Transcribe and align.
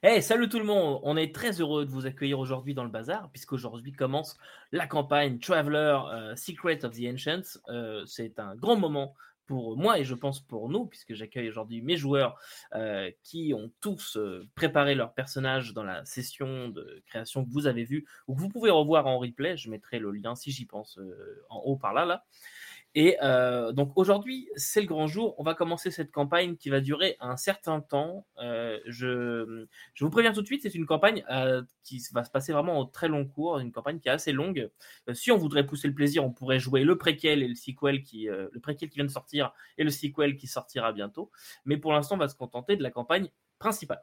Hey, 0.00 0.22
salut 0.22 0.48
tout 0.48 0.60
le 0.60 0.64
monde! 0.64 1.00
On 1.02 1.16
est 1.16 1.34
très 1.34 1.60
heureux 1.60 1.84
de 1.84 1.90
vous 1.90 2.06
accueillir 2.06 2.38
aujourd'hui 2.38 2.72
dans 2.72 2.84
le 2.84 2.88
bazar, 2.88 3.28
puisqu'aujourd'hui 3.32 3.90
commence 3.90 4.36
la 4.70 4.86
campagne 4.86 5.40
Traveler 5.40 5.98
euh, 6.12 6.36
Secret 6.36 6.84
of 6.84 6.96
the 6.96 7.02
Ancients. 7.12 7.58
Euh, 7.68 8.04
c'est 8.06 8.38
un 8.38 8.54
grand 8.54 8.76
moment 8.76 9.16
pour 9.46 9.76
moi 9.76 9.98
et 9.98 10.04
je 10.04 10.14
pense 10.14 10.38
pour 10.38 10.68
nous, 10.68 10.86
puisque 10.86 11.14
j'accueille 11.14 11.48
aujourd'hui 11.48 11.82
mes 11.82 11.96
joueurs 11.96 12.38
euh, 12.76 13.10
qui 13.24 13.52
ont 13.54 13.72
tous 13.80 14.16
préparé 14.54 14.94
leur 14.94 15.14
personnage 15.14 15.72
dans 15.72 15.82
la 15.82 16.04
session 16.04 16.68
de 16.68 17.02
création 17.08 17.44
que 17.44 17.50
vous 17.50 17.66
avez 17.66 17.82
vue, 17.82 18.06
ou 18.28 18.36
que 18.36 18.40
vous 18.40 18.50
pouvez 18.50 18.70
revoir 18.70 19.08
en 19.08 19.18
replay. 19.18 19.56
Je 19.56 19.68
mettrai 19.68 19.98
le 19.98 20.12
lien 20.12 20.36
si 20.36 20.52
j'y 20.52 20.64
pense 20.64 21.00
en 21.50 21.58
haut 21.58 21.76
par 21.76 21.92
là. 21.92 22.04
là. 22.04 22.24
Et 22.94 23.16
euh, 23.22 23.72
donc 23.72 23.92
aujourd'hui, 23.96 24.48
c'est 24.56 24.80
le 24.80 24.86
grand 24.86 25.06
jour. 25.06 25.34
On 25.38 25.42
va 25.42 25.54
commencer 25.54 25.90
cette 25.90 26.10
campagne 26.10 26.56
qui 26.56 26.70
va 26.70 26.80
durer 26.80 27.16
un 27.20 27.36
certain 27.36 27.80
temps. 27.80 28.26
Euh, 28.38 28.78
je, 28.86 29.66
je, 29.94 30.04
vous 30.04 30.10
préviens 30.10 30.32
tout 30.32 30.40
de 30.40 30.46
suite, 30.46 30.62
c'est 30.62 30.74
une 30.74 30.86
campagne 30.86 31.24
euh, 31.30 31.62
qui 31.84 32.02
va 32.12 32.24
se 32.24 32.30
passer 32.30 32.52
vraiment 32.52 32.80
au 32.80 32.84
très 32.84 33.08
long 33.08 33.26
cours, 33.26 33.58
une 33.58 33.72
campagne 33.72 34.00
qui 34.00 34.08
est 34.08 34.12
assez 34.12 34.32
longue. 34.32 34.70
si 35.12 35.30
on 35.30 35.36
voudrait 35.36 35.66
pousser 35.66 35.86
le 35.88 35.94
plaisir, 35.94 36.24
on 36.24 36.32
pourrait 36.32 36.58
jouer 36.58 36.82
le 36.82 36.96
préquel 36.96 37.42
et 37.42 37.48
le 37.48 37.54
sequel 37.54 38.02
qui, 38.02 38.26
le 38.26 38.60
préquel 38.60 38.88
qui 38.88 38.96
vient 38.96 39.04
de 39.04 39.10
sortir 39.10 39.52
et 39.76 39.84
le 39.84 39.90
sequel 39.90 40.36
qui 40.36 40.46
sortira 40.46 40.92
bientôt. 40.92 41.30
Mais 41.66 41.76
pour 41.76 41.92
l'instant, 41.92 42.14
on 42.16 42.18
va 42.18 42.28
se 42.28 42.36
contenter 42.36 42.76
de 42.76 42.82
la 42.82 42.90
campagne 42.90 43.28
principal. 43.58 44.00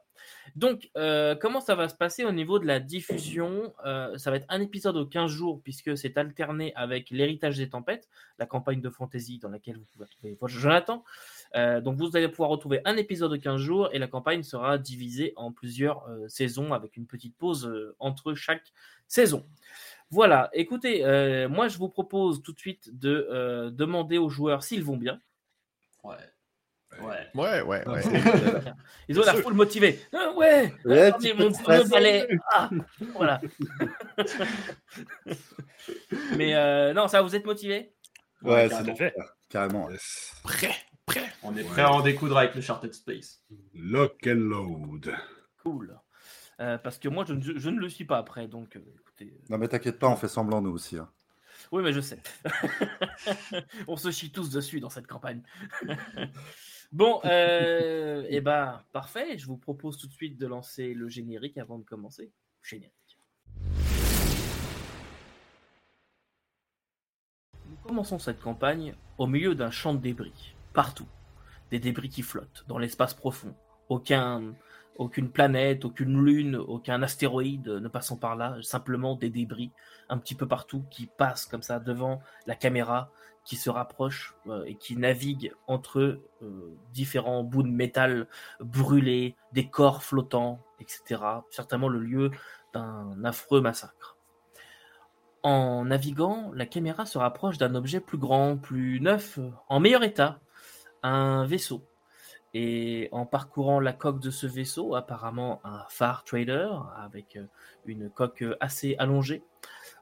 Donc, 0.55 0.89
euh, 0.97 1.35
comment 1.35 1.61
ça 1.61 1.75
va 1.75 1.89
se 1.89 1.95
passer 1.95 2.23
au 2.23 2.31
niveau 2.31 2.59
de 2.59 2.65
la 2.65 2.79
diffusion 2.79 3.73
euh, 3.85 4.17
Ça 4.17 4.31
va 4.31 4.37
être 4.37 4.45
un 4.49 4.61
épisode 4.61 4.97
aux 4.97 5.05
15 5.05 5.31
jours, 5.31 5.61
puisque 5.63 5.97
c'est 5.97 6.17
alterné 6.17 6.73
avec 6.75 7.09
L'héritage 7.09 7.57
des 7.57 7.69
tempêtes, 7.69 8.09
la 8.39 8.45
campagne 8.45 8.81
de 8.81 8.89
fantasy 8.89 9.39
dans 9.39 9.49
laquelle 9.49 9.77
vous 9.77 9.85
pouvez 9.93 10.05
retrouver 10.05 10.37
votre 10.39 10.53
Jonathan. 10.53 11.03
Euh, 11.55 11.81
donc, 11.81 11.97
vous 11.97 12.15
allez 12.15 12.27
pouvoir 12.27 12.49
retrouver 12.49 12.81
un 12.85 12.97
épisode 12.97 13.33
aux 13.33 13.39
15 13.39 13.59
jours, 13.59 13.89
et 13.93 13.99
la 13.99 14.07
campagne 14.07 14.43
sera 14.43 14.77
divisée 14.77 15.33
en 15.35 15.51
plusieurs 15.51 16.07
saisons, 16.27 16.73
avec 16.73 16.97
une 16.97 17.07
petite 17.07 17.35
pause 17.37 17.71
entre 17.99 18.33
chaque 18.33 18.73
saison. 19.07 19.45
Voilà, 20.11 20.49
écoutez, 20.53 21.01
moi 21.49 21.67
je 21.67 21.77
vous 21.77 21.89
propose 21.89 22.41
tout 22.43 22.53
de 22.53 22.59
suite 22.59 22.97
de 22.97 23.71
demander 23.73 24.17
aux 24.17 24.29
joueurs 24.29 24.63
s'ils 24.63 24.83
vont 24.83 24.97
bien. 24.97 25.19
Ouais. 26.03 26.15
Ouais. 27.01 27.27
Ouais, 27.33 27.61
ouais, 27.61 27.87
ouais. 27.87 28.01
Ils 29.07 29.19
ont 29.19 29.23
l'air 29.23 29.35
full 29.37 29.53
motivés. 29.53 29.99
Ah, 30.13 30.31
ouais, 30.35 30.73
Ouais, 30.85 31.01
attendez, 31.01 31.33
mon, 31.33 31.51
balai. 31.89 32.27
Ah, 32.53 32.69
voilà. 33.13 33.41
Mais 36.37 36.55
euh, 36.55 36.93
non, 36.93 37.07
ça, 37.07 37.21
vous 37.21 37.35
êtes 37.35 37.45
motivés? 37.45 37.93
Ouais, 38.41 38.67
carrément. 38.69 38.85
c'est 38.85 38.95
frère, 38.95 39.33
carrément. 39.49 39.89
Prêt, 40.43 40.75
prêt. 41.05 41.33
On 41.43 41.55
est 41.55 41.61
Ouais. 41.63 41.67
prêt 41.69 41.81
à 41.83 41.91
en 41.91 42.01
découdre 42.01 42.37
avec 42.37 42.55
le 42.55 42.61
Charted 42.61 42.93
Space. 42.93 43.41
Lock 43.73 44.25
and 44.27 44.35
load. 44.35 45.13
Cool. 45.63 45.97
Euh, 46.61 46.77
parce 46.77 46.97
que 46.99 47.09
moi, 47.09 47.25
je, 47.27 47.33
ne- 47.33 47.59
je 47.59 47.69
ne 47.69 47.79
le 47.79 47.89
suis 47.89 48.05
pas 48.05 48.17
après, 48.17 48.47
donc 48.47 48.75
euh, 48.75 48.79
écoutez. 49.01 49.33
euh, 49.35 49.45
Non, 49.49 49.57
mais 49.57 49.67
t'inquiète 49.67 49.99
pas, 49.99 50.07
on 50.07 50.15
fait 50.15 50.27
semblant 50.29 50.61
nous 50.61 50.71
aussi. 50.71 50.97
hein. 50.97 51.09
Oui, 51.71 51.81
mais 51.83 51.93
je 51.93 51.99
sais. 51.99 52.19
On 53.87 53.97
se 53.97 54.11
chie 54.11 54.31
tous 54.31 54.51
dessus 54.51 54.79
dans 54.79 54.89
cette 54.89 55.07
campagne. 55.07 55.41
Bon, 56.95 57.19
euh, 57.25 58.25
et 58.29 58.41
ben 58.41 58.81
parfait. 58.91 59.37
Je 59.37 59.45
vous 59.45 59.57
propose 59.57 59.97
tout 59.97 60.07
de 60.07 60.13
suite 60.13 60.37
de 60.39 60.47
lancer 60.47 60.93
le 60.93 61.07
générique 61.09 61.57
avant 61.57 61.77
de 61.77 61.83
commencer. 61.83 62.31
Générique. 62.63 63.19
Nous 67.69 67.77
commençons 67.83 68.17
cette 68.17 68.39
campagne 68.39 68.95
au 69.17 69.27
milieu 69.27 69.53
d'un 69.53 69.71
champ 69.71 69.93
de 69.93 69.99
débris, 69.99 70.55
partout. 70.73 71.07
Des 71.69 71.79
débris 71.79 72.09
qui 72.09 72.21
flottent 72.21 72.63
dans 72.67 72.77
l'espace 72.77 73.13
profond. 73.13 73.53
Aucun, 73.89 74.55
aucune 74.97 75.29
planète, 75.29 75.85
aucune 75.85 76.23
lune, 76.23 76.55
aucun 76.55 77.03
astéroïde 77.03 77.67
ne 77.67 77.87
passant 77.87 78.17
par 78.17 78.35
là, 78.35 78.57
simplement 78.61 79.15
des 79.15 79.29
débris 79.29 79.71
un 80.09 80.17
petit 80.17 80.35
peu 80.35 80.47
partout 80.47 80.83
qui 80.89 81.07
passent 81.07 81.45
comme 81.45 81.61
ça 81.61 81.79
devant 81.79 82.21
la 82.47 82.55
caméra, 82.55 83.11
qui 83.45 83.55
se 83.55 83.69
rapprochent 83.69 84.35
euh, 84.47 84.65
et 84.65 84.75
qui 84.75 84.97
naviguent 84.97 85.53
entre 85.67 86.19
euh, 86.41 86.77
différents 86.91 87.43
bouts 87.43 87.63
de 87.63 87.69
métal 87.69 88.27
brûlés, 88.59 89.35
des 89.53 89.69
corps 89.69 90.03
flottants, 90.03 90.59
etc. 90.79 91.21
Certainement 91.51 91.87
le 91.87 91.99
lieu 91.99 92.31
d'un 92.73 93.23
affreux 93.23 93.61
massacre. 93.61 94.17
En 95.43 95.85
naviguant, 95.85 96.51
la 96.55 96.65
caméra 96.65 97.05
se 97.05 97.19
rapproche 97.19 97.59
d'un 97.59 97.75
objet 97.75 97.99
plus 97.99 98.17
grand, 98.17 98.57
plus 98.57 98.99
neuf, 98.99 99.39
en 99.69 99.79
meilleur 99.79 100.03
état, 100.03 100.39
un 101.03 101.45
vaisseau. 101.45 101.85
Et 102.55 103.09
en 103.11 103.25
parcourant 103.25 103.79
la 103.79 103.93
coque 103.93 104.19
de 104.21 104.31
ce 104.31 104.47
vaisseau, 104.47 104.95
apparemment 104.95 105.61
un 105.63 105.83
phare 105.89 106.23
trader 106.23 106.69
avec 106.97 107.35
euh, 107.35 107.45
une 107.85 108.09
coque 108.09 108.43
assez 108.59 108.95
allongée, 108.97 109.43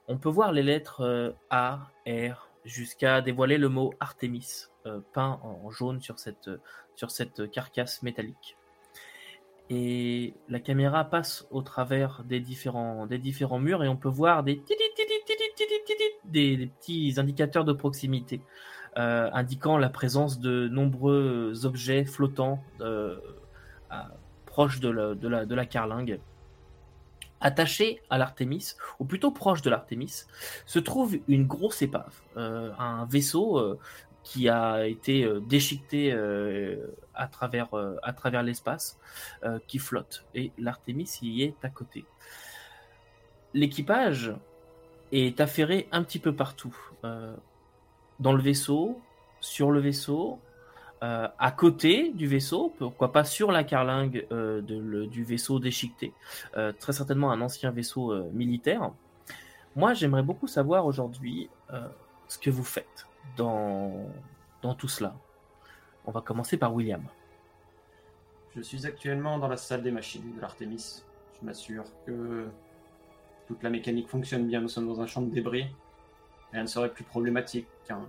on 0.07 0.17
peut 0.17 0.29
voir 0.29 0.53
les 0.53 0.63
lettres 0.63 1.35
A, 1.50 1.90
R, 2.07 2.53
jusqu'à 2.66 3.22
dévoiler 3.22 3.57
le 3.57 3.69
mot 3.69 3.94
Artemis, 4.00 4.68
euh, 4.85 5.00
peint 5.13 5.40
en 5.44 5.69
jaune 5.69 6.01
sur 6.01 6.19
cette, 6.19 6.50
carcasse 7.51 8.03
métallique. 8.03 8.57
Et 9.69 10.34
la 10.50 10.59
caméra 10.59 11.06
passe 11.06 11.47
au 11.50 11.62
travers 11.62 12.23
des 12.25 12.40
différents, 12.40 13.07
murs 13.59 13.84
et 13.84 13.88
on 13.88 13.96
peut 13.96 14.09
voir 14.09 14.44
des, 14.44 14.62
petits 16.31 17.13
indicateurs 17.18 17.63
de 17.63 17.73
proximité 17.73 18.41
euh, 18.97 19.29
indiquant 19.34 19.78
la 19.78 19.90
présence 19.90 20.40
de 20.40 20.68
nombreux 20.68 21.66
objets 21.66 22.06
flottants 22.06 22.63
euh, 22.81 23.18
proches 24.46 24.79
de 24.79 25.56
la 25.56 25.66
carlingue. 25.66 26.19
Attaché 27.43 28.01
à 28.09 28.17
l'Artémis, 28.17 28.77
ou 28.99 29.05
plutôt 29.05 29.29
proche 29.29 29.61
de 29.61 29.69
l'Artémis, 29.69 30.23
se 30.65 30.79
trouve 30.79 31.17
une 31.27 31.45
grosse 31.45 31.81
épave, 31.81 32.13
euh, 32.37 32.71
un 32.79 33.05
vaisseau 33.05 33.59
euh, 33.59 33.77
qui 34.23 34.47
a 34.47 34.87
été 34.87 35.25
euh, 35.25 35.41
déchiqueté 35.41 36.17
à 37.13 37.27
travers, 37.27 37.67
à 38.01 38.13
travers 38.13 38.43
l'espace, 38.43 38.97
qui 39.67 39.77
flotte. 39.77 40.23
Et 40.33 40.53
l'Artémis 40.57 41.19
y 41.21 41.43
est 41.43 41.55
à 41.63 41.69
côté. 41.69 42.05
L'équipage 43.53 44.33
est 45.11 45.41
affairé 45.41 45.89
un 45.91 46.01
petit 46.01 46.19
peu 46.19 46.33
partout. 46.33 46.75
dans 48.21 48.33
le 48.33 48.41
vaisseau, 48.41 49.01
sur 49.41 49.69
le 49.69 49.81
vaisseau, 49.81 50.39
euh, 51.03 51.28
à 51.38 51.52
côté 51.52 52.12
du 52.12 52.28
vaisseau, 52.28 52.74
pourquoi 52.78 53.12
pas 53.12 53.25
sur 53.25 53.52
la 53.52 53.66
carlingue 53.66 54.25
euh, 54.31 54.62
du 54.62 55.24
vaisseau 55.25 55.59
déchiqueté, 55.59 56.14
euh, 56.56 56.72
très 56.72 56.94
certainement 56.94 57.30
un 57.30 57.41
ancien 57.41 57.72
vaisseau 57.72 58.14
militaire. 58.31 58.90
Moi, 59.75 59.94
j'aimerais 59.94 60.24
beaucoup 60.24 60.47
savoir 60.47 60.86
aujourd'hui 60.86 61.50
ce 62.30 62.38
que 62.38 62.50
vous 62.50 62.64
faites 62.64 63.06
dans, 63.36 64.08
dans 64.62 64.75
tout 64.75 64.88
cela. 64.88 65.14
On 66.06 66.12
va 66.12 66.22
commencer 66.22 66.56
par 66.56 66.74
William. 66.74 67.03
Je 68.56 68.62
suis 68.62 68.85
actuellement 68.85 69.40
dans 69.40 69.50
la 69.50 69.58
salle 69.58 69.81
des 69.84 69.91
machines 69.91 70.34
de 70.35 70.40
l'Artemis. 70.40 71.03
Je 71.38 71.46
m'assure 71.46 71.84
que 72.06 72.47
toute 73.47 73.62
la 73.62 73.70
mécanique 73.70 74.08
fonctionne 74.08 74.47
bien. 74.47 74.62
Nous 74.62 74.70
sommes 74.70 74.88
dans 74.88 75.02
un 75.02 75.08
champ 75.08 75.22
de 75.22 75.31
débris. 75.31 75.66
Rien 76.53 76.62
ne 76.62 76.68
serait 76.68 76.94
plus 76.94 77.03
problématique 77.03 77.68
qu'un 77.85 78.06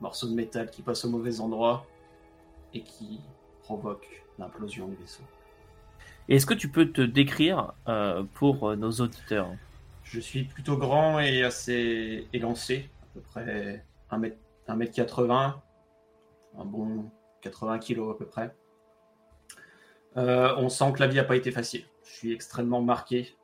morceau 0.00 0.28
de 0.28 0.34
métal 0.34 0.70
qui 0.70 0.80
passe 0.80 1.04
au 1.04 1.10
mauvais 1.10 1.40
endroit 1.40 1.84
et 2.74 2.82
qui 2.82 3.20
provoque 3.62 4.06
l'implosion 4.38 4.88
du 4.88 4.96
vaisseau. 4.96 5.22
Est-ce 6.28 6.46
que 6.46 6.54
tu 6.54 6.68
peux 6.68 6.90
te 6.90 7.00
décrire 7.00 7.74
euh, 7.88 8.24
pour 8.34 8.68
euh, 8.68 8.76
nos 8.76 8.90
auditeurs? 8.92 9.48
Je 10.02 10.20
suis 10.20 10.44
plutôt 10.44 10.76
grand 10.76 11.18
et 11.20 11.42
assez 11.42 12.28
élancé, 12.32 12.90
à 13.02 13.06
peu 13.14 13.20
près 13.20 13.84
1m, 14.10 14.34
1m80, 14.68 15.54
un 16.58 16.64
bon 16.64 17.10
80 17.42 17.78
kg 17.78 18.10
à 18.10 18.14
peu 18.14 18.26
près. 18.26 18.54
Euh, 20.16 20.54
on 20.56 20.68
sent 20.68 20.92
que 20.94 21.00
la 21.00 21.06
vie 21.06 21.16
n'a 21.16 21.24
pas 21.24 21.36
été 21.36 21.50
facile. 21.50 21.84
Je 22.04 22.12
suis 22.12 22.32
extrêmement 22.32 22.82
marqué. 22.82 23.36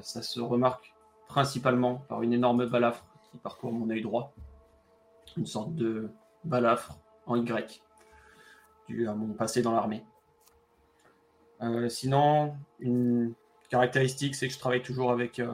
Ça 0.00 0.22
se 0.22 0.40
remarque 0.40 0.94
principalement 1.28 1.96
par 2.08 2.22
une 2.22 2.32
énorme 2.32 2.64
balafre 2.64 3.04
qui 3.30 3.36
parcourt 3.36 3.70
mon 3.70 3.90
œil 3.90 4.00
droit. 4.00 4.32
Une 5.36 5.44
sorte 5.44 5.74
de 5.74 6.08
balafre 6.42 6.98
en 7.26 7.36
Y, 7.36 7.82
dû 8.88 9.08
à 9.08 9.14
mon 9.14 9.34
passé 9.34 9.62
dans 9.62 9.72
l'armée. 9.72 10.04
Euh, 11.60 11.88
sinon, 11.88 12.56
une 12.80 13.34
caractéristique, 13.68 14.34
c'est 14.34 14.48
que 14.48 14.54
je 14.54 14.58
travaille 14.58 14.82
toujours 14.82 15.10
avec 15.10 15.38
euh, 15.38 15.52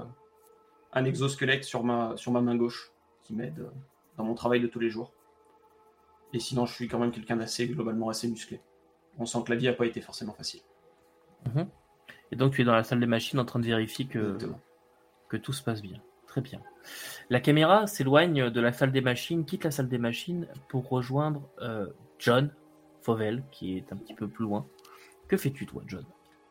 un 0.92 1.04
exosquelette 1.04 1.64
sur 1.64 1.82
ma, 1.82 2.16
sur 2.16 2.32
ma 2.32 2.40
main 2.40 2.56
gauche 2.56 2.92
qui 3.22 3.34
m'aide 3.34 3.58
euh, 3.58 3.70
dans 4.16 4.24
mon 4.24 4.34
travail 4.34 4.60
de 4.60 4.66
tous 4.66 4.80
les 4.80 4.90
jours. 4.90 5.12
Et 6.32 6.40
sinon, 6.40 6.66
je 6.66 6.74
suis 6.74 6.88
quand 6.88 6.98
même 6.98 7.12
quelqu'un 7.12 7.36
d'assez, 7.36 7.66
globalement 7.68 8.08
assez 8.08 8.28
musclé. 8.28 8.60
On 9.18 9.26
sent 9.26 9.38
que 9.46 9.52
la 9.52 9.56
vie 9.56 9.66
n'a 9.66 9.72
pas 9.72 9.86
été 9.86 10.00
forcément 10.00 10.32
facile. 10.32 10.60
Et 12.32 12.36
donc 12.36 12.54
tu 12.54 12.62
es 12.62 12.64
dans 12.64 12.74
la 12.74 12.82
salle 12.82 13.00
des 13.00 13.06
machines 13.06 13.38
en 13.38 13.44
train 13.44 13.60
de 13.60 13.66
vérifier 13.66 14.06
que, 14.06 14.18
Exactement. 14.18 14.60
que 15.28 15.36
tout 15.36 15.52
se 15.52 15.62
passe 15.62 15.82
bien. 15.82 16.00
Très 16.26 16.40
bien. 16.40 16.60
La 17.30 17.38
caméra 17.38 17.86
s'éloigne 17.86 18.50
de 18.50 18.60
la 18.60 18.72
salle 18.72 18.90
des 18.90 19.02
machines, 19.02 19.44
quitte 19.44 19.64
la 19.64 19.70
salle 19.70 19.88
des 19.88 19.98
machines 19.98 20.48
pour 20.68 20.88
rejoindre 20.88 21.48
euh, 21.60 21.86
John 22.18 22.50
Fauvel, 23.04 23.44
qui 23.50 23.76
est 23.76 23.92
un 23.92 23.96
petit 23.96 24.14
peu 24.14 24.28
plus 24.28 24.44
loin. 24.44 24.66
Que 25.28 25.36
fais-tu 25.36 25.66
toi, 25.66 25.82
John? 25.86 26.04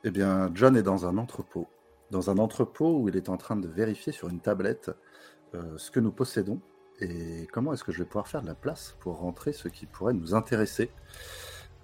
Eh 0.04 0.12
bien, 0.12 0.52
John 0.54 0.78
est 0.78 0.84
dans 0.84 1.06
un 1.06 1.18
entrepôt. 1.18 1.68
Dans 2.12 2.30
un 2.30 2.38
entrepôt 2.38 3.00
où 3.00 3.10
il 3.10 3.16
est 3.16 3.30
en 3.30 3.38
train 3.38 3.56
de 3.56 3.68
vérifier 3.68 4.14
sur 4.14 4.30
une 4.30 4.40
tablette 4.40 4.92
euh, 5.56 5.78
ce 5.78 5.90
que 5.90 6.00
nous 6.00 6.12
possédons 6.12 6.60
et 7.00 7.48
comment 7.52 7.74
est-ce 7.74 7.84
que 7.84 7.92
je 7.92 8.00
vais 8.00 8.06
pouvoir 8.06 8.28
faire 8.28 8.42
de 8.42 8.48
la 8.48 8.56
place 8.56 8.96
pour 9.00 9.18
rentrer 9.18 9.52
ce 9.52 9.68
qui 9.68 9.88
pourrait 9.88 10.14
nous 10.14 10.36
intéresser 10.36 10.92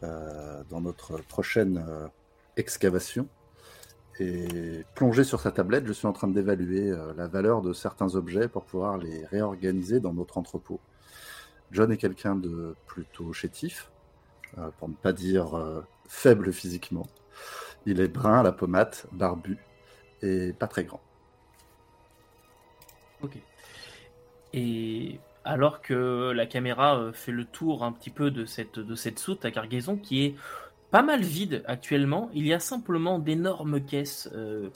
euh, 0.04 0.63
dans 0.69 0.81
notre 0.81 1.18
prochaine 1.24 1.83
euh, 1.88 2.07
excavation. 2.56 3.27
Et 4.19 4.83
plongé 4.95 5.24
sur 5.24 5.39
sa 5.39 5.51
tablette, 5.51 5.88
je 5.88 5.94
suis 5.94 6.06
en 6.06 6.12
train 6.13 6.27
d'évaluer 6.27 6.94
la 7.16 7.27
valeur 7.27 7.62
de 7.62 7.71
certains 7.71 8.16
objets 8.16 8.50
pour 8.50 8.66
pouvoir 8.66 8.98
les 8.98 9.25
réorganiser 9.25 10.01
dans 10.01 10.12
notre 10.12 10.38
entrepôt. 10.38 10.81
John 11.71 11.89
est 11.89 11.98
quelqu'un 11.98 12.36
de 12.36 12.75
plutôt 12.86 13.31
chétif, 13.31 13.89
pour 14.77 14.89
ne 14.89 14.93
pas 14.93 15.13
dire 15.13 15.57
euh, 15.57 15.81
faible 16.07 16.51
physiquement. 16.51 17.07
Il 17.85 18.01
est 18.01 18.07
brun 18.07 18.39
à 18.39 18.43
la 18.43 18.51
pommade, 18.51 18.95
barbu 19.11 19.57
et 20.21 20.53
pas 20.53 20.67
très 20.67 20.83
grand. 20.83 21.01
Ok. 23.21 23.37
Et 24.53 25.19
alors 25.45 25.81
que 25.81 26.31
la 26.31 26.45
caméra 26.45 26.97
euh, 26.97 27.13
fait 27.13 27.31
le 27.31 27.45
tour 27.45 27.83
un 27.83 27.91
petit 27.91 28.09
peu 28.09 28.31
de 28.31 28.45
cette, 28.45 28.79
de 28.79 28.95
cette 28.95 29.19
soute 29.19 29.45
à 29.45 29.51
cargaison 29.51 29.97
qui 29.97 30.25
est 30.25 30.35
pas 30.91 31.01
mal 31.01 31.21
vide 31.21 31.63
actuellement, 31.67 32.29
il 32.33 32.47
y 32.47 32.53
a 32.53 32.59
simplement 32.59 33.19
d'énormes 33.19 33.81
caisses 33.81 34.29
euh, 34.33 34.69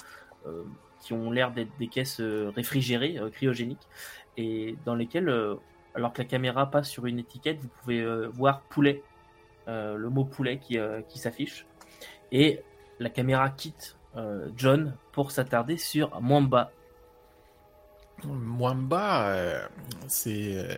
euh, 0.46 0.64
qui 1.02 1.14
ont 1.14 1.32
l'air 1.32 1.52
d'être 1.52 1.72
des 1.80 1.88
caisses 1.88 2.20
euh, 2.22 2.52
réfrigérées, 2.56 3.18
euh, 3.18 3.30
cryogéniques, 3.30 3.88
et 4.38 4.76
dans 4.86 4.96
lesquelles, 4.96 5.30
euh, 5.30 5.56
alors 5.96 6.14
que 6.14 6.22
la 6.22 6.28
caméra 6.28 6.70
passe 6.70 6.90
sur 6.90 7.08
une 7.08 7.20
étiquette, 7.20 7.60
vous 7.62 7.70
pouvez 7.82 8.02
euh, 8.02 8.28
voir 8.28 8.62
poulet, 8.62 9.02
euh, 9.02 9.13
le 9.68 10.10
mot 10.10 10.26
poulet 10.26 10.58
qui, 10.60 10.78
euh, 10.78 11.02
qui 11.02 11.20
s'affiche, 11.20 11.66
et 12.32 12.62
la 13.00 13.10
caméra 13.10 13.50
quitte 13.50 13.96
euh, 14.16 14.50
John 14.56 14.96
pour 15.12 15.32
s'attarder 15.32 15.78
sur 15.78 16.20
Mwamba. 16.22 16.72
Mwamba, 18.24 19.30
euh, 19.30 19.68
c'est. 20.08 20.58
euh, 20.58 20.76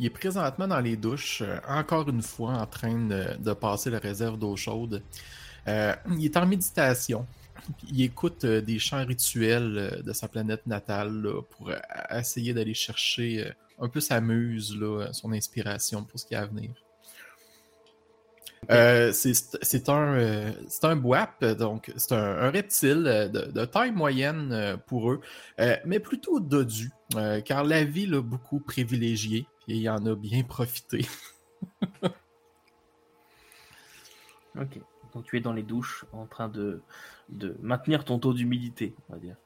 il 0.00 0.06
est 0.06 0.10
présentement 0.10 0.68
dans 0.68 0.80
les 0.80 0.96
douches, 0.96 1.42
euh, 1.42 1.58
encore 1.66 2.08
une 2.08 2.22
fois 2.22 2.52
en 2.52 2.66
train 2.66 3.06
de, 3.06 3.36
de 3.38 3.52
passer 3.52 3.90
la 3.90 3.98
réserve 3.98 4.38
d'eau 4.38 4.54
chaude. 4.54 5.02
Euh, 5.66 5.94
il 6.10 6.24
est 6.24 6.36
en 6.36 6.46
méditation. 6.46 7.26
Il 7.90 8.02
écoute 8.02 8.44
euh, 8.44 8.60
des 8.60 8.78
chants 8.78 9.04
rituels 9.04 9.76
euh, 9.76 10.02
de 10.02 10.12
sa 10.12 10.28
planète 10.28 10.66
natale 10.66 11.26
pour 11.50 11.70
euh, 11.70 11.78
essayer 12.10 12.54
d'aller 12.54 12.74
chercher 12.74 13.46
euh, 13.46 13.84
un 13.84 13.88
peu 13.88 14.00
sa 14.00 14.20
muse, 14.20 14.76
là, 14.76 15.12
son 15.12 15.32
inspiration 15.32 16.04
pour 16.04 16.18
ce 16.20 16.26
qui 16.26 16.34
est 16.34 16.38
à 16.38 16.46
venir. 16.46 16.70
Euh, 18.70 19.12
c'est 19.12 19.34
c'est 19.34 19.88
un, 19.88 20.14
euh, 20.14 20.52
c'est 20.66 20.84
un 20.84 20.96
boap, 20.96 21.44
donc 21.44 21.92
c'est 21.96 22.12
un, 22.12 22.50
reptile 22.50 23.04
euh, 23.06 23.28
de, 23.28 23.64
taille 23.64 23.92
moyenne 23.92 24.78
pour 24.86 25.12
eux, 25.12 25.20
mais 25.84 26.00
plutôt 26.00 26.40
dodu, 26.40 26.90
car 27.44 27.64
la 27.64 27.84
vie 27.84 28.06
l'a 28.06 28.20
beaucoup 28.20 28.60
privilégié, 28.60 29.46
et 29.68 29.76
il 29.76 29.88
en 29.90 30.04
a 30.06 30.14
bien 30.14 30.42
profité. 30.42 31.06
Ok. 34.58 34.80
Donc 35.14 35.24
tu 35.24 35.36
es 35.36 35.40
dans 35.40 35.52
les 35.52 35.62
douches 35.62 36.04
en 36.12 36.26
train 36.26 36.48
de, 36.48 36.82
maintenir 37.62 38.04
ton 38.04 38.18
taux 38.18 38.32
d'humidité, 38.32 38.92
on 39.08 39.12
va 39.12 39.18
dire. 39.20 39.36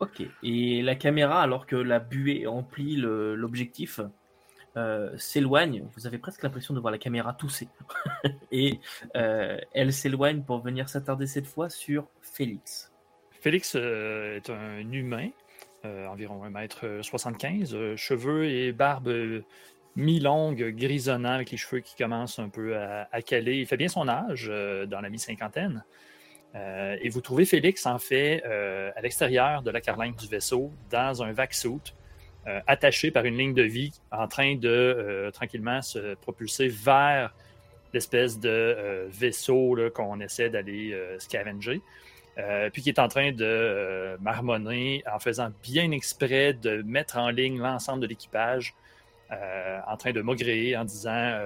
Ok. 0.00 0.22
Et 0.42 0.82
la 0.82 0.94
caméra, 0.94 1.40
alors 1.40 1.66
que 1.66 1.76
la 1.76 2.00
buée 2.00 2.46
emplit 2.46 2.96
l'objectif, 2.96 4.00
euh, 4.76 5.10
s'éloigne. 5.16 5.84
Vous 5.96 6.06
avez 6.06 6.18
presque 6.18 6.42
l'impression 6.42 6.74
de 6.74 6.80
voir 6.80 6.92
la 6.92 6.98
caméra 6.98 7.32
tousser. 7.32 7.68
Et 8.52 8.78
euh, 9.16 9.58
elle 9.72 9.92
s'éloigne 9.92 10.42
pour 10.42 10.60
venir 10.60 10.88
s'attarder 10.88 11.26
cette 11.26 11.46
fois 11.46 11.68
sur 11.68 12.06
Félix. 12.20 12.92
Félix 13.40 13.74
euh, 13.74 14.36
est 14.36 14.50
un 14.50 14.78
humain, 14.92 15.30
environ 15.84 16.44
1m75, 16.48 17.74
euh, 17.74 17.96
cheveux 17.96 18.44
et 18.44 18.72
barbe 18.72 19.42
mi-longue, 19.96 20.72
grisonnant, 20.76 21.32
avec 21.32 21.50
les 21.50 21.56
cheveux 21.56 21.80
qui 21.80 21.96
commencent 21.96 22.38
un 22.38 22.48
peu 22.48 22.76
à, 22.76 23.08
à 23.10 23.22
caler. 23.22 23.56
Il 23.56 23.66
fait 23.66 23.76
bien 23.76 23.88
son 23.88 24.08
âge, 24.08 24.46
dans 24.46 25.00
la 25.00 25.10
mi-cinquantaine. 25.10 25.84
Et 26.54 27.08
vous 27.08 27.20
trouvez 27.20 27.44
Félix, 27.44 27.86
en 27.86 27.98
fait, 27.98 28.44
à 28.44 29.00
l'extérieur 29.00 29.62
de 29.62 29.70
la 29.72 29.80
carlingue 29.80 30.14
du 30.14 30.28
vaisseau, 30.28 30.70
dans 30.90 31.24
un 31.24 31.32
vac-suit, 31.32 31.92
euh, 32.46 32.60
attaché 32.66 33.10
par 33.10 33.26
une 33.26 33.36
ligne 33.36 33.52
de 33.52 33.62
vie, 33.62 33.92
en 34.10 34.26
train 34.26 34.54
de 34.54 34.68
euh, 34.68 35.30
tranquillement 35.30 35.82
se 35.82 36.14
propulser 36.14 36.68
vers 36.68 37.34
l'espèce 37.92 38.40
de 38.40 38.48
euh, 38.48 39.06
vaisseau 39.10 39.76
qu'on 39.94 40.20
essaie 40.20 40.48
d'aller 40.48 40.96
scavenger. 41.18 41.82
Puis 42.72 42.80
qui 42.80 42.88
est 42.88 42.98
en 42.98 43.08
train 43.08 43.32
de 43.32 44.16
marmonner 44.22 45.02
en 45.12 45.18
faisant 45.18 45.50
bien 45.62 45.90
exprès 45.90 46.54
de 46.54 46.80
mettre 46.82 47.18
en 47.18 47.28
ligne 47.28 47.58
l'ensemble 47.58 48.00
de 48.00 48.06
l'équipage, 48.06 48.74
en 49.30 49.96
train 49.98 50.12
de 50.12 50.22
maugréer 50.22 50.74
en 50.74 50.86
disant 50.86 51.38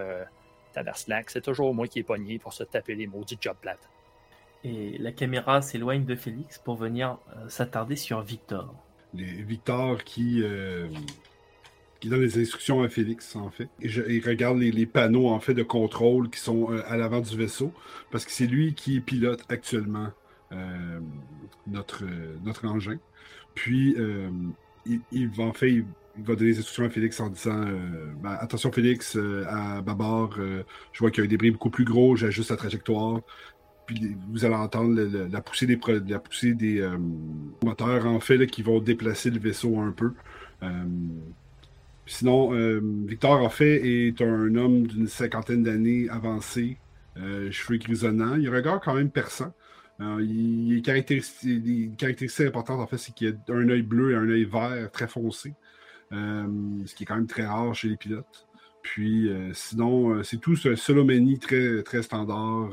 Tabarnak, 0.73 1.31
c'est 1.31 1.41
toujours 1.41 1.75
moi 1.75 1.89
qui 1.89 1.99
ai 1.99 2.03
pogné 2.05 2.39
pour 2.39 2.53
se 2.53 2.63
taper 2.63 2.95
les 2.95 3.09
maudits 3.09 3.39
job 3.41 3.57
plates. 3.61 3.89
Et 4.63 4.97
la 4.99 5.11
caméra 5.11 5.63
s'éloigne 5.63 6.05
de 6.05 6.15
Félix 6.15 6.59
pour 6.59 6.77
venir 6.77 7.19
s'attarder 7.49 7.97
sur 7.97 8.21
Victor. 8.21 8.73
Victor 9.23 10.03
qui, 10.05 10.43
euh, 10.43 10.89
qui 12.01 12.09
donne 12.09 12.21
les 12.21 12.39
instructions 12.41 12.83
à 12.83 12.89
Félix, 12.89 13.37
en 13.37 13.51
fait. 13.51 13.69
Il 13.81 14.23
regarde 14.25 14.59
les, 14.59 14.87
panneaux, 14.87 15.29
en 15.29 15.41
fait, 15.41 15.55
de 15.55 15.63
contrôle 15.63 16.31
qui 16.31 16.41
sont 16.41 16.73
euh, 16.73 16.83
à 16.87 16.97
l'avant 16.97 17.21
du 17.21 17.37
vaisseau, 17.37 17.73
parce 18.11 18.25
que 18.25 18.33
c'est 18.33 18.47
lui 18.47 18.75
qui 18.75 19.01
pilote 19.01 19.45
actuellement 19.49 20.09
euh, 20.53 21.01
notre, 21.67 22.05
notre 22.45 22.67
engin. 22.67 22.99
Puis, 23.55 23.97
il, 25.13 25.29
va, 25.29 25.45
en 25.45 25.53
fait, 25.53 25.71
il, 25.71 25.85
va 26.19 26.35
donner 26.35 26.51
les 26.51 26.59
instructions 26.59 26.85
à 26.85 26.91
Félix 26.91 27.21
en 27.21 27.29
disant 27.29 27.65
Ben, 28.21 28.37
Attention, 28.41 28.73
Félix, 28.73 29.17
à 29.17 29.81
euh, 30.39 30.63
je 30.93 30.99
vois 30.99 31.11
qu'il 31.11 31.23
y 31.23 31.23
a 31.23 31.27
un 31.27 31.29
débris 31.29 31.51
beaucoup 31.51 31.71
plus 31.71 31.85
gros, 31.85 32.17
j'ajuste 32.17 32.51
la 32.51 32.57
trajectoire. 32.57 33.21
Puis 33.87 34.17
vous 34.31 34.45
allez 34.45 34.55
entendre 34.55 35.01
la 35.31 35.41
poussée 35.41 35.67
des, 35.67 35.79
la 36.09 36.19
poussée 36.19 36.55
des 36.55 36.81
euh, 36.81 36.97
moteurs, 37.63 38.07
en 38.07 38.21
fait, 38.21 38.47
qui 38.47 38.63
vont 38.63 38.81
déplacer 38.81 39.31
le 39.31 39.39
vaisseau 39.39 39.79
un 39.79 39.93
peu. 39.93 40.13
Euh, 40.63 40.69
sinon, 42.07 42.55
euh, 42.55 42.81
Victor, 43.07 43.43
en 43.43 43.51
fait, 43.51 43.87
est 43.87 44.23
un 44.23 44.55
homme 44.57 44.87
d'une 44.87 45.07
cinquantaine 45.07 45.63
d'années 45.63 46.09
avancé, 46.09 46.79
cheveux 47.51 47.79
grisonnants. 47.79 48.37
Il 48.37 48.49
a 48.49 48.51
un 48.51 48.55
regard 48.55 48.81
quand 48.81 48.95
même 48.95 49.11
perçant. 49.11 49.53
Il 50.01 50.83
caractéristique, 50.83 51.65
les 51.65 51.91
caractéristiques 51.97 52.47
importantes, 52.47 52.81
en 52.81 52.87
fait, 52.87 52.99
c'est 52.99 53.15
qu'il 53.15 53.29
a 53.29 53.53
un 53.53 53.69
œil 53.69 53.83
bleu 53.83 54.13
et 54.13 54.17
un 54.17 54.29
œil 54.29 54.45
vert 54.45 54.91
très 54.91 55.07
foncé, 55.07 55.55
ce 56.11 56.95
qui 56.95 57.05
est 57.05 57.07
quand 57.07 57.17
même 57.17 57.27
très 57.27 57.47
rare 57.47 57.75
chez 57.75 57.89
les 57.89 57.97
pilotes. 57.97 58.49
Puis, 58.83 59.31
sinon, 59.53 60.23
c'est 60.25 60.41
tout, 60.41 60.57
c'est 60.57 60.73
un 60.73 60.77
solomanie 60.77 61.39
très, 61.39 61.83
très 61.85 62.03
standard, 62.03 62.71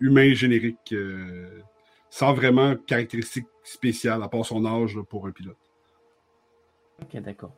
humain 0.00 0.32
générique, 0.34 0.92
euh, 0.92 1.62
sans 2.10 2.32
vraiment 2.32 2.76
caractéristiques 2.76 3.46
spéciales, 3.62 4.22
à 4.22 4.28
part 4.28 4.44
son 4.44 4.64
âge 4.64 4.98
pour 5.08 5.26
un 5.26 5.30
pilote. 5.30 5.56
Ok, 7.02 7.16
d'accord. 7.20 7.54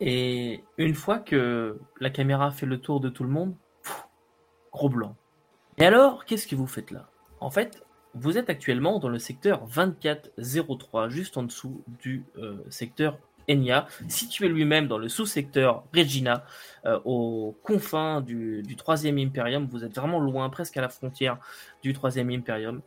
Et 0.00 0.64
une 0.78 0.94
fois 0.94 1.18
que 1.18 1.78
la 2.00 2.10
caméra 2.10 2.50
fait 2.50 2.66
le 2.66 2.80
tour 2.80 3.00
de 3.00 3.10
tout 3.10 3.22
le 3.22 3.28
monde, 3.28 3.54
gros 4.72 4.88
blanc. 4.88 5.14
Et 5.76 5.84
alors, 5.84 6.24
qu'est-ce 6.24 6.46
que 6.46 6.56
vous 6.56 6.66
faites 6.66 6.90
là? 6.90 7.10
En 7.40 7.50
fait, 7.50 7.82
vous 8.14 8.38
êtes 8.38 8.50
actuellement 8.50 8.98
dans 8.98 9.08
le 9.08 9.18
secteur 9.18 9.66
2403, 9.66 11.08
juste 11.10 11.36
en 11.36 11.42
dessous 11.42 11.84
du 12.00 12.24
euh, 12.38 12.58
secteur 12.70 13.18
Enya, 13.50 13.86
situé 14.08 14.48
lui-même 14.48 14.86
dans 14.86 14.98
le 14.98 15.08
sous-secteur 15.08 15.84
Regina, 15.94 16.44
euh, 16.86 17.00
aux 17.04 17.56
confins 17.62 18.20
du, 18.20 18.62
3e 18.62 19.26
Imperium. 19.26 19.66
Vous 19.66 19.84
êtes 19.84 19.94
vraiment 19.94 20.20
loin, 20.20 20.48
presque 20.50 20.76
à 20.76 20.80
la 20.80 20.88
frontière 20.88 21.38
du 21.82 21.92
3e 21.92 22.34
Imperium. 22.34 22.82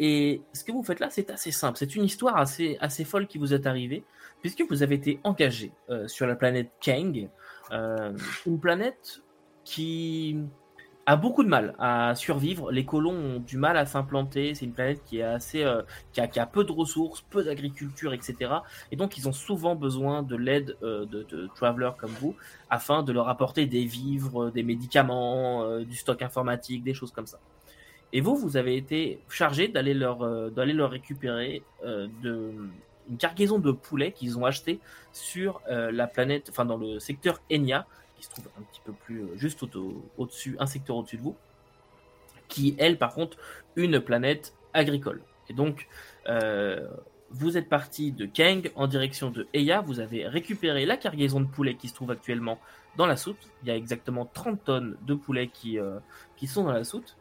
Et 0.00 0.42
ce 0.52 0.64
que 0.64 0.72
vous 0.72 0.82
faites 0.82 1.00
là, 1.00 1.08
c'est 1.10 1.30
assez 1.30 1.52
simple. 1.52 1.78
C'est 1.78 1.94
une 1.94 2.04
histoire 2.04 2.36
assez, 2.36 2.76
assez 2.80 3.04
folle 3.04 3.26
qui 3.26 3.38
vous 3.38 3.54
est 3.54 3.66
arrivée 3.66 4.04
puisque 4.40 4.62
vous 4.68 4.82
avez 4.82 4.96
été 4.96 5.20
engagé 5.24 5.72
euh, 5.88 6.06
sur 6.06 6.26
la 6.26 6.36
planète 6.36 6.70
Kang, 6.84 7.30
euh, 7.72 8.12
une 8.44 8.60
planète 8.60 9.22
qui 9.64 10.36
a 11.06 11.16
beaucoup 11.16 11.42
de 11.44 11.48
mal 11.48 11.74
à 11.78 12.14
survivre. 12.14 12.72
Les 12.72 12.84
colons 12.84 13.12
ont 13.14 13.38
du 13.38 13.56
mal 13.56 13.76
à 13.76 13.86
s'implanter. 13.86 14.54
C'est 14.54 14.64
une 14.64 14.72
planète 14.72 15.02
qui 15.04 15.18
est 15.18 15.22
assez, 15.22 15.62
euh, 15.62 15.82
qui, 16.12 16.20
a, 16.20 16.28
qui 16.28 16.40
a 16.40 16.46
peu 16.46 16.64
de 16.64 16.72
ressources, 16.72 17.20
peu 17.22 17.44
d'agriculture, 17.44 18.12
etc. 18.12 18.52
Et 18.90 18.96
donc, 18.96 19.18
ils 19.18 19.28
ont 19.28 19.32
souvent 19.32 19.74
besoin 19.74 20.22
de 20.22 20.36
l'aide 20.36 20.76
euh, 20.82 21.06
de, 21.06 21.22
de 21.24 21.48
travelers 21.54 21.96
comme 21.98 22.12
vous 22.12 22.34
afin 22.70 23.02
de 23.02 23.12
leur 23.12 23.28
apporter 23.28 23.66
des 23.66 23.84
vivres, 23.84 24.50
des 24.50 24.62
médicaments, 24.62 25.64
euh, 25.64 25.84
du 25.84 25.96
stock 25.96 26.22
informatique, 26.22 26.82
des 26.82 26.94
choses 26.94 27.12
comme 27.12 27.26
ça. 27.26 27.38
Et 28.14 28.20
vous, 28.20 28.36
vous 28.36 28.56
avez 28.56 28.76
été 28.76 29.18
chargé 29.28 29.66
d'aller 29.66 29.92
leur, 29.92 30.22
euh, 30.22 30.48
d'aller 30.48 30.72
leur 30.72 30.92
récupérer 30.92 31.64
euh, 31.84 32.06
de, 32.22 32.52
une 33.10 33.16
cargaison 33.18 33.58
de 33.58 33.72
poulets 33.72 34.12
qu'ils 34.12 34.38
ont 34.38 34.44
acheté 34.44 34.78
sur 35.12 35.60
euh, 35.68 35.90
la 35.90 36.06
planète, 36.06 36.46
enfin 36.48 36.64
dans 36.64 36.76
le 36.76 37.00
secteur 37.00 37.40
Enya, 37.50 37.86
qui 38.16 38.24
se 38.24 38.30
trouve 38.30 38.46
un 38.58 38.62
petit 38.62 38.80
peu 38.84 38.92
plus 38.92 39.20
euh, 39.22 39.36
juste 39.36 39.62
au- 39.62 39.68
au- 39.76 40.04
au-dessus, 40.18 40.56
un 40.58 40.66
secteur 40.66 40.96
au-dessus 40.96 41.16
de 41.18 41.22
vous. 41.22 41.36
qui 42.48 42.76
elle, 42.78 42.98
par 42.98 43.14
contre, 43.14 43.38
une 43.74 44.00
planète 44.00 44.54
agricole. 44.74 45.22
Et 45.48 45.54
donc, 45.54 45.88
euh, 46.28 46.86
vous 47.30 47.56
êtes 47.56 47.68
parti 47.68 48.12
de 48.12 48.26
Kang 48.26 48.70
en 48.76 48.86
direction 48.86 49.30
de 49.30 49.48
Eya. 49.54 49.80
Vous 49.80 49.98
avez 49.98 50.28
récupéré 50.28 50.84
la 50.86 50.96
cargaison 50.96 51.40
de 51.40 51.46
poulets 51.46 51.74
qui 51.74 51.88
se 51.88 51.94
trouve 51.94 52.10
actuellement 52.10 52.58
dans 52.96 53.06
la 53.06 53.16
soute. 53.16 53.38
Il 53.62 53.68
y 53.68 53.70
a 53.72 53.76
exactement 53.76 54.26
30 54.26 54.62
tonnes 54.62 54.96
de 55.02 55.14
poulets 55.14 55.50
euh, 55.78 55.98
qui 56.36 56.46
sont 56.46 56.64
dans 56.64 56.72
la 56.72 56.84
soute. 56.84 57.16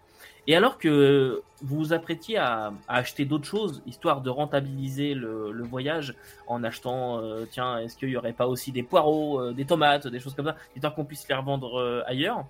Et 0.48 0.56
alors 0.56 0.78
que 0.78 1.42
vous 1.62 1.78
vous 1.78 1.94
apprêtiez 1.94 2.38
à, 2.38 2.74
acheter 2.88 3.26
d'autres 3.26 3.46
choses, 3.46 3.82
histoire 3.86 4.22
de 4.22 4.30
rentabiliser 4.30 5.14
le, 5.14 5.64
voyage, 5.64 6.16
en 6.48 6.64
achetant, 6.64 7.20
euh, 7.20 7.46
tiens, 7.50 7.80
est-ce 7.80 7.98
qu'il 7.98 8.10
n'y 8.10 8.18
aurait 8.18 8.34
pas 8.34 8.48
aussi 8.48 8.72
des 8.72 8.84
poireaux, 8.84 9.40
euh, 9.40 9.54
des 9.54 9.66
tomates, 9.66 10.08
des 10.08 10.20
choses 10.20 10.36
comme 10.36 10.48
ça, 10.48 10.58
histoire 10.76 10.94
qu'on 10.94 11.06
puisse 11.06 11.28
les 11.28 11.36
revendre 11.36 11.80
euh, 11.80 12.04
ailleurs, 12.06 12.46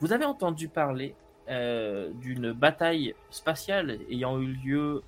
vous 0.00 0.12
avez 0.12 0.24
entendu 0.24 0.68
parler 0.68 1.14
d'une 1.46 2.52
bataille 2.52 3.14
spatiale 3.28 3.98
ayant 4.10 4.40
eu 4.40 4.46
lieu 4.64 5.02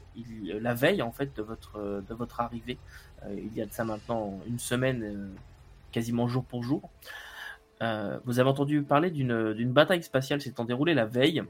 la 0.61 0.75
veille 0.75 1.01
en 1.01 1.11
fait 1.11 1.35
de 1.35 1.41
votre 1.41 2.03
de 2.07 2.15
votre 2.15 2.43
arrivée. 2.43 2.77
Il 3.31 3.57
y 3.57 3.63
a 3.63 3.65
de 3.65 3.73
ça 3.73 3.85
maintenant 3.85 4.39
une 4.47 4.59
semaine, 4.59 5.31
quasiment 5.93 6.29
jour 6.29 6.45
pour 6.45 6.63
jour. 6.63 6.91
Vous 7.81 8.39
avez 8.39 8.51
entendu 8.51 8.83
parler 8.83 9.11
d'une 9.11 9.73
bataille 9.73 10.03
spatiale 10.03 10.43
s'étant 10.43 10.67
déroulée 10.67 10.93
la 10.93 11.07
veille, 11.07 11.43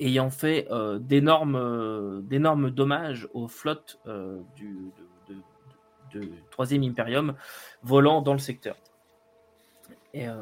ayant 0.00 0.30
fait 0.30 0.66
euh, 0.70 0.98
d'énormes 0.98 1.56
euh, 1.56 2.20
d'énormes 2.22 2.70
dommages 2.70 3.28
aux 3.34 3.48
flottes 3.48 3.98
euh, 4.06 4.40
du 4.56 4.92
de, 5.28 6.20
de- 6.20 6.32
troisième 6.50 6.82
Imperium 6.82 7.34
volant 7.82 8.22
dans 8.22 8.32
le 8.32 8.38
secteur. 8.38 8.76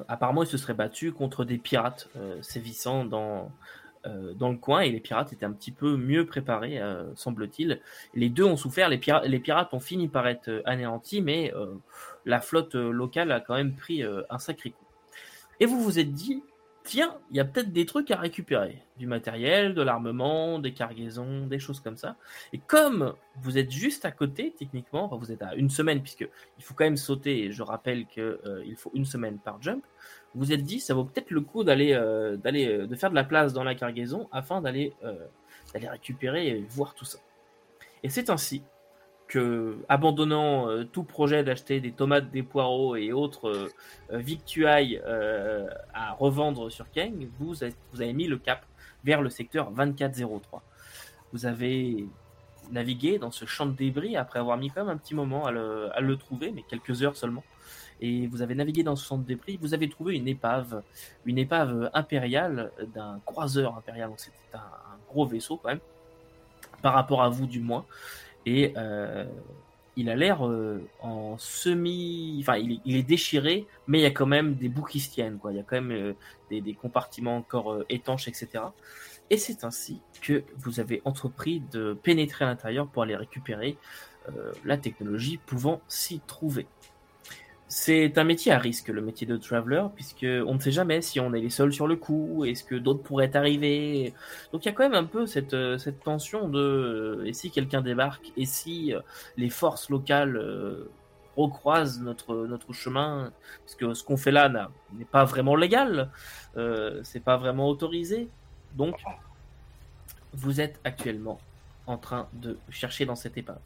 Apparemment, 0.08 0.42
ils 0.42 0.48
se 0.48 0.58
seraient 0.58 0.74
battus 0.74 1.12
contre 1.12 1.44
des 1.44 1.56
pirates 1.56 2.08
sévissant 2.42 3.04
dans, 3.04 3.52
dans 4.34 4.50
le 4.50 4.56
coin, 4.56 4.80
et 4.80 4.90
les 4.90 4.98
pirates 4.98 5.32
étaient 5.32 5.46
un 5.46 5.52
petit 5.52 5.70
peu 5.70 5.96
mieux 5.96 6.26
préparés, 6.26 6.80
semble-t-il. 7.14 7.80
Les 8.14 8.30
deux 8.30 8.42
ont 8.42 8.56
souffert, 8.56 8.88
les, 8.88 8.98
pira- 8.98 9.24
les 9.24 9.38
pirates 9.38 9.72
ont 9.72 9.78
fini 9.78 10.08
par 10.08 10.26
être 10.26 10.60
anéantis, 10.64 11.22
mais 11.22 11.54
la 12.24 12.40
flotte 12.40 12.74
locale 12.74 13.30
a 13.30 13.38
quand 13.38 13.54
même 13.54 13.76
pris 13.76 14.02
un 14.02 14.38
sacré 14.40 14.70
coup. 14.70 14.86
Et 15.60 15.66
vous 15.66 15.80
vous 15.80 16.00
êtes 16.00 16.12
dit, 16.12 16.42
tiens, 16.84 17.16
il 17.30 17.36
y 17.36 17.40
a 17.40 17.44
peut-être 17.44 17.72
des 17.72 17.86
trucs 17.86 18.10
à 18.10 18.16
récupérer, 18.16 18.82
du 18.96 19.06
matériel, 19.06 19.74
de 19.74 19.82
l'armement, 19.82 20.58
des 20.58 20.72
cargaisons, 20.72 21.46
des 21.46 21.58
choses 21.58 21.80
comme 21.80 21.96
ça. 21.96 22.16
Et 22.52 22.58
comme 22.58 23.14
vous 23.42 23.58
êtes 23.58 23.70
juste 23.70 24.04
à 24.04 24.10
côté, 24.10 24.54
techniquement, 24.58 25.08
vous 25.16 25.32
êtes 25.32 25.42
à 25.42 25.54
une 25.54 25.70
semaine, 25.70 26.02
puisque 26.02 26.28
il 26.58 26.64
faut 26.64 26.74
quand 26.74 26.84
même 26.84 26.96
sauter, 26.96 27.44
et 27.44 27.52
je 27.52 27.62
rappelle 27.62 28.06
qu'il 28.06 28.74
faut 28.76 28.90
une 28.94 29.04
semaine 29.04 29.38
par 29.38 29.62
jump, 29.62 29.84
vous 30.34 30.52
êtes 30.52 30.62
dit, 30.62 30.80
ça 30.80 30.94
vaut 30.94 31.04
peut-être 31.04 31.30
le 31.30 31.40
coup 31.40 31.64
d'aller, 31.64 31.92
euh, 31.92 32.36
d'aller, 32.36 32.68
euh, 32.68 32.86
de 32.86 32.94
faire 32.94 33.10
de 33.10 33.14
la 33.14 33.24
place 33.24 33.52
dans 33.52 33.64
la 33.64 33.74
cargaison 33.74 34.28
afin 34.32 34.60
d'aller, 34.60 34.92
euh, 35.04 35.14
d'aller 35.72 35.88
récupérer 35.88 36.48
et 36.48 36.64
voir 36.68 36.94
tout 36.94 37.04
ça. 37.04 37.18
Et 38.02 38.08
c'est 38.08 38.30
ainsi 38.30 38.62
que, 39.30 39.78
abandonnant 39.88 40.68
euh, 40.68 40.84
tout 40.84 41.04
projet 41.04 41.44
d'acheter 41.44 41.80
des 41.80 41.92
tomates, 41.92 42.32
des 42.32 42.42
poireaux 42.42 42.96
et 42.96 43.12
autres 43.12 43.48
euh, 43.48 43.68
euh, 44.12 44.18
victuailles 44.18 45.00
à 45.94 46.12
revendre 46.14 46.70
sur 46.70 46.90
Kang, 46.90 47.28
vous 47.38 47.62
avez, 47.62 48.12
mis 48.12 48.26
le 48.26 48.38
cap 48.38 48.66
vers 49.04 49.22
le 49.22 49.30
secteur 49.30 49.70
2403. 49.70 50.62
Vous 51.32 51.46
avez 51.46 52.06
navigué 52.72 53.18
dans 53.18 53.30
ce 53.30 53.44
champ 53.44 53.66
de 53.66 53.72
débris 53.72 54.16
après 54.16 54.40
avoir 54.40 54.56
mis 54.56 54.68
quand 54.68 54.84
même 54.84 54.94
un 54.94 54.98
petit 54.98 55.14
moment 55.14 55.46
à 55.46 55.52
le, 55.52 56.16
trouver, 56.16 56.50
mais 56.50 56.62
quelques 56.68 57.02
heures 57.02 57.16
seulement. 57.16 57.44
Et 58.00 58.26
vous 58.26 58.42
avez 58.42 58.56
navigué 58.56 58.82
dans 58.82 58.96
ce 58.96 59.06
champ 59.06 59.18
de 59.18 59.24
débris, 59.24 59.58
vous 59.60 59.74
avez 59.74 59.88
trouvé 59.88 60.16
une 60.16 60.26
épave, 60.26 60.82
une 61.24 61.38
épave 61.38 61.90
impériale 61.94 62.72
d'un 62.94 63.20
croiseur 63.24 63.76
impérial, 63.76 64.08
donc 64.08 64.18
c'était 64.18 64.36
un 64.54 64.98
gros 65.08 65.26
vaisseau 65.26 65.58
quand 65.58 65.68
même, 65.68 65.80
par 66.82 66.94
rapport 66.94 67.22
à 67.22 67.28
vous 67.28 67.46
du 67.46 67.60
moins. 67.60 67.84
Et 68.52 68.72
euh, 68.76 69.24
il 69.94 70.10
a 70.10 70.16
l'air 70.16 70.44
euh, 70.44 70.84
en 71.00 71.38
semi. 71.38 72.38
Enfin, 72.40 72.56
il 72.56 72.96
est, 72.96 73.02
déchiré, 73.04 73.68
mais 73.86 74.00
il 74.00 74.02
y 74.02 74.06
a 74.06 74.10
quand 74.10 74.26
même 74.26 74.56
des 74.56 74.68
bouts 74.68 74.82
qui 74.82 74.98
se 74.98 75.08
tiennent, 75.08 75.38
quoi. 75.38 75.52
Il 75.52 75.58
y 75.58 75.60
a 75.60 75.62
quand 75.62 75.80
même 75.80 75.92
euh, 75.92 76.14
des, 76.50 76.74
compartiments 76.74 77.36
encore 77.36 77.84
étanches, 77.88 78.26
etc. 78.26 78.64
Et 79.30 79.36
c'est 79.36 79.62
ainsi 79.62 80.00
que 80.20 80.42
vous 80.56 80.80
avez 80.80 81.00
entrepris 81.04 81.62
de 81.70 81.94
pénétrer 81.94 82.44
à 82.44 82.48
l'intérieur 82.48 82.88
pour 82.88 83.04
aller 83.04 83.14
récupérer 83.14 83.76
la 84.64 84.76
technologie 84.76 85.38
pouvant 85.38 85.80
s'y 85.88 86.20
trouver. 86.20 86.66
C'est 87.72 88.18
un 88.18 88.24
métier 88.24 88.50
à 88.50 88.58
risque, 88.58 88.88
le 88.88 89.00
métier 89.00 89.28
de 89.28 89.36
traveler, 89.36 89.84
puisque 89.94 90.26
on 90.26 90.54
ne 90.54 90.58
sait 90.58 90.72
jamais 90.72 91.02
si 91.02 91.20
on 91.20 91.32
est 91.32 91.40
les 91.40 91.50
seuls 91.50 91.72
sur 91.72 91.86
le 91.86 91.94
coup, 91.94 92.44
est-ce 92.44 92.64
que 92.64 92.74
d'autres 92.74 93.04
pourraient 93.04 93.36
arriver. 93.36 94.12
Donc 94.52 94.64
il 94.64 94.68
y 94.68 94.70
a 94.70 94.72
quand 94.72 94.82
même 94.82 94.94
un 94.94 95.04
peu 95.04 95.24
cette, 95.24 95.54
euh, 95.54 95.78
tension 96.02 96.48
de 96.48 96.58
euh, 96.58 97.26
et 97.26 97.32
si 97.32 97.52
quelqu'un 97.52 97.80
débarque, 97.80 98.32
et 98.36 98.44
si 98.44 98.92
euh, 98.92 99.00
les 99.36 99.50
forces 99.50 99.88
locales 99.88 100.36
recroisent 101.36 102.00
notre, 102.00 102.72
chemin, 102.72 103.32
parce 103.64 103.76
que 103.76 103.94
ce 103.94 104.02
qu'on 104.02 104.16
fait 104.16 104.32
là 104.32 104.48
n'est 104.92 105.04
pas 105.04 105.24
vraiment 105.24 105.54
légal, 105.54 106.10
euh, 106.56 107.00
c'est 107.04 107.20
pas 107.20 107.36
vraiment 107.36 107.68
autorisé. 107.68 108.28
Donc 108.74 108.96
vous 110.32 110.60
êtes 110.60 110.80
actuellement 110.82 111.38
en 111.86 111.98
train 111.98 112.28
de 112.32 112.58
chercher 112.68 113.06
dans 113.06 113.14
cette 113.14 113.38
épave. 113.38 113.60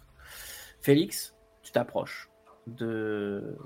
Félix, 0.82 1.34
tu 1.62 1.73
t'approches 1.73 2.28
de, 2.66 3.56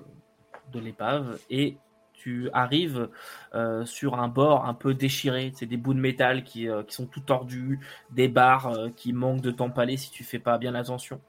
de 0.73 0.81
l'épave 0.81 1.39
et 1.51 1.79
tu 2.19 2.51
arrives 2.53 3.09
euh, 3.55 3.85
sur 3.85 4.19
un 4.19 4.29
bord 4.29 4.67
un 4.67 4.75
peu 4.75 4.93
déchiré. 4.93 5.53
C'est 5.55 5.67
des 5.67 5.77
bouts 5.77 5.95
de 5.95 6.01
métal 6.01 6.45
qui, 6.45 6.69
euh, 6.69 6.83
qui 6.83 6.95
sont 6.95 7.07
tout 7.07 7.21
tordus, 7.21 7.81
des 8.11 8.29
barres 8.29 8.69
euh, 8.69 8.89
qui 8.91 9.13
manquent 9.13 9.41
de 9.41 9.53
t'empaler 9.53 9.97
si 9.97 10.11
tu 10.11 10.25
fais 10.25 10.41
pas 10.41 10.59
bien 10.59 10.75
attention. 10.75 11.21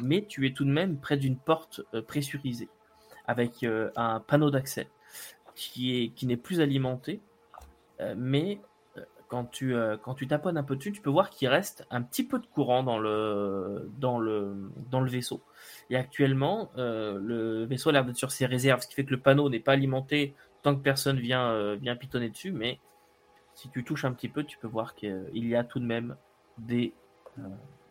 Mais 0.00 0.24
tu 0.26 0.46
es 0.46 0.52
tout 0.52 0.64
de 0.64 0.70
même 0.70 0.98
près 0.98 1.16
d'une 1.16 1.36
porte 1.36 1.82
pressurisée 2.06 2.68
avec 3.26 3.66
un 3.96 4.20
panneau 4.20 4.50
d'accès 4.50 4.88
qui 5.54 6.12
qui 6.14 6.26
n'est 6.26 6.36
plus 6.36 6.60
alimenté, 6.60 7.20
mais 8.16 8.60
quand 9.28 9.44
tu 9.44 9.74
euh, 9.74 9.96
quand 9.96 10.14
tu 10.14 10.26
taponnes 10.26 10.56
un 10.56 10.62
peu 10.62 10.74
dessus, 10.76 10.92
tu 10.92 11.00
peux 11.00 11.10
voir 11.10 11.30
qu'il 11.30 11.48
reste 11.48 11.86
un 11.90 12.02
petit 12.02 12.24
peu 12.24 12.38
de 12.38 12.46
courant 12.46 12.82
dans 12.82 12.98
le 12.98 13.88
dans 13.98 14.18
le 14.18 14.70
dans 14.90 15.00
le 15.00 15.10
vaisseau. 15.10 15.42
Et 15.90 15.96
actuellement, 15.96 16.70
euh, 16.78 17.18
le 17.20 17.64
vaisseau 17.64 17.90
a 17.90 17.92
l'air 17.92 18.04
d'être 18.04 18.16
sur 18.16 18.32
ses 18.32 18.46
réserves, 18.46 18.80
ce 18.80 18.88
qui 18.88 18.94
fait 18.94 19.04
que 19.04 19.10
le 19.10 19.20
panneau 19.20 19.48
n'est 19.48 19.60
pas 19.60 19.72
alimenté 19.72 20.34
tant 20.62 20.74
que 20.74 20.80
personne 20.82 21.20
vient, 21.20 21.50
euh, 21.50 21.76
vient 21.76 21.94
pitonner 21.94 22.30
dessus. 22.30 22.52
Mais 22.52 22.80
si 23.54 23.68
tu 23.68 23.84
touches 23.84 24.04
un 24.04 24.12
petit 24.12 24.28
peu, 24.28 24.44
tu 24.44 24.58
peux 24.58 24.66
voir 24.66 24.94
qu'il 24.94 25.28
y 25.34 25.54
a 25.54 25.62
tout 25.62 25.78
de 25.78 25.84
même 25.84 26.16
des, 26.58 26.94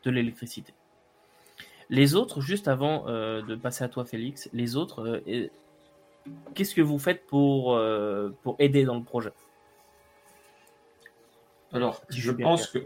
de 0.03 0.11
l'électricité. 0.11 0.73
Les 1.89 2.15
autres, 2.15 2.41
juste 2.41 2.67
avant 2.67 3.05
de 3.05 3.55
passer 3.55 3.83
à 3.83 3.89
toi, 3.89 4.05
Félix, 4.05 4.49
les 4.53 4.75
autres, 4.75 5.21
qu'est-ce 6.53 6.75
que 6.75 6.81
vous 6.81 6.99
faites 6.99 7.25
pour, 7.25 7.79
pour 8.43 8.55
aider 8.59 8.85
dans 8.85 8.95
le 8.95 9.03
projet? 9.03 9.31
Alors, 11.73 12.01
je 12.09 12.31
pense 12.31 12.67
que 12.67 12.79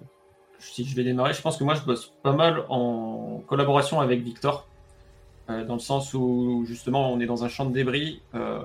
si 0.61 0.85
je 0.85 0.95
vais 0.95 1.03
démarrer, 1.03 1.33
je 1.33 1.41
pense 1.41 1.57
que 1.57 1.63
moi 1.63 1.73
je 1.75 1.81
bosse 1.81 2.13
pas 2.21 2.33
mal 2.33 2.65
en 2.69 3.41
collaboration 3.47 3.99
avec 3.99 4.21
Victor, 4.21 4.67
euh, 5.49 5.65
dans 5.65 5.73
le 5.73 5.79
sens 5.79 6.13
où 6.13 6.63
justement 6.67 7.11
on 7.11 7.19
est 7.19 7.25
dans 7.25 7.43
un 7.43 7.49
champ 7.49 7.65
de 7.65 7.73
débris. 7.73 8.21
euh, 8.35 8.61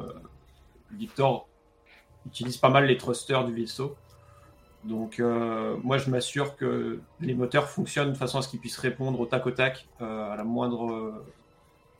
Victor 0.92 1.48
utilise 2.26 2.56
pas 2.58 2.68
mal 2.68 2.86
les 2.86 2.96
thrusters 2.96 3.44
du 3.44 3.54
vaisseau. 3.54 3.96
Donc 4.84 5.18
euh, 5.18 5.76
moi 5.82 5.98
je 5.98 6.10
m'assure 6.10 6.56
que 6.56 7.00
les 7.20 7.34
moteurs 7.34 7.68
fonctionnent 7.68 8.12
de 8.12 8.16
façon 8.16 8.38
à 8.38 8.42
ce 8.42 8.48
qu'ils 8.48 8.60
puissent 8.60 8.78
répondre 8.78 9.18
au 9.18 9.26
tac 9.26 9.46
au 9.46 9.50
tac 9.50 9.86
à 10.00 10.34
la 10.36 10.44
moindre 10.44 11.24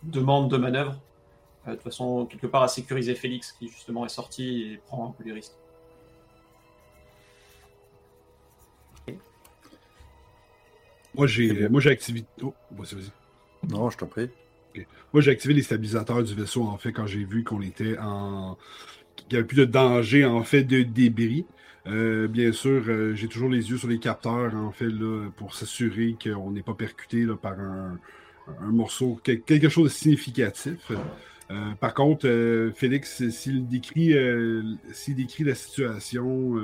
demande 0.04 0.50
de 0.50 0.56
manœuvre. 0.56 0.94
De 1.66 1.76
façon 1.76 2.26
quelque 2.26 2.46
part 2.46 2.62
à 2.62 2.68
sécuriser 2.68 3.16
Félix 3.16 3.52
qui 3.52 3.68
justement 3.68 4.04
est 4.04 4.10
sorti 4.10 4.62
et 4.62 4.76
prend 4.86 5.08
un 5.08 5.10
peu 5.10 5.24
les 5.24 5.32
risques. 5.32 5.56
Moi, 11.16 11.26
j'ai 11.26 11.68
moi 11.68 11.80
j'ai 11.80 11.90
activé. 11.90 12.24
Oh, 12.42 12.54
vas-y, 12.70 12.94
vas-y. 12.94 13.12
Non, 13.70 13.90
je 13.90 13.96
t'en 13.98 14.06
prie. 14.06 14.28
Moi, 15.12 15.22
j'ai 15.22 15.30
activé 15.30 15.54
les 15.54 15.62
stabilisateurs 15.62 16.22
du 16.22 16.34
vaisseau, 16.34 16.64
en 16.64 16.76
fait, 16.78 16.92
quand 16.92 17.06
j'ai 17.06 17.24
vu 17.24 17.44
qu'on 17.44 17.62
était 17.62 17.96
en. 17.98 18.58
qu'il 19.16 19.28
n'y 19.32 19.36
avait 19.38 19.46
plus 19.46 19.56
de 19.58 19.64
danger, 19.66 20.24
en 20.24 20.44
fait, 20.44 20.64
de 20.64 20.82
débris. 20.82 21.46
Euh, 21.86 22.28
bien 22.28 22.52
sûr, 22.52 22.84
euh, 22.88 23.14
j'ai 23.14 23.28
toujours 23.28 23.50
les 23.50 23.70
yeux 23.70 23.78
sur 23.78 23.88
les 23.88 24.00
capteurs, 24.00 24.54
en 24.54 24.72
fait, 24.72 24.88
là, 24.90 25.30
pour 25.36 25.54
s'assurer 25.54 26.16
qu'on 26.22 26.50
n'est 26.52 26.62
pas 26.62 26.74
percuté 26.74 27.24
là, 27.26 27.36
par 27.36 27.58
un, 27.60 28.00
un 28.60 28.72
morceau, 28.72 29.20
quel- 29.24 29.42
quelque 29.42 29.68
chose 29.68 29.84
de 29.86 29.90
significatif. 29.96 30.92
Euh, 31.50 31.74
par 31.80 31.94
contre, 31.94 32.28
Félix, 32.76 33.28
s'il 33.30 33.68
décrit, 33.68 34.14
s'il 34.92 35.16
décrit 35.16 35.44
la 35.44 35.54
situation, 35.54 36.56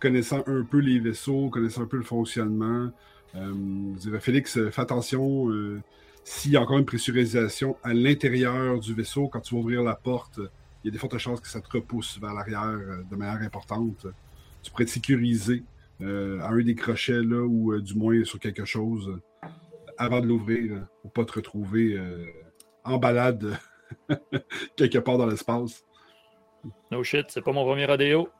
connaissant 0.00 0.42
un 0.46 0.64
peu 0.64 0.78
les 0.78 0.98
vaisseaux, 0.98 1.48
connaissant 1.50 1.82
un 1.82 1.86
peu 1.86 1.96
le 1.98 2.02
fonctionnement, 2.04 2.90
euh, 3.36 4.18
Félix, 4.20 4.56
euh, 4.58 4.70
fais 4.70 4.82
attention. 4.82 5.50
euh, 5.50 5.80
s'il 6.24 6.52
y 6.52 6.56
a 6.56 6.60
encore 6.60 6.78
une 6.78 6.84
pressurisation 6.84 7.76
à 7.82 7.94
l'intérieur 7.94 8.78
du 8.78 8.94
vaisseau, 8.94 9.28
quand 9.28 9.40
tu 9.40 9.54
vas 9.54 9.60
ouvrir 9.60 9.82
la 9.82 9.94
porte, 9.94 10.38
il 10.38 10.86
y 10.86 10.88
a 10.88 10.92
des 10.92 10.98
fortes 10.98 11.16
chances 11.18 11.40
que 11.40 11.48
ça 11.48 11.60
te 11.60 11.70
repousse 11.70 12.18
vers 12.20 12.34
l'arrière 12.34 12.62
euh, 12.62 13.02
de 13.10 13.16
manière 13.16 13.40
importante. 13.42 14.06
Tu 14.62 14.70
pourrais 14.70 14.84
te 14.84 14.90
sécuriser 14.90 15.62
à 16.02 16.48
un 16.48 16.62
des 16.62 16.74
crochets, 16.74 17.22
là, 17.22 17.42
ou 17.42 17.78
du 17.78 17.94
moins 17.94 18.24
sur 18.24 18.38
quelque 18.38 18.64
chose, 18.64 19.20
avant 19.98 20.20
de 20.20 20.26
l'ouvrir, 20.26 20.86
pour 21.02 21.12
pas 21.12 21.26
te 21.26 21.32
retrouver 21.32 21.98
en 22.84 22.96
balade 22.96 23.58
quelque 24.76 24.98
part 24.98 25.18
dans 25.18 25.26
l'espace. 25.26 25.84
No 26.90 27.02
shit, 27.04 27.26
c'est 27.28 27.42
pas 27.42 27.52
mon 27.52 27.66
premier 27.66 27.84
rodéo. 27.84 28.30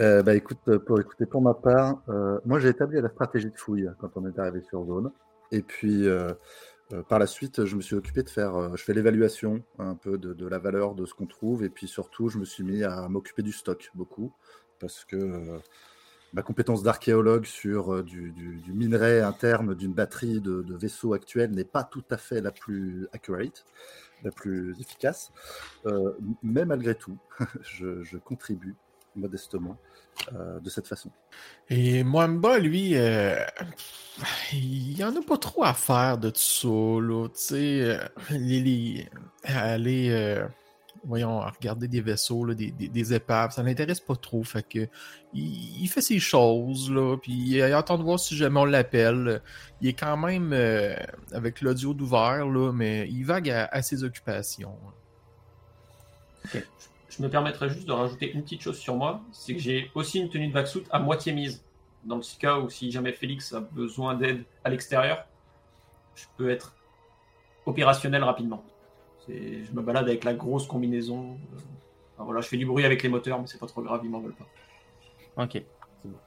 Euh, 0.00 0.22
bah 0.22 0.34
écoute, 0.34 0.58
euh, 0.68 0.78
pour 0.78 1.00
écouter 1.00 1.24
pour 1.24 1.40
ma 1.40 1.54
part, 1.54 2.02
euh, 2.08 2.40
moi 2.44 2.58
j'ai 2.58 2.68
établi 2.68 3.00
la 3.00 3.08
stratégie 3.08 3.50
de 3.50 3.56
fouille 3.56 3.88
quand 4.00 4.10
on 4.16 4.26
est 4.26 4.38
arrivé 4.38 4.60
sur 4.68 4.84
zone. 4.84 5.12
Et 5.52 5.62
puis 5.62 6.08
par 7.08 7.18
la 7.18 7.26
suite, 7.26 7.64
je 7.64 7.76
me 7.76 7.80
suis 7.80 7.94
occupé 7.94 8.22
de 8.22 8.28
faire, 8.28 8.76
je 8.76 8.82
fais 8.82 8.92
l'évaluation 8.92 9.62
un 9.78 9.94
peu 9.94 10.18
de, 10.18 10.46
la 10.48 10.58
valeur 10.58 10.94
de 10.94 11.06
ce 11.06 11.14
qu'on 11.14 11.26
trouve. 11.26 11.62
Et 11.62 11.68
puis 11.68 11.86
surtout, 11.86 12.28
je 12.28 12.38
me 12.38 12.44
suis 12.44 12.64
mis 12.64 12.82
à 12.82 13.08
m'occuper 13.08 13.42
du 13.42 13.52
stock 13.52 13.90
beaucoup. 13.94 14.32
Parce 14.80 15.04
que 15.04 15.60
ma 16.32 16.42
compétence 16.42 16.82
d'archéologue 16.82 17.44
sur 17.44 18.02
du, 18.02 18.32
du- 18.32 18.56
du 18.56 18.72
minerai 18.72 19.20
interne 19.20 19.74
d'une 19.74 19.92
batterie 19.92 20.40
de, 20.40 20.62
de 20.62 20.74
vaisseaux 20.76 21.12
actuels 21.12 21.52
n'est 21.52 21.64
pas 21.64 21.84
tout 21.84 22.04
à 22.10 22.16
fait 22.16 22.40
la 22.40 22.50
plus 22.50 23.06
accurate, 23.12 23.64
la 24.24 24.32
plus 24.32 24.74
efficace. 24.80 25.30
Mais 26.42 26.64
malgré 26.64 26.96
tout, 26.96 27.16
je 27.62 28.16
contribue 28.18 28.74
modestement 29.16 29.76
euh, 30.34 30.60
de 30.60 30.70
cette 30.70 30.86
façon. 30.86 31.10
Et 31.68 32.04
Mwamba, 32.04 32.58
lui, 32.58 32.92
euh, 32.96 33.36
il 34.52 34.96
y 34.96 35.04
en 35.04 35.14
a 35.16 35.22
pas 35.22 35.38
trop 35.38 35.64
à 35.64 35.74
faire 35.74 36.18
de 36.18 36.30
tout 36.30 36.40
ça, 36.40 36.68
là. 36.68 37.28
Tu 37.28 37.34
sais, 37.34 37.80
euh, 37.82 37.98
les- 38.30 38.60
les- 38.60 39.08
aller, 39.44 40.10
euh, 40.10 40.46
voyons, 41.04 41.40
regarder 41.40 41.88
des 41.88 42.00
vaisseaux, 42.00 42.44
là, 42.44 42.54
des, 42.54 42.70
des- 42.70 42.88
des 42.88 43.12
épaves, 43.14 43.50
ça 43.52 43.62
l'intéresse 43.62 44.00
pas 44.00 44.16
trop. 44.16 44.42
Fait 44.44 44.62
que 44.62 44.88
il, 45.34 45.82
il 45.82 45.88
fait 45.88 46.00
ses 46.00 46.20
choses, 46.20 46.90
là, 46.90 47.16
puis 47.20 47.32
il 47.32 47.62
attend 47.62 47.98
de 47.98 48.04
voir 48.04 48.18
si 48.20 48.36
jamais 48.36 48.60
on 48.60 48.64
l'appelle. 48.64 49.42
Il 49.80 49.88
est 49.88 49.92
quand 49.94 50.16
même 50.16 50.52
euh, 50.52 50.94
avec 51.32 51.60
l'audio 51.60 51.92
d'ouvert, 51.92 52.46
là, 52.46 52.72
mais 52.72 53.08
il 53.10 53.24
vague 53.24 53.50
à, 53.50 53.66
à 53.66 53.82
ses 53.82 54.04
occupations. 54.04 54.78
Je 57.16 57.22
me 57.22 57.28
permettrais 57.28 57.68
juste 57.68 57.86
de 57.86 57.92
rajouter 57.92 58.32
une 58.32 58.42
petite 58.42 58.62
chose 58.62 58.76
sur 58.76 58.96
moi, 58.96 59.20
c'est 59.30 59.54
que 59.54 59.60
j'ai 59.60 59.90
aussi 59.94 60.18
une 60.18 60.28
tenue 60.28 60.48
de 60.48 60.52
backsuit 60.52 60.84
à 60.90 60.98
moitié 60.98 61.32
mise. 61.32 61.64
Dans 62.04 62.16
le 62.16 62.38
cas 62.38 62.58
où 62.58 62.68
si 62.68 62.90
jamais 62.90 63.12
Félix 63.12 63.52
a 63.52 63.60
besoin 63.60 64.14
d'aide 64.14 64.44
à 64.64 64.70
l'extérieur, 64.70 65.24
je 66.16 66.24
peux 66.36 66.50
être 66.50 66.74
opérationnel 67.66 68.24
rapidement. 68.24 68.64
Je 69.28 69.72
me 69.72 69.80
balade 69.80 70.08
avec 70.08 70.24
la 70.24 70.34
grosse 70.34 70.66
combinaison. 70.66 71.38
euh, 71.54 72.24
voilà, 72.24 72.40
je 72.40 72.48
fais 72.48 72.56
du 72.56 72.66
bruit 72.66 72.84
avec 72.84 73.02
les 73.02 73.08
moteurs, 73.08 73.40
mais 73.40 73.46
c'est 73.46 73.60
pas 73.60 73.66
trop 73.66 73.82
grave, 73.82 74.00
ils 74.02 74.10
m'en 74.10 74.20
veulent 74.20 74.34
pas. 74.34 75.42
Ok. 75.42 75.62
c'est 76.02 76.08
bon. 76.08 76.18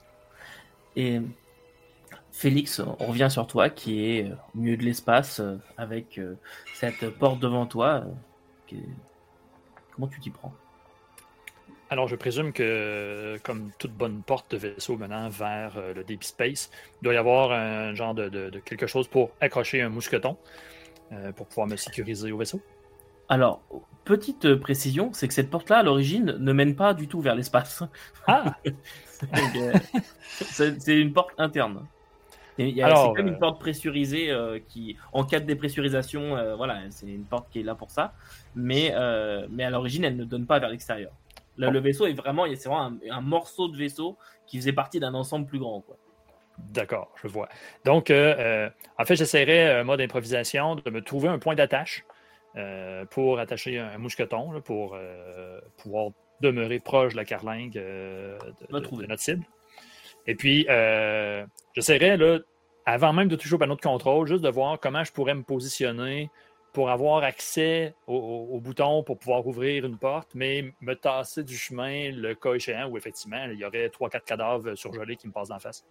Et 0.96 1.20
Félix, 2.32 2.80
on 2.80 3.06
revient 3.06 3.28
sur 3.30 3.46
toi 3.46 3.68
qui 3.68 4.04
est 4.04 4.32
au 4.54 4.58
milieu 4.58 4.76
de 4.76 4.84
l'espace 4.84 5.40
euh, 5.40 5.56
avec 5.76 6.18
euh, 6.18 6.36
cette 6.74 7.10
porte 7.18 7.40
devant 7.40 7.66
toi. 7.66 8.04
Comment 9.92 10.08
tu 10.08 10.18
t'y 10.20 10.30
prends? 10.30 10.52
Alors, 11.90 12.06
je 12.06 12.16
présume 12.16 12.52
que, 12.52 13.38
comme 13.44 13.70
toute 13.78 13.92
bonne 13.92 14.22
porte 14.22 14.50
de 14.52 14.58
vaisseau 14.58 14.98
menant 14.98 15.28
vers 15.30 15.72
euh, 15.78 15.94
le 15.94 16.04
deep 16.04 16.22
space, 16.22 16.70
il 17.00 17.04
doit 17.04 17.14
y 17.14 17.16
avoir 17.16 17.50
un 17.52 17.94
genre 17.94 18.14
de, 18.14 18.28
de- 18.28 18.50
de 18.50 18.58
quelque 18.58 18.86
chose 18.86 19.08
pour 19.08 19.30
accrocher 19.40 19.80
un 19.80 19.88
mousqueton 19.88 20.36
euh, 21.12 21.32
pour 21.32 21.46
pouvoir 21.46 21.66
me 21.66 21.76
sécuriser 21.76 22.30
au 22.30 22.36
vaisseau. 22.36 22.60
Alors, 23.30 23.62
petite 24.04 24.44
euh, 24.44 24.58
précision, 24.58 25.10
c'est 25.14 25.28
que 25.28 25.34
cette 25.34 25.48
porte-là, 25.50 25.78
à 25.78 25.82
l'origine, 25.82 26.36
ne 26.38 26.52
mène 26.52 26.76
pas 26.76 26.92
du 26.92 27.08
tout 27.08 27.20
vers 27.20 27.34
l'espace. 27.34 27.82
Ah! 28.26 28.54
Euh, 29.44 29.72
c'est 30.78 30.96
une 30.96 31.12
porte 31.12 31.32
interne. 31.38 31.84
C'est 32.56 33.16
comme 33.16 33.26
une 33.26 33.38
porte 33.40 33.60
pressurisée 33.60 34.32
qui, 34.68 34.96
en 35.12 35.24
cas 35.24 35.40
de 35.40 35.44
dépressurisation, 35.46 36.36
voilà, 36.56 36.82
c'est 36.90 37.08
une 37.08 37.24
porte 37.24 37.48
qui 37.50 37.58
est 37.58 37.62
là 37.64 37.74
pour 37.74 37.90
ça. 37.90 38.14
Mais, 38.54 38.94
mais 39.50 39.64
à 39.64 39.70
l'origine, 39.70 40.04
elle 40.04 40.16
ne 40.16 40.24
donne 40.24 40.46
pas 40.46 40.60
vers 40.60 40.68
l'extérieur. 40.68 41.10
Le, 41.58 41.70
le 41.70 41.80
vaisseau 41.80 42.06
est 42.06 42.14
vraiment, 42.14 42.46
c'est 42.54 42.68
vraiment 42.68 42.86
un, 42.86 42.98
un 43.10 43.20
morceau 43.20 43.68
de 43.68 43.76
vaisseau 43.76 44.16
qui 44.46 44.56
faisait 44.56 44.72
partie 44.72 45.00
d'un 45.00 45.12
ensemble 45.14 45.46
plus 45.46 45.58
grand. 45.58 45.80
Quoi. 45.82 45.96
D'accord, 46.72 47.12
je 47.22 47.28
vois. 47.28 47.48
Donc, 47.84 48.10
euh, 48.10 48.34
euh, 48.38 48.70
en 48.98 49.04
fait, 49.04 49.16
j'essaierai, 49.16 49.68
euh, 49.68 49.84
mode 49.84 50.00
improvisation, 50.00 50.76
de 50.76 50.90
me 50.90 51.02
trouver 51.02 51.28
un 51.28 51.38
point 51.38 51.54
d'attache 51.54 52.04
euh, 52.56 53.04
pour 53.06 53.38
attacher 53.38 53.78
un 53.78 53.98
mousqueton, 53.98 54.52
là, 54.52 54.60
pour 54.60 54.94
euh, 54.94 55.60
pouvoir 55.76 56.10
demeurer 56.40 56.78
proche 56.80 57.12
de 57.12 57.16
la 57.18 57.24
carlingue 57.24 57.72
de, 57.72 58.38
de- 58.60 59.06
notre 59.06 59.20
cible. 59.20 59.44
Et 60.26 60.34
puis, 60.34 60.66
j'essaierai, 61.74 62.18
avant 62.86 63.12
même 63.12 63.28
de 63.28 63.36
toucher 63.36 63.54
au 63.54 63.58
panneau 63.58 63.76
de 63.76 63.80
contrôle, 63.80 64.26
juste 64.26 64.42
de 64.42 64.48
voir 64.48 64.78
comment 64.80 65.04
je 65.04 65.12
pourrais 65.12 65.34
me 65.34 65.42
positionner 65.42 66.30
pour 66.72 66.90
avoir 66.90 67.22
accès 67.24 67.94
au, 68.06 68.14
au- 68.14 68.56
au 68.56 68.60
bouton 68.60 69.02
pour 69.02 69.18
pouvoir 69.18 69.46
ouvrir 69.46 69.84
une 69.84 69.98
porte, 69.98 70.30
mais 70.34 70.72
me 70.80 70.94
tasser 70.94 71.42
du 71.42 71.56
chemin 71.56 72.10
le 72.12 72.34
cas 72.34 72.52
échéant 72.54 72.88
où 72.88 72.96
effectivement 72.96 73.44
il 73.46 73.58
y 73.58 73.64
aurait 73.64 73.88
3-4 73.88 74.24
cadavres 74.24 74.74
surgelés 74.74 75.16
qui 75.16 75.26
me 75.26 75.32
passent 75.32 75.48
d'en 75.48 75.58
face. 75.58 75.84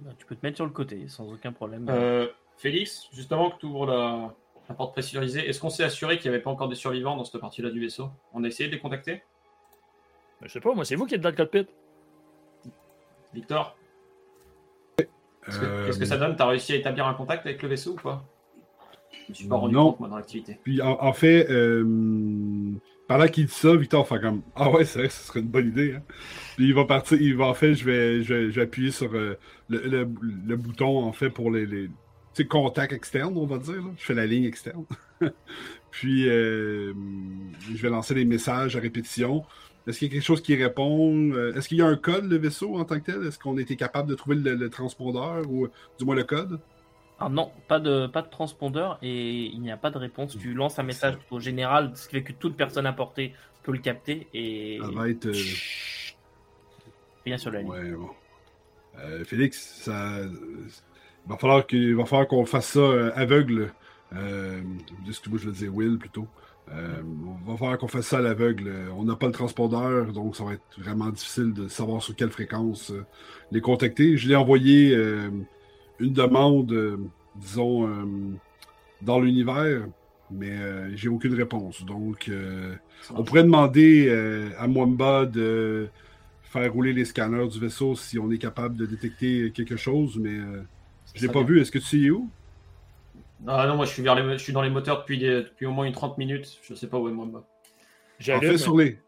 Bah, 0.00 0.10
tu 0.18 0.26
peux 0.26 0.36
te 0.36 0.44
mettre 0.44 0.56
sur 0.56 0.66
le 0.66 0.72
côté 0.72 1.08
sans 1.08 1.32
aucun 1.32 1.52
problème. 1.52 1.86
Euh, 1.88 2.28
Félix, 2.58 3.08
justement 3.12 3.50
que 3.50 3.58
tu 3.60 3.66
ouvres 3.66 3.86
la, 3.86 4.34
la 4.68 4.74
porte 4.74 4.92
pressurisée, 4.92 5.48
est-ce 5.48 5.58
qu'on 5.58 5.70
s'est 5.70 5.84
assuré 5.84 6.18
qu'il 6.18 6.30
n'y 6.30 6.34
avait 6.36 6.42
pas 6.42 6.50
encore 6.50 6.68
des 6.68 6.74
survivants 6.76 7.16
dans 7.16 7.24
cette 7.24 7.40
partie-là 7.40 7.70
du 7.70 7.80
vaisseau? 7.80 8.10
On 8.34 8.44
a 8.44 8.48
essayé 8.48 8.68
de 8.68 8.74
les 8.74 8.80
contacter? 8.80 9.22
Mais 10.42 10.48
Je 10.48 10.52
sais 10.52 10.60
pas, 10.60 10.74
moi, 10.74 10.84
c'est 10.84 10.96
vous 10.96 11.06
qui 11.06 11.14
êtes 11.14 11.22
dans 11.22 11.30
le 11.30 11.34
cockpit. 11.36 11.66
Victor? 13.32 13.76
Qu'est-ce 14.98 15.58
que, 15.58 15.64
Euh, 15.64 15.86
qu'est-ce 15.86 15.98
que 15.98 16.04
ça 16.04 16.18
donne 16.18 16.36
T'as 16.36 16.46
réussi 16.46 16.74
à 16.74 16.76
établir 16.76 17.06
un 17.06 17.14
contact 17.14 17.46
avec 17.46 17.62
le 17.62 17.68
vaisseau 17.68 17.92
ou 17.92 17.96
pas? 17.96 18.22
Je 19.26 19.30
me 19.30 19.34
suis 19.34 19.46
pas 19.48 19.56
rendu 19.56 19.74
Non. 19.74 19.90
compte 19.90 20.00
moi 20.00 20.08
dans 20.08 20.16
l'activité. 20.16 20.58
Puis 20.64 20.80
en, 20.82 20.98
en 21.00 21.12
fait, 21.12 21.50
euh, 21.50 21.84
pendant 23.08 23.26
qu'il 23.26 23.46
dit 23.46 23.52
ça, 23.52 23.74
Victor 23.76 24.06
fait 24.06 24.20
comme 24.20 24.42
Ah 24.54 24.70
ouais, 24.70 24.84
c'est 24.84 24.98
vrai, 25.00 25.08
ce 25.08 25.26
serait 25.26 25.40
une 25.40 25.48
bonne 25.48 25.68
idée. 25.68 25.94
Hein? 25.96 26.02
Puis 26.56 26.66
il 26.68 26.74
va 26.74 26.84
partir, 26.84 27.20
il 27.20 27.36
va 27.36 27.46
en 27.46 27.54
fait, 27.54 27.74
je 27.74 27.84
vais, 27.84 28.22
je 28.22 28.34
vais, 28.34 28.50
je 28.50 28.56
vais 28.56 28.62
appuyer 28.62 28.90
sur 28.90 29.12
euh, 29.14 29.36
le, 29.68 29.78
le- 29.86 30.08
le 30.46 30.56
bouton 30.56 31.04
en 31.04 31.12
fait 31.12 31.30
pour 31.30 31.50
les, 31.50 31.66
contacts 32.48 32.92
externes, 32.94 33.36
on 33.36 33.44
va 33.46 33.58
dire. 33.58 33.76
là. 33.76 33.90
Je 33.98 34.04
fais 34.04 34.14
la 34.14 34.24
ligne 34.26 34.44
externe. 34.44 34.84
Puis 35.90 36.28
euh, 36.28 36.94
je 37.74 37.82
vais 37.82 37.90
lancer 37.90 38.14
des 38.14 38.24
messages 38.24 38.76
à 38.76 38.80
répétition. 38.80 39.44
Est-ce 39.86 39.98
qu'il 39.98 40.08
y 40.08 40.10
a 40.10 40.14
quelque 40.14 40.24
chose 40.24 40.40
qui 40.42 40.54
répond? 40.54 41.32
Euh, 41.32 41.52
Est-ce 41.54 41.68
qu'il 41.68 41.78
y 41.78 41.82
a 41.82 41.86
un 41.86 41.96
code, 41.96 42.30
le 42.30 42.36
vaisseau 42.36 42.76
en 42.76 42.84
tant 42.84 42.98
que 43.00 43.04
tel? 43.12 43.26
Est-ce 43.26 43.38
qu'on 43.38 43.58
été 43.58 43.76
capable 43.76 44.08
de 44.08 44.14
trouver 44.14 44.36
le, 44.36 44.54
le 44.54 44.70
transpondeur 44.70 45.42
ou 45.50 45.68
du 45.98 46.04
moins 46.04 46.14
le 46.14 46.24
code? 46.24 46.60
Ah 47.20 47.28
non, 47.28 47.52
pas 47.68 47.78
de, 47.80 48.06
pas 48.06 48.22
de 48.22 48.30
transpondeur 48.30 48.98
et 49.02 49.44
il 49.46 49.60
n'y 49.60 49.70
a 49.70 49.76
pas 49.76 49.90
de 49.90 49.98
réponse. 49.98 50.36
Tu 50.38 50.54
lances 50.54 50.78
un 50.78 50.82
message 50.82 51.18
au 51.30 51.38
général, 51.38 51.92
ce 51.94 52.08
qui 52.08 52.16
fait 52.16 52.22
que 52.22 52.32
toute 52.32 52.56
personne 52.56 52.86
à 52.86 52.92
portée 52.94 53.34
peut 53.62 53.72
le 53.72 53.78
capter 53.78 54.26
et 54.32 54.78
Ça 54.80 54.90
va 54.90 55.08
être. 55.08 55.26
euh, 55.26 55.32
rien 57.24 57.38
sur 57.38 57.50
la 57.50 57.60
ligne. 57.60 57.70
Ouais, 57.70 57.90
bon. 57.92 58.08
Euh, 58.98 59.24
Félix, 59.24 59.58
ça, 59.82 60.16
euh, 60.16 60.28
il 61.26 61.94
va 61.94 62.06
falloir 62.06 62.26
qu'on 62.26 62.46
fasse 62.46 62.66
ça 62.68 62.80
euh, 62.80 63.12
aveugle. 63.14 63.72
Euh, 64.14 64.62
excuse-moi, 65.06 65.38
je 65.42 65.46
veux 65.46 65.52
dire 65.52 65.74
Will 65.74 65.98
plutôt. 65.98 66.26
Euh, 66.72 67.02
il 67.02 67.46
va 67.50 67.56
falloir 67.56 67.78
qu'on 67.78 67.88
fasse 67.88 68.06
ça 68.06 68.18
à 68.18 68.20
l'aveugle. 68.20 68.68
Euh, 68.68 68.88
On 68.96 69.04
n'a 69.04 69.16
pas 69.16 69.26
le 69.26 69.32
transpondeur, 69.32 70.12
donc 70.12 70.36
ça 70.36 70.44
va 70.44 70.54
être 70.54 70.62
vraiment 70.78 71.10
difficile 71.10 71.52
de 71.52 71.68
savoir 71.68 72.02
sur 72.02 72.14
quelle 72.16 72.30
fréquence 72.30 72.90
euh, 72.90 73.04
les 73.50 73.60
contacter. 73.60 74.16
Je 74.16 74.28
l'ai 74.28 74.36
envoyé 74.36 74.94
euh, 74.94 75.30
une 76.00 76.12
demande, 76.12 76.72
euh, 76.72 76.98
disons, 77.36 77.86
euh, 77.88 78.04
dans 79.02 79.20
l'univers, 79.20 79.86
mais 80.30 80.50
euh, 80.50 80.90
j'ai 80.96 81.08
aucune 81.08 81.34
réponse. 81.34 81.84
Donc, 81.84 82.28
euh, 82.28 82.74
on 83.14 83.24
pourrait 83.24 83.42
demander 83.44 84.08
euh, 84.08 84.50
à 84.58 84.66
Mwamba 84.68 85.26
de 85.26 85.88
faire 86.42 86.72
rouler 86.72 86.92
les 86.92 87.04
scanners 87.04 87.48
du 87.48 87.60
vaisseau 87.60 87.94
si 87.94 88.18
on 88.18 88.30
est 88.30 88.38
capable 88.38 88.76
de 88.76 88.86
détecter 88.86 89.52
quelque 89.52 89.76
chose, 89.76 90.18
mais 90.18 90.34
euh, 90.38 90.62
je 91.14 91.26
l'ai 91.26 91.32
pas 91.32 91.42
vu. 91.42 91.60
Est-ce 91.60 91.70
que 91.72 91.78
tu 91.78 91.84
sais 91.84 92.10
où? 92.10 92.28
Ah 93.46 93.66
non, 93.66 93.76
moi 93.76 93.86
je 93.86 93.92
suis, 93.92 94.02
vers 94.02 94.14
les, 94.14 94.38
je 94.38 94.42
suis 94.42 94.52
dans 94.52 94.62
les 94.62 94.70
moteurs 94.70 95.00
depuis, 95.00 95.18
des- 95.18 95.42
depuis 95.42 95.66
au 95.66 95.72
moins 95.72 95.86
une 95.86 95.92
30 95.92 96.18
minutes. 96.18 96.58
Je 96.62 96.74
sais 96.74 96.86
pas 96.88 96.98
où 96.98 97.08
est 97.08 97.12
Mwamba. 97.12 97.38
En 97.38 97.42
J'allume 98.18 98.58
fait, 98.58 98.58
les. 98.76 98.98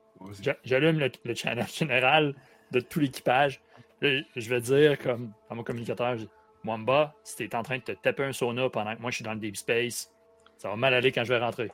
Le, 0.64 1.10
le 1.24 1.34
channel 1.34 1.66
général 1.74 2.34
de 2.70 2.80
tout 2.80 3.00
l'équipage. 3.00 3.60
Je 4.00 4.48
vais 4.48 4.60
dire, 4.60 4.98
comme 4.98 5.32
à 5.50 5.54
mon 5.54 5.62
communicateur, 5.62 6.16
je 6.16 6.24
dis, 6.24 6.30
Mwamba, 6.64 7.14
si 7.24 7.36
t'es 7.36 7.54
en 7.56 7.62
train 7.62 7.78
de 7.78 7.82
te 7.82 7.92
taper 7.92 8.24
un 8.24 8.32
sauna 8.32 8.68
pendant 8.70 8.94
que 8.94 9.00
moi 9.00 9.10
je 9.10 9.16
suis 9.16 9.24
dans 9.24 9.34
le 9.34 9.40
deep 9.40 9.56
space, 9.56 10.10
ça 10.56 10.68
va 10.68 10.76
mal 10.76 10.94
aller 10.94 11.10
quand 11.12 11.24
je 11.24 11.32
vais 11.32 11.38
rentrer. 11.40 11.70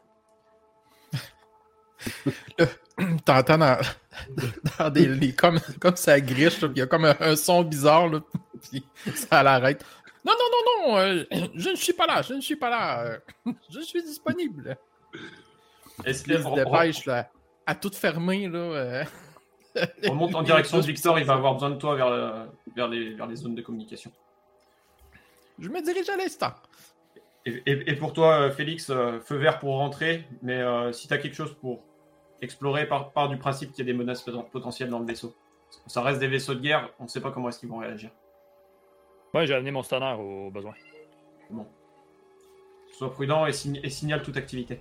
T'entends 3.24 3.59
dans, 3.59 3.79
dans 4.79 4.90
des, 4.90 5.07
les- 5.07 5.35
comme, 5.35 5.61
comme 5.81 5.96
ça 5.96 6.20
griche, 6.20 6.61
il 6.62 6.79
y 6.79 6.83
a 6.83 6.87
comme 6.87 7.05
un, 7.05 7.16
un 7.20 7.37
son 7.37 7.62
bizarre, 7.62 8.09
là, 8.09 8.20
puis 8.62 8.85
ça 9.14 9.42
l'arrête. 9.42 9.85
Non, 10.24 10.33
non, 10.33 10.48
non, 10.53 10.88
non, 10.92 10.98
euh, 10.98 11.24
je 11.55 11.70
ne 11.70 11.77
suis 11.77 11.92
pas 11.92 12.07
là, 12.07 12.22
je 12.22 12.35
ne 12.35 12.40
suis 12.40 12.57
pas 12.57 12.70
là, 12.70 13.03
euh, 13.05 13.18
je 13.70 13.81
suis 13.81 14.03
disponible. 14.03 14.77
Est-ce 16.05 16.24
se 16.24 16.29
que- 16.29 16.55
dépêche 16.64 17.05
là, 17.07 17.31
à 17.66 17.74
tout 17.74 17.90
fermer, 17.92 18.48
là, 18.48 18.59
euh, 18.59 19.05
Remonte 20.05 20.35
en 20.35 20.42
direction 20.42 20.79
de 20.79 20.87
Victor, 20.87 21.18
il 21.20 21.24
va 21.24 21.35
avoir 21.35 21.55
besoin 21.55 21.70
de 21.70 21.77
toi 21.77 21.94
vers, 21.94 22.46
vers, 22.74 22.88
les, 22.88 23.14
vers 23.14 23.27
les 23.27 23.37
zones 23.37 23.55
de 23.55 23.62
communication. 23.62 24.11
Je 25.59 25.68
me 25.68 25.83
dirige 25.83 26.09
à 26.09 26.16
l'instant. 26.16 26.53
Et, 27.47 27.62
et- 27.66 27.90
et 27.90 27.94
pour 27.97 28.12
toi, 28.12 28.42
euh, 28.42 28.51
Félix, 28.51 28.90
euh, 28.90 29.21
feu 29.21 29.37
vert 29.37 29.59
pour 29.59 29.77
rentrer, 29.77 30.25
mais 30.42 30.61
euh, 30.61 30.92
si 30.92 31.09
tu 31.09 31.14
as 31.14 31.18
quelque 31.18 31.35
chose 31.35 31.55
pour 31.61 31.83
explorer, 32.42 32.87
par, 32.87 33.11
par 33.12 33.29
du 33.29 33.37
principe 33.38 33.73
qu'il 33.73 33.85
y 33.87 33.90
a 33.90 33.92
des 33.92 33.99
menaces 33.99 34.25
poten- 34.27 34.49
potentielles 34.51 34.90
dans 34.90 34.99
le 35.01 35.07
vaisseau. 35.07 35.35
Ça 35.87 36.03
reste 36.03 36.21
des 36.21 36.29
vaisseaux 36.29 36.55
de 36.55 36.61
guerre, 36.61 36.90
on 36.99 37.05
ne 37.05 37.09
sait 37.09 37.21
pas 37.21 37.31
comment 37.31 37.49
est-ce 37.49 37.59
qu'ils 37.59 37.68
vont 37.68 37.79
réagir. 37.79 38.11
Ouais, 39.35 39.47
j'ai 39.47 39.55
amené 39.55 39.71
mon 39.71 39.83
stunner 39.83 40.14
au 40.18 40.51
besoin. 40.51 40.75
Sois 42.92 43.12
prudent 43.12 43.47
et, 43.47 43.53
sign- 43.53 43.81
et 43.83 43.90
signale 43.90 44.23
toute 44.23 44.37
activité. 44.37 44.81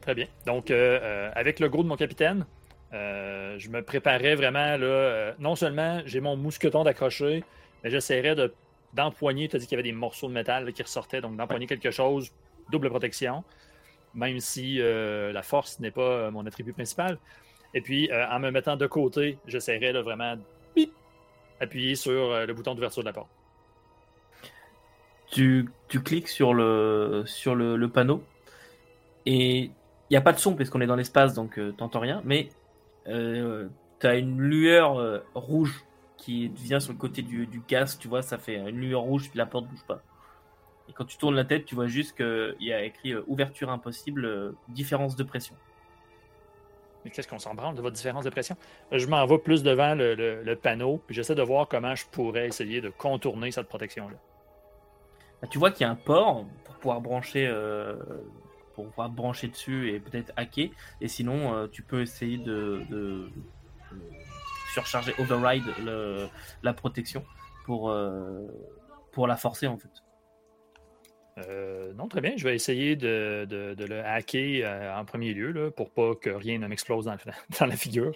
Très 0.00 0.14
bien. 0.14 0.26
Donc, 0.46 0.70
euh, 0.70 1.00
euh, 1.02 1.30
avec 1.34 1.58
le 1.58 1.68
gros 1.68 1.82
de 1.82 1.88
mon 1.88 1.96
capitaine, 1.96 2.46
euh, 2.92 3.58
je 3.58 3.68
me 3.70 3.82
préparais 3.82 4.34
vraiment, 4.36 4.76
là, 4.76 4.84
euh, 4.86 5.32
non 5.38 5.56
seulement 5.56 6.00
j'ai 6.06 6.20
mon 6.20 6.36
mousqueton 6.36 6.84
d'accrocher, 6.84 7.42
mais 7.82 7.90
j'essaierais 7.90 8.34
de, 8.34 8.54
d'empoigner, 8.96 9.48
tu 9.48 9.56
as 9.56 9.58
dit 9.58 9.66
qu'il 9.66 9.76
y 9.76 9.80
avait 9.80 9.88
des 9.88 9.96
morceaux 9.96 10.28
de 10.28 10.32
métal 10.32 10.72
qui 10.72 10.82
ressortaient, 10.82 11.20
donc 11.20 11.36
d'empoigner 11.36 11.66
quelque 11.66 11.90
chose, 11.90 12.32
double 12.70 12.90
protection, 12.90 13.44
même 14.14 14.40
si 14.40 14.80
euh, 14.80 15.32
la 15.32 15.42
force 15.42 15.78
n'est 15.78 15.90
pas 15.90 16.00
euh, 16.00 16.30
mon 16.30 16.46
attribut 16.46 16.72
principal. 16.72 17.18
Et 17.74 17.80
puis, 17.80 18.10
euh, 18.10 18.26
en 18.28 18.40
me 18.40 18.50
mettant 18.50 18.76
de 18.76 18.86
côté, 18.86 19.38
j'essaierais 19.46 19.92
de 19.92 20.00
vraiment 20.00 20.36
bip, 20.74 20.92
appuyer 21.60 21.94
sur 21.94 22.46
le 22.46 22.52
bouton 22.52 22.74
d'ouverture 22.74 23.02
de 23.02 23.08
la 23.08 23.12
porte. 23.12 23.30
tu, 25.30 25.68
tu 25.88 26.02
cliques 26.02 26.28
sur 26.28 26.54
le, 26.54 27.24
sur 27.26 27.54
le, 27.54 27.76
le 27.76 27.88
panneau 27.88 28.22
et 29.26 29.70
il 30.08 30.12
n'y 30.12 30.16
a 30.16 30.20
pas 30.20 30.32
de 30.32 30.38
son 30.38 30.54
parce 30.54 30.70
qu'on 30.70 30.80
est 30.80 30.86
dans 30.86 30.96
l'espace 30.96 31.34
donc 31.34 31.58
euh, 31.58 31.72
t'entends 31.76 32.00
rien, 32.00 32.22
mais 32.24 32.48
euh, 33.08 33.68
tu 34.00 34.06
as 34.06 34.16
une 34.16 34.40
lueur 34.40 34.98
euh, 34.98 35.18
rouge 35.34 35.84
qui 36.16 36.48
vient 36.48 36.80
sur 36.80 36.92
le 36.92 36.98
côté 36.98 37.22
du, 37.22 37.46
du 37.46 37.60
casque, 37.60 38.00
tu 38.00 38.08
vois, 38.08 38.22
ça 38.22 38.38
fait 38.38 38.56
une 38.56 38.80
lueur 38.80 39.02
rouge 39.02 39.28
puis 39.28 39.38
la 39.38 39.46
porte 39.46 39.66
bouge 39.66 39.84
pas. 39.86 40.00
Et 40.88 40.92
quand 40.92 41.04
tu 41.04 41.16
tournes 41.18 41.34
la 41.34 41.44
tête, 41.44 41.64
tu 41.64 41.74
vois 41.74 41.88
juste 41.88 42.16
qu'il 42.16 42.56
y 42.60 42.72
a 42.72 42.82
écrit 42.84 43.12
euh, 43.12 43.22
ouverture 43.26 43.70
impossible, 43.70 44.24
euh, 44.24 44.52
différence 44.68 45.16
de 45.16 45.24
pression. 45.24 45.54
Mais 47.04 47.10
qu'est-ce 47.10 47.28
qu'on 47.28 47.38
s'en 47.38 47.54
branle 47.54 47.74
de 47.74 47.82
votre 47.82 47.96
différence 47.96 48.24
de 48.24 48.30
pression? 48.30 48.56
Euh, 48.92 48.98
Je 48.98 49.06
m'en 49.06 49.24
vais 49.26 49.38
plus 49.38 49.62
devant 49.62 49.94
le, 49.94 50.14
le- 50.14 50.42
le 50.42 50.56
panneau, 50.56 51.02
puis 51.06 51.14
j'essaie 51.14 51.34
de 51.34 51.42
voir 51.42 51.68
comment 51.68 51.94
je 51.94 52.06
pourrais 52.06 52.46
essayer 52.46 52.80
de 52.80 52.88
contourner 52.88 53.50
cette 53.50 53.68
protection-là. 53.68 54.16
Bah, 55.42 55.48
tu 55.50 55.58
vois 55.58 55.70
qu'il 55.70 55.82
y 55.84 55.88
a 55.88 55.90
un 55.90 55.96
port 55.96 56.46
pour 56.64 56.74
pouvoir 56.76 57.00
brancher, 57.00 57.46
euh, 57.46 57.96
pour 58.74 58.86
pouvoir 58.88 59.10
brancher 59.10 59.48
dessus 59.48 59.90
et 59.90 60.00
peut-être 60.00 60.32
hacker. 60.36 60.70
Et 61.00 61.08
sinon, 61.08 61.68
tu 61.68 61.82
peux 61.82 62.00
essayer 62.02 62.38
de 62.38 63.28
surcharger, 64.80 65.14
override 65.18 65.64
le- 65.84 66.28
la 66.62 66.72
protection 66.74 67.24
pour, 67.64 67.90
euh, 67.90 68.46
pour 69.12 69.26
la 69.26 69.36
forcer 69.36 69.66
en 69.66 69.78
fait. 69.78 69.88
Euh, 71.38 71.92
non, 71.94 72.08
très 72.08 72.20
bien. 72.20 72.32
Je 72.36 72.44
vais 72.44 72.54
essayer 72.54 72.96
de, 72.96 73.46
de- 73.48 73.74
de 73.74 73.84
le 73.84 74.04
hacker 74.04 74.62
euh, 74.64 74.94
en 75.00 75.04
premier 75.04 75.32
lieu 75.34 75.50
là, 75.52 75.70
pour 75.70 75.90
pas 75.90 76.14
que 76.14 76.30
rien 76.30 76.58
ne 76.58 76.66
m'explose 76.66 77.06
dans, 77.06 77.16
dans 77.60 77.66
la 77.66 77.76
figure. 77.76 78.12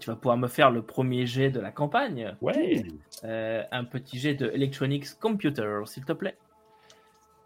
Tu 0.00 0.06
vas 0.08 0.16
pouvoir 0.16 0.38
me 0.38 0.48
faire 0.48 0.70
le 0.70 0.80
premier 0.80 1.26
jet 1.26 1.50
de 1.50 1.60
la 1.60 1.70
campagne. 1.70 2.34
Ouais, 2.40 2.82
un 3.22 3.84
petit 3.84 4.18
jet 4.18 4.34
de 4.34 4.48
Electronics 4.50 5.18
Computer, 5.20 5.80
s'il 5.84 6.06
te 6.06 6.14
plaît. 6.14 6.38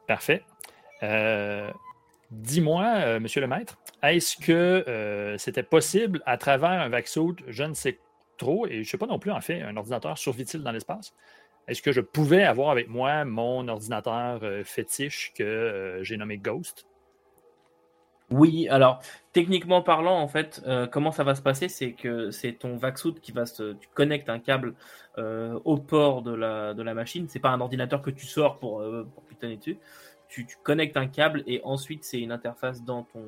parfait. 0.07 0.45
Dis-moi, 2.31 2.85
euh, 2.85 3.21
monsieur 3.21 3.41
le 3.41 3.47
maître, 3.47 3.79
est-ce 4.03 4.37
que 4.37 4.53
euh, 4.53 5.39
c'était 5.39 5.63
possible 5.63 6.23
à 6.27 6.37
travers 6.37 6.71
un 6.71 6.91
vaxout, 6.91 7.37
je 7.47 7.65
ne 7.65 7.73
sais 7.73 7.99
trop, 8.37 8.67
et 8.67 8.73
je 8.73 8.79
ne 8.79 8.85
sais 8.85 8.99
pas 8.99 9.07
non 9.07 9.19
plus 9.19 9.31
en 9.31 9.41
fait, 9.41 9.63
un 9.63 9.77
ordinateur 9.79 10.19
survit-il 10.19 10.63
dans 10.63 10.73
l'espace? 10.73 11.15
Est-ce 11.69 11.81
que 11.81 11.91
je 11.91 12.03
pouvais 12.03 12.45
avoir 12.45 12.71
avec 12.71 12.89
moi 12.89 13.25
mon 13.25 13.67
ordinateur 13.69 14.41
euh, 14.43 14.63
fétiche 14.63 15.33
que 15.35 16.01
j'ai 16.03 16.19
nommé 16.19 16.37
Ghost? 16.37 16.87
Oui, 18.31 18.69
alors 18.69 19.01
techniquement 19.33 19.81
parlant, 19.81 20.21
en 20.21 20.29
fait, 20.29 20.63
comment 20.93 21.13
ça 21.13 21.25
va 21.25 21.35
se 21.35 21.41
passer, 21.41 21.71
c'est 21.71 21.93
que 21.93 22.31
c'est 22.31 22.53
ton 22.53 22.77
Vaxout 22.77 23.15
qui 23.23 23.33
va 23.33 23.47
se, 23.47 23.73
tu 23.73 23.89
connectes 23.95 24.29
un 24.29 24.39
câble 24.39 24.75
au 25.17 25.79
port 25.79 26.21
de 26.21 26.35
la, 26.35 26.75
de 26.75 26.83
la 26.83 26.93
machine. 26.93 27.27
C'est 27.29 27.39
pas 27.39 27.49
un 27.49 27.61
ordinateur 27.63 28.03
que 28.03 28.11
tu 28.11 28.27
sors 28.27 28.59
pour, 28.59 28.83
euh, 28.83 29.09
pour 29.15 29.25
putonner 29.25 29.57
dessus. 29.57 29.79
Tu, 30.29 30.47
tu 30.47 30.57
connectes 30.63 30.97
un 30.99 31.07
câble 31.07 31.43
et 31.47 31.61
ensuite 31.65 32.05
c'est 32.05 32.21
une 32.21 32.33
interface 32.33 32.83
dans 32.85 33.03
ton, 33.05 33.25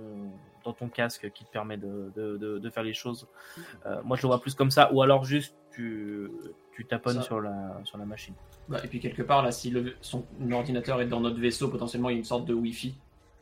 dans 0.64 0.74
ton 0.74 0.88
casque 0.88 1.30
qui 1.32 1.44
te 1.46 1.50
permet 1.50 1.78
de, 1.78 2.12
de, 2.14 2.36
de, 2.36 2.58
de 2.58 2.70
faire 2.70 2.82
les 2.82 2.92
choses. 2.92 3.26
Euh, 3.86 4.00
moi, 4.04 4.16
je 4.18 4.22
le 4.22 4.28
vois 4.28 4.40
plus 4.40 4.54
comme 4.54 4.70
ça, 4.70 4.92
ou 4.92 5.00
alors 5.02 5.24
juste 5.24 5.54
tu, 5.72 6.30
tu 6.72 6.84
taponnes 6.84 7.22
sur 7.22 7.40
la, 7.40 7.80
sur 7.84 7.96
la 7.96 8.04
machine. 8.04 8.34
Bah, 8.68 8.80
et 8.84 8.86
puis 8.88 9.00
quelque 9.00 9.22
part, 9.22 9.42
là, 9.42 9.50
si 9.50 9.70
le, 9.70 9.94
son 10.02 10.26
ordinateur 10.52 11.00
est 11.00 11.06
dans 11.06 11.20
notre 11.20 11.40
vaisseau, 11.40 11.68
potentiellement 11.68 12.10
il 12.10 12.12
y 12.12 12.16
a 12.16 12.18
une 12.18 12.24
sorte 12.24 12.44
de 12.44 12.52
Wi-Fi 12.54 12.94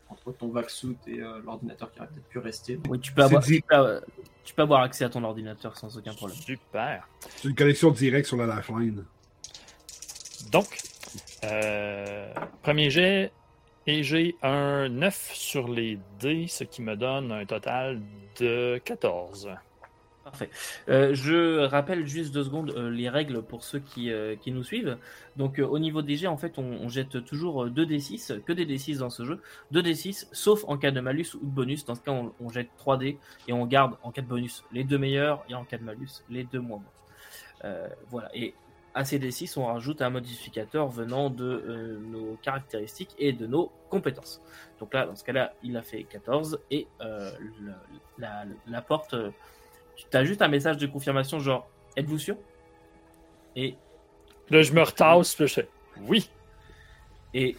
entre 0.08 0.32
ton 0.32 0.48
vac-suit 0.48 0.96
et 1.08 1.20
euh, 1.20 1.40
l'ordinateur 1.44 1.90
qui 1.92 1.98
aurait 1.98 2.08
peut-être 2.08 2.28
pu 2.28 2.38
rester. 2.38 2.78
Oui, 2.88 3.00
tu 3.00 3.12
peux, 3.12 3.22
C'est 3.22 3.26
avoir, 3.26 3.42
dit. 3.42 3.56
tu, 3.56 3.62
peux, 3.62 3.74
avoir- 3.74 4.00
tu 4.44 4.54
peux 4.54 4.62
avoir 4.62 4.80
accès 4.82 5.04
à 5.04 5.08
ton 5.10 5.24
ordinateur 5.24 5.76
sans 5.76 5.98
aucun 5.98 6.14
problème. 6.14 6.38
Super. 6.38 7.08
C'est 7.36 7.48
une 7.48 7.54
connexion 7.56 7.90
directe 7.90 8.28
sur 8.28 8.36
la 8.36 8.46
lifeline. 8.56 9.04
Donc, 10.52 10.78
euh, 11.44 12.32
premier 12.62 12.88
jet, 12.88 13.32
et 13.88 14.02
j'ai 14.02 14.36
un 14.42 14.90
9 14.90 15.30
sur 15.32 15.66
les 15.66 15.98
dés, 16.20 16.46
ce 16.46 16.62
qui 16.62 16.82
me 16.82 16.94
donne 16.94 17.32
un 17.32 17.46
total 17.46 18.02
de 18.38 18.78
14. 18.84 19.48
Parfait. 20.24 20.50
Euh, 20.90 21.14
je 21.14 21.64
rappelle 21.64 22.06
juste 22.06 22.34
deux 22.34 22.44
secondes 22.44 22.74
euh, 22.76 22.90
les 22.90 23.08
règles 23.08 23.42
pour 23.42 23.64
ceux 23.64 23.78
qui, 23.78 24.12
euh, 24.12 24.36
qui 24.36 24.52
nous 24.52 24.62
suivent. 24.62 24.98
Donc 25.36 25.58
euh, 25.58 25.66
au 25.66 25.78
niveau 25.78 26.02
des 26.02 26.16
jets, 26.16 26.26
en 26.26 26.36
fait, 26.36 26.58
on, 26.58 26.64
on 26.82 26.90
jette 26.90 27.24
toujours 27.24 27.64
euh, 27.64 27.70
2d6, 27.70 28.42
que 28.42 28.52
des 28.52 28.66
d6 28.66 28.98
dans 28.98 29.08
ce 29.08 29.24
jeu. 29.24 29.40
2d6, 29.72 30.26
sauf 30.32 30.64
en 30.68 30.76
cas 30.76 30.90
de 30.90 31.00
malus 31.00 31.34
ou 31.40 31.46
de 31.46 31.50
bonus. 31.50 31.86
Dans 31.86 31.94
ce 31.94 32.02
cas, 32.02 32.12
on, 32.12 32.34
on 32.40 32.50
jette 32.50 32.68
3d 32.78 33.16
et 33.46 33.52
on 33.54 33.64
garde 33.64 33.94
en 34.02 34.10
cas 34.12 34.20
de 34.20 34.26
bonus 34.26 34.64
les 34.70 34.84
deux 34.84 34.98
meilleurs 34.98 35.42
et 35.48 35.54
en 35.54 35.64
cas 35.64 35.78
de 35.78 35.84
malus 35.84 36.22
les 36.28 36.44
deux 36.44 36.60
moins 36.60 36.76
bons. 36.76 37.64
Euh, 37.64 37.88
voilà. 38.10 38.28
Et 38.34 38.52
à 38.98 39.04
ces 39.04 39.20
d6, 39.20 39.56
on 39.60 39.66
rajoute 39.66 40.02
un 40.02 40.10
modificateur 40.10 40.88
venant 40.88 41.30
de 41.30 41.44
euh, 41.44 41.98
nos 42.00 42.36
caractéristiques 42.42 43.14
et 43.16 43.32
de 43.32 43.46
nos 43.46 43.70
compétences. 43.90 44.42
Donc 44.80 44.92
là, 44.92 45.06
dans 45.06 45.14
ce 45.14 45.22
cas-là, 45.22 45.54
il 45.62 45.76
a 45.76 45.82
fait 45.82 46.02
14 46.02 46.60
et 46.72 46.88
euh, 47.00 47.30
le- 47.60 47.74
la, 48.18 48.44
la 48.66 48.82
porte... 48.82 49.14
euh, 49.14 49.30
tu 49.96 50.16
as 50.16 50.24
juste 50.24 50.42
un 50.42 50.48
message 50.48 50.78
de 50.78 50.86
confirmation 50.88 51.38
genre 51.38 51.70
êtes-vous 51.96 52.18
sûr? 52.18 52.36
Et 53.54 53.76
Là, 54.50 54.62
je 54.62 54.72
me 54.72 54.82
retasse, 54.82 55.36
je 55.38 55.46
fais 55.46 55.68
oui. 56.00 56.28
et 57.34 57.56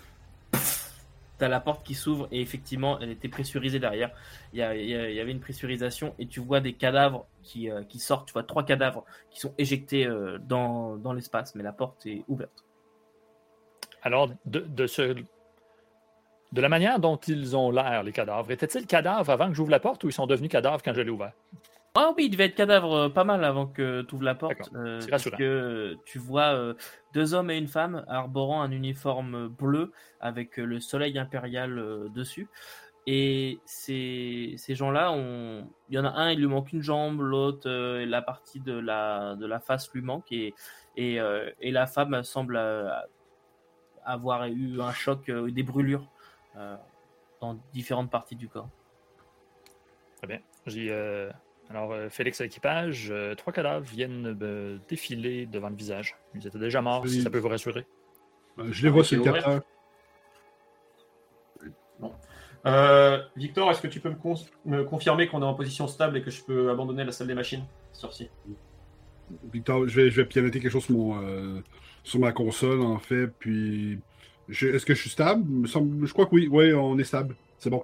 tu 1.39 1.47
la 1.47 1.59
porte 1.59 1.85
qui 1.85 1.95
s'ouvre 1.95 2.27
et 2.31 2.41
effectivement 2.41 2.99
elle 2.99 3.09
était 3.09 3.29
pressurisée 3.29 3.79
derrière 3.79 4.11
il 4.53 4.59
y, 4.59 4.63
avait 4.63 5.31
une 5.31 5.39
pressurisation 5.39 6.13
et 6.19 6.27
tu 6.27 6.39
vois 6.39 6.59
des 6.59 6.73
cadavres 6.73 7.25
qui, 7.43 7.69
euh, 7.69 7.81
sortent 7.97 8.27
tu 8.27 8.33
vois 8.33 8.43
trois 8.43 8.63
cadavres 8.63 9.05
qui 9.31 9.39
sont 9.39 9.53
éjectés 9.57 10.05
euh, 10.05 10.37
dans, 10.39 11.13
l'espace 11.13 11.55
mais 11.55 11.63
la 11.63 11.73
porte 11.73 12.05
est 12.05 12.23
ouverte 12.27 12.65
Alors, 14.03 14.29
de. 14.45 14.65
De 16.51 16.61
la 16.61 16.69
manière 16.69 16.99
dont 16.99 17.17
ils 17.17 17.55
ont 17.55 17.69
l'air, 17.69 18.01
les 18.01 18.11
cadavres, 18.11 18.49
étaient-ils 18.49 18.87
cadavres 18.87 19.29
avant 19.29 19.49
que 19.49 19.53
j'ouvre 19.53 19.69
la 19.69 19.79
porte 19.79 20.03
ou 20.03 20.07
ils 20.07 20.13
sont 20.13 20.25
devenus 20.25 20.49
cadavres 20.49 20.81
quand 20.83 20.95
je 20.95 21.01
l'ai 21.01 21.11
ouvert? 21.11 21.33
Ah 21.95 22.13
oui, 22.15 22.25
il 22.25 22.29
devait 22.29 22.45
être 22.45 22.55
cadavre 22.55 22.93
euh, 22.93 23.09
pas 23.09 23.23
mal 23.23 23.43
avant 23.43 23.65
que 23.65 24.03
tu 24.03 24.15
ouvres 24.15 24.23
la 24.23 24.35
porte. 24.35 24.69
Euh, 24.75 25.01
parce 25.09 25.29
que 25.29 25.97
tu 26.05 26.19
vois 26.19 26.53
euh, 26.53 26.75
deux 27.13 27.33
hommes 27.33 27.49
et 27.49 27.57
une 27.57 27.67
femme 27.67 28.05
arborant 28.07 28.61
un 28.61 28.71
uniforme 28.71 29.47
bleu 29.47 29.91
avec 30.19 30.57
le 30.57 30.79
soleil 30.79 31.17
impérial 31.17 31.79
euh, 31.79 32.07
dessus. 32.09 32.47
Et 33.07 33.59
ces, 33.65 34.53
ces 34.57 34.75
gens-là, 34.75 35.11
on... 35.11 35.67
il 35.89 35.95
y 35.95 35.99
en 35.99 36.05
a 36.05 36.11
un, 36.11 36.31
il 36.31 36.39
lui 36.39 36.47
manque 36.47 36.73
une 36.73 36.83
jambe, 36.83 37.21
l'autre, 37.21 37.67
la 37.67 38.21
partie 38.21 38.59
de 38.59 38.77
la, 38.77 39.35
de 39.35 39.47
la 39.47 39.59
face 39.59 39.91
lui 39.93 40.03
manque. 40.03 40.31
Et, 40.31 40.53
et, 40.95 41.17
et 41.59 41.71
la 41.71 41.87
femme 41.87 42.21
semble 42.21 42.61
avoir 44.05 44.45
eu 44.45 44.79
un 44.79 44.91
choc, 44.91 45.31
des 45.31 45.63
brûlures 45.63 46.07
dans 47.41 47.55
différentes 47.73 48.11
parties 48.11 48.35
du 48.35 48.47
corps. 48.47 48.69
Très 50.17 50.27
bien. 50.27 50.39
J'ai. 50.67 51.29
Euh, 51.69 51.73
Alors, 51.73 51.91
euh, 51.93 52.09
Félix 52.09 52.41
à 52.41 52.43
l'équipage, 52.45 53.09
euh, 53.11 53.35
trois 53.35 53.53
cadavres 53.53 53.85
viennent 53.85 54.33
me 54.33 54.79
défiler 54.87 55.45
devant 55.45 55.69
le 55.69 55.75
visage. 55.75 56.15
Ils 56.35 56.45
étaient 56.47 56.59
déjà 56.59 56.81
morts, 56.81 57.07
si 57.07 57.21
ça 57.21 57.29
peut 57.29 57.39
vous 57.39 57.49
rassurer. 57.49 57.85
Euh, 58.57 58.65
je 58.71 58.83
les 58.83 58.89
vois 58.89 59.03
sur 59.03 59.17
le 59.23 59.31
capteur. 59.31 59.61
Euh, 62.65 63.19
Victor, 63.37 63.71
est-ce 63.71 63.81
que 63.81 63.87
tu 63.87 63.99
peux 64.01 64.09
me, 64.09 64.15
con- 64.15 64.35
me 64.65 64.83
confirmer 64.83 65.27
qu'on 65.27 65.41
est 65.41 65.45
en 65.45 65.53
position 65.53 65.87
stable 65.87 66.17
et 66.17 66.21
que 66.21 66.29
je 66.29 66.43
peux 66.43 66.69
abandonner 66.69 67.05
la 67.05 67.11
salle 67.13 67.27
des 67.27 67.33
machines 67.33 67.63
Sorci. 67.93 68.29
Victor, 69.53 69.87
je 69.87 70.01
vais, 70.01 70.09
je 70.09 70.19
vais 70.21 70.25
pianoter 70.27 70.59
quelque 70.59 70.71
chose 70.71 70.83
sur, 70.83 70.95
mon, 70.95 71.21
euh, 71.21 71.61
sur 72.03 72.19
ma 72.19 72.31
console, 72.33 72.81
en 72.81 72.97
fait. 72.99 73.27
Puis, 73.27 73.99
je- 74.49 74.67
est-ce 74.67 74.85
que 74.85 74.93
je 74.93 74.99
suis 75.01 75.09
stable? 75.09 75.43
Il 75.47 75.55
me 75.59 75.67
semble- 75.67 76.05
je 76.05 76.11
crois 76.11 76.25
que 76.25 76.35
oui. 76.35 76.49
Oui, 76.51 76.73
on 76.73 76.97
est 76.99 77.03
stable. 77.05 77.35
C'est 77.59 77.69
bon. 77.69 77.83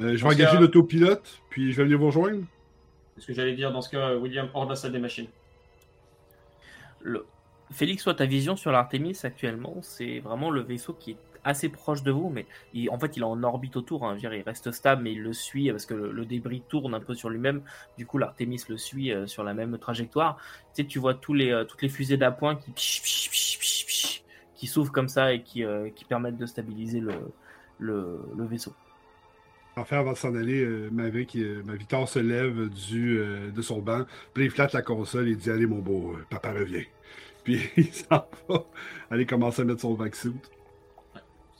Euh, 0.00 0.16
je 0.16 0.22
vais 0.24 0.34
engager 0.34 0.58
l'autopilote, 0.58 1.40
puis 1.50 1.72
je 1.72 1.76
vais 1.78 1.84
venir 1.84 1.98
vous 1.98 2.06
rejoindre. 2.06 2.42
C'est 3.14 3.22
ce 3.22 3.26
que 3.26 3.32
j'allais 3.32 3.54
dire 3.54 3.72
dans 3.72 3.82
ce 3.82 3.90
cas, 3.90 4.14
William, 4.14 4.48
hors 4.54 4.64
de 4.64 4.70
la 4.70 4.76
salle 4.76 4.92
des 4.92 4.98
machines. 4.98 5.28
Félix, 7.70 8.04
toi, 8.04 8.14
ta 8.14 8.26
vision 8.26 8.56
sur 8.56 8.70
l'Artemis 8.70 9.18
actuellement, 9.24 9.76
c'est 9.80 10.20
vraiment 10.20 10.50
le 10.50 10.60
vaisseau 10.60 10.92
qui 10.92 11.12
est 11.12 11.16
assez 11.44 11.68
proche 11.68 12.02
de 12.02 12.10
vous, 12.12 12.30
mais 12.30 12.46
en 12.90 12.98
fait, 12.98 13.16
il 13.16 13.22
est 13.22 13.26
en 13.26 13.42
orbite 13.42 13.76
autour. 13.76 14.06
hein. 14.06 14.14
Dire, 14.16 14.32
il 14.34 14.42
reste 14.42 14.70
stable, 14.70 15.02
mais 15.02 15.12
il 15.12 15.22
le 15.22 15.32
suit 15.32 15.70
parce 15.70 15.86
que 15.86 15.94
le, 15.94 16.24
débris 16.24 16.62
tourne 16.68 16.94
un 16.94 17.00
peu 17.00 17.14
sur 17.14 17.30
lui-même. 17.30 17.62
Du 17.98 18.06
coup, 18.06 18.18
l'Artemis 18.18 18.62
le 18.68 18.76
suit 18.78 19.12
euh, 19.12 19.26
sur 19.26 19.42
la 19.42 19.54
même 19.54 19.78
trajectoire. 19.78 20.38
Tu 20.74 20.86
tu 20.86 20.98
vois 20.98 21.14
euh, 21.14 21.64
toutes 21.64 21.82
les 21.82 21.88
fusées 21.88 22.16
d'appoint 22.16 22.56
qui, 22.76 24.66
s'ouvrent 24.66 24.92
comme 24.92 25.08
ça 25.08 25.32
et 25.32 25.42
qui, 25.42 25.64
euh, 25.64 25.88
permettent 26.08 26.38
de 26.38 26.46
stabiliser 26.46 27.00
le 27.80 28.20
vaisseau. 28.36 28.72
En 29.76 29.84
fait, 29.84 29.96
avant 29.96 30.12
de 30.12 30.16
s'en 30.18 30.34
aller, 30.34 30.62
euh, 30.62 30.90
Mavic, 30.90 31.34
euh, 31.36 31.62
ma 31.64 31.74
Victor 31.74 32.08
se 32.08 32.18
lève 32.18 32.68
du, 32.68 33.18
euh, 33.18 33.50
de 33.50 33.62
son 33.62 33.80
banc, 33.80 34.04
puis 34.34 34.44
il 34.44 34.50
flatte 34.50 34.74
la 34.74 34.82
console 34.82 35.28
et 35.28 35.34
dit 35.34 35.50
Allez, 35.50 35.66
mon 35.66 35.78
beau, 35.78 36.16
papa 36.30 36.52
revient. 36.52 36.84
Puis 37.44 37.58
il 37.76 37.92
s'en 37.92 38.24
va 38.48 38.64
aller 39.10 39.26
commencer 39.26 39.62
à 39.62 39.64
mettre 39.64 39.80
son 39.80 39.94
vaccin. 39.94 40.32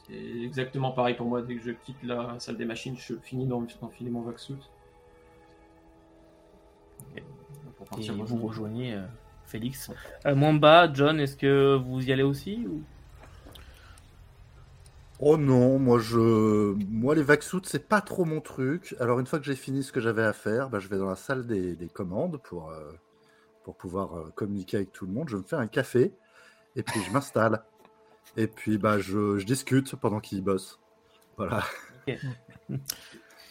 C'est 0.07 0.15
exactement 0.45 0.93
pareil 0.93 1.17
pour 1.17 1.27
moi. 1.27 1.43
Dès 1.43 1.57
que 1.57 1.63
je 1.63 1.73
quitte 1.73 2.01
la 2.05 2.39
salle 2.39 2.57
des 2.57 2.65
machines, 2.65 2.97
je 2.97 3.15
finis 3.17 3.47
d'en- 3.47 3.67
d'enfiler 3.81 4.11
mon 4.11 4.23
vaxsuit. 4.23 4.55
Pour 7.77 7.87
Et 7.87 7.91
partir 7.91 8.15
vous 8.15 8.47
rejoignez 8.47 8.95
euh, 8.95 9.03
Félix. 9.45 9.91
Euh, 10.27 10.35
Mwamba, 10.37 10.93
John, 10.93 11.19
est-ce 11.19 11.37
que 11.37 11.75
vous 11.77 12.07
y 12.07 12.13
allez 12.13 12.23
aussi 12.23 12.65
ou... 12.69 12.83
Oh 15.25 15.37
non, 15.37 15.79
moi 15.79 16.01
je, 16.01 16.75
moi 16.91 17.15
les 17.15 17.23
vaxsuits 17.23 17.61
c'est 17.63 17.89
pas 17.89 18.01
trop 18.01 18.25
mon 18.25 18.41
truc. 18.41 18.97
Alors 18.99 19.21
une 19.21 19.27
fois 19.27 19.39
que 19.39 19.45
j'ai 19.45 19.55
fini 19.55 19.85
ce 19.85 19.93
que 19.93 20.01
j'avais 20.01 20.25
à 20.25 20.33
faire, 20.33 20.69
bah, 20.69 20.81
je 20.81 20.89
vais 20.89 20.99
dans 20.99 21.09
la 21.09 21.15
salle 21.15 21.47
des, 21.47 21.77
des 21.77 21.87
commandes 21.87 22.43
pour 22.43 22.71
euh, 22.71 22.91
pour 23.63 23.77
pouvoir 23.77 24.19
euh, 24.19 24.33
communiquer 24.35 24.79
avec 24.79 24.91
tout 24.91 25.07
le 25.07 25.13
monde. 25.13 25.29
Je 25.29 25.37
me 25.37 25.45
fais 25.45 25.55
un 25.55 25.69
café 25.69 26.13
et 26.75 26.83
puis 26.83 27.01
je 27.07 27.13
m'installe 27.13 27.63
et 28.37 28.49
puis 28.49 28.79
bah 28.79 28.99
je, 28.99 29.39
je 29.39 29.47
discute 29.47 29.95
pendant 29.95 30.19
qu'ils 30.19 30.43
bossent. 30.43 30.81
Voilà. 31.37 31.63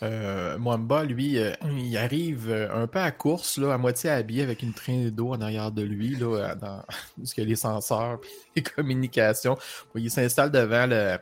Euh, 0.04 0.58
Mwamba, 0.58 1.04
lui, 1.04 1.38
euh, 1.38 1.54
il 1.64 1.96
arrive 1.96 2.50
euh, 2.50 2.74
un 2.74 2.88
peu 2.88 2.98
à 2.98 3.12
course, 3.12 3.60
là, 3.60 3.76
à 3.76 3.78
moitié 3.78 4.10
habillé 4.10 4.42
avec 4.42 4.64
une 4.64 4.74
traînée 4.74 5.12
d'eau 5.12 5.30
en 5.30 5.42
arrière 5.42 5.72
de 5.72 5.84
lui, 5.84 6.16
là, 6.16 6.56
dans 6.56 6.84
les 7.38 7.56
senseurs 7.56 8.20
les 8.56 8.64
communications. 8.64 9.58
Il 9.94 10.10
s'installe 10.10 10.50
devant 10.50 10.88
le, 10.88 11.18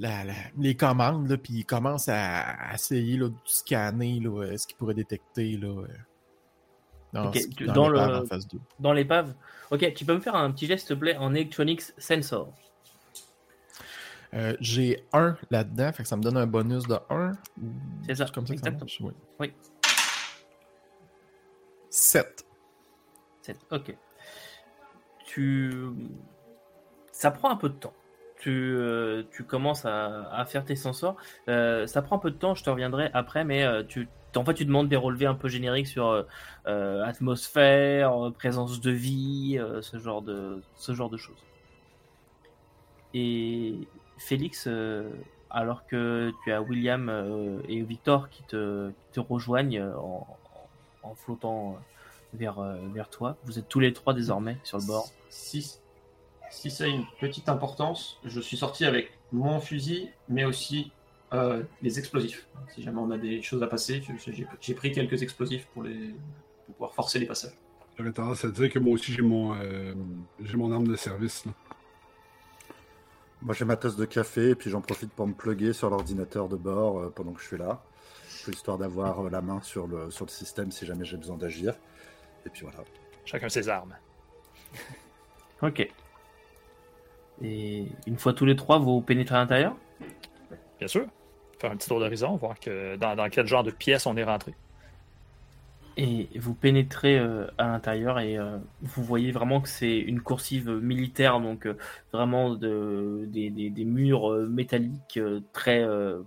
la- 0.00 0.24
la- 0.24 0.32
les 0.58 0.76
commandes, 0.76 1.28
là, 1.28 1.36
puis 1.36 1.52
il 1.54 1.64
commence 1.64 2.08
à, 2.08 2.40
à 2.70 2.74
essayer 2.74 3.16
là, 3.16 3.28
de 3.28 3.34
scanner 3.44 4.20
là, 4.20 4.42
euh, 4.44 4.56
ce 4.56 4.66
qu'il 4.66 4.76
pourrait 4.76 4.94
détecter 4.94 5.56
là, 5.56 5.68
euh, 5.82 5.86
dans, 7.12 7.28
Ok, 7.28 7.36
ce- 7.38 7.48
tu- 7.48 7.64
dans 7.66 7.72
dans 7.72 7.88
l'épave 7.90 8.28
le- 8.52 8.58
dans 8.80 8.92
l'épave 8.92 9.34
Ok, 9.70 9.92
tu 9.94 10.04
peux 10.04 10.14
me 10.14 10.20
faire 10.20 10.34
un 10.36 10.50
petit 10.52 10.66
geste, 10.66 10.86
s'il 10.86 10.96
te 10.96 11.00
plaît, 11.00 11.16
en 11.16 11.34
Electronics 11.34 11.82
Sensor. 11.98 12.52
Euh, 14.34 14.54
J'ai 14.60 15.06
un 15.12 15.36
là-dedans, 15.50 15.90
fait 15.92 16.02
que 16.02 16.08
ça 16.08 16.16
me 16.16 16.22
donne 16.22 16.36
un 16.36 16.46
bonus 16.46 16.86
de 16.86 16.98
1. 17.10 17.32
C'est 18.06 18.14
ça, 18.14 18.26
comme 18.26 18.46
ça 18.46 18.54
ça 18.54 18.54
exactement. 18.54 18.80
marche? 18.80 18.98
Oui. 19.00 19.12
Oui. 19.40 19.52
7. 21.90 22.44
Sept, 23.42 23.58
Ok. 23.70 23.96
Tu. 25.26 25.72
Ça 27.12 27.30
prend 27.30 27.50
un 27.50 27.56
peu 27.56 27.68
de 27.68 27.74
temps. 27.74 27.94
Tu, 28.38 28.50
euh, 28.76 29.24
tu 29.32 29.42
commences 29.42 29.84
à, 29.84 30.44
faire 30.46 30.64
tes 30.64 30.76
sensors. 30.76 31.16
Euh, 31.48 31.86
ça 31.86 32.02
prend 32.02 32.16
un 32.16 32.20
peu 32.20 32.30
de 32.30 32.36
temps, 32.36 32.54
je 32.54 32.62
te 32.62 32.70
reviendrai 32.70 33.10
après, 33.12 33.44
mais 33.44 33.64
euh, 33.64 33.82
tu, 33.82 34.08
en 34.36 34.44
fait, 34.44 34.54
tu 34.54 34.64
demandes 34.64 34.88
des 34.88 34.96
relevés 34.96 35.26
un 35.26 35.34
peu 35.34 35.48
génériques 35.48 35.88
sur 35.88 36.24
atmosphère, 36.64 38.12
présence 38.38 38.80
de 38.80 38.90
vie, 38.90 39.60
ce, 39.80 39.98
genre 39.98 40.22
de, 40.22 40.62
choses. 41.16 41.44
Et 43.14 43.74
Félix, 44.18 44.68
alors 45.50 45.86
que 45.86 46.30
tu 46.44 46.52
as 46.52 46.62
William 46.62 47.60
et 47.68 47.82
Victor 47.82 48.28
qui 48.28 48.44
te, 48.44 48.92
rejoignent 49.16 49.82
en, 51.02 51.14
flottant 51.16 51.78
vers, 52.34 53.08
toi, 53.10 53.36
vous 53.44 53.58
êtes 53.58 53.68
tous 53.68 53.80
les 53.80 53.92
trois 53.92 54.14
désormais 54.14 54.58
sur 54.62 54.78
le 54.78 54.86
bord. 54.86 55.08
Si, 55.30 55.80
si 56.50 56.70
ça 56.70 56.84
a 56.84 56.86
une 56.86 57.04
petite 57.20 57.48
importance, 57.48 58.18
je 58.24 58.40
suis 58.40 58.56
sorti 58.56 58.84
avec 58.84 59.12
mon 59.32 59.60
fusil, 59.60 60.10
mais 60.28 60.44
aussi 60.44 60.92
euh, 61.32 61.62
les 61.82 61.98
explosifs. 61.98 62.46
Si 62.74 62.82
jamais 62.82 63.00
on 63.00 63.10
a 63.10 63.18
des 63.18 63.42
choses 63.42 63.62
à 63.62 63.66
passer, 63.66 64.02
j'ai 64.60 64.74
pris 64.74 64.92
quelques 64.92 65.22
explosifs 65.22 65.66
pour, 65.66 65.82
les, 65.82 66.14
pour 66.66 66.74
pouvoir 66.74 66.94
forcer 66.94 67.18
les 67.18 67.26
passages. 67.26 67.52
J'aurais 67.98 68.12
tendance 68.12 68.44
à 68.44 68.48
dire 68.50 68.70
que 68.70 68.78
moi 68.78 68.94
aussi 68.94 69.12
j'ai 69.12 69.22
mon, 69.22 69.54
euh, 69.56 69.92
j'ai 70.40 70.56
mon 70.56 70.72
arme 70.72 70.86
de 70.86 70.96
service. 70.96 71.44
là. 71.44 71.52
Moi 73.42 73.54
j'ai 73.54 73.64
ma 73.64 73.76
tasse 73.76 73.96
de 73.96 74.04
café 74.04 74.50
et 74.50 74.54
puis 74.54 74.70
j'en 74.70 74.80
profite 74.80 75.12
pour 75.12 75.26
me 75.26 75.34
plugger 75.34 75.72
sur 75.72 75.90
l'ordinateur 75.90 76.48
de 76.48 76.56
bord 76.56 76.98
euh, 76.98 77.10
pendant 77.10 77.32
que 77.32 77.40
je 77.40 77.46
suis 77.46 77.58
là, 77.58 77.82
histoire 78.48 78.78
d'avoir 78.78 79.26
euh, 79.26 79.30
la 79.30 79.42
main 79.42 79.60
sur 79.62 79.86
le 79.86 80.10
sur 80.10 80.24
le 80.24 80.30
système 80.30 80.70
si 80.70 80.86
jamais 80.86 81.04
j'ai 81.04 81.16
besoin 81.16 81.36
d'agir. 81.36 81.74
Et 82.46 82.50
puis 82.50 82.62
voilà. 82.62 82.78
Chacun 83.24 83.48
ses 83.48 83.68
armes. 83.68 83.94
Ok. 85.60 85.90
Et 87.42 87.86
une 88.06 88.18
fois 88.18 88.32
tous 88.32 88.44
les 88.44 88.56
trois, 88.56 88.78
vous 88.78 89.00
pénétrez 89.00 89.36
à 89.36 89.38
l'intérieur? 89.38 89.76
Bien 90.78 90.88
sûr. 90.88 91.06
Faire 91.58 91.72
un 91.72 91.76
petit 91.76 91.88
tour 91.88 92.00
d'horizon, 92.00 92.36
voir 92.36 92.58
que 92.58 92.96
dans, 92.96 93.16
dans 93.16 93.28
quel 93.28 93.46
genre 93.46 93.62
de 93.64 93.70
pièce 93.70 94.06
on 94.06 94.16
est 94.16 94.24
rentré. 94.24 94.54
Et 96.00 96.28
vous 96.36 96.54
pénétrez 96.54 97.18
euh, 97.18 97.48
à 97.58 97.66
l'intérieur 97.66 98.20
et 98.20 98.38
euh, 98.38 98.58
vous 98.82 99.02
voyez 99.02 99.32
vraiment 99.32 99.60
que 99.60 99.68
c'est 99.68 99.98
une 99.98 100.20
coursive 100.20 100.70
militaire, 100.70 101.40
donc 101.40 101.66
euh, 101.66 101.76
vraiment 102.12 102.54
de, 102.54 103.24
des, 103.26 103.50
des- 103.50 103.70
des 103.70 103.84
murs 103.84 104.30
métalliques 104.48 105.18
très, 105.52 105.84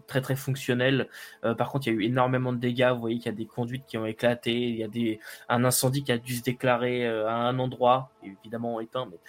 très 0.07 0.19
très 0.19 0.35
fonctionnels. 0.35 1.07
Par 1.41 1.69
contre, 1.69 1.87
il 1.87 1.93
y 1.93 1.95
a 1.95 1.99
eu 1.99 2.03
énormément 2.03 2.51
de 2.51 2.57
dégâts. 2.57 2.91
Vous 2.93 2.99
voyez 2.99 3.17
qu'il 3.17 3.27
y 3.27 3.35
a 3.35 3.37
des 3.37 3.45
conduites 3.45 3.85
qui 3.85 3.97
ont 3.97 4.05
éclaté, 4.05 4.51
il 4.51 4.75
y 4.75 4.83
a 4.83 4.89
des, 4.89 5.21
un 5.47 5.63
incendie 5.63 6.03
qui 6.03 6.11
a 6.11 6.17
dû 6.17 6.35
se 6.35 6.43
déclarer 6.43 7.07
à 7.07 7.35
un 7.35 7.57
endroit, 7.57 8.11
évidemment 8.23 8.81
éteint, 8.81 9.07
mais 9.09 9.19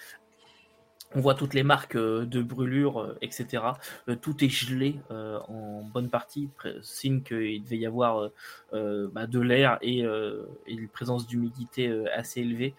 on 1.14 1.20
voit 1.20 1.34
toutes 1.34 1.54
les 1.54 1.62
marques 1.62 1.96
euh, 1.96 2.24
de 2.24 2.42
brûlure, 2.42 3.00
euh, 3.00 3.18
etc. 3.20 3.64
Euh, 4.08 4.16
tout 4.16 4.44
est 4.44 4.48
gelé 4.48 5.00
en 5.10 5.82
bonne 5.82 6.08
partie, 6.08 6.48
signe 6.82 7.22
qu'il 7.22 7.62
devait 7.62 7.78
y 7.78 7.86
avoir 7.86 8.30
bah, 8.72 9.26
de 9.26 9.40
l'air 9.40 9.78
et, 9.82 10.00
une 10.02 10.88
présence 10.88 11.26
d'humidité 11.26 11.90
assez 12.14 12.40
élevée. 12.40 12.74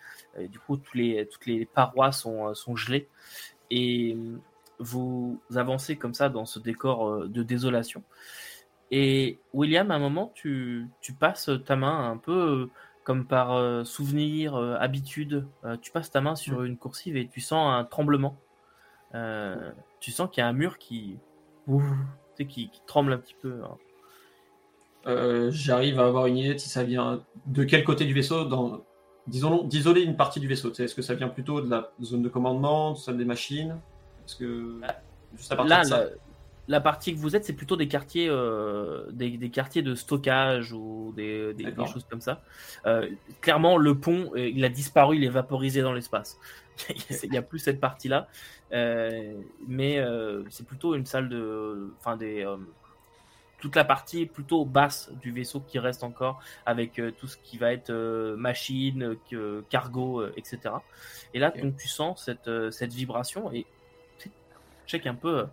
Du 0.50 0.60
coup, 0.60 0.78
toutes 0.78 0.96
les 1.46 1.66
parois 1.74 2.12
sont, 2.12 2.76
gelées. 2.76 3.08
Et 3.70 4.18
vous 4.80 5.40
avancez 5.56 5.96
comme 5.96 6.14
ça 6.14 6.30
dans 6.30 6.46
ce 6.46 6.60
décor 6.60 7.28
de 7.28 7.44
désolation. 7.44 8.04
Et 8.92 9.40
William, 9.54 9.90
à 9.92 9.96
un 9.96 10.00
moment, 10.00 10.32
tu, 10.36 10.88
passes 11.20 11.50
ta 11.66 11.76
main 11.76 12.12
un 12.12 12.18
peu 12.18 12.70
comme 13.04 13.26
par 13.26 13.54
euh, 13.54 13.84
souvenir, 13.84 14.56
euh, 14.56 14.76
habitude. 14.80 15.46
Euh, 15.66 15.78
tu 15.82 15.92
passes 15.92 16.12
ta 16.12 16.22
main 16.22 16.36
sur 16.36 16.64
une 16.64 16.78
coursive 16.78 17.18
et 17.18 17.28
tu 17.28 17.42
sens 17.42 17.74
un 17.74 17.84
tremblement. 17.84 18.38
Euh, 19.16 19.72
tu 20.00 20.12
sens 20.12 20.30
qu'il 20.32 20.42
y 20.42 20.44
a 20.44 20.48
un 20.48 20.54
mur 20.54 20.78
qui, 20.78 21.18
ouh, 21.68 21.82
tu 21.82 22.44
sais, 22.44 22.46
qui, 22.46 22.70
qui 22.70 22.82
tremble 22.88 23.14
un 23.14 23.18
petit 23.18 23.36
peu. 23.42 23.62
hein. 23.64 23.78
Euh, 25.06 25.52
J'arrive 25.52 26.00
à 26.00 26.06
avoir 26.06 26.28
une 26.28 26.38
idée 26.38 26.54
de 26.54 26.60
si 26.60 26.70
ça 26.70 26.84
vient 26.84 27.24
de 27.46 27.64
quel 27.66 27.84
côté 27.84 28.06
du 28.06 28.14
vaisseau, 28.14 28.46
dans, 28.46 28.82
disons 29.28 29.64
d'isoler 29.64 30.02
une 30.02 30.16
partie 30.16 30.40
du 30.40 30.48
vaisseau. 30.48 30.70
Tu 30.70 30.76
sais, 30.76 30.86
Est-ce 30.86 30.96
que 30.96 31.02
ça 31.02 31.14
vient 31.14 31.28
plutôt 31.30 31.62
de 31.62 31.70
la 31.70 31.92
zone 32.02 32.22
de 32.22 32.30
commandement, 32.30 32.92
de 32.94 32.98
celle 32.98 33.18
des 33.18 33.26
machines? 33.26 33.78
Est-ce 34.26 34.38
que 34.38 34.80
juste 35.36 35.52
à 35.52 35.58
partir 35.58 35.78
Là, 35.78 35.84
de 35.84 35.88
ça? 35.88 36.06
La, 36.68 36.82
partie 36.82 37.14
que 37.14 37.20
vous 37.20 37.36
êtes, 37.36 37.46
c'est 37.46 37.54
plutôt 37.54 37.76
des 37.76 37.88
quartiers, 37.88 38.28
euh, 38.30 39.04
des, 39.12 39.38
des 39.38 39.50
quartiers 39.50 39.82
de 39.82 39.96
stockage 39.96 40.72
ou 40.74 41.14
des, 41.16 41.54
des- 41.54 41.54
des 41.54 41.64
D'accord. 41.72 41.88
choses 41.88 42.06
comme 42.10 42.22
ça. 42.22 42.42
Euh, 42.86 43.10
clairement, 43.42 43.78
le 43.78 43.98
pont, 44.00 44.32
euh, 44.36 44.48
il 44.48 44.64
a 44.64 44.70
disparu, 44.70 45.18
il 45.18 45.24
est 45.24 45.30
vaporisé 45.30 45.82
dans 45.82 45.94
l'espace. 45.94 46.40
il 47.24 47.30
n'y 47.30 47.38
a 47.38 47.42
plus 47.42 47.60
cette 47.60 47.80
partie-là. 47.80 48.28
Euh, 48.72 49.36
mais 49.68 50.04
c'est 50.50 50.66
plutôt 50.66 50.96
une 50.96 51.06
salle 51.06 51.30
de. 51.30 51.92
Enfin, 52.00 52.18
des. 52.18 52.48
toute 53.60 53.76
la 53.76 53.86
partie 53.86 54.26
plutôt 54.26 54.66
basse 54.66 55.12
du 55.22 55.32
vaisseau 55.32 55.60
qui 55.60 55.78
reste 55.80 56.04
encore 56.04 56.42
avec 56.66 57.00
tout 57.20 57.28
ce 57.28 57.38
qui 57.38 57.58
va 57.60 57.72
être 57.74 57.94
machine, 58.36 59.16
cargo, 59.70 60.26
etc. 60.36 60.58
Et 61.36 61.40
là, 61.40 61.52
Ok. 61.56 61.62
donc, 61.62 61.78
tu 61.78 61.88
sens 61.88 62.24
cette, 62.26 62.50
cette 62.72 62.94
vibration 62.94 63.52
et 63.54 63.66
check 64.88 65.06
un 65.06 65.16
peu. 65.16 65.46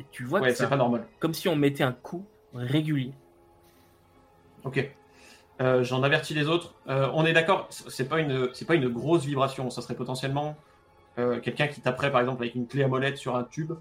Et 0.00 0.04
tu 0.10 0.24
vois 0.24 0.40
Ouais, 0.40 0.48
que 0.50 0.54
c'est 0.56 0.68
pas 0.68 0.76
normal. 0.76 1.06
comme 1.20 1.34
si 1.34 1.48
on 1.48 1.54
mettait 1.56 1.84
un 1.84 1.92
coup 1.92 2.24
régulier. 2.54 3.12
Ok. 4.64 4.90
Euh, 5.60 5.84
J'en 5.84 6.02
avertis 6.02 6.34
les 6.34 6.48
autres. 6.48 6.74
Euh, 6.88 7.08
on 7.14 7.24
est 7.26 7.32
d'accord, 7.32 7.66
c'est 7.70 8.08
pas 8.08 8.18
une, 8.20 8.48
c'est 8.54 8.64
pas 8.66 8.74
une 8.74 8.88
grosse 8.88 9.24
vibration. 9.24 9.68
Ça 9.70 9.82
serait 9.82 9.94
potentiellement 9.94 10.56
euh, 11.18 11.38
quelqu'un 11.40 11.68
qui 11.68 11.80
taperait 11.80 12.10
par 12.10 12.20
exemple 12.20 12.42
avec 12.42 12.54
une 12.54 12.66
clé 12.66 12.82
à 12.82 12.88
molette 12.88 13.18
sur 13.18 13.36
un 13.36 13.44
tube 13.44 13.72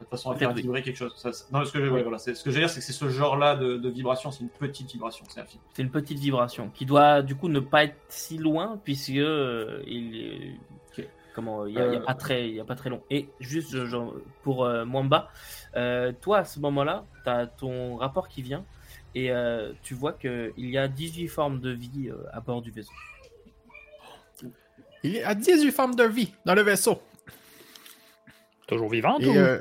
toute 0.00 0.10
façon 0.10 0.32
à 0.32 0.34
faire 0.34 0.52
vibrer 0.52 0.82
quelque 0.82 0.96
chose. 0.96 1.14
Ça, 1.16 1.30
non, 1.52 1.64
ce 1.64 1.70
que 1.70 1.78
je, 1.84 1.88
ouais, 1.88 2.02
voilà, 2.02 2.18
c'est- 2.18 2.34
ce 2.34 2.42
que 2.42 2.50
je 2.50 2.56
veux 2.56 2.60
dire, 2.62 2.68
c'est 2.68 2.80
que 2.80 2.84
c'est 2.86 2.92
ce 2.92 3.08
genre-là 3.08 3.54
de, 3.54 3.76
de 3.76 3.88
vibration, 3.88 4.32
c'est 4.32 4.40
une 4.42 4.48
petite 4.48 4.90
vibration, 4.90 5.24
c'est 5.28 5.40
infime. 5.40 5.60
C'est 5.74 5.82
une 5.82 5.92
petite 5.92 6.18
vibration 6.18 6.70
qui 6.74 6.86
doit 6.86 7.22
du 7.22 7.36
coup 7.36 7.48
ne 7.48 7.60
pas 7.60 7.84
être 7.84 7.94
si 8.08 8.36
loin 8.36 8.80
puisque 8.82 9.10
euh, 9.10 9.80
il. 9.86 10.56
Comment 11.34 11.66
il 11.66 11.74
y 11.74 11.78
a, 11.78 11.82
Euh, 11.82 12.00
pas 12.00 12.14
très 12.14 12.48
il 12.48 12.54
y 12.56 12.60
a 12.60 12.64
pas 12.64 12.74
très 12.74 12.90
long. 12.90 13.02
Et 13.10 13.28
juste 13.40 13.74
pour 14.42 14.64
euh, 14.64 14.84
Mwamba, 14.84 15.28
euh, 15.76 16.12
toi 16.20 16.38
à 16.38 16.44
ce 16.44 16.60
moment-là, 16.60 17.04
tu 17.24 17.30
as 17.30 17.46
ton 17.46 17.96
rapport 17.96 18.28
qui 18.28 18.42
vient 18.42 18.64
et 19.14 19.30
euh, 19.30 19.72
tu 19.82 19.94
vois 19.94 20.12
que 20.12 20.52
il 20.56 20.70
y 20.70 20.78
a 20.78 20.88
18 20.88 21.28
formes 21.28 21.60
de 21.60 21.70
vie 21.70 22.08
euh, 22.08 22.16
à 22.32 22.40
bord 22.40 22.62
du 22.62 22.70
vaisseau. 22.70 22.92
Il 25.04 25.12
y 25.14 25.22
a 25.22 25.34
18 25.34 25.72
formes 25.72 25.94
de 25.96 26.04
vie 26.04 26.32
dans 26.44 26.54
le 26.54 26.62
vaisseau. 26.62 27.02
Toujours 28.68 28.88
vivante 28.88 29.20
Et, 29.22 29.28
ou... 29.28 29.36
euh, 29.36 29.60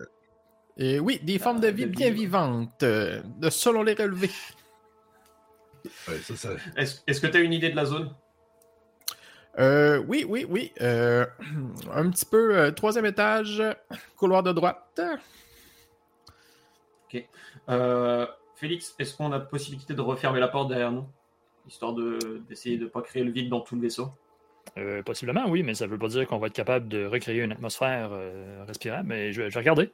et 0.77 0.99
oui, 0.99 1.19
des 1.23 1.39
formes 1.39 1.59
de 1.59 1.67
vie 1.67 1.85
de 1.85 1.89
bien 1.91 2.09
vie. 2.11 2.21
vivantes, 2.21 2.83
euh, 2.83 3.21
de 3.39 3.49
selon 3.49 3.81
les 3.83 3.93
relevés. 3.95 4.29
Ouais, 6.07 6.17
ça, 6.19 6.35
ça- 6.35 6.49
Est-ce 6.77 7.01
est-ce 7.07 7.19
que 7.19 7.27
tu 7.27 7.37
as 7.37 7.39
une 7.41 7.53
idée 7.53 7.69
de 7.71 7.75
la 7.75 7.85
zone? 7.85 8.13
Euh, 9.59 10.03
oui, 10.07 10.25
oui, 10.27 10.45
oui. 10.49 10.71
euh, 10.81 11.25
un 11.93 12.09
petit 12.09 12.25
peu, 12.25 12.55
euh, 12.57 12.71
troisième 12.71 13.05
étage, 13.05 13.61
couloir 14.15 14.43
de 14.43 14.51
droite. 14.51 14.99
Euh, 17.69 18.25
Félix, 18.55 18.95
est-ce 18.99 19.15
qu'on 19.17 19.31
a 19.31 19.39
possibilité 19.39 19.93
de 19.93 20.01
refermer 20.01 20.39
la 20.39 20.47
porte 20.47 20.69
derrière 20.69 20.91
nous 20.91 21.05
Histoire 21.67 21.93
de- 21.93 22.41
d'essayer 22.47 22.77
de 22.77 22.85
ne 22.85 22.89
pas 22.89 23.01
créer 23.01 23.23
le 23.23 23.31
vide 23.31 23.49
dans 23.49 23.61
tout 23.61 23.75
le 23.75 23.81
vaisseau? 23.81 24.09
Euh, 24.77 25.03
possiblement, 25.03 25.47
oui, 25.49 25.63
mais 25.63 25.73
ça 25.73 25.85
ne 25.85 25.91
veut 25.91 25.97
pas 25.97 26.07
dire 26.07 26.25
qu'on 26.27 26.37
va 26.39 26.47
être 26.47 26.53
capable 26.53 26.87
de 26.87 27.05
recréer 27.05 27.41
une 27.41 27.51
atmosphère 27.51 28.09
euh, 28.13 28.63
respirable, 28.65 29.09
mais 29.09 29.33
je, 29.33 29.41
vais- 29.41 29.49
je 29.49 29.53
vais 29.55 29.59
regarder. 29.59 29.91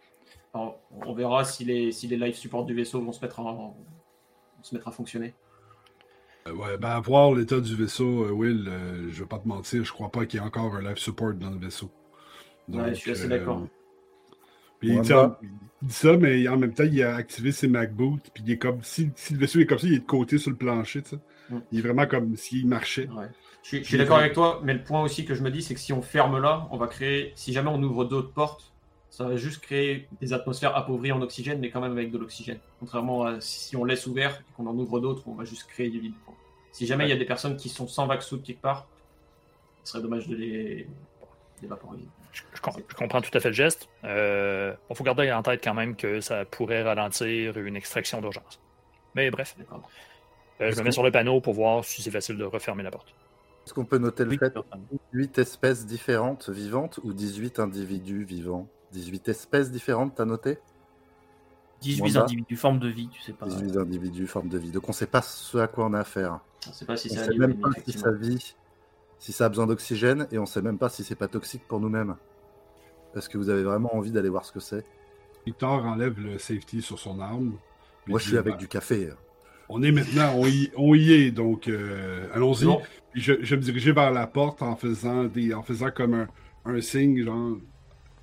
Alors, 0.54 0.80
On 1.06 1.14
verra 1.14 1.44
si 1.44 1.66
les, 1.66 1.92
si 1.92 2.08
les 2.08 2.18
live 2.18 2.36
supports 2.36 2.66
du 2.66 2.74
vaisseau 2.74 3.02
vont 3.02 3.12
se 3.12 3.22
mettre, 3.22 3.40
en- 3.40 3.54
vont 3.54 3.76
se 4.62 4.76
mettre 4.76 4.88
à 4.88 4.92
fonctionner. 4.92 5.34
Euh, 6.48 6.54
ouais, 6.54 6.78
ben, 6.78 6.90
à 6.90 7.00
voir 7.00 7.34
l'état 7.34 7.60
du 7.60 7.76
vaisseau, 7.76 8.26
euh, 8.26 8.32
Will, 8.32 8.66
euh, 8.68 9.10
je 9.12 9.20
vais 9.20 9.28
pas 9.28 9.40
te 9.40 9.48
mentir, 9.48 9.84
je 9.84 9.92
crois 9.92 10.10
pas 10.10 10.26
qu'il 10.26 10.40
y 10.40 10.44
ait 10.44 10.46
encore 10.46 10.76
un 10.76 10.82
life 10.82 10.98
support 10.98 11.34
dans 11.34 11.50
le 11.50 11.58
vaisseau. 11.58 11.92
Ouais, 12.70 12.90
je 12.90 13.00
suis 13.00 13.12
assez 13.12 13.26
euh, 13.26 13.30
d'accord. 13.30 13.68
puis 14.80 14.90
il, 14.90 14.96
Ouais, 14.98 15.02
dit, 15.02 15.10
bah. 15.10 15.40
il 15.42 15.88
dit 15.88 15.94
ça, 15.94 16.18
mais 16.18 16.48
en 16.48 16.58
même 16.58 16.74
temps, 16.74 16.84
il 16.84 17.02
a 17.04 17.16
activé 17.16 17.52
ses 17.52 17.68
MacBooks, 17.68 18.30
puis 18.34 18.44
il 18.46 18.52
est 18.52 18.58
comme, 18.58 18.80
si, 18.84 19.10
si 19.16 19.34
le 19.34 19.40
vaisseau 19.40 19.60
est 19.60 19.66
comme 19.66 19.80
ça, 19.80 19.88
il 19.88 19.94
est 19.94 20.00
de 20.00 20.06
côté 20.06 20.38
sur 20.38 20.52
le 20.52 20.58
plancher, 20.58 21.02
tu 21.02 21.12
sais. 21.12 21.20
Mm. 21.50 21.60
Il 21.72 21.80
est 21.80 21.82
vraiment 21.82 22.08
comme 22.08 22.36
s'il 22.36 22.68
marchait. 22.68 23.08
Ouais. 23.08 23.28
Je 23.64 23.68
suis, 23.68 23.84
je 23.84 23.88
suis 23.90 23.98
d'accord 23.98 24.20
avec 24.20 24.34
toi, 24.34 24.62
mais 24.64 24.74
le 24.74 24.84
point 24.84 25.02
aussi 25.04 25.26
que 25.26 25.34
je 25.34 25.44
me 25.44 25.52
dis, 25.52 25.62
c'est 25.62 25.74
que 25.74 25.80
si 25.80 25.92
on 25.92 26.02
ferme 26.02 26.40
là, 26.40 26.68
on 26.72 26.78
va 26.78 26.88
créer, 26.88 27.34
si 27.36 27.52
jamais 27.52 27.70
on 27.70 27.82
ouvre 27.84 28.06
d'autres 28.06 28.32
portes, 28.32 28.74
ça 29.10 29.26
va 29.26 29.36
juste 29.36 29.62
créer 29.62 30.08
des 30.22 30.34
atmosphères 30.34 30.76
appauvries 30.76 31.12
en 31.12 31.22
oxygène, 31.22 31.60
mais 31.60 31.70
quand 31.70 31.82
même 31.82 31.94
avec 31.94 32.12
de 32.12 32.18
l'oxygène. 32.18 32.60
Contrairement 32.80 33.24
à 33.24 33.42
si 33.42 33.76
on 33.76 33.84
laisse 33.84 34.06
ouvert 34.08 34.40
et 34.40 34.44
qu'on 34.56 34.68
en 34.68 34.78
ouvre 34.78 35.00
d'autres, 35.00 35.24
on 35.28 35.34
va 35.34 35.44
juste 35.46 35.68
créer 35.68 35.90
du 35.90 36.00
vide. 36.00 36.14
Si 36.72 36.86
jamais 36.86 37.06
il 37.06 37.10
y 37.10 37.14
a 37.14 37.18
des 37.18 37.26
personnes 37.26 37.58
qui 37.58 37.70
sont 37.70 37.88
sans 37.88 38.06
vaccin 38.06 38.38
quelque 38.38 38.62
part, 38.62 38.86
ce 39.84 39.94
serait 39.94 40.04
dommage 40.04 40.28
de 40.28 40.36
les, 40.36 40.88
les 41.62 41.68
vaporiser. 41.68 42.06
Je, 42.34 42.42
je 42.54 42.62
com- 42.62 42.74
je 42.88 42.96
comprends 42.96 43.22
tout 43.22 43.32
à 43.34 43.40
fait 43.40 43.50
le 43.50 43.56
geste. 43.56 43.88
Euh, 44.04 44.76
Il 44.90 44.96
faut 44.96 45.04
garder 45.04 45.32
en 45.32 45.42
tête 45.42 45.64
quand 45.64 45.74
même 45.74 45.96
que 45.96 46.22
ça 46.22 46.46
pourrait 46.46 46.84
ralentir 46.84 47.58
une 47.58 47.76
extraction 47.76 48.22
d'urgence. 48.22 48.60
Mais 49.16 49.32
bref, 49.32 49.56
D'accord. 49.58 49.90
euh, 50.62 50.72
je 50.72 50.78
me 50.78 50.84
mets 50.84 50.92
sur 50.92 51.04
le 51.04 51.12
panneau 51.12 51.42
pour 51.42 51.54
voir 51.54 51.84
si 51.84 52.02
c'est 52.04 52.12
facile 52.12 52.38
de 52.38 52.44
refermer 52.44 52.84
la 52.84 52.92
porte. 52.92 53.16
Est-ce 53.66 53.74
qu'on 53.74 53.86
peut 53.86 53.98
noter 53.98 54.24
le 54.26 54.32
Oui, 54.32 54.38
fait 54.38 54.52
tu 54.52 54.58
refermes. 54.60 54.86
18 55.14 55.40
espèces 55.40 55.86
différentes 55.88 56.50
vivantes 56.50 57.00
ou 57.04 57.14
18 57.14 57.60
individus 57.60 58.24
vivants? 58.24 58.68
18 58.94 59.30
espèces 59.30 59.72
différentes, 59.72 60.16
t'as 60.16 60.26
noté 60.26 60.58
18 61.82 62.02
Mwamba. 62.02 62.22
individus 62.24 62.56
forme 62.56 62.80
de 62.80 62.88
vie, 62.88 63.08
tu 63.10 63.22
sais 63.22 63.34
pas. 63.34 63.46
18 63.46 63.78
individus, 63.78 64.28
forme 64.28 64.50
de 64.50 64.58
vie. 64.58 64.72
Donc 64.72 64.90
on 64.90 64.94
sait 64.94 65.08
pas 65.08 65.22
ce 65.22 65.58
à 65.60 65.68
quoi 65.68 65.86
on 65.86 65.94
a 65.94 66.00
affaire. 66.00 66.40
On 66.66 66.70
ne 66.70 66.76
sait 66.76 66.86
pas 66.86 66.98
si 66.98 67.10
On 67.12 67.16
c'est 67.16 67.26
sait 67.26 67.38
même 67.38 67.60
pas 67.60 67.70
si 67.86 67.92
ça 67.94 68.12
vit, 68.12 68.56
si 69.20 69.32
ça 69.32 69.46
a 69.46 69.50
besoin 69.50 69.68
d'oxygène, 69.68 70.28
et 70.32 70.40
on 70.40 70.46
sait 70.46 70.62
même 70.62 70.78
pas 70.78 70.90
si 70.90 71.04
c'est 71.04 71.16
pas 71.16 71.28
toxique 71.28 71.68
pour 71.68 71.80
nous-mêmes. 71.80 72.16
Est-ce 73.16 73.30
que 73.30 73.38
vous 73.38 73.50
avez 73.50 73.64
vraiment 73.64 73.96
envie 73.96 74.12
d'aller 74.12 74.30
voir 74.30 74.46
ce 74.46 74.52
que 74.52 74.60
c'est 74.60 74.84
Victor 75.46 75.86
enlève 75.86 76.20
le 76.20 76.38
safety 76.40 76.82
sur 76.82 77.00
son 77.00 77.20
arme. 77.20 77.58
Moi 78.08 78.20
je 78.20 78.28
suis 78.28 78.38
avec 78.38 78.54
bah, 78.54 78.60
du 78.60 78.68
café. 78.68 79.10
On 79.70 79.84
est 79.84 79.92
maintenant, 79.92 80.34
on 80.36 80.46
y, 80.46 80.72
on 80.76 80.96
y 80.96 81.12
est, 81.12 81.32
donc 81.32 81.68
euh, 81.68 82.28
allons-y. 82.34 82.68
Je, 83.14 83.34
je 83.42 83.50
vais 83.56 83.58
me 83.58 83.62
diriger 83.62 83.92
vers 83.92 84.12
la 84.12 84.28
porte 84.28 84.62
en 84.62 84.76
faisant 84.76 85.26
des, 85.26 85.54
en 85.54 85.64
faisant 85.64 85.92
comme 85.92 86.14
un, 86.14 86.28
un 86.66 86.82
signe, 86.82 87.24
genre. 87.24 87.58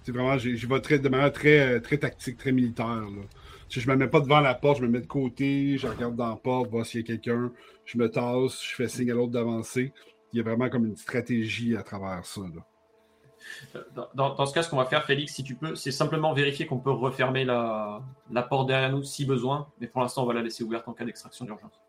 C'est 0.04 0.12
vraiment, 0.12 0.36
j'y 0.38 0.54
vais 0.54 0.80
très, 0.80 0.98
de 0.98 1.08
manière 1.08 1.32
très, 1.32 1.76
euh, 1.76 1.80
très 1.80 1.96
tactique, 1.98 2.36
très 2.36 2.52
militaire. 2.52 2.86
Là. 2.86 3.22
Sais, 3.68 3.80
je 3.80 3.90
me 3.90 3.96
mets 3.96 4.06
pas 4.06 4.20
devant 4.20 4.40
la 4.40 4.54
porte, 4.54 4.78
je 4.78 4.82
me 4.82 4.88
mets 4.88 5.00
de 5.00 5.06
côté, 5.06 5.78
je 5.78 5.88
regarde 5.88 6.14
dans 6.14 6.28
la 6.28 6.36
porte, 6.36 6.70
voir 6.70 6.84
s'il 6.84 7.00
y 7.00 7.04
a 7.04 7.06
quelqu'un, 7.06 7.50
je 7.86 7.96
me 7.98 8.08
tasse, 8.10 8.62
je 8.62 8.74
fais 8.76 8.86
signe 8.86 9.10
à 9.10 9.14
l'autre 9.14 9.32
d'avancer. 9.32 9.92
Il 10.32 10.36
y 10.36 10.40
a 10.40 10.42
vraiment 10.44 10.68
comme 10.68 10.84
une 10.86 10.96
stratégie 10.96 11.74
à 11.76 11.82
travers 11.82 12.24
ça. 12.26 12.42
Là. 12.42 13.82
Dans, 13.94 14.08
dans- 14.14 14.34
dans 14.34 14.46
ce 14.46 14.52
cas, 14.54 14.62
ce 14.62 14.68
qu'on 14.70 14.76
va 14.76 14.84
faire, 14.84 15.04
Félix, 15.04 15.32
si 15.34 15.42
tu 15.42 15.54
peux, 15.54 15.74
c'est 15.74 15.90
simplement 15.90 16.32
vérifier 16.34 16.66
qu'on 16.66 16.78
peut 16.78 16.90
refermer 16.90 17.44
la, 17.44 18.02
la 18.30 18.42
porte 18.42 18.68
derrière 18.68 18.90
nous 18.92 19.02
si 19.02 19.24
besoin. 19.24 19.68
Mais 19.80 19.86
pour 19.86 20.02
l'instant, 20.02 20.24
on 20.24 20.26
va 20.26 20.34
la 20.34 20.42
laisser 20.42 20.64
ouverte 20.64 20.86
en 20.88 20.92
cas 20.92 21.04
d'extraction 21.04 21.44
d'urgence. 21.46 21.80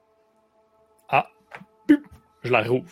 Je 2.43 2.51
la 2.51 2.62
rouvre. 2.63 2.86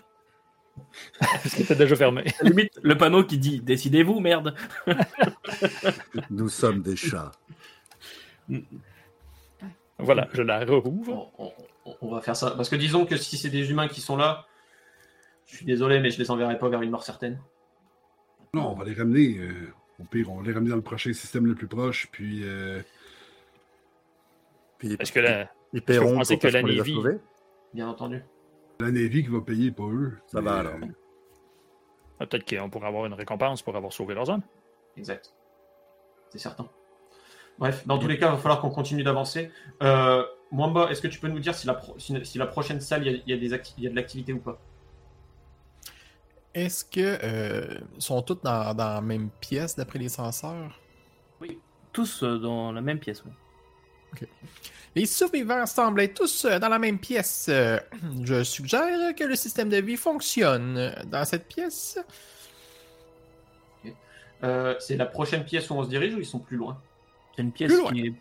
Parce 1.19 1.51
qu'elle 1.53 1.63
était 1.63 1.75
déjà 1.75 1.95
fermée. 1.95 2.25
Limite 2.41 2.79
le 2.81 2.97
panneau 2.97 3.23
qui 3.23 3.37
dit 3.37 3.59
décidez-vous 3.61 4.19
merde. 4.19 4.55
Nous 6.29 6.49
sommes 6.49 6.81
des 6.81 6.95
chats. 6.95 7.31
Voilà, 9.99 10.27
je 10.33 10.41
la 10.41 10.65
rouvre. 10.65 11.31
On, 11.37 11.45
on- 11.85 11.95
on 12.01 12.11
va 12.15 12.21
faire 12.21 12.35
ça. 12.35 12.51
Parce 12.51 12.69
que 12.69 12.75
disons 12.75 13.05
que 13.05 13.17
si 13.17 13.37
c'est 13.37 13.49
des 13.49 13.69
humains 13.69 13.87
qui 13.87 13.99
sont 14.01 14.15
là, 14.15 14.45
je 15.45 15.57
suis 15.57 15.65
désolé, 15.65 15.99
mais 15.99 16.09
je 16.11 16.17
les 16.19 16.31
enverrai 16.31 16.57
pas 16.57 16.69
vers 16.69 16.81
une 16.81 16.89
mort 16.89 17.03
certaine. 17.03 17.39
Non, 18.53 18.69
on 18.69 18.75
va 18.75 18.85
les 18.85 18.93
ramener. 18.93 19.37
euh, 19.37 19.73
au 19.99 20.05
pire, 20.05 20.31
on 20.31 20.37
va 20.37 20.47
les 20.47 20.53
ramener 20.53 20.69
dans 20.69 20.75
le 20.77 20.81
prochain 20.81 21.11
système 21.13 21.45
le 21.45 21.55
plus 21.55 21.67
proche, 21.67 22.07
puis 22.11 22.41
euh, 22.43 22.81
Puis 24.77 24.95
Est-ce 24.99 25.11
que 25.11 25.19
la, 25.19 25.51
ils 25.73 25.81
paieront 25.81 26.15
pensez 26.17 26.37
quand 26.37 26.47
que 26.47 26.53
la 26.53 26.63
Navy- 26.63 26.95
Bien 27.73 27.87
entendu. 27.89 28.21
La 28.79 28.91
Navy 28.91 29.23
qui 29.23 29.29
va 29.29 29.41
payer, 29.41 29.71
pas 29.71 29.83
eux. 29.83 30.17
Ça 30.27 30.41
Mais, 30.41 30.49
va, 30.49 30.59
alors. 30.59 30.73
euh, 30.75 30.87
Ah, 32.19 32.25
Peut-être 32.25 32.47
qu'on 32.49 32.69
pourrait 32.69 32.87
avoir 32.87 33.05
une 33.05 33.13
récompense 33.13 33.61
pour 33.61 33.75
avoir 33.75 33.91
sauvé 33.93 34.13
leurs 34.15 34.29
hommes. 34.29 34.43
Exact. 34.97 35.33
C'est 36.29 36.39
certain. 36.39 36.67
Bref, 37.59 37.85
dans 37.85 37.97
tous 37.99 38.07
les 38.07 38.17
cas, 38.17 38.27
il 38.29 38.31
va 38.31 38.37
falloir 38.37 38.59
qu'on 38.61 38.71
continue 38.71 39.03
d'avancer. 39.03 39.51
Euh, 39.83 40.23
Mwamba, 40.51 40.89
est-ce 40.89 41.01
que 41.01 41.07
tu 41.07 41.19
peux 41.19 41.27
nous 41.27 41.39
dire 41.39 41.53
si 41.55 41.67
la, 41.67 41.75
pro- 41.75 41.97
si, 41.99 42.13
si 42.25 42.37
la 42.37 42.47
prochaine 42.47 42.81
salle, 42.81 43.05
il 43.05 43.11
y 43.11 43.15
a, 43.15 43.19
il 43.25 43.29
y 43.29 43.33
a 43.33 43.37
des 43.37 43.53
acti- 43.55 43.73
il 43.77 43.83
y 43.83 43.87
a 43.87 43.89
de 43.91 43.95
l'activité 43.95 44.33
ou 44.33 44.39
pas? 44.39 44.59
Est-ce 46.53 46.85
que 46.85 47.17
euh, 47.23 47.79
sont 47.99 48.21
toutes 48.21 48.43
dans, 48.43 48.73
dans 48.75 48.93
la 48.95 49.01
même 49.01 49.29
pièce 49.39 49.75
d'après 49.75 49.99
les 49.99 50.09
censeurs? 50.09 50.79
Tous 51.91 52.23
euh, 52.23 52.39
dans 52.39 52.71
la 52.71 52.81
même 52.81 52.99
pièce. 52.99 53.23
oui. 53.25 53.31
Les 54.95 55.05
survivants 55.07 55.65
semblent 55.65 56.01
être 56.01 56.13
tous 56.13 56.45
euh, 56.45 56.59
dans 56.59 56.69
la 56.69 56.77
même 56.79 56.99
pièce. 56.99 57.47
Euh, 57.49 57.79
Je 58.23 58.43
suggère 58.43 59.15
que 59.15 59.23
le 59.23 59.35
système 59.35 59.69
de 59.69 59.77
vie 59.77 59.97
fonctionne 59.97 60.93
dans 61.07 61.25
cette 61.25 61.47
pièce. 61.47 61.97
Euh, 64.43 64.75
C'est 64.79 64.97
la 64.97 65.05
prochaine 65.05 65.43
pièce 65.45 65.69
où 65.69 65.73
on 65.75 65.83
se 65.83 65.89
dirige 65.89 66.13
ou 66.15 66.19
ils 66.19 66.25
sont 66.25 66.39
plus 66.39 66.57
loin? 66.57 66.79
C'est 67.35 67.41
une 67.41 67.51
pièce 67.51 67.71
qui 67.91 68.07
est, 68.07 68.13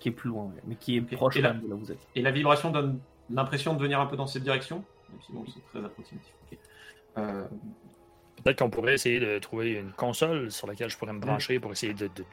qui 0.00 0.08
est 0.08 0.12
plus 0.12 0.28
loin, 0.28 0.50
mais 0.66 0.74
qui 0.74 0.96
est 0.96 1.00
proche 1.00 1.36
Et 1.36 1.42
même 1.42 1.60
de 1.60 1.68
là 1.68 1.74
où 1.74 1.78
vous 1.78 1.92
êtes. 1.92 1.98
Et 2.14 2.22
la 2.22 2.30
vibration 2.30 2.70
donne 2.70 2.98
l'impression 3.30 3.74
de 3.74 3.80
venir 3.80 4.00
un 4.00 4.06
peu 4.06 4.16
dans 4.16 4.26
cette 4.26 4.42
direction? 4.42 4.84
Même 5.10 5.20
si 5.24 5.32
bon, 5.32 5.44
c'est 5.52 5.64
très 5.70 5.84
approximatif. 5.86 6.32
Euh, 7.18 7.44
Peut-être 8.42 8.58
qu'on 8.58 8.68
pourrait 8.70 8.94
essayer 8.94 9.20
de 9.20 9.38
trouver 9.38 9.72
une 9.74 9.92
console 9.92 10.50
sur 10.50 10.66
laquelle 10.66 10.90
je 10.90 10.98
pourrais 10.98 11.12
me 11.12 11.20
brancher 11.20 11.60
pour 11.60 11.72
essayer 11.72 11.94
de, 11.94 12.08
de- 12.08 12.24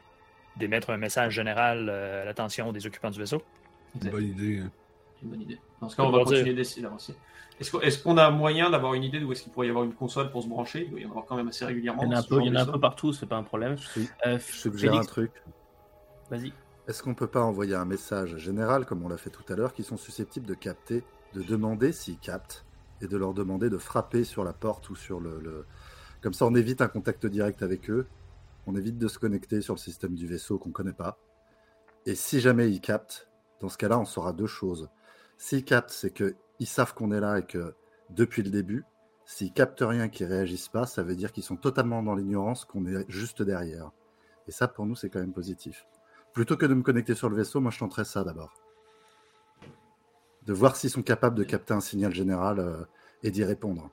d'émettre 0.57 0.89
un 0.89 0.97
message 0.97 1.33
général 1.33 1.87
euh, 1.89 2.21
à 2.21 2.25
l'attention 2.25 2.71
des 2.71 2.85
occupants 2.85 3.09
du 3.09 3.19
vaisseau. 3.19 3.41
une 4.01 4.09
bonne 4.09 4.23
idée. 4.25 4.59
hein. 4.59 4.71
c'est 5.15 5.23
une 5.23 5.29
bonne 5.31 5.41
idée. 5.41 5.59
Dans 5.81 5.89
ce 5.89 5.95
cas, 5.95 6.03
on 6.03 6.11
va 6.11 6.23
continuer 6.23 6.53
d'essayer 6.53 6.81
d'avancer. 6.81 7.15
Est-ce 7.59 7.71
qu'on 7.71 7.79
est-ce 7.81 8.01
qu'on 8.01 8.17
a 8.17 8.29
moyen 8.31 8.69
d'avoir 8.71 8.93
une 8.95 9.03
idée 9.03 9.19
d'où 9.19 9.31
est-ce 9.31 9.43
qu'il 9.43 9.51
pourrait 9.51 9.67
y 9.67 9.69
avoir 9.69 9.85
une 9.85 9.93
console 9.93 10.31
pour 10.31 10.41
se 10.43 10.47
brancher? 10.47 10.85
Il 10.85 10.91
doit 10.91 10.99
y 10.99 11.05
en 11.05 11.09
avoir 11.09 11.25
quand 11.25 11.35
même 11.35 11.47
assez 11.47 11.63
régulièrement. 11.65 12.01
Il 12.03 12.07
y 12.09 12.09
en 12.13 12.15
a 12.15 12.19
un 12.19 12.23
peu, 12.23 12.41
il 12.41 12.47
y 12.47 12.49
en 12.49 12.55
a 12.55 12.61
un 12.61 12.65
de 12.65 12.71
peu 12.71 12.79
partout, 12.79 13.13
c'est 13.13 13.27
pas 13.27 13.35
un 13.37 13.43
problème. 13.43 13.77
Je, 13.77 13.87
suis- 13.87 14.09
Euh, 14.25 14.39
je 14.39 14.53
suggère 14.57 14.93
un 14.95 15.03
truc. 15.03 15.31
vas-y. 16.29 16.53
Est-ce 16.87 17.03
qu'on 17.03 17.13
peut 17.13 17.27
pas 17.27 17.41
envoyer 17.43 17.75
un 17.75 17.85
message 17.85 18.37
général, 18.37 18.85
comme 18.85 19.03
on 19.05 19.07
l'a 19.07 19.17
fait 19.17 19.29
tout 19.29 19.43
à 19.53 19.55
l'heure, 19.55 19.73
qui 19.73 19.83
sont 19.83 19.97
susceptibles 19.97 20.47
de 20.47 20.55
capter, 20.55 21.03
de 21.35 21.43
demander 21.43 21.91
s'ils 21.91 22.17
captent, 22.17 22.65
et 23.01 23.07
de 23.07 23.15
leur 23.17 23.33
demander 23.33 23.69
de 23.69 23.77
frapper 23.77 24.23
sur 24.23 24.43
la 24.43 24.53
porte 24.53 24.89
ou 24.89 24.95
sur 24.95 25.19
le, 25.19 25.39
le- 25.39 25.65
Comme 26.21 26.33
ça, 26.33 26.45
on 26.45 26.55
évite 26.55 26.81
un 26.81 26.87
contact 26.87 27.25
direct 27.27 27.61
avec 27.61 27.89
eux, 27.91 28.07
on 28.67 28.75
évite 28.75 28.97
de 28.97 29.07
se 29.07 29.19
connecter 29.19 29.61
sur 29.61 29.73
le 29.73 29.79
système 29.79 30.15
du 30.15 30.27
vaisseau 30.27 30.57
qu'on 30.57 30.71
connaît 30.71 30.93
pas. 30.93 31.17
Et 32.05 32.15
si 32.15 32.39
jamais 32.39 32.69
ils 32.69 32.81
captent, 32.81 33.29
dans 33.59 33.69
ce 33.69 33.77
cas-là, 33.77 33.99
on 33.99 34.05
saura 34.05 34.33
deux 34.33 34.47
choses. 34.47 34.89
S'ils 35.37 35.63
captent, 35.65 35.91
c'est 35.91 36.11
qu'ils 36.11 36.67
savent 36.67 36.93
qu'on 36.93 37.11
est 37.11 37.19
là 37.19 37.39
et 37.39 37.45
que 37.45 37.75
depuis 38.09 38.43
le 38.43 38.49
début, 38.49 38.85
s'ils 39.25 39.53
captent 39.53 39.81
rien, 39.81 40.09
qu'ils 40.09 40.27
réagissent 40.27 40.67
pas, 40.67 40.85
ça 40.85 41.03
veut 41.03 41.15
dire 41.15 41.31
qu'ils 41.31 41.43
sont 41.43 41.55
totalement 41.55 42.03
dans 42.03 42.15
l'ignorance, 42.15 42.65
qu'on 42.65 42.85
est 42.85 43.05
juste 43.09 43.41
derrière. 43.41 43.91
Et 44.47 44.51
ça, 44.51 44.67
pour 44.67 44.85
nous, 44.85 44.95
c'est 44.95 45.09
quand 45.09 45.19
même 45.19 45.33
positif. 45.33 45.85
Plutôt 46.33 46.57
que 46.57 46.65
de 46.65 46.73
me 46.73 46.81
connecter 46.81 47.15
sur 47.15 47.29
le 47.29 47.35
vaisseau, 47.35 47.61
moi 47.61 47.71
je 47.71 47.79
tenterais 47.79 48.05
ça 48.05 48.23
d'abord. 48.23 48.53
De 50.45 50.53
voir 50.53 50.75
s'ils 50.75 50.89
sont 50.89 51.03
capables 51.03 51.37
de 51.37 51.43
capter 51.43 51.73
un 51.73 51.81
signal 51.81 52.13
général 52.13 52.59
euh, 52.59 52.83
et 53.21 53.31
d'y 53.31 53.43
répondre. 53.43 53.89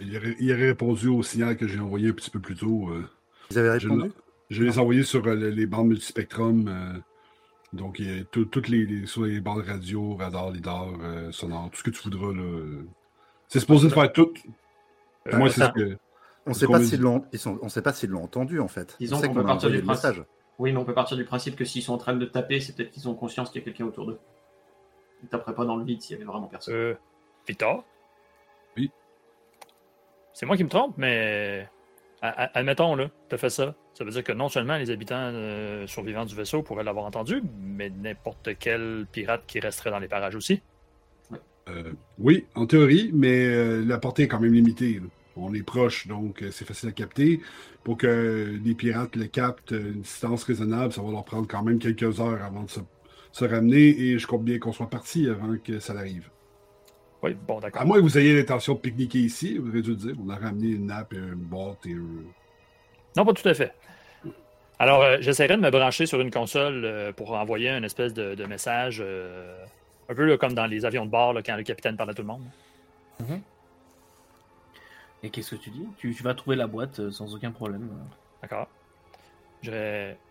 Il 0.00 0.16
aurait, 0.16 0.36
il 0.38 0.52
répondu 0.52 1.08
au 1.08 1.22
signal 1.22 1.56
que 1.56 1.66
j'ai 1.66 1.80
envoyé 1.80 2.10
un 2.10 2.12
petit 2.12 2.30
peu 2.30 2.40
plus 2.40 2.54
tôt. 2.54 2.88
euh. 2.90 3.08
Ils 3.50 3.58
avaient 3.58 3.78
Je, 3.80 3.88
répondu? 3.88 4.12
je 4.50 4.62
les 4.62 4.76
ai 4.76 4.78
envoyés 4.80 5.02
sur 5.02 5.26
euh, 5.26 5.34
les 5.34 5.66
bandes 5.66 5.88
multispectrum. 5.88 6.68
euh, 6.68 6.98
donc, 7.72 7.98
il 7.98 8.16
y 8.16 8.20
a 8.20 8.24
tout- 8.24 8.46
toutes 8.46 8.68
les, 8.68 8.86
les- 8.86 9.06
sur 9.06 9.22
les 9.24 9.40
bandes 9.40 9.64
radio, 9.66 10.14
radar, 10.16 10.50
lidar, 10.50 10.88
euh, 11.02 11.30
sonore, 11.32 11.70
tout 11.70 11.78
ce 11.78 11.82
que 11.84 11.90
tu 11.90 12.02
voudras. 12.02 12.32
là. 12.32 12.82
C'est 13.48 13.60
supposé 13.60 13.88
de 13.88 13.92
faire 13.92 14.12
tout. 14.12 14.32
Euh, 15.32 15.36
Moi, 15.38 15.50
c'est 15.50 15.60
ce 15.60 15.64
attends. 15.64 15.74
que. 15.74 15.96
On 16.46 16.54
ce 16.54 16.60
sait 16.60 16.66
pas 16.66 16.80
s'ils 16.82 17.00
l'ont, 17.00 17.24
ils 17.32 17.38
sont, 17.38 17.58
on 17.60 17.68
sait 17.68 17.82
pas 17.82 17.92
s'ils 17.92 18.08
l'ont 18.08 18.22
entendu 18.24 18.58
en 18.58 18.68
fait. 18.68 18.96
Disons 18.98 19.16
on 19.16 19.20
sait 19.20 19.28
qu'on 19.28 19.34
peut 19.34 19.40
a 19.40 19.44
partir 19.44 19.66
envoyé 19.68 19.82
du 19.82 19.86
le 19.86 19.86
principe- 19.86 20.10
message. 20.10 20.24
Oui, 20.58 20.72
mais 20.72 20.78
on 20.78 20.84
peut 20.86 20.94
partir 20.94 21.16
du 21.18 21.24
principe 21.26 21.56
que 21.56 21.64
s'ils 21.66 21.82
sont 21.82 21.92
en 21.92 21.98
train 21.98 22.14
de 22.16 22.24
taper, 22.24 22.58
c'est 22.60 22.74
peut-être 22.74 22.90
qu'ils 22.90 23.06
ont 23.06 23.14
conscience 23.14 23.50
qu'il 23.50 23.60
y 23.60 23.62
a 23.62 23.66
quelqu'un 23.66 23.84
autour 23.84 24.06
d'eux. 24.06 24.18
Ils 25.20 25.26
ne 25.26 25.28
taperaient 25.28 25.54
pas 25.54 25.66
dans 25.66 25.76
le 25.76 25.84
vide 25.84 26.00
s'il 26.00 26.14
y 26.14 26.16
avait 26.16 26.24
vraiment 26.24 26.46
personne. 26.46 26.74
Euh, 26.74 26.94
Victor? 27.46 27.84
Oui. 28.78 28.90
C'est 30.32 30.46
moi 30.46 30.56
qui 30.56 30.64
me 30.64 30.70
trompe, 30.70 30.94
mais 30.96 31.68
admettons, 32.22 32.94
là, 32.96 33.10
tu 33.28 33.34
as 33.34 33.38
fait 33.38 33.50
ça. 33.50 33.74
Ça 33.94 34.04
veut 34.04 34.10
dire 34.10 34.24
que 34.24 34.32
non 34.32 34.48
seulement 34.48 34.76
les 34.76 34.90
habitants 34.90 35.30
euh, 35.32 35.86
survivants 35.86 36.24
du 36.24 36.34
vaisseau 36.34 36.62
pourraient 36.62 36.84
l'avoir 36.84 37.06
entendu, 37.06 37.42
mais 37.60 37.90
n'importe 37.90 38.50
quel 38.58 39.06
pirate 39.10 39.42
qui 39.46 39.60
resterait 39.60 39.90
dans 39.90 39.98
les 39.98 40.08
parages 40.08 40.36
aussi. 40.36 40.62
Euh, 41.68 41.92
oui, 42.18 42.46
en 42.54 42.66
théorie, 42.66 43.10
mais 43.12 43.46
euh, 43.46 43.84
la 43.84 43.98
portée 43.98 44.24
est 44.24 44.28
quand 44.28 44.40
même 44.40 44.54
limitée. 44.54 45.00
On 45.36 45.54
est 45.54 45.62
proche, 45.62 46.08
donc 46.08 46.44
c'est 46.50 46.64
facile 46.64 46.88
à 46.88 46.92
capter. 46.92 47.40
Pour 47.84 47.96
que 47.96 48.58
les 48.64 48.74
pirates 48.74 49.14
le 49.14 49.26
captent 49.26 49.72
à 49.72 49.76
une 49.76 50.00
distance 50.00 50.42
raisonnable, 50.44 50.92
ça 50.92 51.02
va 51.02 51.12
leur 51.12 51.24
prendre 51.24 51.46
quand 51.46 51.62
même 51.62 51.78
quelques 51.78 52.20
heures 52.20 52.42
avant 52.42 52.64
de 52.64 52.70
se, 52.70 52.80
se 53.30 53.44
ramener. 53.44 54.00
Et 54.00 54.18
je 54.18 54.26
compte 54.26 54.44
bien 54.44 54.58
qu'on 54.58 54.72
soit 54.72 54.90
parti 54.90 55.28
avant 55.28 55.56
que 55.58 55.78
ça 55.78 55.92
arrive. 55.96 56.28
Oui, 57.22 57.34
bon, 57.34 57.58
d'accord. 57.58 57.82
À 57.82 57.84
moins 57.84 57.96
que 57.96 58.02
vous 58.02 58.16
ayez 58.18 58.36
l'intention 58.36 58.74
de 58.74 58.78
pique-niquer 58.78 59.18
ici, 59.18 59.58
vous 59.58 59.68
aurez 59.70 59.82
dû 59.82 59.90
le 59.90 59.96
dire. 59.96 60.14
On 60.24 60.28
a 60.30 60.36
ramené 60.36 60.68
une 60.68 60.86
nappe, 60.86 61.12
une 61.14 61.34
boîte 61.34 61.84
et 61.86 61.92
un- 61.94 62.24
Non, 63.16 63.24
pas 63.24 63.32
tout 63.32 63.48
à 63.48 63.54
fait. 63.54 63.72
Alors, 64.78 65.02
euh, 65.02 65.16
j'essaierai 65.20 65.56
de 65.56 65.60
me 65.62 65.70
brancher 65.70 66.06
sur 66.06 66.20
une 66.20 66.30
console 66.30 66.84
euh, 66.84 67.12
pour 67.12 67.32
envoyer 67.32 67.70
une 67.70 67.82
espèce 67.84 68.14
de, 68.14 68.36
de 68.36 68.44
message, 68.44 69.02
euh, 69.04 69.64
un 70.08 70.14
peu 70.14 70.24
là, 70.24 70.36
comme 70.36 70.52
dans 70.54 70.66
les 70.66 70.84
avions 70.84 71.04
de 71.04 71.10
bord, 71.10 71.32
là, 71.32 71.42
quand 71.42 71.56
le 71.56 71.64
capitaine 71.64 71.96
parle 71.96 72.10
à 72.10 72.14
tout 72.14 72.22
le 72.22 72.28
monde. 72.28 72.44
Et 75.24 75.30
qu'est-ce 75.30 75.56
que 75.56 75.60
tu 75.60 75.70
dis? 75.70 75.84
Tu, 75.98 76.14
tu 76.14 76.22
vas 76.22 76.34
trouver 76.34 76.54
la 76.54 76.68
boîte 76.68 77.00
euh, 77.00 77.10
sans 77.10 77.34
aucun 77.34 77.50
problème. 77.50 77.88
D'accord. 78.40 78.68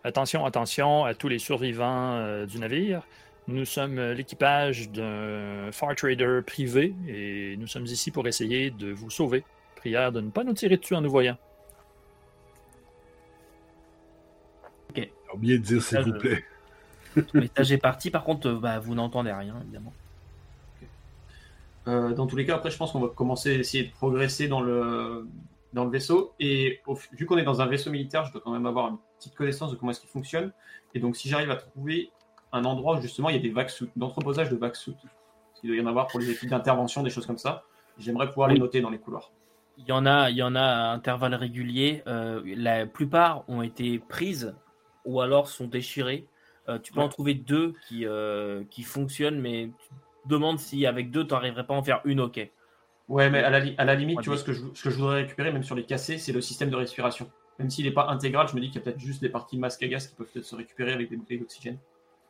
Attention, 0.05 0.45
attention 0.45 1.03
à 1.03 1.13
tous 1.13 1.27
les 1.27 1.39
survivants 1.39 2.13
euh, 2.13 2.45
du 2.45 2.59
navire. 2.59 3.01
Nous 3.47 3.63
sommes 3.65 3.97
euh, 3.97 4.13
l'équipage 4.13 4.89
d'un 4.91 5.71
Far 5.71 5.95
Trader 5.95 6.41
privé 6.45 6.93
et 7.07 7.55
nous 7.57 7.67
sommes 7.67 7.85
ici 7.85 8.11
pour 8.11 8.27
essayer 8.27 8.71
de 8.71 8.91
vous 8.91 9.09
sauver. 9.09 9.43
Prière 9.77 10.11
de 10.11 10.19
ne 10.19 10.29
pas 10.29 10.43
nous 10.43 10.53
tirer 10.53 10.77
dessus 10.77 10.95
en 10.95 11.01
nous 11.01 11.09
voyant. 11.09 11.37
J'ai 14.95 15.09
oublié 15.33 15.59
de 15.59 15.63
dire 15.63 15.81
s'il 15.81 15.99
vous 15.99 16.13
plaît. 16.13 16.43
Le 17.15 17.41
message 17.41 17.71
est 17.71 17.77
parti, 17.77 18.11
par 18.11 18.23
contre, 18.23 18.47
euh, 18.47 18.59
bah, 18.59 18.79
vous 18.79 18.95
n'entendez 18.95 19.31
rien, 19.31 19.55
évidemment. 19.63 19.93
Euh, 21.87 22.13
dans 22.13 22.27
tous 22.27 22.35
les 22.35 22.45
cas, 22.45 22.55
après, 22.55 22.69
je 22.69 22.77
pense 22.77 22.91
qu'on 22.91 22.99
va 22.99 23.07
commencer 23.09 23.51
à 23.55 23.59
essayer 23.59 23.85
de 23.85 23.91
progresser 23.91 24.47
dans 24.47 24.61
le, 24.61 25.27
dans 25.73 25.83
le 25.85 25.89
vaisseau. 25.89 26.33
Et 26.39 26.79
au- 26.85 26.97
vu 27.13 27.25
qu'on 27.25 27.37
est 27.37 27.43
dans 27.43 27.61
un 27.61 27.65
vaisseau 27.65 27.91
militaire, 27.91 28.25
je 28.25 28.33
dois 28.33 28.41
quand 28.41 28.51
même 28.51 28.65
avoir 28.65 28.89
une 28.89 28.97
petite 29.17 29.35
connaissance 29.35 29.71
de 29.71 29.77
comment 29.77 29.91
est-ce 29.91 30.01
qu'il 30.01 30.09
fonctionne. 30.09 30.51
Et 30.93 30.99
donc, 30.99 31.15
si 31.15 31.27
j'arrive 31.29 31.49
à 31.51 31.55
trouver 31.55 32.09
un 32.51 32.65
endroit 32.65 32.97
où 32.97 33.01
justement 33.01 33.29
il 33.29 33.35
y 33.35 33.39
a 33.39 33.41
des 33.41 33.49
vagues 33.49 33.69
d'entreposage 33.95 34.49
de 34.49 34.55
vagues 34.55 34.75
soutes, 34.75 34.97
qu'il 35.55 35.69
doit 35.69 35.77
y 35.77 35.81
en 35.81 35.87
avoir 35.87 36.07
pour 36.07 36.19
les 36.19 36.29
équipes 36.29 36.49
d'intervention, 36.49 37.03
des 37.03 37.09
choses 37.09 37.25
comme 37.25 37.37
ça, 37.37 37.63
j'aimerais 37.97 38.29
pouvoir 38.29 38.47
les 38.49 38.59
noter 38.59 38.81
dans 38.81 38.89
les 38.89 38.99
couloirs. 38.99 39.31
Il 39.77 39.85
y 39.85 39.91
en 39.91 40.05
a, 40.05 40.29
il 40.31 40.37
y 40.37 40.43
en 40.43 40.55
a 40.55 40.61
à 40.61 40.91
intervalles 40.91 41.35
réguliers. 41.35 42.03
euh, 42.07 42.41
la 42.45 42.85
plupart 42.87 43.43
ont 43.47 43.61
été 43.61 43.99
prises 43.99 44.55
ou 45.05 45.21
alors 45.21 45.47
sont 45.49 45.67
déchirées. 45.67 46.27
Euh, 46.67 46.79
tu 46.79 46.91
peux 46.91 46.99
Ouais. 46.99 47.05
en 47.05 47.09
trouver 47.09 47.33
deux 47.35 47.73
qui, 47.87 48.05
euh, 48.05 48.63
qui 48.71 48.83
fonctionnent, 48.83 49.39
mais 49.39 49.69
tu 49.79 49.89
te 49.89 50.29
demandes 50.29 50.59
si 50.59 50.85
avec 50.85 51.11
deux, 51.11 51.25
tu 51.25 51.33
n'arriverais 51.33 51.65
pas 51.65 51.75
à 51.75 51.77
en 51.77 51.83
faire 51.83 52.01
une, 52.05 52.19
ok. 52.21 52.49
Ouais, 53.07 53.29
mais 53.29 53.39
à 53.43 53.49
la, 53.49 53.59
li- 53.59 53.75
à 53.77 53.85
la 53.85 53.95
limite, 53.95 54.17
Ouais, 54.17 54.23
tu 54.23 54.29
vois, 54.29 54.37
ce 54.37 54.43
que, 54.43 54.51
je, 54.51 54.65
ce 54.73 54.83
que 54.83 54.89
je 54.89 54.97
voudrais 54.97 55.21
récupérer, 55.21 55.51
même 55.51 55.63
sur 55.63 55.75
les 55.75 55.85
cassés, 55.85 56.17
c'est 56.17 56.33
le 56.33 56.41
système 56.41 56.69
de 56.69 56.75
respiration. 56.75 57.29
Même 57.59 57.69
s'il 57.69 57.85
n'est 57.85 57.91
pas 57.91 58.07
intégral, 58.07 58.47
je 58.49 58.55
me 58.55 58.59
dis 58.61 58.67
qu'il 58.67 58.75
y 58.75 58.79
a 58.79 58.81
peut-être 58.83 58.99
juste 58.99 59.21
des 59.21 59.29
parties 59.29 59.57
masque 59.57 59.81
à 59.83 59.87
gaz 59.87 60.07
qui 60.07 60.15
peuvent 60.15 60.27
peut-être 60.27 60.45
se 60.45 60.55
récupérer 60.55 60.91
avec 60.91 61.09
des 61.09 61.15
bouteilles 61.15 61.39
d'oxygène. 61.39 61.77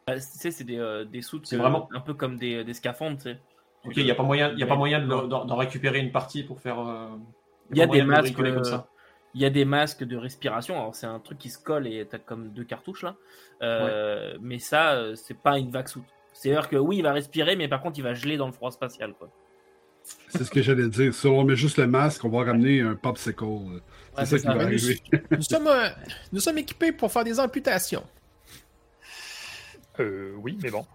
Tu 0.07 0.21
sais, 0.21 0.51
c'est 0.51 0.63
des, 0.63 0.77
euh, 0.77 1.03
des 1.03 1.21
soutes, 1.21 1.47
C'est 1.47 1.57
euh, 1.57 1.59
vraiment- 1.59 1.89
un 1.93 1.99
peu 1.99 2.13
comme 2.13 2.37
des, 2.37 2.63
des 2.63 2.73
scaphandres, 2.73 3.17
tu 3.17 3.23
sais. 3.23 3.39
Ok, 3.85 3.93
il 3.97 4.05
n'y 4.05 4.11
a 4.11 4.15
pas 4.15 4.23
moyen, 4.23 4.51
il 4.53 4.59
y 4.59 4.63
a 4.63 4.67
pas 4.67 4.75
moyen 4.75 4.99
de 5.01 5.05
d'en 5.07 5.55
récupérer 5.55 5.99
une 5.99 6.11
partie 6.11 6.43
pour 6.43 6.59
faire. 6.61 6.79
euh, 6.79 7.07
Il 7.71 7.77
y 7.77 7.81
a 7.81 7.87
des 7.87 7.99
de 8.01 8.05
masques, 8.05 8.33
comme 8.33 8.45
euh, 8.45 8.63
ça. 8.63 8.87
Il 9.33 9.41
y 9.41 9.45
a 9.45 9.49
des 9.49 9.65
masques 9.65 10.03
de 10.05 10.15
respiration. 10.17 10.75
Alors, 10.79 10.95
c'est 10.95 11.05
un 11.05 11.19
truc 11.19 11.37
qui 11.37 11.49
se 11.49 11.59
colle 11.61 11.87
et 11.87 12.05
t'as 12.05 12.17
comme 12.19 12.49
deux 12.49 12.63
cartouches 12.63 13.03
là. 13.03 13.15
Euh, 13.61 14.37
Mais 14.41 14.59
ça, 14.59 15.13
c'est 15.15 15.37
pas 15.37 15.57
une 15.59 15.69
vague 15.71 15.87
soute. 15.87 16.03
C'est-à-dire 16.33 16.69
que 16.69 16.75
oui, 16.77 16.97
il 16.97 17.03
va 17.03 17.11
respirer, 17.13 17.55
mais 17.55 17.67
par 17.67 17.81
contre, 17.81 17.99
il 17.99 18.03
va 18.03 18.13
geler 18.13 18.37
dans 18.37 18.47
le 18.47 18.53
froid 18.53 18.71
spatial. 18.71 19.13
Quoi. 19.13 19.29
C'est 20.29 20.43
ce 20.45 20.49
que 20.51 20.61
j'allais 20.61 20.87
dire. 20.87 21.13
Si 21.13 21.27
on 21.27 21.43
met 21.43 21.55
juste 21.57 21.77
le 21.77 21.87
masque, 21.87 22.23
on 22.23 22.29
va 22.29 22.45
ramener 22.45 22.79
un 22.81 22.95
popsicle. 22.95 23.43
Ouais, 23.43 23.81
C'est 24.19 24.25
ça 24.25 24.39
qui 24.39 24.47
va 24.57 24.63
arriver. 24.63 25.01
Nous 25.31 25.41
sommes, 25.41 25.69
nous 26.31 26.39
sommes 26.39 26.57
équipés 26.59 26.91
pour 26.93 27.11
faire 27.11 27.23
des 27.25 27.39
amputations. 27.39 28.03
Euh, 29.99 30.33
oui, 30.37 30.57
mais 30.61 30.69
bon. 30.69 30.85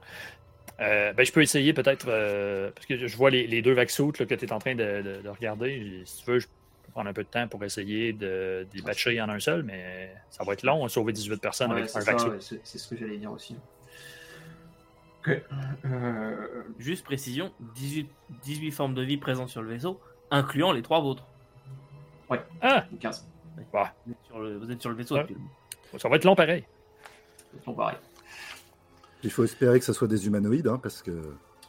Euh, 0.81 1.13
ben, 1.13 1.25
je 1.25 1.33
peux 1.33 1.43
essayer 1.43 1.73
peut-être, 1.73 2.07
euh, 2.09 2.71
parce 2.75 2.87
que 2.87 2.97
je 3.07 3.17
vois 3.17 3.31
les, 3.31 3.47
les 3.47 3.63
deux 3.63 3.73
vaccines 3.75 4.11
que 4.13 4.25
tu 4.25 4.35
es 4.45 4.53
en 4.53 4.59
train 4.59 4.75
de, 4.75 5.03
de- 5.03 5.23
de 5.23 5.29
regarder. 5.29 6.03
Si 6.07 6.25
tu 6.25 6.31
veux, 6.31 6.39
je 6.41 6.47
peux 6.47 6.93
prendre 6.93 7.09
un 7.09 7.13
peu 7.13 7.23
de 7.23 7.29
temps 7.29 7.47
pour 7.47 7.63
essayer 7.65 8.13
de, 8.13 8.67
les 8.75 8.83
batcher 8.83 9.21
en 9.21 9.29
un 9.29 9.39
seul, 9.39 9.63
mais 9.63 10.13
ça 10.31 10.45
va 10.45 10.55
être 10.55 10.63
long, 10.65 10.89
sauver 10.89 11.13
18 11.13 11.41
personnes 11.41 11.71
Ouais, 11.73 11.81
avec 11.83 11.91
un 11.97 12.01
ça, 12.01 12.11
vaccin. 12.13 12.29
ouais, 12.31 12.39
c'est 12.41 12.79
ce 12.79 12.89
que 12.89 12.97
j'allais 12.97 13.19
dire 13.19 13.31
aussi. 13.33 13.57
Euh, 15.29 16.63
Juste 16.79 17.05
précision 17.05 17.53
18, 17.77 18.09
18 18.43 18.71
formes 18.73 18.95
de 18.95 19.03
vie 19.03 19.19
présentes 19.19 19.49
sur 19.51 19.63
le 19.63 19.69
vaisseau, 19.69 20.01
incluant 20.31 20.73
les 20.73 20.83
trois 20.83 21.01
vôtres. 21.01 21.25
Ah, 22.63 22.87
15. 22.99 23.29
Vous 23.57 24.13
êtes 24.13 24.17
sur 24.27 24.39
le, 24.41 24.57
vous 24.57 24.71
êtes 24.71 24.81
sur 24.81 24.91
le 24.91 24.97
vaisseau 24.97 25.17
Ouais. 25.17 25.27
ça 25.99 26.09
va 26.09 26.17
être 26.17 26.25
long 26.25 26.35
pareil. 26.35 26.65
Bon, 27.67 27.75
pareil. 27.75 27.99
Il 29.23 29.31
faut 29.31 29.45
espérer 29.45 29.79
que 29.79 29.85
ce 29.85 29.93
soit 29.93 30.09
des 30.09 30.27
humanoïdes, 30.27 30.69
hein, 30.69 30.79
parce 30.83 31.03
que 31.03 31.13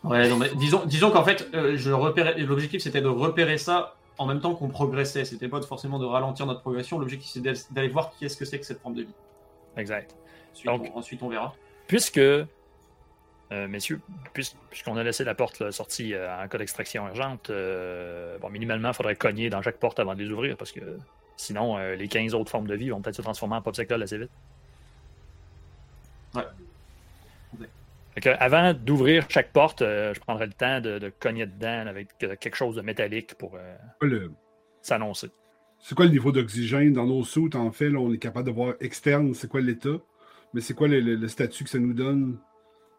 Ouais, 0.04 0.28
non, 0.28 0.36
mais 0.38 0.50
disons, 0.56 0.84
disons 0.86 1.12
qu'en 1.12 1.24
fait, 1.24 1.48
euh, 1.54 1.78
je 1.78 1.92
repérais- 1.92 2.38
l'objectif 2.40 2.82
c'était 2.82 3.00
de 3.02 3.08
repérer 3.08 3.58
ça 3.58 3.96
en 4.18 4.26
même 4.26 4.42
temps 4.42 4.54
qu'on 4.54 4.68
progressait. 4.68 5.24
C'était 5.24 5.48
pas 5.48 5.62
forcément 5.62 5.98
de 5.98 6.06
ralentir 6.06 6.46
notre 6.46 6.60
progression. 6.62 7.00
L'objectif 7.00 7.32
c'est 7.32 7.74
d'aller- 7.74 7.88
voir 7.88 8.12
qui 8.12 8.26
est-ce 8.26 8.36
que 8.36 8.44
c'est 8.44 8.60
que 8.60 8.66
cette 8.66 8.82
forme 8.82 8.96
de 8.96 9.04
vie. 9.04 9.14
Exact. 9.78 10.14
Ensuite, 10.52 10.66
Donc- 10.66 10.92
on, 10.94 10.98
ensuite, 11.00 11.24
on 11.24 11.30
verra. 11.30 11.56
Puisque, 11.88 12.18
euh, 12.18 12.46
messieurs, 13.52 14.02
puis- 14.34 14.54
puisqu'on 14.70 14.98
a 14.98 15.04
laissé 15.04 15.24
la 15.24 15.36
porte 15.36 15.60
là, 15.60 15.72
sortie 15.72 16.14
euh, 16.14 16.44
en 16.44 16.48
cas 16.50 16.58
d'extraction 16.58 17.08
urgente, 17.08 17.50
euh, 17.50 18.38
bon, 18.40 18.50
minimalement, 18.50 18.90
il 18.90 18.94
faudrait 18.96 19.16
cogner 19.16 19.50
dans 19.50 19.62
chaque 19.62 19.78
porte 19.78 20.00
avant 20.00 20.16
de 20.16 20.22
les 20.24 20.30
ouvrir 20.32 20.58
parce 20.58 20.72
que 20.74 20.98
sinon, 21.38 21.78
euh, 21.78 21.96
les 21.96 22.08
15 22.10 22.34
autres 22.34 22.52
formes 22.52 22.68
de 22.68 22.76
vie 22.76 22.90
vont 22.90 23.02
peut-être 23.02 23.16
se 23.16 23.22
transformer 23.22 23.56
en 23.56 23.62
popsicle 23.62 24.02
assez 24.02 24.18
vite. 24.18 24.32
Ouais. 26.36 26.44
Fait 28.14 28.22
que, 28.22 28.30
avant 28.40 28.74
d'ouvrir 28.74 29.26
chaque 29.30 29.52
porte, 29.52 29.82
euh, 29.82 30.14
je 30.14 30.20
prendrai 30.20 30.46
le 30.46 30.54
temps 30.54 30.80
de, 30.82 31.00
de 31.00 31.10
cogner 31.10 31.46
dedans 31.46 31.88
avec 31.88 32.10
euh, 32.24 32.36
quelque 32.36 32.56
chose 32.56 32.76
de 32.76 32.82
métallique 32.82 33.36
pour 33.36 33.56
euh, 33.56 33.76
le- 34.02 34.32
s'annoncer. 34.82 35.32
C'est 35.80 35.96
quoi 35.96 36.06
le 36.06 36.12
niveau 36.12 36.32
d'oxygène 36.32 36.94
dans 36.94 37.06
nos 37.06 37.24
soutes? 37.24 37.56
En 37.56 37.72
fait, 37.72 37.90
là, 37.90 38.00
on 38.00 38.14
est 38.14 38.18
capable 38.18 38.48
de 38.48 38.54
voir 38.54 38.76
externe, 38.80 39.34
c'est 39.34 39.50
quoi 39.50 39.62
l'état? 39.62 40.00
Mais 40.54 40.62
c'est 40.62 40.74
quoi 40.74 40.88
le, 40.88 41.00
le- 41.00 41.16
le 41.16 41.28
statut 41.28 41.64
que 41.64 41.70
ça 41.70 41.80
nous 41.80 41.94
donne 41.94 42.38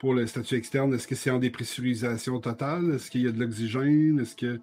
pour 0.00 0.12
le 0.12 0.26
statut 0.26 0.56
externe? 0.56 0.92
Est-ce 0.92 1.06
que 1.06 1.14
c'est 1.14 1.30
en 1.30 1.38
dépressurisation 1.38 2.40
totale? 2.40 2.94
Est-ce 2.94 3.10
qu'il 3.10 3.22
y 3.22 3.28
a 3.28 3.32
de 3.32 3.38
l'oxygène? 3.38 4.20
Est-ce 4.20 4.36
que. 4.36 4.60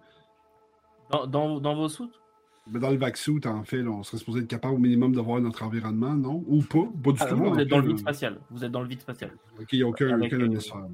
Dans, 1.09 1.25
dans, 1.25 1.59
dans 1.59 1.75
vos 1.75 1.89
soutes? 1.89 2.20
Ben, 2.67 2.79
dans 2.79 2.91
le 2.91 2.97
vac-suit, 2.97 3.41
en 3.45 3.63
fait, 3.63 3.81
là, 3.81 3.89
on 3.89 4.03
serait 4.03 4.17
supposé 4.17 4.41
être 4.41 4.47
capable 4.47 4.75
au 4.75 4.77
minimum 4.77 5.13
de 5.13 5.19
voir 5.19 5.39
notre 5.41 5.63
environnement, 5.63 6.13
non? 6.13 6.43
Ou 6.47 6.61
pas? 6.61 6.83
Pas 7.03 7.11
du 7.11 7.17
Ah, 7.21 7.25
tout. 7.25 7.35
vous 7.37 7.59
êtes 7.59 7.67
dans 7.67 7.79
le 7.79 7.87
vide 7.87 7.97
là. 7.97 8.01
spatial. 8.01 8.39
Vous 8.51 8.63
êtes 8.63 8.71
dans 8.71 8.81
le 8.81 8.87
vide 8.87 9.01
spatial. 9.01 9.31
Ok, 9.59 9.67
il 9.73 9.77
n'y 9.79 9.83
a 9.83 9.87
aucun, 9.87 10.09
Avec, 10.13 10.31
aucun 10.31 10.41
euh, 10.43 10.45
atmosphère. 10.45 10.85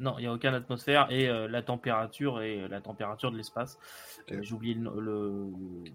Non, 0.00 0.16
il 0.18 0.22
n'y 0.22 0.26
a 0.26 0.32
aucune 0.32 0.54
atmosphère 0.54 1.06
et 1.10 1.28
euh, 1.28 1.48
la 1.48 1.62
température 1.62 2.42
est 2.42 2.60
euh, 2.62 2.68
la 2.68 2.80
température 2.80 3.30
de 3.30 3.36
l'espace. 3.36 3.78
Euh, 4.32 4.42
J'ai 4.42 4.52
oublié 4.54 4.74
le, 4.74 4.90
le- 5.00 5.52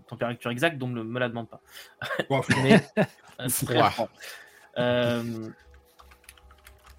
température 0.07 0.49
exacte, 0.51 0.77
donc 0.77 0.91
ne 0.95 1.03
me 1.03 1.19
la 1.19 1.29
demande 1.29 1.49
pas. 1.49 1.61
Mais 2.63 2.81
euh, 3.39 3.47
très 3.65 3.91
froid. 3.91 4.09
Euh, 4.77 5.49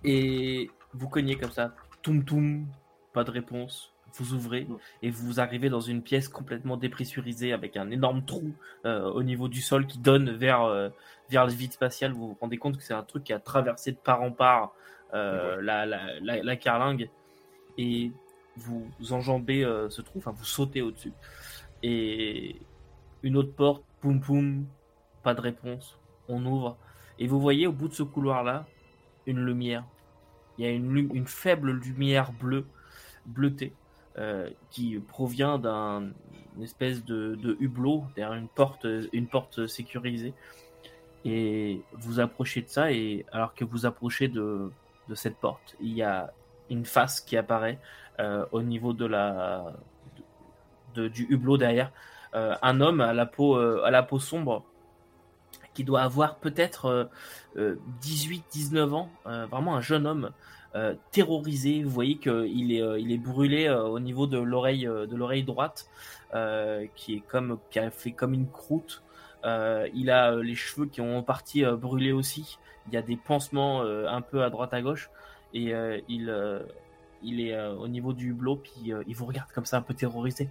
et 0.05 0.71
vous 0.93 1.09
cognez 1.09 1.37
comme 1.37 1.51
ça, 1.53 1.75
toum 2.03 2.25
toum, 2.25 2.67
pas 3.13 3.25
de 3.25 3.31
réponse. 3.31 3.90
Vous 4.15 4.35
ouvrez 4.35 4.67
et 5.03 5.11
vous 5.11 5.41
arrivez 5.41 5.69
dans 5.69 5.81
une 5.81 6.03
pièce 6.03 6.29
complètement 6.29 6.77
dépressurisée 6.77 7.53
avec 7.53 7.77
un 7.77 7.91
énorme 7.91 8.25
trou 8.25 8.53
euh, 8.85 9.11
au 9.11 9.23
niveau 9.23 9.49
du 9.49 9.61
sol 9.61 9.87
qui 9.87 9.99
donne 9.99 10.31
vers, 10.31 10.63
euh, 10.63 10.89
vers 11.29 11.47
le 11.47 11.53
vide 11.53 11.73
spatial. 11.73 12.13
Vous 12.13 12.29
vous 12.29 12.39
rendez 12.41 12.59
compte 12.59 12.77
que 12.77 12.83
c'est 12.83 12.95
un 12.95 13.03
truc 13.03 13.25
qui 13.25 13.33
a 13.33 13.39
traversé 13.39 13.93
de 13.93 13.97
part 13.97 14.23
en 14.23 14.31
part 14.33 14.73
euh, 15.15 15.61
la, 15.61 15.87
la, 15.87 16.21
la, 16.21 16.43
la 16.43 16.57
carlingue 16.57 17.09
et 17.79 18.13
vous 18.57 18.91
enjambez 19.11 19.63
ce 19.89 20.03
trou, 20.03 20.19
enfin 20.19 20.33
vous 20.33 20.45
sautez 20.45 20.83
au-dessus. 20.83 21.13
Et 21.83 22.57
une 23.23 23.37
autre 23.37 23.53
porte, 23.55 23.85
poum 24.01 24.21
poum, 24.21 24.67
pas 25.23 25.35
de 25.35 25.41
réponse. 25.41 25.99
On 26.29 26.45
ouvre 26.45 26.77
et 27.19 27.27
vous 27.27 27.41
voyez 27.41 27.67
au 27.67 27.73
bout 27.73 27.89
de 27.89 27.95
ce 27.95 28.03
couloir-là 28.03 28.67
une 29.27 29.45
lumière. 29.45 29.85
Il 30.59 30.65
y 30.65 30.69
a 30.69 30.73
une, 30.73 31.11
une 31.15 31.27
faible 31.27 31.71
lumière 31.73 32.33
bleue, 32.33 32.67
bleutée, 33.25 33.73
qui 34.71 34.99
provient 34.99 35.59
d'un 35.59 36.11
espèce 36.63 37.05
de, 37.05 37.57
hublot 37.61 38.05
derrière 38.15 38.37
une 38.37 38.49
porte, 38.49 38.87
une 39.13 39.27
porte 39.27 39.67
sécurisée. 39.67 40.35
Et 41.25 41.83
vous 41.93 42.21
approchez 42.21 42.63
de 42.63 42.69
ça, 42.69 42.93
et 42.93 43.27
alors 43.33 43.55
que 43.55 43.65
vous 43.65 43.87
approchez 43.87 44.29
de, 44.29 44.71
cette 45.15 45.37
porte, 45.37 45.77
il 45.81 45.93
y 45.93 46.03
a 46.03 46.33
une 46.71 46.85
face 46.85 47.21
qui 47.21 47.37
apparaît 47.37 47.79
euh, 48.21 48.47
au 48.53 48.63
niveau 48.63 48.93
de 48.93 49.05
la, 49.07 49.73
du 50.95 51.27
hublot 51.29 51.57
derrière. 51.57 51.93
Euh, 52.35 52.55
un 52.63 52.81
homme 52.81 53.01
à 53.01 53.13
la 53.13 53.27
peau, 53.27 53.57
euh, 53.57 53.83
à 53.85 53.91
la 53.91 54.03
peau 54.03 54.21
sombre 54.21 54.65
qui 55.75 55.85
doit 55.85 56.03
avoir 56.03 56.37
peut-être 56.37 57.11
euh, 57.57 57.77
18-19 58.03 58.93
ans, 58.93 59.11
euh, 59.27 59.47
vraiment 59.47 59.77
un 59.77 59.81
jeune 59.81 60.07
homme 60.07 60.31
euh, 60.77 60.95
terrorisé. 61.11 61.83
Vous 61.83 61.91
voyez 61.91 62.17
qu'il 62.17 62.73
est, 62.73 62.83
euh, 62.83 62.99
il 62.99 63.13
est 63.13 63.19
brûlé 63.19 63.67
euh, 63.67 63.83
au 63.83 63.99
niveau 63.99 64.27
de 64.27 64.39
l'oreille, 64.39 64.85
de 64.85 65.17
l'oreille 65.17 65.43
droite, 65.43 65.89
qui 66.95 67.17
est 67.17 67.21
comme, 67.27 67.59
qui 67.71 67.79
a 67.79 67.91
fait 67.91 68.13
comme 68.13 68.35
une 68.35 68.49
croûte. 68.49 69.03
Il 69.45 70.11
a 70.11 70.37
les 70.37 70.55
cheveux 70.55 70.87
qui 70.87 71.01
ont 71.01 71.19
en 71.19 71.23
partie 71.23 71.65
euh, 71.65 71.77
brûlé 71.77 72.13
aussi. 72.13 72.59
Il 72.87 72.95
y 72.95 72.97
a 72.97 73.03
des 73.03 73.17
pansements 73.17 73.83
un 73.83 74.21
peu 74.21 74.43
à 74.43 74.51
droite 74.51 74.73
à 74.75 74.81
gauche 74.81 75.11
et 75.53 75.73
il, 76.09 76.63
il 77.23 77.41
est 77.41 77.61
au 77.69 77.87
niveau 77.87 78.13
du 78.13 78.31
hublot 78.31 78.57
puis 78.57 78.93
il 79.07 79.15
vous 79.15 79.27
regarde 79.27 79.51
comme 79.53 79.67
ça 79.67 79.77
un 79.77 79.83
peu 79.83 79.95
terrorisé. 79.95 80.49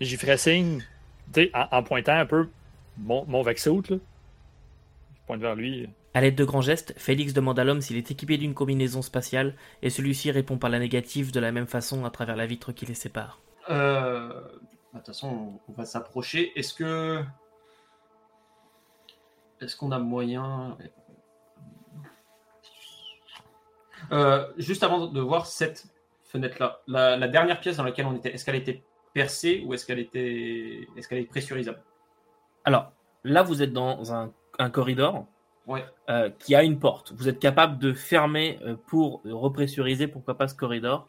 J'y 0.00 0.16
ferais 0.16 0.36
signe, 0.36 0.82
en, 1.54 1.82
pointant 1.82 2.14
un 2.18 2.26
peu 2.26 2.48
mon, 2.98 3.24
mon 3.26 3.44
là. 3.44 3.52
Je 3.52 3.98
pointe 5.26 5.40
vers 5.40 5.54
lui. 5.54 5.88
À 6.16 6.22
l'aide 6.22 6.34
de 6.34 6.46
grands 6.46 6.62
gestes, 6.62 6.94
Félix 6.96 7.34
demande 7.34 7.58
à 7.58 7.64
l'homme 7.64 7.82
s'il 7.82 7.98
est 7.98 8.10
équipé 8.10 8.38
d'une 8.38 8.54
combinaison 8.54 9.02
spatiale 9.02 9.54
et 9.82 9.90
celui-ci 9.90 10.30
répond 10.30 10.56
par 10.56 10.70
la 10.70 10.78
négative 10.78 11.30
de 11.30 11.38
la 11.40 11.52
même 11.52 11.66
façon 11.66 12.06
à 12.06 12.10
travers 12.10 12.36
la 12.36 12.46
vitre 12.46 12.72
qui 12.72 12.86
les 12.86 12.94
sépare. 12.94 13.38
Euh, 13.68 14.28
bah, 14.30 14.40
De 14.94 14.98
toute 15.00 15.08
façon, 15.08 15.28
on, 15.28 15.70
on 15.70 15.74
va 15.76 15.84
s'approcher. 15.84 16.58
Est-ce 16.58 16.72
que. 16.72 17.22
Est-ce 19.60 19.76
qu'on 19.76 19.92
a 19.92 19.98
moyen. 19.98 20.78
Euh, 24.10 24.50
juste 24.56 24.84
avant 24.84 25.08
de 25.08 25.20
voir 25.20 25.44
cette 25.44 25.84
fenêtre-là, 26.24 26.80
la, 26.86 27.18
la 27.18 27.28
dernière 27.28 27.60
pièce 27.60 27.76
dans 27.76 27.84
laquelle 27.84 28.06
on 28.06 28.16
était, 28.16 28.32
est-ce 28.32 28.46
qu'elle 28.46 28.54
était 28.54 28.82
percée 29.12 29.62
ou 29.66 29.74
est-ce 29.74 29.84
qu'elle 29.84 29.98
était. 29.98 30.88
Est-ce 30.96 31.08
qu'elle 31.08 31.18
est 31.18 31.26
pressurisable? 31.26 31.82
Alors, 32.64 32.92
là, 33.22 33.42
vous 33.42 33.60
êtes 33.62 33.74
dans 33.74 34.14
un, 34.14 34.32
un 34.58 34.70
corridor 34.70 35.26
Ouais. 35.66 35.84
euh, 36.10 36.30
qui 36.38 36.54
a 36.54 36.62
une 36.62 36.78
porte. 36.78 37.12
Vous 37.16 37.28
êtes 37.28 37.40
capable 37.40 37.78
de 37.78 37.92
fermer 37.92 38.58
euh, 38.62 38.76
pour 38.86 39.22
repressuriser, 39.24 40.06
pourquoi 40.06 40.36
pas, 40.36 40.46
ce 40.46 40.54
corridor. 40.54 41.06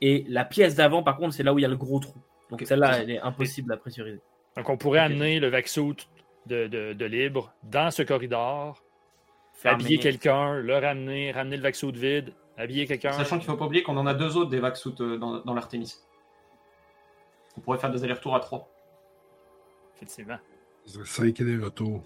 Et 0.00 0.24
la 0.28 0.44
pièce 0.44 0.76
d'avant, 0.76 1.02
par 1.02 1.16
contre, 1.16 1.34
c'est 1.34 1.42
là 1.42 1.52
où 1.52 1.58
il 1.58 1.62
y 1.62 1.64
a 1.64 1.68
le 1.68 1.76
gros 1.76 1.98
trou. 1.98 2.20
Donc 2.50 2.62
celle-là, 2.64 2.98
elle 3.00 3.10
est 3.10 3.18
impossible 3.20 3.72
à 3.72 3.76
pressuriser. 3.76 4.20
Donc, 4.56 4.68
on 4.68 4.76
pourrait 4.76 5.00
amener 5.00 5.40
le 5.40 5.48
vaxout 5.48 5.96
de, 6.46 6.66
de, 6.68 6.92
de 6.92 7.04
libre 7.04 7.52
dans 7.64 7.90
ce 7.90 8.02
corridor, 8.02 8.82
Fermer- 9.52 9.74
habiller 9.74 9.98
quelqu'un, 9.98 10.54
le 10.54 10.78
ramener, 10.78 11.32
ramener 11.32 11.56
le 11.56 11.62
vaxout 11.62 11.90
vide, 11.92 12.32
habiller 12.56 12.86
quelqu'un. 12.86 13.12
Sachant 13.12 13.38
qu'il 13.38 13.48
ne 13.48 13.52
faut 13.52 13.58
pas 13.58 13.66
oublier 13.66 13.82
qu'on 13.82 13.96
en 13.96 14.06
a 14.06 14.14
deux 14.14 14.36
autres 14.36 14.50
des 14.50 14.60
Vaxout 14.60 15.00
euh, 15.00 15.18
dans, 15.18 15.40
dans 15.40 15.54
l'Artemis. 15.54 15.96
On 17.56 17.60
pourrait 17.60 17.78
faire 17.78 17.90
des 17.90 18.04
allers-retours 18.04 18.34
à 18.36 18.40
trois. 18.40 18.68
Effectivement. 19.96 20.38
5 20.86 21.40
et 21.40 21.44
des 21.44 21.56
retours. 21.58 22.02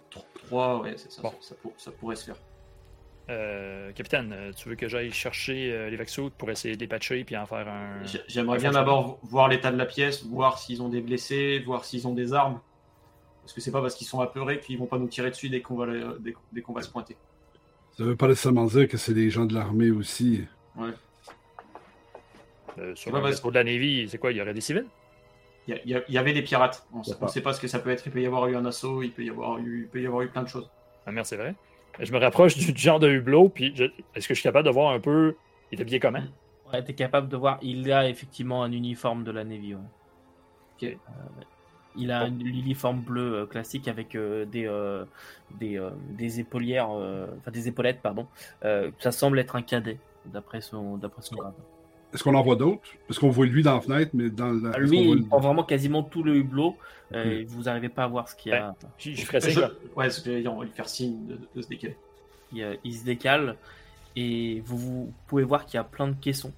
Trois, 0.46 0.80
ouais, 0.80 0.94
c'est 0.96 1.12
ça, 1.12 1.22
Bon. 1.22 1.32
ça, 1.40 1.54
pour- 1.56 1.72
ça 1.76 1.90
pourrait 1.92 2.16
se 2.16 2.24
faire. 2.26 2.36
Euh, 3.28 3.92
capitaine, 3.92 4.32
euh, 4.32 4.52
tu 4.52 4.68
veux 4.68 4.74
que 4.74 4.88
j'aille 4.88 5.12
chercher 5.12 5.72
euh, 5.72 5.88
les 5.88 5.96
vaxout 5.96 6.30
pour 6.36 6.50
essayer 6.50 6.74
de 6.74 6.80
les 6.80 6.88
patcher 6.88 7.22
puis 7.22 7.36
en 7.36 7.46
faire 7.46 7.68
un. 7.68 8.02
J'ai- 8.04 8.22
J'aimerais 8.26 8.58
bien 8.58 8.72
d'abord 8.72 9.20
voir 9.22 9.46
l'état 9.48 9.70
de 9.70 9.76
la 9.76 9.86
pièce, 9.86 10.24
voir 10.24 10.58
s'ils 10.58 10.82
ont 10.82 10.88
des 10.88 11.00
blessés, 11.00 11.60
voir 11.64 11.84
s'ils 11.84 12.08
ont 12.08 12.14
des 12.14 12.32
armes. 12.32 12.60
Parce 13.42 13.52
que 13.52 13.60
c'est 13.60 13.70
pas 13.70 13.80
parce 13.82 13.94
qu'ils 13.94 14.06
sont 14.08 14.20
apeurés 14.20 14.58
qu'ils 14.58 14.78
vont 14.78 14.86
pas 14.86 14.98
nous 14.98 15.06
tirer 15.06 15.30
dessus 15.30 15.48
dès 15.48 15.60
qu'on 15.60 15.76
va, 15.76 15.86
les- 15.86 16.04
dès, 16.18 16.34
dès 16.52 16.60
qu'on 16.62 16.72
va 16.72 16.82
se 16.82 16.90
pointer. 16.90 17.16
Ça 17.96 18.02
veut 18.04 18.16
pas 18.16 18.26
nécessairement 18.28 18.64
dire 18.66 18.88
que 18.88 18.96
c'est 18.96 19.14
des 19.14 19.30
gens 19.30 19.44
de 19.44 19.54
l'armée 19.54 19.90
aussi. 19.90 20.44
Euh, 22.78 22.94
sur 22.94 23.12
Ouais, 23.12 23.20
le 23.20 23.50
de 23.50 23.54
la 23.54 23.64
Navy, 23.64 24.08
c'est 24.08 24.18
quoi 24.18 24.32
Il 24.32 24.38
y 24.38 24.40
aurait 24.40 24.54
des 24.54 24.60
civils? 24.60 24.86
Il 25.68 26.02
y, 26.08 26.18
avait 26.18 26.32
des 26.32 26.42
pirates. 26.42 26.86
On 26.92 26.98
ne 26.98 27.28
sait 27.28 27.42
pas 27.42 27.52
ce 27.52 27.60
que 27.60 27.68
ça 27.68 27.78
peut 27.78 27.90
être. 27.90 28.04
Il 28.06 28.12
peut 28.12 28.20
y 28.22 28.26
avoir 28.26 28.48
eu 28.48 28.56
un 28.56 28.64
assaut, 28.66 29.02
il 29.02 29.12
peut 29.12 29.22
y 29.22 29.30
avoir 29.30 29.58
eu, 29.58 29.82
il 29.84 29.88
peut 29.88 30.00
y 30.02 30.06
avoir 30.06 30.22
eu 30.22 30.28
plein 30.28 30.42
de 30.42 30.48
choses. 30.48 30.68
Ah 31.06 31.12
merde, 31.12 31.26
c'est 31.26 31.36
vrai. 31.36 31.54
Je 31.98 32.12
me 32.12 32.18
rapproche 32.18 32.56
du 32.56 32.76
genre 32.76 32.98
de 32.98 33.08
hublot, 33.08 33.48
puis 33.50 33.72
je- 33.74 33.84
est-ce 34.14 34.26
que 34.26 34.34
je 34.34 34.40
suis 34.40 34.42
capable 34.42 34.66
de 34.66 34.72
voir 34.72 34.92
un 34.92 35.00
peu. 35.00 35.36
Il 35.70 35.78
est 35.78 35.82
habillé 35.82 36.00
comment? 36.00 36.22
Ouais, 36.72 36.82
t'es 36.82 36.94
capable 36.94 37.28
de 37.28 37.36
voir, 37.36 37.58
il 37.62 37.90
a 37.92 38.08
effectivement 38.08 38.62
un 38.62 38.72
uniforme 38.72 39.24
de 39.24 39.30
la 39.30 39.44
Navy. 39.44 39.74
ouais. 39.74 39.80
Ok. 40.76 40.84
Euh, 40.84 40.96
il 41.96 42.12
a 42.12 42.20
un 42.20 42.30
l'uniforme 42.30 43.00
bleu 43.00 43.34
euh, 43.34 43.46
classique 43.46 43.88
avec 43.88 44.14
euh, 44.14 44.44
des, 44.44 44.66
euh, 44.66 45.04
des, 45.58 45.76
euh, 45.78 45.90
des 46.10 46.38
épaulières, 46.40 46.90
euh, 46.92 47.26
enfin 47.38 47.50
des 47.50 47.66
épaulettes, 47.68 48.00
pardon. 48.00 48.26
Euh, 48.64 48.90
ça 49.00 49.10
semble 49.10 49.38
être 49.40 49.56
un 49.56 49.62
cadet, 49.62 49.98
d'après 50.26 50.60
son, 50.60 50.96
d'après 50.96 51.22
son 51.22 51.34
grade. 51.36 51.54
Est-ce 52.12 52.24
qu'on 52.24 52.34
en 52.34 52.42
voit 52.42 52.56
d'autres? 52.56 52.82
Parce 53.06 53.18
qu'on 53.18 53.30
voit 53.30 53.46
lui 53.46 53.62
dans 53.62 53.74
la 53.74 53.80
fenêtre, 53.80 54.10
mais 54.14 54.30
dans 54.30 54.50
la. 54.52 54.70
est-ce 54.70 54.78
Lui, 54.80 54.98
qu'on 54.98 55.04
voit 55.06 55.16
il 55.16 55.22
le- 55.22 55.38
vraiment 55.42 55.64
quasiment 55.64 56.02
tout 56.02 56.22
le 56.22 56.34
hublot, 56.36 56.76
euh, 57.12 57.44
vous 57.46 57.62
n'arrivez 57.64 57.88
pas 57.88 58.04
à 58.04 58.06
voir 58.08 58.28
ce 58.28 58.34
qu'il 58.34 58.52
y 58.52 58.54
a. 58.54 58.74
Je, 58.98 59.12
je 59.12 59.24
ferais 59.24 59.40
signe. 59.40 59.52
Je- 59.52 59.60
ouais, 59.96 60.46
on 60.48 60.58
va 60.58 60.64
lui 60.64 60.72
faire 60.72 60.88
signe 60.88 61.26
de, 61.26 61.38
de 61.54 61.62
se 61.62 61.68
décaler. 61.68 61.96
Il, 62.52 62.62
euh, 62.62 62.76
il 62.82 62.94
se 62.96 63.04
décale 63.04 63.56
et 64.16 64.60
vous, 64.66 64.76
vous 64.78 65.12
pouvez 65.28 65.44
voir 65.44 65.66
qu'il 65.66 65.74
y 65.74 65.78
a 65.78 65.84
plein 65.84 66.08
de 66.08 66.14
caissons 66.20 66.52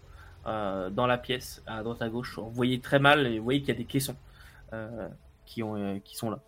euh, 0.47 0.89
dans 0.89 1.07
la 1.07 1.19
pièce, 1.19 1.63
à 1.67 1.83
droite 1.83 2.01
à 2.01 2.09
gauche. 2.09 2.39
Vous 2.39 2.51
voyez 2.51 2.81
très 2.81 2.99
mal 2.99 3.27
et 3.27 3.39
vous 3.39 3.45
voyez 3.45 3.61
qu'il 3.61 3.69
y 3.69 3.73
a 3.73 3.79
des 3.79 3.85
caissons 3.85 4.17
euh, 4.73 5.09
qui, 5.45 5.63
ont, 5.63 5.77
euh, 5.77 5.99
qui 6.03 6.17
sont 6.17 6.31
là. 6.31 6.41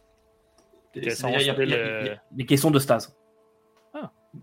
Et 0.94 1.00
Caisson, 1.02 1.28
c'est-à-dire, 1.28 1.40
il 1.40 1.46
y 1.46 1.50
a- 1.50 1.54
style, 1.54 1.64
il 1.64 1.70
y 1.70 1.74
a- 1.74 2.00
il 2.02 2.06
y 2.06 2.10
a 2.10 2.22
Des 2.30 2.46
caissons 2.46 2.70
de 2.70 2.78
stase. 2.78 3.14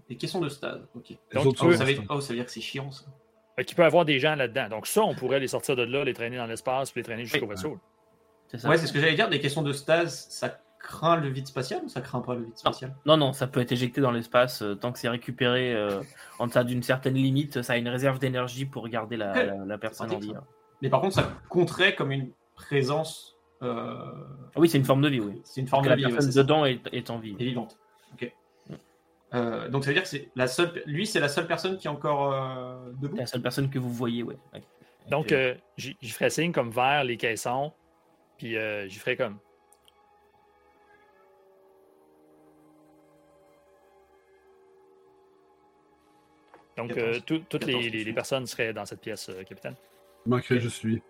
Des 0.07 0.15
questions 0.15 0.39
de 0.39 0.47
stade. 0.47 0.87
Ok. 0.95 1.09
Donc, 1.33 1.47
Oh, 1.47 1.53
sont 1.53 1.71
ça 1.73 1.83
veut, 1.83 1.95
oh, 2.09 2.21
ça 2.21 2.29
veut 2.29 2.35
dire 2.35 2.45
que 2.45 2.51
c'est 2.51 2.61
chiant 2.61 2.89
ça. 2.91 3.03
Fait 3.55 3.65
qu'il 3.65 3.75
peut 3.75 3.83
y 3.83 3.85
avoir 3.85 4.05
des 4.05 4.19
gens 4.19 4.35
là-dedans. 4.35 4.69
Donc, 4.69 4.87
ça, 4.87 5.01
on 5.03 5.13
pourrait 5.13 5.39
les 5.39 5.47
sortir 5.47 5.75
de 5.75 5.83
là, 5.83 6.03
les 6.03 6.13
traîner 6.13 6.37
dans 6.37 6.45
l'espace, 6.47 6.91
puis 6.91 7.01
les 7.01 7.05
traîner 7.05 7.25
jusqu'au 7.25 7.45
Oui. 7.45 7.51
vaisseau. 7.55 7.79
C'est 8.47 8.57
ça 8.57 8.69
Ouais, 8.69 8.77
c'est 8.77 8.87
ce 8.87 8.93
que 8.93 8.99
j'allais 8.99 9.15
dire. 9.15 9.29
Des 9.29 9.39
questions 9.39 9.61
de 9.61 9.73
stase, 9.73 10.27
ça 10.29 10.59
craint 10.79 11.15
le 11.17 11.29
vide 11.29 11.45
spatial 11.47 11.81
ou 11.85 11.89
ça 11.89 12.01
craint 12.01 12.21
pas 12.21 12.33
le 12.35 12.43
vide 12.45 12.57
spatial? 12.57 12.95
Non, 13.05 13.15
non, 13.17 13.33
ça 13.33 13.47
peut 13.47 13.59
être 13.59 13.71
éjecté 13.71 14.01
dans 14.01 14.11
l'espace 14.11 14.61
euh, 14.63 14.73
tant 14.75 14.91
que 14.91 14.97
c'est 14.99 15.09
récupéré 15.09 15.73
euh, 15.73 16.01
en 16.39 16.47
deçà 16.47 16.63
d'une 16.63 16.81
certaine 16.81 17.13
limite. 17.13 17.61
Ça 17.61 17.73
a 17.73 17.77
une 17.77 17.87
réserve 17.87 18.17
d'énergie 18.19 18.65
pour 18.65 18.87
garder 18.89 19.15
la, 19.15 19.31
Ouais, 19.31 19.45
la- 19.45 19.65
la 19.65 19.77
personne 19.77 20.11
en 20.11 20.17
vie. 20.17 20.33
Mais 20.81 20.89
par 20.89 20.99
contre, 21.01 21.13
ça 21.15 21.29
compterait 21.49 21.93
comme 21.95 22.11
une 22.11 22.31
présence. 22.55 23.37
euh, 23.61 23.95
Ah 24.55 24.59
Oui, 24.59 24.67
c'est 24.69 24.79
une 24.79 24.85
forme 24.85 25.01
de 25.03 25.09
vie, 25.09 25.19
oui. 25.19 25.39
C'est 25.43 25.61
une 25.61 25.67
forme 25.67 25.83
Que 25.83 25.89
de 25.89 25.91
la 25.91 25.95
vie. 25.97 26.05
ouais, 26.05 26.11
personne 26.11 26.31
ça. 26.31 26.41
dedans 26.41 26.65
est, 26.65 26.79
est 26.91 27.09
en 27.11 27.19
vie. 27.19 27.35
est 27.39 27.43
vivante. 27.43 27.77
Ok. 28.13 28.33
Euh, 29.33 29.69
donc 29.69 29.83
ça 29.83 29.89
veut 29.89 29.93
dire 29.93 30.03
que 30.03 30.09
c'est 30.09 30.29
la 30.35 30.47
seule. 30.47 30.83
Lui, 30.85 31.07
c'est 31.07 31.19
la 31.19 31.29
seule 31.29 31.47
personne 31.47 31.77
qui 31.77 31.87
est 31.87 31.89
encore 31.89 32.33
euh, 32.33 32.91
debout? 32.99 33.15
La 33.15 33.25
seule 33.25 33.41
personne 33.41 33.69
que 33.69 33.79
vous 33.79 33.91
voyez, 33.91 34.23
ouais. 34.23 34.37
Ouais. 34.53 34.61
Donc, 35.09 35.31
euh, 35.31 35.55
j'y 35.77 36.09
ferais 36.09 36.29
signe 36.29 36.51
comme 36.51 36.69
vers 36.69 37.03
les 37.03 37.17
caissons, 37.17 37.73
puis 38.37 38.57
euh, 38.57 38.87
j'y 38.87 38.99
ferais 38.99 39.15
comme. 39.15 39.39
Donc, 46.77 46.97
euh, 46.97 47.19
tout- 47.25 47.43
toutes 47.49 47.65
les, 47.65 48.13
personnes 48.13 48.45
seraient 48.45 48.73
dans 48.73 48.85
cette 48.85 49.01
pièce, 49.01 49.29
euh, 49.29 49.43
capitaine. 49.43 49.75
Il 50.25 50.29
manquerait 50.29 50.59
juste 50.59 50.83
lui. 50.83 51.01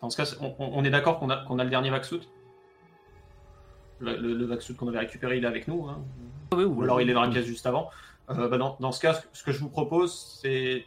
Dans 0.00 0.10
ce 0.10 0.16
cas, 0.16 0.36
on, 0.40 0.54
on 0.58 0.84
est 0.84 0.90
d'accord 0.90 1.18
qu'on 1.18 1.30
a, 1.30 1.44
qu'on 1.46 1.58
a 1.58 1.64
le 1.64 1.70
dernier 1.70 1.90
Vaxout 1.90 2.20
Le, 4.00 4.16
le, 4.16 4.34
le 4.34 4.44
Vaxout 4.46 4.74
qu'on 4.76 4.88
avait 4.88 4.98
récupéré, 4.98 5.38
il 5.38 5.44
est 5.44 5.48
avec 5.48 5.68
nous. 5.68 5.86
hein. 5.88 6.02
Oui, 6.54 6.64
Ou 6.64 6.82
alors 6.82 7.00
il 7.00 7.08
est 7.08 7.14
dans 7.14 7.22
la 7.22 7.28
pièce 7.28 7.46
juste 7.46 7.66
avant. 7.66 7.90
Euh, 8.30 8.48
bah, 8.48 8.58
dans, 8.58 8.76
dans 8.80 8.92
ce 8.92 9.00
cas, 9.00 9.20
ce 9.32 9.42
que- 9.42 9.52
je 9.52 9.60
vous 9.60 9.68
propose, 9.70 10.38
c'est 10.40 10.84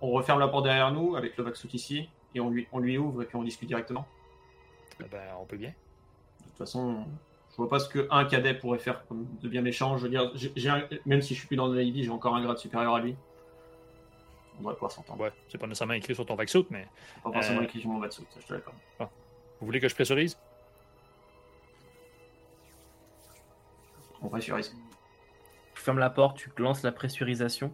on 0.00 0.10
referme 0.10 0.40
la 0.40 0.48
porte 0.48 0.64
derrière 0.64 0.90
nous 0.92 1.16
avec 1.16 1.36
le 1.36 1.44
Vaxout 1.44 1.68
ici 1.74 2.08
et 2.34 2.40
on 2.40 2.50
lui, 2.50 2.66
on 2.72 2.78
lui 2.78 2.98
ouvre 2.98 3.22
et 3.22 3.26
puis 3.26 3.36
on 3.36 3.42
discute 3.42 3.68
directement. 3.68 4.06
Eh 5.00 5.04
Ben, 5.08 5.20
on 5.40 5.44
peut 5.44 5.56
bien. 5.56 5.70
De 6.40 6.44
toute 6.48 6.58
façon, 6.58 7.04
je 7.50 7.56
vois 7.56 7.68
pas 7.68 7.78
ce 7.78 7.88
qu'un 7.88 8.24
cadet 8.24 8.54
pourrait 8.54 8.78
faire 8.78 9.06
comme 9.06 9.26
de 9.40 9.48
bien 9.48 9.62
méchant. 9.62 9.96
Je 9.98 10.04
veux 10.04 10.08
dire, 10.08 10.32
un- 10.72 10.82
même 11.06 11.22
si 11.22 11.34
je 11.34 11.38
suis 11.40 11.46
plus 11.48 11.56
dans 11.56 11.68
le 11.68 11.76
Navy, 11.76 12.04
j'ai 12.04 12.10
encore 12.10 12.34
un 12.34 12.42
grade 12.42 12.58
supérieur 12.58 12.94
à 12.94 13.00
lui. 13.00 13.14
on 14.56 14.58
devrait 14.60 14.74
pouvoir 14.74 14.92
s'entendre. 14.92 15.20
Ouais, 15.20 15.32
c'est 15.48 15.58
pas 15.58 15.66
nécessairement 15.66 15.94
écrit 15.94 16.14
sur 16.14 16.26
ton 16.26 16.34
vaccin, 16.34 16.62
mais 16.70 16.86
Pas 17.24 17.32
forcément 17.32 17.60
Euh. 17.60 17.64
écrit 17.64 17.80
sur 17.80 17.88
mon 17.90 18.02
ça 18.10 18.22
je 18.40 18.46
te 18.46 18.52
l'accorde. 18.52 18.76
vous 19.00 19.66
voulez 19.66 19.80
que 19.80 19.88
je 19.88 19.94
pressurise? 19.94 20.36
On 24.22 24.28
pressurise. 24.28 24.74
Tu 25.74 25.82
fermes 25.82 25.98
la 25.98 26.10
porte, 26.10 26.36
tu 26.36 26.50
lances 26.58 26.82
la 26.82 26.92
pressurisation 26.92 27.72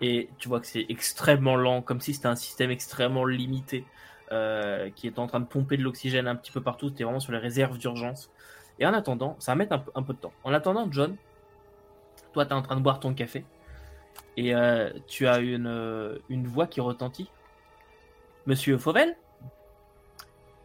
et 0.00 0.28
tu 0.38 0.48
vois 0.48 0.60
que 0.60 0.66
c'est 0.66 0.86
extrêmement 0.88 1.56
lent, 1.56 1.82
comme 1.82 2.00
si 2.00 2.14
c'était 2.14 2.26
un 2.28 2.36
système 2.36 2.70
extrêmement 2.70 3.24
limité 3.24 3.84
euh, 4.32 4.90
qui 4.90 5.06
est 5.06 5.18
en 5.18 5.26
train 5.26 5.40
de 5.40 5.44
pomper 5.46 5.76
de 5.76 5.82
l'oxygène 5.82 6.26
un 6.26 6.36
petit 6.36 6.52
peu 6.52 6.60
partout. 6.62 6.88
C'était 6.88 7.04
vraiment 7.04 7.20
sur 7.20 7.32
les 7.32 7.38
réserves 7.38 7.76
d'urgence. 7.78 8.30
Et 8.78 8.86
en 8.86 8.92
attendant, 8.94 9.36
ça 9.38 9.52
va 9.52 9.56
mettre 9.56 9.72
un, 9.74 9.78
peu- 9.78 9.92
un 9.94 10.02
peu 10.02 10.14
de 10.14 10.18
temps. 10.18 10.32
En 10.42 10.52
attendant, 10.52 10.88
John, 10.90 11.16
toi, 12.32 12.44
tu 12.46 12.50
es 12.50 12.54
en 12.54 12.62
train 12.62 12.76
de 12.76 12.80
boire 12.80 12.98
ton 12.98 13.14
café 13.14 13.44
et 14.36 14.54
euh, 14.54 14.90
tu 15.06 15.26
as 15.28 15.38
une, 15.38 15.66
euh, 15.66 16.18
une 16.28 16.46
voix 16.46 16.66
qui 16.66 16.80
retentit. 16.80 17.30
Monsieur 18.46 18.78
Fauvel, 18.78 19.16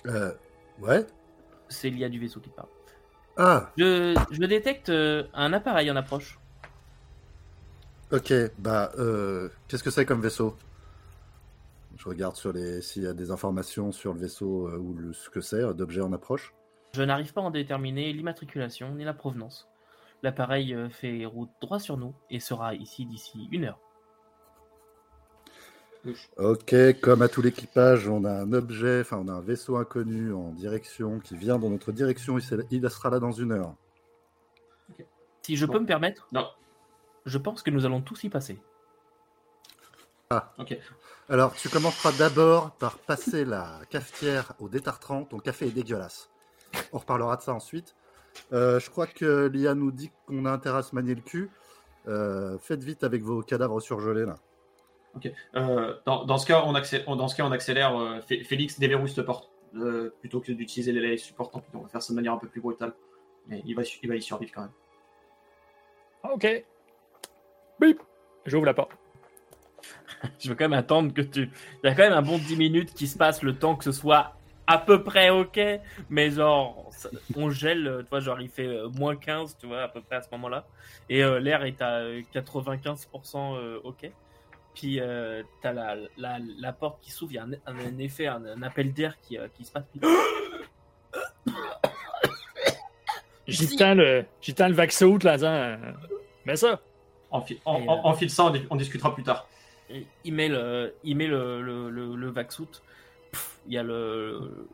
Euh, 0.06 0.34
ouais. 0.80 1.06
c'est 1.68 1.90
l'IA 1.90 2.10
du 2.10 2.20
vaisseau 2.20 2.40
qui 2.40 2.50
parle. 2.50 2.70
Ah, 3.40 3.72
Je, 3.78 4.20
je 4.32 4.44
détecte 4.46 4.90
euh, 4.90 5.24
un 5.34 5.54
appareil 5.54 5.90
en 5.90 5.96
approche. 5.96 6.38
ok. 8.12 8.34
Bah, 8.58 8.92
euh, 8.98 9.50
qu'est-ce 9.68 9.84
que 9.84 9.92
c'est 9.92 10.06
comme 10.06 10.22
vaisseau? 10.22 10.56
Je 11.98 12.08
regarde 12.08 12.36
sur 12.36 12.52
les 12.54 12.82
s'il 12.82 13.04
y 13.04 13.08
a 13.08 13.14
des 13.14 13.32
informations 13.32 13.92
sur 13.92 14.14
le 14.14 14.20
vaisseau 14.20 14.68
euh, 14.68 14.78
ou 14.78 14.94
le, 14.94 15.14
ce 15.14 15.30
que 15.30 15.42
c'est, 15.42 15.62
euh, 15.64 15.74
d'objets 15.74 16.02
en 16.02 16.12
approche. 16.14 16.54
Je 16.94 17.02
n'arrive 17.04 17.34
pas 17.34 17.42
à 17.42 17.46
en 17.46 17.52
déterminer 17.52 18.12
l'immatriculation 18.14 18.94
ni 18.96 19.04
la 19.04 19.14
provenance. 19.14 19.68
L'appareil 20.22 20.76
fait 20.90 21.26
route 21.26 21.52
droit 21.62 21.80
sur 21.80 21.96
nous 21.96 22.14
et 22.30 22.42
sera 22.42 22.74
ici 22.76 23.06
d'ici 23.06 23.48
une 23.52 23.66
heure. 23.66 23.80
Ok, 26.38 26.74
comme 27.02 27.22
à 27.22 27.28
tout 27.28 27.42
l'équipage, 27.42 28.08
on 28.08 28.24
a 28.24 28.32
un 28.32 28.54
objet, 28.54 29.02
enfin 29.02 29.18
on 29.18 29.28
a 29.28 29.34
un 29.34 29.42
vaisseau 29.42 29.78
inconnu 29.78 30.34
en 30.34 30.52
direction 30.52 31.20
qui 31.20 31.36
vient 31.36 31.60
dans 31.60 31.70
notre 31.70 31.92
direction. 31.92 32.38
Il, 32.72 32.90
sera 32.90 33.10
là 33.10 33.20
dans 33.20 33.32
une 33.34 33.52
heure. 33.52 33.76
Si 35.42 35.58
je 35.58 35.66
Bon. 35.66 35.74
peux 35.74 35.80
me 35.80 35.86
permettre, 35.86 36.28
Non. 36.32 36.48
je 37.26 37.38
pense 37.38 37.64
que 37.64 37.70
nous 37.70 37.86
allons 37.86 38.02
tous 38.02 38.24
y 38.24 38.30
passer. 38.30 38.60
Alors, 41.28 41.56
tu 41.56 41.70
commenceras 41.70 42.12
d'abord 42.14 42.72
par 42.72 43.00
passer 43.00 43.46
la 43.46 43.82
cafetière 43.90 44.54
au 44.60 44.70
détartrant. 44.70 45.24
Ton 45.24 45.40
café 45.40 45.68
est 45.68 45.72
dégueulasse. 45.72 46.30
On 46.94 47.00
reparlera 47.00 47.36
de 47.36 47.42
ça 47.42 47.54
ensuite. 47.54 47.96
Euh, 48.54 48.80
je 48.80 48.90
crois 48.92 49.08
que 49.08 49.48
l'IA 49.48 49.74
nous 49.74 49.92
dit 49.92 50.12
qu'on 50.28 50.46
a 50.46 50.52
intérêt 50.52 50.80
à 50.80 50.84
se 50.84 50.94
manier 50.94 51.16
le 51.16 51.22
cul. 51.22 51.50
Euh, 52.08 52.58
faites 52.60 52.84
vite 52.84 53.04
avec 53.04 53.24
vos 53.24 53.42
cadavres 53.42 53.80
surgelés 53.82 54.26
là. 54.26 54.38
Euh, 55.56 55.96
dans, 56.06 56.26
dans 56.26 56.38
ce 56.38 56.46
cas, 56.46 56.64
on 56.66 56.76
accélère. 56.76 57.16
Dans 57.16 57.28
ce 57.28 57.36
cas, 57.36 57.46
on 57.46 57.52
accélère 57.52 57.98
euh, 57.98 58.22
Fé- 58.22 58.44
Félix 58.44 58.80
déverrouille 58.80 59.10
cette 59.10 59.26
porte 59.26 59.50
euh, 59.76 60.14
plutôt 60.20 60.40
que 60.40 60.52
d'utiliser 60.52 60.92
les 60.92 61.02
laits 61.02 61.20
supportants. 61.20 61.62
On 61.74 61.80
va 61.80 61.88
faire 61.90 62.02
ça 62.02 62.14
de 62.14 62.16
manière 62.16 62.34
un 62.34 62.38
peu 62.38 62.48
plus 62.48 62.62
brutale. 62.62 62.94
Mais 63.48 63.62
il 63.66 63.76
va, 63.76 63.82
il 64.04 64.10
va 64.10 64.16
y 64.16 64.22
survivre 64.22 64.52
quand 64.54 64.62
même. 64.62 64.72
Ok. 66.34 66.66
Bip! 67.80 68.00
J'ouvre 68.46 68.66
la 68.66 68.74
porte. 68.74 68.92
Je 70.40 70.50
veux 70.50 70.56
quand 70.56 70.66
même 70.66 70.74
attendre 70.80 71.14
que 71.14 71.22
tu. 71.22 71.50
Il 71.84 71.88
y 71.88 71.90
a 71.90 71.96
quand 71.96 72.04
même 72.04 72.14
un 72.14 72.22
bon 72.22 72.38
10 72.38 72.56
minutes 72.58 72.94
qui 72.94 73.08
se 73.08 73.18
passe 73.18 73.42
le 73.42 73.58
temps 73.58 73.76
que 73.76 73.84
ce 73.84 73.92
soit 73.92 74.34
à 74.68 74.78
peu 74.78 75.04
près 75.04 75.32
ok, 75.32 75.60
mais 76.12 76.30
genre, 76.30 76.88
ça- 76.92 77.10
on 77.36 77.50
gèle, 77.50 78.02
tu 78.04 78.10
vois, 78.10 78.20
genre 78.20 78.40
il 78.40 78.50
fait 78.50 78.68
euh, 78.68 78.88
moins 78.90 79.16
15, 79.16 79.58
tu 79.60 79.66
vois, 79.66 79.82
à 79.82 79.88
peu 79.88 80.02
près 80.02 80.18
à 80.18 80.22
ce 80.22 80.28
moment-là. 80.34 80.68
Et 81.10 81.24
euh, 81.24 81.40
l'air 81.40 81.64
est 81.64 81.82
à 81.82 82.02
euh, 82.02 82.22
95% 82.34 83.56
euh, 83.56 83.80
ok. 83.84 84.12
Puis 84.80 84.98
euh, 85.02 85.44
t'as 85.62 85.74
la, 85.74 85.98
la, 86.18 86.38
la 86.58 86.72
porte 86.72 87.02
qui 87.02 87.12
s'ouvre, 87.12 87.34
il 87.34 87.36
y 87.36 87.38
a 87.38 87.44
un, 87.44 87.52
un- 87.66 87.76
un 87.86 87.98
effet, 87.98 88.28
un, 88.28 88.46
un 88.46 88.62
appel 88.64 88.94
d'air 88.94 89.20
qui, 89.22 89.38
euh, 89.38 89.50
qui 89.54 89.66
se 89.66 89.74
passe. 89.74 89.84
Puis- 89.92 90.00
J'y 93.48 93.76
tends 93.76 93.94
le, 93.94 94.26
le 94.68 94.74
vaccin 94.74 95.18
là, 95.24 95.36
disant, 95.36 95.78
Mais 96.46 96.56
ça! 96.56 96.80
Enfile, 97.32 97.58
en, 97.66 97.76
Et, 97.82 97.90
en- 97.90 97.98
euh, 97.98 98.02
enfile 98.04 98.30
ça, 98.30 98.46
on, 98.46 98.50
di- 98.52 98.66
on 98.70 98.76
discutera 98.78 99.14
plus 99.14 99.24
tard. 99.24 99.48
Et 99.90 100.06
il 100.24 100.34
met 100.34 100.48
le, 100.48 100.96
il 101.04 101.18
met 101.18 101.28
le, 101.28 101.62
le, 101.62 101.90
le, 101.90 102.16
le. 102.16 102.32
Pff, 103.32 103.60
Il 103.68 103.74
y 103.74 103.78
a 103.78 103.84
le, 103.84 104.66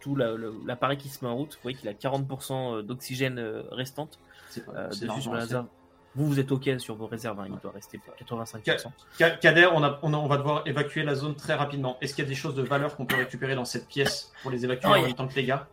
tout 0.00 0.14
la- 0.14 0.32
le- 0.34 0.54
l'appareil 0.66 0.98
qui 0.98 1.08
se 1.08 1.24
met 1.24 1.30
en 1.30 1.36
route. 1.36 1.54
Vous 1.54 1.62
voyez 1.62 1.76
qu'il 1.76 1.88
a 1.88 1.92
40% 1.94 2.82
d'oxygène 2.82 3.38
euh, 3.38 3.62
restante 3.70 4.18
C'est 4.50 4.66
pas- 4.66 4.72
euh, 4.72 4.88
c'est 4.90 5.06
dessus 5.06 5.22
c'est- 5.22 5.30
réserve. 5.30 5.66
Vous, 6.14 6.26
vous 6.26 6.40
êtes 6.40 6.50
OK 6.50 6.68
sur 6.78 6.94
vos 6.96 7.06
réserves. 7.06 7.38
hein, 7.40 7.46
Il 7.48 7.56
doit 7.58 7.70
rester 7.72 8.00
85%. 8.24 8.90
Ka- 9.18 9.30
Kader, 9.30 9.68
on, 9.72 9.82
a- 9.84 9.98
on, 10.02 10.12
a- 10.14 10.16
on 10.16 10.26
va 10.26 10.36
devoir 10.38 10.62
évacuer 10.66 11.02
la 11.04 11.14
zone 11.14 11.34
très 11.36 11.54
rapidement. 11.54 11.96
Est-ce 12.00 12.14
qu'il 12.14 12.24
y 12.24 12.26
a 12.26 12.28
des 12.28 12.34
choses 12.34 12.54
de 12.54 12.62
valeur 12.62 12.96
qu'on 12.96 13.06
peut 13.06 13.16
récupérer 13.16 13.54
dans 13.54 13.64
cette 13.64 13.86
pièce 13.86 14.32
pour 14.42 14.50
les 14.50 14.64
évacuer 14.64 14.88
Non, 14.88 14.94
en 14.94 15.02
même 15.02 15.14
temps 15.14 15.28
que 15.28 15.34
les 15.34 15.44
gars? 15.44 15.68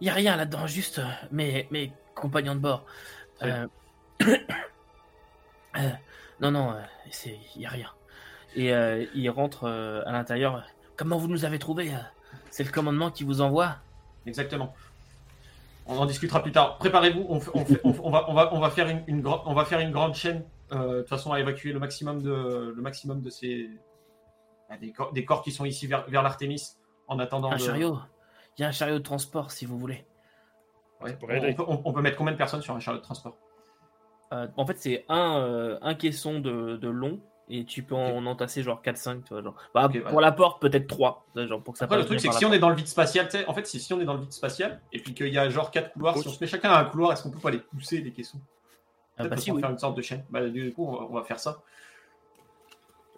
Il 0.00 0.04
n'y 0.04 0.10
a 0.10 0.14
rien 0.14 0.36
là-dedans, 0.36 0.66
juste 0.66 1.00
mes, 1.30 1.66
mes 1.70 1.92
compagnons 2.14 2.54
de 2.54 2.60
bord. 2.60 2.84
Euh, 3.42 3.66
euh, 4.22 5.90
non, 6.40 6.50
non, 6.50 6.72
euh, 6.72 6.80
il 7.54 7.60
n'y 7.60 7.66
a 7.66 7.70
rien. 7.70 7.90
Et 8.54 8.74
euh, 8.74 9.04
il 9.14 9.28
rentre 9.30 9.66
à 9.68 10.12
l'intérieur. 10.12 10.64
Comment 10.96 11.18
vous 11.18 11.28
nous 11.28 11.44
avez 11.44 11.58
trouvés 11.58 11.92
C'est 12.50 12.64
le 12.64 12.70
commandement 12.70 13.10
qui 13.10 13.24
vous 13.24 13.40
envoie? 13.40 13.76
Exactement. 14.26 14.74
On 15.88 15.96
en 15.98 16.06
discutera 16.06 16.42
plus 16.42 16.52
tard. 16.52 16.78
Préparez-vous, 16.78 17.24
on, 17.28 17.38
fait- 17.40 17.50
on 17.54 17.64
fait- 17.64 17.80
on- 17.84 17.94
on 18.04 18.10
va, 18.10 18.28
on, 18.28 18.34
va, 18.34 18.52
on, 18.54 18.58
va 18.60 18.70
faire 18.70 18.88
une, 18.88 19.04
une 19.06 19.22
gra- 19.22 19.42
on 19.46 19.54
va 19.54 19.64
faire 19.64 19.78
une 19.80 19.92
grande 19.92 20.14
chaîne 20.14 20.44
euh, 20.72 21.02
de 21.02 21.06
façon 21.08 21.32
à 21.32 21.38
évacuer 21.40 21.72
le 21.72 21.78
maximum 21.78 22.22
de, 22.22 22.72
le 22.74 22.82
maximum 22.82 23.20
de 23.22 23.30
ces 23.30 23.70
bah, 24.68 24.76
des, 24.78 24.90
corps, 24.92 25.12
des 25.12 25.24
corps 25.24 25.42
qui 25.42 25.52
sont 25.52 25.64
ici 25.64 25.86
vers, 25.86 26.04
vers 26.08 26.22
l'Artémis 26.24 26.76
en 27.06 27.18
attendant. 27.20 27.52
Un 27.52 27.56
de- 27.56 27.60
chariot. 27.60 27.98
Il 28.58 28.62
y 28.62 28.64
a 28.64 28.68
un 28.68 28.72
chariot 28.72 28.98
de 28.98 29.02
transport 29.04 29.50
si 29.52 29.64
vous 29.66 29.78
voulez. 29.78 30.04
Ouais. 31.02 31.16
On, 31.22 31.26
peut, 31.54 31.64
on- 31.68 31.82
on 31.84 31.92
peut 31.92 32.00
mettre 32.02 32.16
combien 32.16 32.32
de 32.32 32.38
personnes 32.38 32.62
sur 32.62 32.74
un 32.74 32.80
chariot 32.80 32.98
de 32.98 33.04
transport? 33.04 33.36
Euh, 34.32 34.48
en 34.56 34.66
fait, 34.66 34.78
c'est 34.78 35.04
un, 35.08 35.36
euh, 35.38 35.78
un 35.82 35.94
caisson 35.94 36.40
de, 36.40 36.76
de 36.78 36.88
long 36.88 37.20
et 37.48 37.64
tu 37.64 37.82
peux 37.82 37.94
en 37.94 38.26
entasser 38.26 38.62
genre 38.62 38.82
4-5. 38.82 39.22
Tu 39.24 39.32
vois, 39.34 39.42
genre. 39.42 39.54
Bah, 39.74 39.88
pour 39.88 40.14
ouais. 40.16 40.22
la 40.22 40.32
porte, 40.32 40.60
peut-être 40.60 40.86
3. 40.86 41.24
Genre, 41.36 41.62
pour 41.62 41.74
que 41.74 41.78
ça 41.78 41.84
Après, 41.84 41.96
le 41.98 42.04
truc, 42.04 42.20
c'est 42.20 42.28
que 42.28 42.34
si 42.34 42.44
on 42.44 42.52
est 42.52 42.58
dans 42.58 42.70
le 42.70 42.74
vide 42.76 42.88
spatial, 42.88 43.28
en 43.46 43.54
fait, 43.54 43.66
si, 43.66 43.78
si 43.80 43.92
on 43.92 44.00
est 44.00 44.04
dans 44.04 44.14
le 44.14 44.20
vide 44.20 44.32
spatial 44.32 44.80
et 44.92 45.00
puis 45.00 45.14
qu'il 45.14 45.28
y 45.32 45.38
a 45.38 45.48
genre 45.48 45.70
quatre 45.70 45.92
couloirs, 45.92 46.16
si 46.18 46.26
on 46.26 46.32
se 46.32 46.38
met 46.42 46.46
chacun 46.48 46.70
à 46.70 46.80
un 46.80 46.84
couloir, 46.86 47.12
est-ce 47.12 47.22
qu'on 47.22 47.30
peut 47.30 47.38
pas 47.38 47.50
les 47.50 47.58
pousser 47.60 48.00
les 48.00 48.12
caissons? 48.12 48.40
Ah, 49.18 49.22
Peut-être 49.22 49.30
bah, 49.30 49.36
si, 49.38 49.50
oui. 49.52 49.60
faire 49.60 49.70
une 49.70 49.78
sorte 49.78 49.96
de 49.96 50.02
chaîne. 50.02 50.24
Bah, 50.30 50.46
du 50.48 50.72
coup, 50.72 50.86
on 50.86 50.92
va, 50.92 51.06
on 51.10 51.14
va 51.14 51.22
faire 51.22 51.38
ça. 51.40 51.62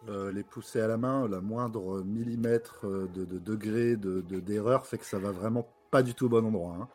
Euh, 0.08 0.30
les 0.32 0.44
pousser 0.44 0.80
à 0.80 0.86
la 0.86 0.96
main, 0.96 1.28
la 1.28 1.40
moindre 1.40 2.02
millimètre 2.02 2.80
euh, 2.84 3.08
de, 3.14 3.24
de 3.24 3.38
degré 3.38 3.96
de- 3.96 4.20
de- 4.20 4.38
d'erreur 4.40 4.86
fait 4.86 4.96
que 4.96 5.04
ça 5.04 5.18
va 5.18 5.32
vraiment 5.32 5.66
pas 5.90 6.02
du 6.02 6.14
tout 6.14 6.26
au 6.26 6.28
bon 6.28 6.46
endroit. 6.46 6.76
hein. 6.80 6.88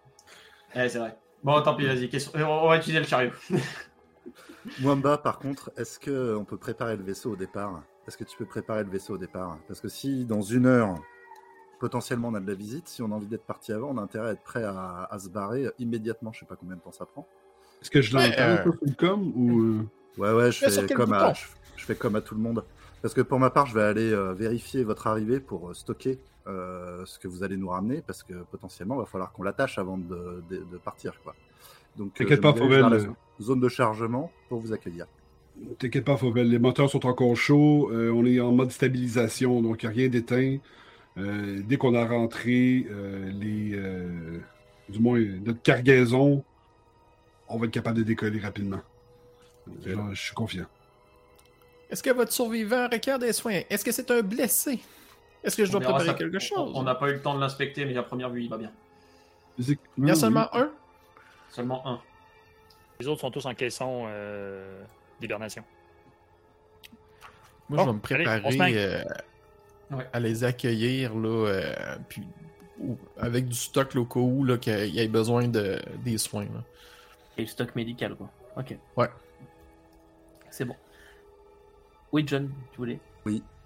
Ouais, 0.76 0.88
c'est 0.90 1.00
vrai. 1.00 1.18
Bon, 1.44 1.62
tant 1.62 1.76
pis, 1.76 1.86
vas-y. 1.86 2.10
question- 2.10 2.32
On 2.36 2.70
va 2.70 2.78
utiliser 2.78 3.00
le 3.00 3.06
chariot. 3.06 3.32
Mwamba, 4.80 5.18
par 5.18 5.40
contre, 5.40 5.72
est-ce 5.78 6.00
que 6.00 6.36
on 6.36 6.46
peut 6.46 6.58
préparer 6.58 6.96
le 6.98 7.04
vaisseau 7.04 7.32
au 7.32 7.36
départ? 7.36 7.84
Est-ce 8.08 8.18
que 8.18 8.24
tu 8.24 8.38
peux 8.38 8.46
préparer 8.46 8.84
le 8.84 8.90
vaisseau 8.90 9.16
au 9.16 9.18
départ? 9.18 9.58
Parce 9.68 9.80
que 9.82 9.88
si 9.88 10.26
dans 10.26 10.42
une 10.42 10.66
heure, 10.66 10.96
potentiellement 11.80 12.30
on 12.30 12.34
a 12.36 12.40
de 12.40 12.48
la 12.48 12.54
visite, 12.56 12.88
si 12.88 13.02
on 13.02 13.12
a 13.12 13.16
envie 13.16 13.28
d'être 13.28 13.46
parti 13.46 13.72
avant, 13.74 13.90
on 13.92 13.98
a 13.98 14.02
intérêt 14.02 14.30
à 14.30 14.32
être 14.34 14.44
prêt 14.44 14.64
à, 14.64 15.08
à 15.10 15.20
se 15.20 15.30
barrer 15.30 15.70
immédiatement. 15.80 16.32
Je 16.34 16.40
sais 16.40 16.46
pas 16.46 16.56
combien 16.56 16.76
de 16.76 16.82
temps 16.82 16.92
ça 16.92 17.06
prend. 17.06 17.28
Est-ce 17.82 17.92
que 17.92 18.02
je 18.02 18.14
l'entends, 18.16 18.28
Ouais, 18.30 18.40
euh, 18.40 18.72
Fulcom, 18.80 19.34
ou... 19.36 19.62
euh, 19.62 19.88
Ouais, 20.18 20.32
ouais, 20.34 20.52
je 20.52 20.60
fais, 20.70 20.94
comme 20.94 21.12
à, 21.14 21.34
je, 21.34 21.48
je 21.76 21.86
fais 21.86 21.96
comme 21.96 22.16
à 22.16 22.22
tout 22.22 22.36
le 22.36 22.42
monde. 22.42 22.64
Parce 23.02 23.14
que 23.14 23.22
pour 23.22 23.40
ma 23.40 23.50
part, 23.50 23.66
je 23.66 23.74
vais 23.74 23.84
aller 23.84 24.12
euh, 24.14 24.34
vérifier 24.34 24.84
votre 24.86 25.08
arrivée 25.08 25.40
pour 25.42 25.70
euh, 25.70 25.74
stocker 25.74 26.22
euh, 26.48 27.04
ce 27.06 27.20
que 27.20 27.28
vous 27.28 27.44
allez 27.44 27.58
nous 27.58 27.68
ramener, 27.70 28.02
parce 28.02 28.24
que 28.24 28.34
potentiellement, 28.52 28.96
il 28.96 29.00
va 29.00 29.06
falloir 29.06 29.32
qu'on 29.34 29.44
l'attache 29.44 29.78
avant 29.80 29.98
de, 29.98 30.44
de- 30.50 30.64
de 30.72 30.78
partir. 30.78 31.20
quoi. 31.24 31.36
Donc, 31.98 32.14
T'inquiète 32.14 32.38
je 32.38 32.42
pas, 32.42 32.90
la 32.90 33.00
zo- 33.00 33.16
zone 33.42 33.60
de 33.60 33.70
chargement 33.70 34.32
pour 34.50 34.60
vous 34.60 34.74
accueillir. 34.74 35.06
T'inquiète 35.78 36.06
pas, 36.06 36.18
Fauvel, 36.18 36.50
les 36.50 36.60
moteurs 36.60 36.90
sont 36.90 37.06
encore 37.06 37.36
chauds. 37.36 37.92
euh, 37.92 38.12
on 38.12 38.26
est 38.26 38.40
en 38.40 38.52
mode 38.52 38.72
stabilisation, 38.72 39.62
donc 39.62 39.84
il 39.84 39.86
n'y 39.90 39.92
a 39.94 39.96
rien 39.96 40.08
d'éteint. 40.10 40.58
Euh, 41.18 41.62
dès 41.64 41.78
qu'on 41.78 41.94
a 41.94 42.06
rentré 42.06 42.88
euh, 42.90 43.30
les, 43.32 43.74
euh, 43.76 44.40
du 44.90 45.00
moins 45.00 45.20
notre 45.46 45.62
cargaison, 45.62 46.44
on 47.48 47.58
va 47.60 47.66
être 47.68 47.72
capable 47.72 48.00
de 48.00 48.04
décoller 48.04 48.40
rapidement. 48.40 48.82
Euh, 49.86 49.96
là, 49.96 50.10
je 50.14 50.22
suis 50.22 50.34
confiant. 50.34 50.66
Est-ce 51.92 52.02
que 52.02 52.10
votre 52.10 52.34
survivant 52.34 52.88
requiert 52.92 53.20
des 53.20 53.32
soins? 53.34 53.62
Est-ce 53.70 53.86
que 53.86 53.92
c'est 53.92 54.10
un 54.10 54.22
blessé? 54.24 54.80
Est-ce 55.44 55.56
que 55.56 55.66
je 55.66 55.72
dois 55.72 55.82
préparer 55.82 56.08
ça. 56.08 56.14
quelque 56.16 56.40
chose? 56.40 56.72
On 56.74 56.82
n'a 56.82 56.96
pas 56.96 57.10
eu 57.10 57.14
le 57.14 57.22
temps 57.22 57.36
de 57.36 57.40
l'inspecter, 57.40 57.86
mais 57.86 57.96
à 57.96 58.02
première 58.02 58.32
vue, 58.32 58.42
il 58.42 58.50
va 58.50 58.58
bien. 58.58 58.72
Il 59.60 59.78
Il 60.00 60.08
y 60.08 60.12
a 60.12 60.16
seulement 60.16 60.48
un? 60.56 60.72
Seulement 61.54 61.88
un. 61.88 62.02
Les 63.00 63.08
autres 63.08 63.22
sont 63.22 63.30
tous 63.30 63.46
en 63.46 63.54
caisson 63.54 64.06
euh, 64.08 64.84
d'hibernation. 65.22 65.64
Moi, 67.70 67.80
je 67.80 67.86
vais 67.88 67.94
me 67.94 68.00
préparer 68.00 68.78
euh, 68.78 69.04
Ouais. 69.92 70.10
à 70.12 70.20
les 70.20 70.44
accueillir, 70.44 71.14
là, 71.16 71.48
euh, 71.48 71.98
puis 72.10 72.24
ou- 72.80 72.98
avec 73.18 73.48
du 73.48 73.54
stock, 73.56 73.94
là, 73.94 74.02
au 74.02 74.06
cas 74.06 74.20
où, 74.20 74.44
là, 74.44 74.58
qu'il 74.58 74.88
y 74.88 75.00
ait 75.00 75.08
besoin 75.08 75.48
de, 75.48 75.80
des 76.04 76.18
soins, 76.18 76.46
là. 76.46 76.64
Et 77.38 77.42
le 77.42 77.48
stock 77.48 77.76
médical, 77.76 78.16
quoi. 78.16 78.30
Ok. 78.58 78.76
Ouais. 78.98 79.10
C'est 80.50 80.66
bon. 80.66 80.76
Oui, 82.12 82.24
John, 82.26 82.52
tu 82.72 82.78
voulais? 82.78 83.00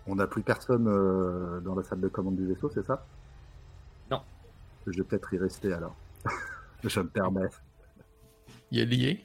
On 0.09 0.15
n'a 0.15 0.27
plus 0.27 0.41
personne 0.43 0.88
euh, 0.88 1.59
dans 1.61 1.75
la 1.75 1.83
salle 1.83 1.99
de 2.01 2.07
commande 2.09 2.35
du 2.35 2.45
vaisseau, 2.47 2.69
c'est 2.73 2.85
ça? 2.85 3.05
Non. 4.11 4.21
Je 4.85 4.97
vais 4.97 5.03
peut-être 5.03 5.33
y 5.33 5.38
rester 5.38 5.71
alors. 5.73 5.95
je 6.83 6.99
me 6.99 7.07
permets. 7.07 7.47
Il 8.72 8.80
est 8.80 8.86
lié. 8.86 9.24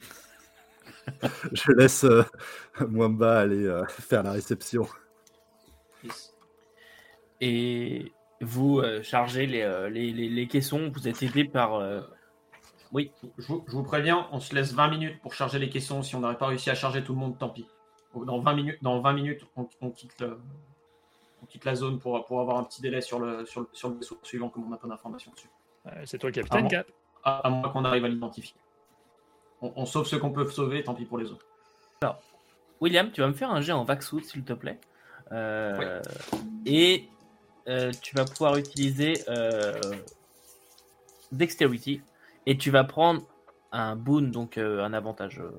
je 1.51 1.71
laisse 1.73 2.03
euh, 2.05 2.23
Mwamba 2.87 3.39
aller 3.39 3.65
euh, 3.65 3.85
faire 3.87 4.23
la 4.23 4.31
réception. 4.31 4.87
Et 7.41 8.11
vous 8.41 8.79
euh, 8.79 9.01
chargez 9.03 9.45
les, 9.45 9.61
euh, 9.61 9.89
les, 9.89 10.11
les- 10.11 10.29
les 10.29 10.47
caissons, 10.47 10.91
vous 10.93 11.07
êtes 11.07 11.21
aidé 11.23 11.43
par... 11.45 11.75
euh, 11.75 12.01
Oui, 12.91 13.11
Je 13.37 13.47
vous, 13.47 13.63
je 13.67 13.71
vous 13.73 13.83
préviens, 13.83 14.27
on 14.31 14.39
se 14.39 14.55
laisse 14.55 14.73
20 14.73 14.89
minutes 14.89 15.21
pour 15.21 15.33
charger 15.33 15.59
les 15.59 15.69
caissons. 15.69 16.03
Si 16.03 16.15
on 16.15 16.19
n'aurait 16.21 16.37
pas 16.37 16.47
réussi 16.47 16.69
à 16.69 16.75
charger 16.75 17.03
tout 17.03 17.13
le 17.13 17.19
monde, 17.19 17.37
tant 17.37 17.49
pis. 17.49 17.67
Dans 18.15 18.39
20 18.39 18.53
minutes, 18.53 18.77
dans 18.81 19.01
20 19.01 19.13
minutes 19.13 19.41
on, 19.55 19.67
on 19.81 19.89
quitte, 19.89 20.19
le- 20.21 20.39
on 21.41 21.45
quitte 21.47 21.65
la 21.65 21.75
zone 21.75 21.99
pour, 21.99 22.23
pour 22.25 22.39
avoir 22.39 22.57
un 22.57 22.63
petit 22.63 22.81
délai 22.81 23.01
sur 23.01 23.19
le, 23.19 23.45
sur 23.45 23.61
le, 23.61 23.67
sur 23.73 23.89
le 23.89 23.95
vaisseau 23.95 24.19
suivant, 24.23 24.49
comme 24.49 24.63
on 24.65 24.69
n'a 24.69 24.77
pas 24.77 24.87
d'informations 24.87 25.31
dessus. 25.31 25.49
Euh, 25.87 26.03
c'est 26.05 26.17
toi 26.19 26.31
capitaine. 26.31 26.67
Cap. 26.69 26.87
À, 27.25 27.39
à 27.47 27.49
moins 27.49 27.69
qu'on 27.69 27.83
arrive 27.85 28.05
à 28.05 28.07
l'identifier. 28.07 28.55
On, 29.63 29.71
on 29.77 29.85
sauve 29.85 30.05
ceux 30.05 30.19
qu'on 30.19 30.31
peut 30.31 30.47
sauver, 30.49 30.83
tant 30.83 30.93
pis 30.93 31.05
pour 31.05 31.17
les 31.17 31.31
autres. 31.31 31.45
William, 32.81 33.09
tu 33.11 33.21
vas 33.21 33.27
me 33.27 33.33
faire 33.33 33.49
un 33.49 33.61
jet 33.61 33.71
en 33.71 33.85
Vaxout, 33.85 34.19
s'il 34.21 34.43
te 34.43 34.51
plaît. 34.51 34.77
Euh, 35.31 36.01
Et 36.65 37.07
euh, 37.69 37.91
tu 38.01 38.13
vas 38.15 38.25
pouvoir 38.25 38.57
utiliser 38.57 39.13
euh, 39.29 39.79
Dexterity. 41.31 42.01
Et 42.45 42.57
tu 42.57 42.71
vas 42.71 42.83
prendre 42.83 43.21
un 43.71 43.95
boon, 43.95 44.23
donc 44.23 44.57
euh, 44.57 44.83
un 44.83 44.91
avantage, 44.93 45.39
euh, 45.39 45.49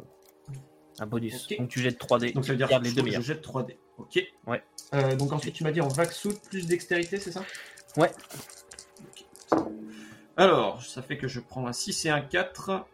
un 1.00 1.07
bonus. 1.07 1.48
Donc 1.59 1.70
tu 1.70 1.80
jettes 1.80 1.98
3D. 1.98 2.34
Donc 2.34 2.44
ça 2.44 2.52
veut 2.52 2.59
dire 2.59 2.68
que 2.68 2.74
les 2.74 2.90
je, 2.90 2.94
deux 3.00 3.11
je 3.11 3.20
jette 3.22 3.42
3D. 3.42 3.76
Ok. 3.96 4.22
Ouais. 4.46 4.62
Euh, 4.92 5.16
donc 5.16 5.32
ensuite, 5.32 5.55
tu 5.55 5.64
m'as 5.64 5.72
dit 5.72 5.80
en 5.80 5.88
Vaxout 5.88 6.38
plus 6.50 6.66
dextérité, 6.66 7.18
c'est 7.18 7.32
ça? 7.32 7.42
Ouais. 7.96 8.11
Alors, 10.36 10.82
ça 10.82 11.00
fait 11.00 11.16
que 11.16 11.26
je 11.26 11.40
prends 11.40 11.66
un 11.66 11.72
6 11.72 12.05
et 12.05 12.11
un 12.11 12.20
4. 12.20 12.84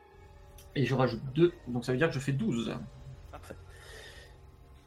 Et 0.76 0.84
je 0.86 0.94
rajoute 0.94 1.20
2. 1.34 1.52
Donc 1.68 1.84
ça 1.84 1.92
veut 1.92 1.98
dire 1.98 2.08
que 2.08 2.14
je 2.14 2.20
fais 2.20 2.32
12. 2.32 2.74
Parfait. 3.30 3.56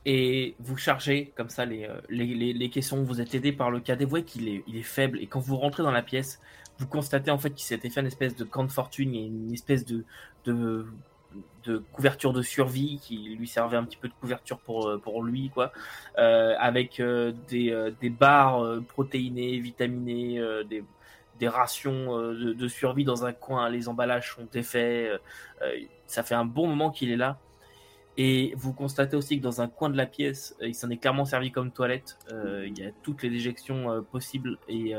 Et 0.06 0.56
vous 0.60 0.76
chargez 0.76 1.32
comme 1.36 1.50
ça 1.50 1.66
les, 1.66 1.86
euh, 1.86 2.00
les, 2.10 2.26
les- 2.26 2.54
les 2.54 2.70
caissons, 2.70 3.04
vous 3.04 3.22
êtes 3.22 3.34
aidé 3.36 3.54
par 3.54 3.72
le 3.72 3.80
cadet, 3.80 4.04
vous 4.04 4.10
voyez 4.10 4.26
qu'il 4.26 4.50
est, 4.50 4.64
il 4.68 4.76
est 4.76 4.82
faible, 4.84 5.18
et 5.22 5.28
quand 5.28 5.40
vous 5.40 5.56
rentrez 5.56 5.82
dans 5.82 5.92
la 5.92 6.02
pièce, 6.02 6.42
vous 6.78 6.88
constatez 6.88 7.32
en 7.32 7.38
fait 7.38 7.52
qu'il 7.52 7.64
s'était 7.66 7.90
fait 7.90 8.02
une 8.02 8.08
espèce 8.08 8.36
de 8.36 8.44
camp 8.44 8.66
de 8.66 8.72
fortune 8.72 9.16
et 9.16 9.26
une 9.26 9.54
espèce 9.54 9.86
de, 9.86 10.04
de, 10.44 10.86
de 11.64 11.78
couverture 11.94 12.34
de 12.34 12.42
survie 12.42 13.00
qui 13.02 13.36
lui 13.40 13.48
servait 13.48 13.78
un 13.78 13.86
petit 13.86 13.96
peu 13.96 14.10
de 14.10 14.14
couverture 14.20 14.60
pour, 14.60 14.90
euh, 14.90 14.98
pour 14.98 15.24
lui, 15.24 15.50
quoi, 15.50 15.72
euh, 16.18 16.54
avec 16.60 17.02
des, 17.50 17.92
des 18.02 18.10
barres 18.10 18.82
protéinées, 18.90 19.58
vitaminées, 19.60 20.42
des, 20.70 20.84
des 21.40 21.48
rations 21.48 22.18
euh, 22.20 22.54
de, 22.54 22.68
survie 22.68 23.04
dans 23.04 23.26
un 23.26 23.34
coin, 23.34 23.70
les 23.70 23.90
emballages 23.90 24.34
sont 24.34 24.48
défaits, 24.52 25.12
euh, 25.12 25.18
euh, 25.62 25.80
ça 26.08 26.24
fait 26.24 26.36
un 26.36 26.46
bon 26.46 26.68
moment 26.68 26.92
qu'il 26.92 27.12
est 27.12 27.18
là. 27.18 27.40
Et 28.16 28.54
vous 28.56 28.74
constatez 28.74 29.16
aussi 29.16 29.40
que 29.40 29.44
dans 29.44 29.62
un 29.62 29.68
coin 29.68 29.90
de 29.90 29.98
la 29.98 30.06
pièce, 30.06 30.56
il 30.62 30.76
s'en 30.76 30.92
est 30.92 30.98
clairement 30.98 31.26
servi 31.26 31.52
comme 31.52 31.72
toilette. 31.72 32.20
Il 32.30 32.78
y 32.78 32.86
a 32.86 32.92
toutes 33.02 33.24
les 33.24 33.30
déjections 33.32 34.06
possibles. 34.12 34.60
Et 34.70 34.94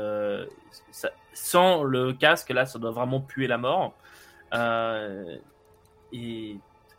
sans 1.31 1.83
le 1.83 2.11
casque, 2.11 2.49
là, 2.49 2.65
ça 2.65 2.77
doit 2.77 2.91
vraiment 2.91 3.21
puer 3.21 3.47
la 3.47 3.57
mort. 3.57 3.95
Et, 6.11 6.57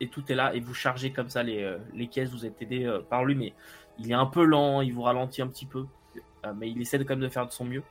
tout 0.09 0.31
est 0.31 0.33
là. 0.33 0.55
Et 0.55 0.59
vous 0.59 0.73
chargez 0.73 1.11
comme 1.11 1.29
ça 1.29 1.43
les, 1.43 2.07
caisses. 2.11 2.31
Vous 2.31 2.47
êtes 2.47 2.59
aidé 2.63 2.91
par 3.11 3.23
lui, 3.23 3.35
mais 3.35 3.53
il 3.99 4.09
est 4.09 4.15
un 4.15 4.25
peu 4.25 4.43
lent. 4.43 4.81
Il 4.81 4.95
vous 4.95 5.03
ralentit 5.03 5.43
un 5.43 5.47
petit 5.47 5.67
peu. 5.67 5.85
Mais 6.55 6.71
il 6.71 6.81
essaie 6.81 6.97
quand 6.97 7.09
même 7.09 7.19
de 7.19 7.29
faire 7.29 7.45
de 7.45 7.51
son 7.51 7.65
mieux. 7.65 7.83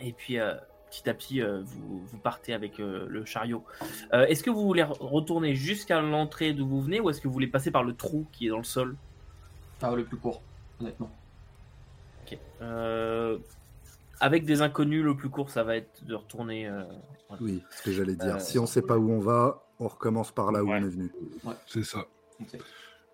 Et 0.00 0.12
puis, 0.12 0.38
euh, 0.38 0.54
petit 0.90 1.08
à 1.08 1.14
petit, 1.14 1.42
euh, 1.42 1.60
vous, 1.64 2.04
vous 2.04 2.18
partez 2.18 2.52
avec 2.54 2.80
euh, 2.80 3.06
le 3.08 3.24
chariot. 3.24 3.64
Euh, 4.12 4.24
est-ce 4.26 4.42
que 4.42 4.50
vous 4.50 4.62
voulez 4.64 4.82
re- 4.82 4.96
retourner 5.00 5.54
jusqu'à 5.54 6.00
l'entrée 6.00 6.52
d'où 6.52 6.66
vous 6.66 6.80
venez 6.82 7.00
ou 7.00 7.10
est-ce 7.10 7.20
que 7.20 7.28
vous 7.28 7.34
voulez 7.34 7.46
passer 7.46 7.70
par 7.70 7.84
le 7.84 7.94
trou 7.94 8.26
qui 8.32 8.46
est 8.46 8.50
dans 8.50 8.58
le 8.58 8.64
sol? 8.64 8.96
Ah, 9.82 9.94
le 9.94 10.04
plus 10.04 10.16
court, 10.16 10.42
honnêtement. 10.80 11.10
Ok. 12.26 12.38
Euh, 12.62 13.38
avec 14.20 14.44
des 14.44 14.62
inconnus, 14.62 15.02
le 15.02 15.16
plus 15.16 15.28
court, 15.28 15.50
ça 15.50 15.64
va 15.64 15.76
être 15.76 16.04
de 16.04 16.14
retourner. 16.14 16.66
euh, 16.68 16.84
Oui, 17.40 17.62
ce 17.70 17.82
que 17.82 17.92
j'allais 17.92 18.14
dire. 18.14 18.36
Euh, 18.36 18.38
si 18.38 18.58
on 18.58 18.66
sait 18.66 18.82
pas 18.82 18.96
où 18.96 19.10
on 19.10 19.18
va, 19.18 19.62
on 19.80 19.88
recommence 19.88 20.30
par 20.30 20.52
là 20.52 20.62
où 20.62 20.68
Ouais. 20.70 20.78
on 20.80 20.86
est 20.86 20.90
venu. 20.90 21.12
C'est 21.66 21.84
ça. 21.84 22.04
Ok. 22.40 22.58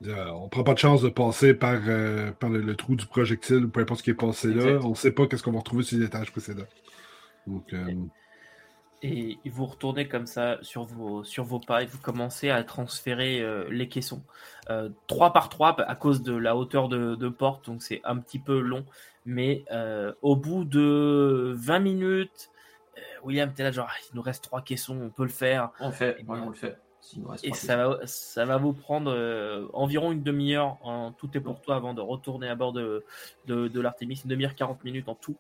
Euh, 0.06 0.30
on 0.30 0.48
prend 0.48 0.62
pas 0.62 0.74
de 0.74 0.78
chance 0.78 1.02
de 1.02 1.08
passer 1.08 1.54
par, 1.54 1.80
euh, 1.88 2.30
par 2.30 2.50
le, 2.50 2.60
le 2.60 2.76
trou 2.76 2.94
du 2.94 3.06
projectile 3.06 3.64
ou 3.64 3.68
peu 3.68 3.80
importe 3.80 3.98
ce 3.98 4.04
qui 4.04 4.10
est 4.10 4.14
passé 4.14 4.54
là. 4.54 4.78
On 4.84 4.94
sait 4.94 5.10
pas 5.12 5.26
qu'est-ce 5.26 5.42
qu'on 5.42 5.52
va 5.52 5.58
retrouver 5.58 5.82
sur 5.82 5.98
les 5.98 6.04
étages 6.04 6.30
précédents. 6.30 6.68
Donc, 7.48 7.72
euh, 7.72 7.94
Et 9.02 9.38
vous 9.46 9.66
retournez 9.66 10.06
comme 10.06 10.26
ça 10.26 10.58
sur 10.62 10.84
vos, 10.84 11.24
sur 11.24 11.44
vos 11.44 11.58
pas 11.60 11.82
et 11.82 11.86
vous 11.86 11.98
commencez 11.98 12.50
à 12.50 12.62
transférer 12.62 13.40
euh, 13.40 13.68
les 13.70 13.88
caissons. 13.88 14.22
Euh, 14.70 14.88
trois 15.08 15.32
par 15.32 15.48
trois 15.48 15.80
à 15.80 15.94
cause 15.96 16.22
de 16.22 16.34
la 16.36 16.56
hauteur 16.56 16.88
de, 16.88 17.16
de 17.16 17.28
porte, 17.28 17.66
donc 17.66 17.82
c'est 17.82 18.00
un 18.04 18.18
petit 18.18 18.38
peu 18.38 18.60
long. 18.60 18.84
Mais 19.24 19.64
euh, 19.72 20.12
au 20.22 20.36
bout 20.36 20.64
de 20.64 21.54
20 21.56 21.78
minutes, 21.80 22.50
euh, 22.96 23.00
William, 23.24 23.52
t'es 23.52 23.62
là 23.62 23.72
genre, 23.72 23.88
Ah, 23.90 23.96
il 24.12 24.16
nous 24.16 24.22
reste 24.22 24.44
trois 24.44 24.62
caissons, 24.62 24.98
on 25.00 25.10
peut 25.10 25.24
le 25.24 25.28
faire. 25.28 25.70
On 25.80 25.88
le 25.88 25.92
fait, 25.92 26.16
ouais, 26.26 26.38
on 26.40 26.48
le 26.50 26.54
fait. 26.54 26.76
Et 27.42 27.52
ça 27.54 27.76
va, 27.76 27.98
ça 28.06 28.44
va 28.44 28.56
vous 28.58 28.72
prendre 28.72 29.10
euh, 29.12 29.66
environ 29.72 30.12
une 30.12 30.22
demi-heure 30.22 30.78
en 30.82 31.12
tout 31.12 31.30
et 31.36 31.40
pour 31.40 31.60
toi 31.60 31.76
avant 31.76 31.94
de 31.94 32.00
retourner 32.00 32.48
à 32.48 32.54
bord 32.54 32.72
de, 32.72 33.04
de, 33.46 33.68
de 33.68 33.80
l'Artemis, 33.80 34.20
une 34.24 34.30
demi-heure, 34.30 34.54
40 34.54 34.84
minutes 34.84 35.08
en 35.08 35.14
tout. 35.14 35.36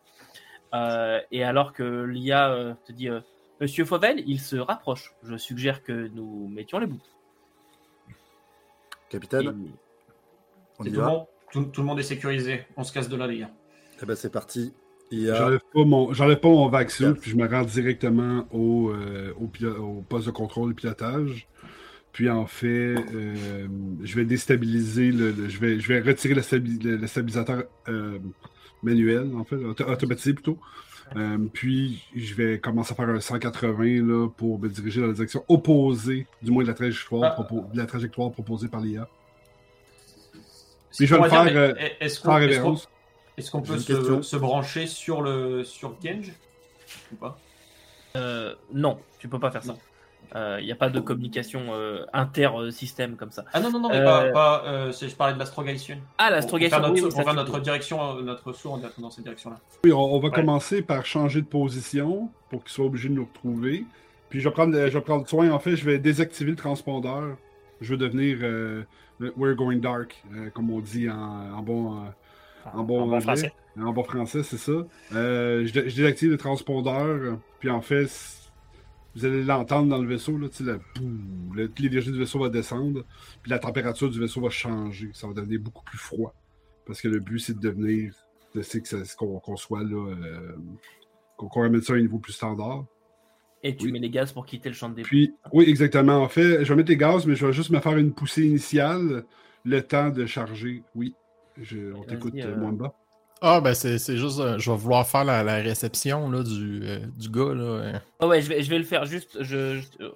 Euh, 0.74 1.20
et 1.30 1.44
alors 1.44 1.72
que 1.72 2.04
l'IA 2.04 2.50
euh, 2.52 2.74
te 2.84 2.92
dit 2.92 3.08
euh, 3.08 3.20
Monsieur 3.60 3.84
Fauvel, 3.84 4.22
il 4.26 4.40
se 4.40 4.56
rapproche. 4.56 5.14
Je 5.22 5.36
suggère 5.36 5.82
que 5.82 6.08
nous 6.08 6.48
mettions 6.48 6.78
les 6.78 6.86
bouts. 6.86 7.00
Capitaine, 9.08 9.42
Et- 9.42 9.70
on 10.78 10.84
C'est 10.84 10.90
y 10.90 10.92
tout, 10.92 10.98
le 11.00 11.02
va 11.06 11.08
monde, 11.10 11.26
tout, 11.50 11.64
tout 11.64 11.80
le 11.80 11.86
monde 11.86 11.98
est 11.98 12.02
sécurisé. 12.04 12.66
On 12.76 12.84
se 12.84 12.92
casse 12.92 13.08
de 13.08 13.16
là, 13.16 13.26
les 13.26 13.38
gars. 13.38 13.50
Eh 14.00 14.06
ben 14.06 14.14
c'est 14.14 14.30
parti. 14.30 14.72
Il 15.10 15.20
y 15.22 15.30
a... 15.30 15.34
j'enlève 15.36 15.60
pas 15.72 15.84
mon, 15.84 16.12
j'enlève 16.12 16.38
pas 16.40 16.48
mon 16.48 16.68
puis 17.14 17.30
je 17.30 17.36
me 17.36 17.48
rends 17.48 17.62
directement 17.64 18.46
au, 18.52 18.90
euh, 18.90 19.32
au, 19.40 19.46
poste 20.08 20.26
de 20.26 20.30
contrôle 20.32 20.72
et 20.72 20.74
pilotage. 20.74 21.46
Puis 22.12 22.28
en 22.30 22.46
fait, 22.46 22.96
euh, 23.14 23.66
je 24.02 24.14
vais 24.16 24.24
déstabiliser 24.24 25.12
le, 25.12 25.30
le- 25.30 25.48
je 25.48 25.58
vais, 25.60 25.78
je 25.80 25.88
vais 25.92 26.00
retirer 26.00 26.34
le, 26.34 26.42
stabi- 26.42 26.82
le- 26.82 27.06
stabilisateur 27.06 27.64
euh, 27.88 28.18
manuel, 28.82 29.30
en 29.36 29.44
fait, 29.44 29.56
auto- 29.56 29.84
automatisé 29.84 30.34
plutôt. 30.34 30.58
Puis 31.54 32.02
je 32.14 32.34
vais 32.34 32.58
commencer 32.58 32.92
à 32.92 32.96
faire 32.96 33.08
un 33.08 33.18
180 33.20 34.06
là, 34.06 34.28
pour 34.28 34.58
me 34.58 34.68
diriger 34.68 35.00
dans 35.00 35.06
la 35.06 35.12
direction 35.14 35.42
opposée, 35.48 36.26
du 36.42 36.50
moins 36.50 36.64
de 36.64 36.68
la 36.68 36.74
trajectoire, 36.74 37.34
Ah. 37.34 37.40
propo- 37.42 37.72
de 37.72 37.78
la 37.78 37.86
trajectoire 37.86 38.30
proposée 38.30 38.68
par 38.68 38.80
l'IA. 38.82 39.08
Je 41.06 41.14
vais 41.14 41.22
le 41.22 41.28
faire, 41.30 41.76
est-ce 42.00 42.20
qu'on 42.20 42.76
est-ce 43.38 43.50
qu'on- 43.50 43.62
peut 43.62 43.78
se, 43.78 44.22
se 44.22 44.36
brancher 44.36 44.86
sur 44.86 45.22
le 45.22 45.64
sur 45.64 45.94
Genge 46.02 46.32
ou 47.12 47.16
pas? 47.16 47.38
Euh, 48.16 48.54
non, 48.72 48.98
tu 49.18 49.28
peux 49.28 49.38
pas 49.38 49.50
faire 49.50 49.62
ça. 49.62 49.76
Il 50.60 50.64
n'y 50.66 50.72
a 50.72 50.76
pas 50.76 50.90
de 50.90 51.00
communication 51.00 51.72
euh, 51.72 52.04
inter-système 52.12 53.16
comme 53.16 53.30
ça. 53.30 53.44
Ah 53.54 53.60
non, 53.60 53.70
non, 53.70 53.80
non, 53.80 53.88
mais 53.88 53.96
Euh, 54.00 54.04
pas. 54.04 54.30
pas 54.30 54.64
euh, 54.66 54.92
c'est- 54.92 55.08
je 55.08 55.16
parlais 55.16 55.32
de 55.32 55.38
l'astrogation. 55.38 55.96
Ah, 56.18 56.26
On 56.28 56.32
l'astrogation, 56.32 56.76
va 56.76 56.82
faire 56.84 56.92
oui, 56.92 57.00
notre, 57.00 57.16
oui, 57.16 57.22
ça, 57.24 57.30
on 57.30 57.34
va 57.34 57.42
notre 57.42 57.60
direction, 57.60 58.18
euh, 58.18 58.22
notre 58.22 58.52
saut 58.52 58.70
en- 58.72 58.80
dans 58.98 59.10
cette 59.10 59.24
direction-là. 59.24 59.56
Oui, 59.84 59.92
on, 59.92 59.98
on 60.00 60.18
va 60.18 60.28
Ouais. 60.28 60.34
commencer 60.34 60.82
par 60.82 61.06
changer 61.06 61.40
de 61.40 61.46
position 61.46 62.28
pour 62.50 62.62
qu'il 62.62 62.72
soit 62.72 62.84
obligé 62.84 63.08
de 63.08 63.14
nous 63.14 63.24
retrouver. 63.24 63.86
Puis 64.28 64.40
je 64.40 64.48
vais 64.48 64.52
prendre, 64.52 64.74
je 64.74 64.92
vais 64.92 65.00
prendre 65.00 65.26
soin, 65.26 65.50
en 65.50 65.58
fait, 65.58 65.76
je 65.76 65.84
vais 65.86 65.98
désactiver 65.98 66.50
le 66.50 66.56
transpondeur. 66.58 67.36
Je 67.80 67.92
veux 67.92 67.96
devenir 67.96 68.38
euh, 68.42 68.82
We're 69.20 69.54
Going 69.54 69.76
Dark, 69.78 70.22
euh, 70.34 70.50
comme 70.50 70.70
on 70.70 70.80
dit 70.80 71.08
en, 71.08 71.16
en 71.56 71.62
bon, 71.62 72.02
en 72.72 72.82
bon, 72.84 73.00
anglais. 73.02 73.20
français. 73.20 73.52
En 73.78 73.92
bon 73.92 74.02
français, 74.04 74.42
c'est 74.42 74.56
ça. 74.58 74.72
Euh, 75.14 75.64
je, 75.66 75.72
dé- 75.72 75.88
je 75.88 75.96
désactive 75.96 76.30
le 76.30 76.36
transpondeur, 76.36 77.38
puis 77.60 77.70
en 77.70 77.80
fait, 77.80 78.08
vous 79.14 79.24
allez 79.24 79.42
l'entendre 79.44 79.88
dans 79.88 79.98
le 79.98 80.06
vaisseau, 80.08 80.36
là, 80.36 80.48
tu 80.48 80.56
sais, 80.58 80.64
le 80.64 80.80
boum, 80.96 81.52
le- 81.54 81.70
l'énergie 81.78 82.10
du 82.12 82.18
vaisseau 82.18 82.40
va 82.40 82.48
descendre, 82.48 83.04
puis 83.42 83.50
la 83.50 83.58
température 83.58 84.10
du 84.10 84.18
vaisseau 84.20 84.40
va 84.40 84.50
changer. 84.50 85.10
Ça 85.12 85.26
va 85.26 85.32
devenir 85.32 85.60
beaucoup 85.60 85.84
plus 85.84 85.98
froid. 85.98 86.34
Parce 86.86 87.00
que 87.00 87.08
le 87.08 87.20
but, 87.20 87.38
c'est 87.38 87.54
de 87.54 87.60
devenir, 87.60 88.12
de- 88.54 88.62
c'est 88.62 88.80
que 88.80 88.88
ça- 88.88 88.98
qu'on 89.16 89.38
qu'on 89.38 89.56
soit 89.56 89.84
là, 89.84 90.08
euh, 90.10 90.56
qu'on 91.36 91.48
ramène 91.48 91.82
ça 91.82 91.92
à 91.92 91.96
un 91.96 92.00
niveau 92.00 92.18
plus 92.18 92.32
standard. 92.32 92.84
Et 93.62 93.76
tu 93.76 93.86
Oui. 93.86 93.92
mets 93.92 93.98
les 93.98 94.10
gaz 94.10 94.32
pour 94.32 94.46
quitter 94.46 94.68
le 94.68 94.74
champ 94.74 94.88
de 94.88 94.94
dépôt. 94.96 95.08
Puis, 95.08 95.34
oui, 95.52 95.64
exactement. 95.68 96.22
En 96.22 96.28
fait, 96.28 96.64
je 96.64 96.68
vais 96.68 96.76
mettre 96.76 96.90
les 96.90 96.96
gaz, 96.96 97.26
mais 97.26 97.34
je 97.34 97.44
vais 97.46 97.52
juste 97.52 97.70
me 97.70 97.80
faire 97.80 97.96
une 97.96 98.12
poussée 98.12 98.46
initiale, 98.46 99.24
le 99.64 99.82
temps 99.82 100.10
de 100.10 100.26
charger. 100.26 100.82
Oui, 100.94 101.14
je, 101.60 101.92
on 101.92 102.02
t'écoute, 102.04 102.34
euh. 102.50 102.56
Ah, 103.40 103.60
ben 103.60 103.72
c'est 103.72 103.98
c'est 103.98 104.16
juste. 104.16 104.40
euh, 104.40 104.58
je 104.58 104.70
vais 104.70 104.76
vouloir 104.76 105.06
faire 105.06 105.24
la, 105.24 105.42
la 105.44 105.56
réception 105.56 106.28
là, 106.30 106.42
du, 106.42 106.80
euh, 106.82 106.98
du 107.16 107.28
gars. 107.30 107.54
Là. 107.54 108.00
Oh 108.20 108.26
ouais, 108.26 108.42
je 108.42 108.48
vais, 108.48 108.62
je 108.62 108.68
vais 108.70 108.78
le 108.78 108.84
faire. 108.84 109.04
Juste, 109.04 109.42
je, 109.42 109.78
je- 109.78 110.08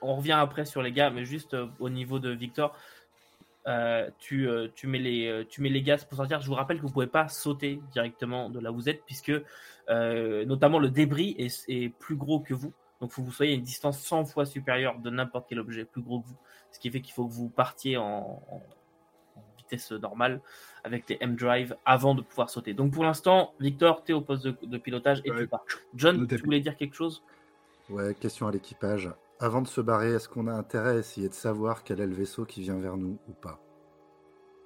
on 0.00 0.16
revient 0.16 0.32
après 0.32 0.64
sur 0.64 0.80
les 0.82 0.90
gars, 0.92 1.10
mais 1.10 1.24
juste 1.26 1.52
euh, 1.54 1.66
au 1.80 1.90
niveau 1.90 2.18
de 2.18 2.30
Victor, 2.30 2.74
euh, 3.68 4.08
tu, 4.18 4.48
euh, 4.48 4.68
tu, 4.74 4.86
mets 4.86 4.98
les, 4.98 5.26
euh, 5.28 5.44
tu 5.48 5.60
mets 5.60 5.68
les 5.68 5.82
gaz 5.82 6.04
pour 6.04 6.16
sortir. 6.16 6.40
Je 6.40 6.46
vous 6.46 6.54
rappelle 6.54 6.78
que 6.78 6.82
vous 6.86 6.92
pouvez 6.92 7.06
pas 7.06 7.28
sauter 7.28 7.78
directement 7.92 8.48
de 8.48 8.58
là 8.58 8.72
où 8.72 8.76
vous 8.76 8.88
êtes, 8.88 9.04
puisque 9.04 9.32
euh, 9.90 10.44
notamment 10.46 10.78
le 10.78 10.88
débris 10.88 11.36
est, 11.38 11.64
est 11.68 11.90
plus 11.90 12.16
gros 12.16 12.40
que 12.40 12.54
vous. 12.54 12.72
Donc, 13.02 13.10
il 13.10 13.14
faut 13.14 13.20
que 13.22 13.26
vous 13.26 13.32
soyez 13.32 13.52
à 13.52 13.54
une 13.56 13.62
distance 13.62 13.98
100 14.00 14.24
fois 14.26 14.46
supérieure 14.46 14.98
de 14.98 15.10
n'importe 15.10 15.46
quel 15.48 15.58
objet 15.60 15.84
plus 15.84 16.00
gros 16.02 16.20
que 16.20 16.28
vous. 16.28 16.38
Ce 16.70 16.78
qui 16.78 16.90
fait 16.90 17.00
qu'il 17.02 17.12
faut 17.12 17.26
que 17.26 17.32
vous 17.32 17.48
partiez 17.50 17.96
en 17.98 18.40
vitesse 19.72 19.92
normale 19.92 20.40
avec 20.84 21.08
les 21.08 21.18
M-Drive 21.20 21.76
avant 21.84 22.14
de 22.14 22.22
pouvoir 22.22 22.50
sauter. 22.50 22.74
Donc, 22.74 22.92
pour 22.92 23.04
l'instant, 23.04 23.54
Victor, 23.60 24.04
tu 24.04 24.12
es 24.12 24.14
au 24.14 24.20
poste 24.20 24.44
de, 24.44 24.56
de 24.62 24.78
pilotage 24.78 25.22
et 25.24 25.30
tu 25.30 25.46
pars. 25.46 25.64
John, 25.94 26.26
tu 26.26 26.36
voulais 26.38 26.60
dire 26.60 26.76
quelque 26.76 26.94
chose? 26.94 27.22
Ouais, 27.90 28.14
question 28.14 28.46
à 28.46 28.50
l'équipage. 28.52 29.10
Avant 29.40 29.62
de 29.62 29.68
se 29.68 29.80
barrer, 29.80 30.12
est-ce 30.12 30.28
qu'on 30.28 30.46
a 30.46 30.52
intérêt 30.52 30.90
à 30.90 30.98
essayer 30.98 31.28
de 31.28 31.34
savoir 31.34 31.82
quel 31.82 32.00
est 32.00 32.06
le 32.06 32.14
vaisseau 32.14 32.44
qui 32.44 32.60
vient 32.60 32.78
vers 32.78 32.96
nous 32.96 33.18
ou 33.28 33.32
pas? 33.32 33.60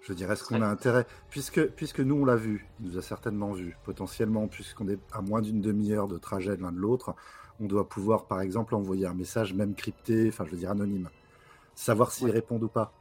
Je 0.03 0.13
dirais, 0.13 0.35
est-ce 0.35 0.45
qu'on 0.45 0.63
a 0.63 0.69
intérêt? 0.69 1.05
Puisque, 1.31 1.67
puisque 1.71 2.01
nous, 2.01 2.15
on 2.15 2.25
l'a 2.25 2.37
vu, 2.37 2.69
il 2.79 2.87
nous 2.87 2.99
a 2.99 3.03
certainement 3.03 3.53
vu, 3.53 3.77
potentiellement, 3.85 4.47
puisqu'on 4.47 4.89
est 4.89 5.01
à 5.13 5.21
moins 5.21 5.41
d'une 5.41 5.61
demi-heure 5.61 6.07
de 6.07 6.19
trajet 6.19 6.57
de 6.57 6.63
l'un 6.63 6.71
de 6.71 6.79
l'autre, 6.79 7.15
on 7.59 7.65
doit 7.67 7.89
pouvoir, 7.89 8.27
par 8.27 8.41
exemple, 8.41 8.75
envoyer 8.75 9.07
un 9.07 9.15
message, 9.15 9.55
même 9.55 9.75
crypté, 9.75 10.29
enfin, 10.29 10.45
je 10.45 10.51
veux 10.51 10.59
dire 10.59 10.71
anonyme. 10.71 11.09
Savoir 11.75 12.13
s'ils 12.13 12.27
Ouais. 12.29 12.33
répondent 12.33 12.63
ou 12.63 12.69
pas. 12.69 12.93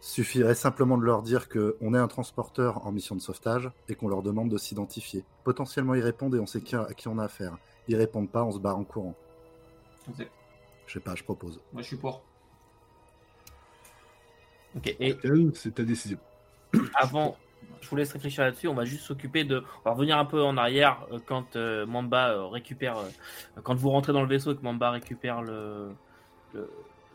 Suffirait 0.00 0.54
simplement 0.54 0.96
de 0.96 1.04
leur 1.04 1.22
dire 1.22 1.48
qu'on 1.48 1.92
est 1.94 1.98
un 1.98 2.08
transporteur 2.08 2.86
en 2.86 2.92
mission 2.92 3.16
de 3.16 3.20
sauvetage 3.20 3.70
et 3.88 3.94
qu'on 3.96 4.08
leur 4.08 4.22
demande 4.22 4.48
de 4.48 4.56
s'identifier. 4.56 5.24
Potentiellement, 5.44 5.94
ils 5.94 6.02
répondent 6.02 6.34
et 6.36 6.38
on 6.38 6.46
sait 6.46 6.60
qui, 6.60 6.76
à 6.76 6.86
qui 6.94 7.08
on 7.08 7.18
a 7.18 7.24
affaire. 7.24 7.58
Ils 7.88 7.96
répondent 7.96 8.30
pas, 8.30 8.44
on 8.44 8.52
se 8.52 8.58
barre 8.58 8.78
en 8.78 8.84
courant. 8.84 9.14
Je 10.86 10.92
sais 10.92 11.00
pas, 11.00 11.14
je 11.14 11.24
propose. 11.24 11.60
Moi, 11.72 11.82
je 11.82 11.88
suis 11.88 11.96
pour. 11.96 12.22
Ok, 14.76 14.94
et 15.00 15.16
C'est 15.54 15.74
ta 15.74 15.82
décision. 15.82 16.18
avant, 16.94 17.36
je 17.80 17.88
vous 17.88 17.96
laisse 17.96 18.12
réfléchir 18.12 18.44
là-dessus. 18.44 18.68
On 18.68 18.74
va 18.74 18.84
juste 18.84 19.04
s'occuper 19.04 19.44
de. 19.44 19.64
On 19.84 19.88
va 19.88 19.94
revenir 19.94 20.16
un 20.18 20.24
peu 20.24 20.42
en 20.42 20.56
arrière 20.56 21.06
euh, 21.12 21.18
quand 21.26 21.56
euh, 21.56 21.86
Mamba 21.86 22.30
euh, 22.30 22.46
récupère. 22.46 22.98
euh, 22.98 23.08
quand 23.62 23.74
vous 23.74 23.90
rentrez 23.90 24.12
dans 24.12 24.22
le 24.22 24.28
vaisseau 24.28 24.52
et 24.52 24.56
que 24.56 24.62
Mamba 24.62 24.90
récupère 24.90 25.42
le. 25.42 25.88
le- 26.54 26.70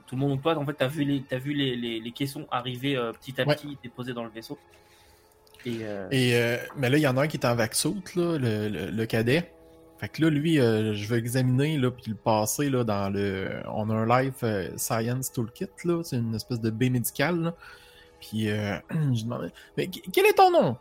tout 0.08 0.16
le 0.16 0.22
monde. 0.22 0.32
Donc, 0.32 0.42
toi, 0.44 0.58
en 0.58 0.66
fait, 0.66 0.76
tu 0.76 0.84
as 0.84 0.88
vu, 0.88 1.04
les, 1.04 1.24
as 1.32 1.38
vu 1.38 1.54
les, 1.54 1.76
les, 1.76 2.00
les 2.00 2.12
caissons 2.12 2.48
arriver 2.52 2.96
euh, 2.96 3.12
petit 3.14 3.40
à 3.42 3.46
Ouais. 3.46 3.56
petit, 3.56 3.78
déposés 3.84 4.14
dans 4.14 4.24
le 4.24 4.30
vaisseau. 4.30 4.58
Et. 5.66 5.80
euh, 5.84 6.08
Et 6.12 6.36
euh, 6.36 6.58
mais 6.76 6.90
là, 6.90 6.98
il 6.98 7.02
y 7.02 7.08
en 7.08 7.18
a 7.18 7.24
un 7.24 7.28
qui 7.28 7.38
est 7.38 7.46
en 7.46 7.56
vac-saute, 7.56 8.16
là, 8.16 8.38
le, 8.38 8.68
le- 8.70 8.92
le 8.92 9.06
cadet. 9.06 9.54
Fait 10.00 10.10
que 10.10 10.22
là, 10.22 10.30
lui, 10.30 10.56
je 10.58 11.08
vais 11.08 11.18
examiner 11.18 11.78
là, 11.78 11.90
puis 11.92 12.04
le 12.12 12.16
passer 12.16 12.70
là, 12.70 12.84
dans 12.84 13.10
le. 13.10 13.62
On 13.68 13.90
a 13.90 13.94
un 13.94 14.22
Life 14.22 14.44
euh, 14.44 14.70
Science 14.78 15.32
Toolkit, 15.32 15.68
là. 15.86 16.04
C'est 16.04 16.18
une 16.18 16.36
espèce 16.36 16.60
de 16.60 16.70
B 16.70 16.84
médical. 16.90 17.40
Là. 17.40 17.56
Puis 18.20 18.48
je 19.14 19.24
demandais. 19.24 19.52
Mais 19.78 19.88
qu- 19.88 20.02
quel 20.12 20.26
est 20.26 20.34
ton 20.34 20.52
nom? 20.52 20.78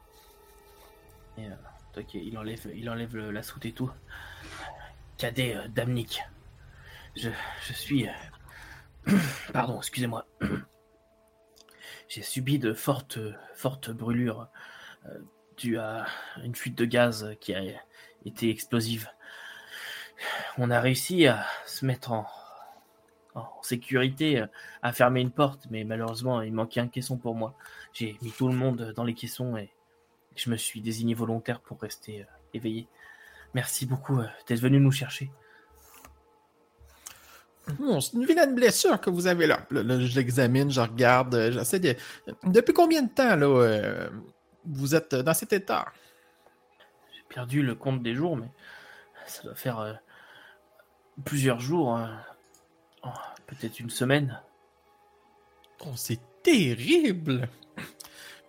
et, 1.38 1.44
il 2.14 2.36
enlève, 2.38 2.66
il 2.74 2.88
enlève 2.90 3.14
le- 3.14 3.30
la 3.30 3.42
soute 3.42 3.64
et 3.66 3.72
tout. 3.72 3.90
Cadet 5.18 5.54
euh, 5.56 5.68
Damnik. 5.68 6.20
Je, 7.14 7.28
je 7.68 7.72
suis. 7.74 8.08
euh, 8.08 8.12
Pardon, 9.52 9.78
excusez-moi. 9.78 10.26
J'ai 12.08 12.22
subi 12.22 12.58
de 12.58 12.74
fortes, 12.74 13.18
fortes 13.54 13.90
brûlures 13.90 14.48
euh, 15.06 15.18
dues 15.56 15.78
à 15.78 16.06
une 16.42 16.54
fuite 16.54 16.76
de 16.76 16.84
gaz 16.84 17.36
qui 17.40 17.54
a 17.54 17.62
été 18.24 18.50
explosive. 18.50 19.08
On 20.58 20.70
a 20.70 20.80
réussi 20.80 21.26
à 21.26 21.46
se 21.66 21.84
mettre 21.84 22.12
en, 22.12 22.26
sécurité, 23.62 24.44
à 24.82 24.92
fermer 24.92 25.22
une 25.22 25.30
porte, 25.30 25.66
mais 25.70 25.84
malheureusement, 25.84 26.42
il 26.42 26.52
manquait 26.52 26.80
un 26.80 26.88
caisson 26.88 27.16
pour 27.16 27.34
moi. 27.34 27.54
J'ai 27.94 28.18
mis 28.20 28.30
tout 28.30 28.46
le 28.46 28.54
monde 28.54 28.92
dans 28.94 29.04
les 29.04 29.14
caissons 29.14 29.56
et 29.56 29.70
je 30.36 30.50
me 30.50 30.56
suis 30.56 30.80
désigné 30.80 31.14
volontaire 31.14 31.60
pour 31.60 31.80
rester 31.80 32.22
euh, 32.22 32.26
éveillé. 32.54 32.88
Merci 33.54 33.86
beaucoup 33.86 34.18
euh, 34.18 34.26
d'être 34.46 34.60
venu 34.60 34.80
nous 34.80 34.92
chercher. 34.92 35.30
C'est 37.66 38.14
une 38.14 38.26
vilaine 38.26 38.54
blessure 38.54 39.00
que 39.00 39.10
vous 39.10 39.26
avez 39.26 39.46
là. 39.46 39.64
Là, 39.70 39.82
là, 39.82 40.00
je 40.00 40.16
l'examine, 40.16 40.70
je 40.70 40.80
regarde, 40.80 41.34
euh, 41.34 41.52
j'essaie 41.52 41.78
de. 41.78 41.94
Depuis 42.44 42.72
combien 42.72 43.02
de 43.02 43.10
temps 43.10 43.36
là 43.36 43.46
euh, 43.46 44.08
vous 44.64 44.94
êtes 44.94 45.14
dans 45.14 45.34
cet 45.34 45.52
état? 45.52 45.86
J'ai 47.14 47.22
perdu 47.28 47.62
le 47.62 47.74
compte 47.74 48.02
des 48.02 48.14
jours, 48.14 48.36
mais 48.36 48.50
ça 49.26 49.42
doit 49.42 49.54
faire 49.54 49.78
euh, 49.80 49.92
plusieurs 51.24 51.60
jours, 51.60 51.96
euh, 51.96 52.06
oh, 53.04 53.08
peut-être 53.46 53.80
une 53.80 53.90
semaine. 53.90 54.40
Oh, 55.80 55.92
c'est 55.96 56.20
terrible! 56.42 57.48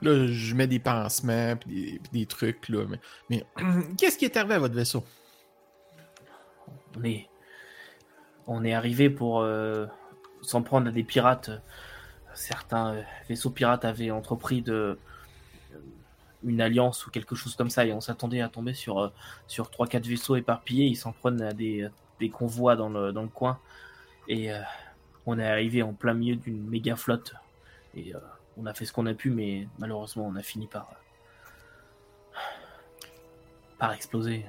Là, 0.02 0.28
je 0.28 0.54
mets 0.54 0.68
des 0.68 0.80
pansements 0.80 1.56
puis 1.56 1.70
des, 1.70 2.00
puis 2.00 2.20
des 2.20 2.26
trucs, 2.26 2.68
là. 2.70 2.86
Mais, 2.90 3.00
mais 3.30 3.46
qu'est-ce 3.98 4.18
qui 4.18 4.26
est 4.26 4.36
arrivé 4.36 4.56
à 4.56 4.60
votre 4.60 4.76
vaisseau? 4.76 5.04
On 6.98 7.04
est, 7.04 7.30
on 8.48 8.64
est 8.66 8.74
arrivé 8.74 9.10
pour 9.10 9.42
euh, 9.42 9.86
s'en 10.42 10.62
prendre 10.62 10.88
à 10.88 10.92
des 10.92 11.04
pirates. 11.04 11.52
Certains 12.34 12.96
euh, 12.96 13.02
vaisseaux 13.30 13.52
pirates 13.52 13.86
avaient 13.86 14.12
entrepris 14.12 14.62
de 14.62 14.74
euh, 15.74 15.80
une 16.44 16.62
alliance 16.62 17.06
ou 17.06 17.12
quelque 17.12 17.36
chose 17.36 17.56
comme 17.56 17.70
ça, 17.70 17.86
et 17.86 17.94
on 17.94 18.02
s'attendait 18.02 18.42
à 18.42 18.50
tomber 18.50 18.74
sur 18.74 19.12
sur 19.48 19.70
trois 19.70 19.88
quatre 19.88 20.06
vaisseaux 20.08 20.36
éparpillés. 20.36 20.86
Ils 20.88 20.96
s'en 20.96 21.12
prennent 21.14 21.42
à 21.42 21.54
des, 21.54 21.88
des 22.20 22.30
convois 22.30 22.76
dans 22.76 22.90
le 22.90 23.12
dans 23.14 23.22
le 23.24 23.30
coin, 23.30 23.60
et 24.28 24.52
euh, 24.52 24.60
on 25.26 25.40
est 25.40 25.48
arrivé 25.48 25.84
en 25.84 25.94
plein 25.94 26.14
milieu 26.14 26.36
d'une 26.36 26.68
méga 26.68 26.96
flotte. 26.96 27.34
Et 27.96 28.14
euh, 28.14 28.20
on 28.58 28.66
a 28.66 28.74
fait 28.74 28.86
ce 28.86 28.92
qu'on 28.92 29.06
a 29.06 29.14
pu, 29.14 29.30
mais 29.30 29.68
malheureusement, 29.80 30.26
on 30.28 30.36
a 30.36 30.42
fini 30.42 30.68
par 30.68 30.90
par 33.78 33.94
exploser. 33.94 34.46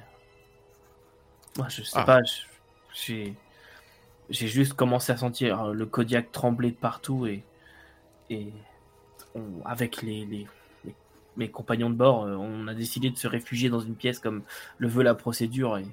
Moi, 1.57 1.67
je 1.69 1.83
sais 1.83 1.97
Ah. 1.97 2.03
pas, 2.03 2.19
j'ai 2.93 3.35
j'ai 4.29 4.47
juste 4.47 4.73
commencé 4.73 5.11
à 5.11 5.17
sentir 5.17 5.65
euh, 5.65 5.73
le 5.73 5.85
Kodiak 5.85 6.31
trembler 6.31 6.71
de 6.71 6.75
partout 6.77 7.25
et 7.27 7.43
et 8.29 8.51
avec 9.65 10.01
les, 10.01 10.25
les- 10.25 10.47
mes 11.37 11.51
compagnons 11.51 11.89
de 11.89 11.95
bord, 11.95 12.23
euh, 12.23 12.35
on 12.35 12.67
a 12.67 12.73
décidé 12.73 13.09
de 13.09 13.17
se 13.17 13.27
réfugier 13.27 13.69
dans 13.69 13.81
une 13.81 13.95
pièce 13.95 14.19
comme 14.19 14.43
le 14.77 14.87
veut 14.87 15.03
la 15.03 15.15
procédure 15.15 15.77
et 15.77 15.85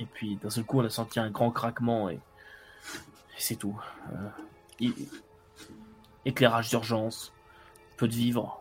et 0.00 0.04
puis 0.06 0.36
d'un 0.36 0.50
seul 0.50 0.64
coup, 0.64 0.78
on 0.80 0.84
a 0.84 0.90
senti 0.90 1.18
un 1.18 1.30
grand 1.30 1.50
craquement 1.50 2.08
et, 2.10 2.20
c'est 3.36 3.56
tout. 3.56 3.76
Euh, 4.12 4.88
éclairage 6.24 6.68
d'urgence, 6.68 7.32
peu 7.96 8.06
de 8.08 8.12
vivres. 8.14 8.60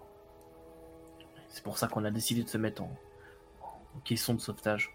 C'est 1.50 1.64
pour 1.64 1.78
ça 1.78 1.88
qu'on 1.88 2.06
a 2.06 2.12
décidé 2.12 2.43
de 2.43 2.50
se 2.50 2.58
mettre 2.58 2.84
en, 2.84 2.95
en 3.64 4.00
caisson 4.04 4.34
de 4.34 4.39
sauvetage. 4.39 4.91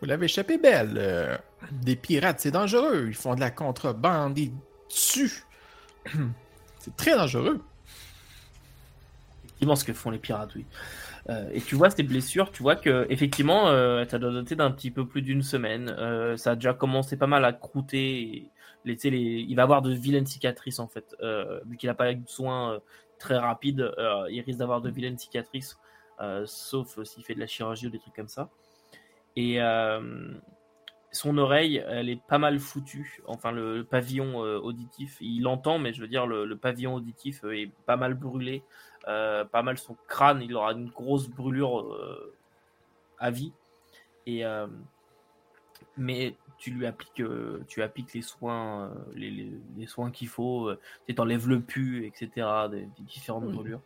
Vous 0.00 0.06
l'avez 0.06 0.26
échappé 0.26 0.58
belle. 0.58 1.40
Des 1.72 1.96
pirates, 1.96 2.40
c'est 2.40 2.50
dangereux. 2.50 3.06
Ils 3.08 3.14
font 3.14 3.34
de 3.34 3.40
la 3.40 3.50
contrebande, 3.50 4.38
ils 4.38 4.52
c'est 6.78 6.96
très 6.96 7.16
dangereux. 7.16 7.60
effectivement 9.44 9.76
ce 9.76 9.84
que 9.84 9.92
font 9.92 10.10
les 10.10 10.18
pirates, 10.18 10.54
oui. 10.54 10.66
Euh, 11.28 11.50
et 11.52 11.60
tu 11.60 11.74
vois 11.74 11.90
ces 11.90 12.02
blessures, 12.02 12.52
tu 12.52 12.62
vois 12.62 12.76
que 12.76 13.06
effectivement, 13.10 13.68
euh, 13.68 14.04
ça 14.08 14.18
doit 14.18 14.32
dater 14.32 14.54
d'un 14.54 14.70
petit 14.70 14.90
peu 14.90 15.06
plus 15.06 15.22
d'une 15.22 15.42
semaine. 15.42 15.88
Euh, 15.98 16.36
ça 16.36 16.52
a 16.52 16.54
déjà 16.54 16.72
commencé 16.72 17.16
pas 17.16 17.26
mal 17.26 17.44
à 17.44 17.52
croûter. 17.52 18.50
les, 18.84 19.04
il 19.04 19.54
va 19.56 19.62
avoir 19.62 19.82
de 19.82 19.92
vilaines 19.92 20.26
cicatrices 20.26 20.78
en 20.78 20.88
fait, 20.88 21.16
Euh, 21.20 21.60
vu 21.66 21.76
qu'il 21.76 21.88
n'a 21.88 21.94
pas 21.94 22.12
eu 22.12 22.16
de 22.16 22.28
soins 22.28 22.80
très 23.18 23.36
rapides. 23.38 23.90
il 24.30 24.40
risque 24.42 24.58
d'avoir 24.58 24.80
de 24.80 24.90
vilaines 24.90 25.18
cicatrices, 25.18 25.76
sauf 26.44 27.02
s'il 27.02 27.24
fait 27.24 27.34
de 27.34 27.40
la 27.40 27.46
chirurgie 27.46 27.86
ou 27.88 27.90
des 27.90 27.98
trucs 27.98 28.14
comme 28.14 28.28
ça. 28.28 28.50
Et 29.36 29.58
son 31.16 31.36
oreille, 31.38 31.82
elle 31.88 32.08
est 32.08 32.20
pas 32.28 32.38
mal 32.38 32.58
foutue. 32.60 33.20
Enfin, 33.26 33.50
le, 33.50 33.78
le 33.78 33.84
pavillon 33.84 34.44
euh, 34.44 34.58
auditif, 34.58 35.16
il 35.20 35.42
l'entend, 35.42 35.78
mais 35.78 35.92
je 35.92 36.00
veux 36.00 36.08
dire, 36.08 36.26
le, 36.26 36.44
le 36.44 36.56
pavillon 36.56 36.94
auditif 36.94 37.42
euh, 37.44 37.56
est 37.56 37.70
pas 37.86 37.96
mal 37.96 38.14
brûlé. 38.14 38.62
Euh, 39.08 39.44
pas 39.44 39.62
mal 39.62 39.78
son 39.78 39.96
crâne, 40.08 40.42
il 40.42 40.54
aura 40.54 40.72
une 40.72 40.88
grosse 40.90 41.28
brûlure 41.28 41.80
euh, 41.80 42.34
à 43.18 43.30
vie. 43.30 43.52
Et 44.26 44.42
mais 45.96 46.34
tu 46.58 46.70
lui 46.70 46.86
appliques, 46.86 47.22
tu 47.68 47.82
appliques 47.82 48.12
les 48.14 48.22
soins, 48.22 48.92
les, 49.14 49.30
les- 49.30 49.52
les 49.76 49.86
soins 49.86 50.10
qu'il 50.10 50.28
faut. 50.28 50.70
Tu 51.06 51.14
t'enlèves 51.14 51.48
le 51.48 51.60
pu, 51.60 52.06
etc. 52.06 52.68
Des, 52.70 52.80
des 52.80 53.02
différentes 53.02 53.44
brûlures. 53.54 53.80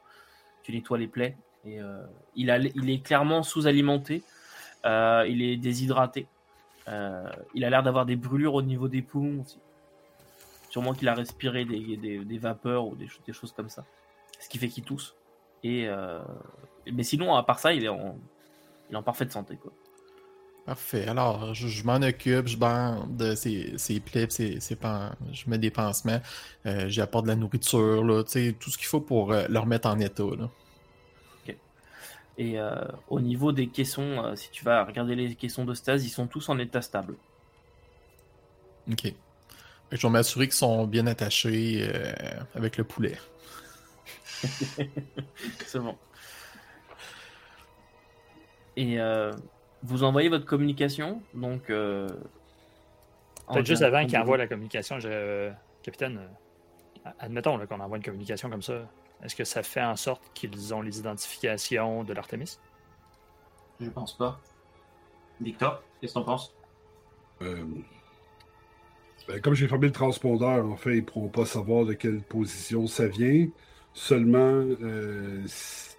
Tu 0.63 0.73
nettoies 0.73 0.99
les 0.99 1.09
plaies. 1.09 1.37
Et 1.65 1.79
il, 2.37 2.51
a, 2.51 2.59
il 2.59 2.91
est 2.91 3.05
clairement 3.05 3.43
sous-alimenté. 3.43 4.23
Il 4.85 5.43
est 5.43 5.57
déshydraté. 5.57 6.27
Euh, 6.91 7.31
il 7.55 7.65
a 7.65 7.71
l'air 7.71 7.83
d'avoir 7.83 8.05
des 8.07 8.17
brûlures 8.17 8.55
au 8.55 8.63
niveau 8.63 8.89
des 8.89 9.03
poumons 9.03 9.43
aussi. 9.43 9.59
Sûrement 10.69 10.93
qu'il 10.95 11.09
a 11.09 11.15
respiré 11.15 11.65
des, 11.65 11.97
des- 11.97 12.39
vapeurs 12.39 12.87
ou 12.87 12.95
des, 12.97 13.09
cho- 13.09 13.21
des 13.27 13.33
choses 13.33 13.53
comme 13.53 13.69
ça. 13.69 13.85
Ce 14.39 14.49
qui 14.49 14.59
fait 14.59 14.69
qu'il 14.69 14.85
tousse. 14.85 15.15
Et 15.63 15.87
euh, 15.89 16.21
mais 16.91 17.03
sinon, 17.03 17.35
à 17.35 17.43
part 17.43 17.59
ça, 17.59 17.73
il 17.73 17.85
est 17.85 17.89
en, 17.89 18.17
il 18.89 18.95
est 18.95 18.97
en 18.97 19.03
parfaite 19.03 19.31
santé. 19.31 19.57
Quoi. 19.57 19.73
Parfait. 20.67 21.07
Alors, 21.09 21.55
je, 21.55 21.85
m'en 21.85 21.97
occupe, 21.97 22.47
je 22.47 22.57
bande 22.57 23.35
ses, 23.35 23.77
ses 23.79 23.99
plaies, 24.01 24.29
ses, 24.31 24.59
je 24.61 25.51
mets 25.51 25.59
des 25.59 25.71
pansements, 25.71 26.21
euh, 26.67 26.85
j'apporte 26.89 27.25
de 27.25 27.31
la 27.31 27.37
nourriture, 27.37 28.25
tout 28.25 28.71
ce 28.71 28.79
qu'il 28.79 28.87
faut 28.87 29.01
pour 29.01 29.33
euh, 29.33 29.47
le 29.49 29.59
remettre 29.59 29.89
en 29.89 29.99
état. 29.99 30.23
Et 32.41 32.59
euh, 32.59 32.75
au 33.09 33.21
niveau 33.21 33.53
des 33.53 33.67
caissons, 33.67 34.25
euh, 34.25 34.35
si 34.35 34.51
tu 34.51 34.65
vas 34.65 34.83
regarder 34.85 35.15
les 35.15 35.35
caissons 35.35 35.67
de 35.67 35.75
stase, 35.75 36.07
ils 36.07 36.09
sont 36.09 36.27
tous 36.27 36.49
en 36.49 36.59
état 36.59 36.81
stable. 36.81 37.15
Ok. 38.91 39.13
Je 39.93 40.07
vais 40.07 40.09
m'assurer 40.11 40.47
qu'ils 40.47 40.55
sont 40.55 40.87
bien 40.87 41.07
attachés 41.07 41.87
euh, 41.87 42.15
avec 42.55 42.79
le 42.79 42.85
poulet. 42.85 43.19
C'est 45.67 45.79
bon. 45.81 45.95
Et 48.77 48.99
euh, 48.99 49.33
vous 49.83 50.03
envoyez 50.03 50.31
votre 50.31 50.47
communication, 50.47 51.21
donc. 51.35 51.69
euh, 51.69 52.09
en 53.49 53.55
Peut-être 53.55 53.67
juste 53.67 53.83
avant 53.83 54.07
qu'il 54.07 54.17
envoie 54.17 54.39
la 54.39 54.47
communication, 54.47 54.99
je- 54.99 55.09
euh, 55.11 55.51
capitaine, 55.83 56.21
admettons 57.19 57.59
qu'on 57.67 57.81
envoie 57.81 57.99
une 57.99 58.03
communication 58.03 58.49
comme 58.49 58.63
ça. 58.63 58.89
Est-ce 59.23 59.37
que 59.37 59.45
ça 59.45 59.63
fait 59.63 59.83
en 59.83 59.97
sorte 59.97 60.23
qu'ils 60.35 60.73
ont 60.75 60.83
les 60.83 60.99
identifications 60.99 62.05
de 62.05 62.13
l'Artemis? 62.13 62.59
Je 63.81 63.91
pense 63.91 64.17
pas. 64.17 64.41
Victor, 65.41 65.83
qu'est-ce 66.01 66.15
que 66.15 66.19
t'en 66.19 66.25
penses? 66.25 66.55
Euh, 67.43 67.65
ben, 69.29 69.41
comme 69.41 69.55
j'ai 69.55 69.69
fermé 69.69 69.87
le 69.87 69.93
transpondeur, 69.93 70.67
en 70.67 70.77
fait, 70.77 70.95
ils 70.97 71.01
ne 71.01 71.07
pourront 71.07 71.29
pas 71.29 71.47
savoir 71.47 71.87
de 71.87 71.95
quelle 71.95 72.23
position 72.23 72.87
ça 72.87 73.07
vient. 73.07 73.47
Seulement, 73.93 74.39
euh, 74.83 75.43
si- 75.47 75.97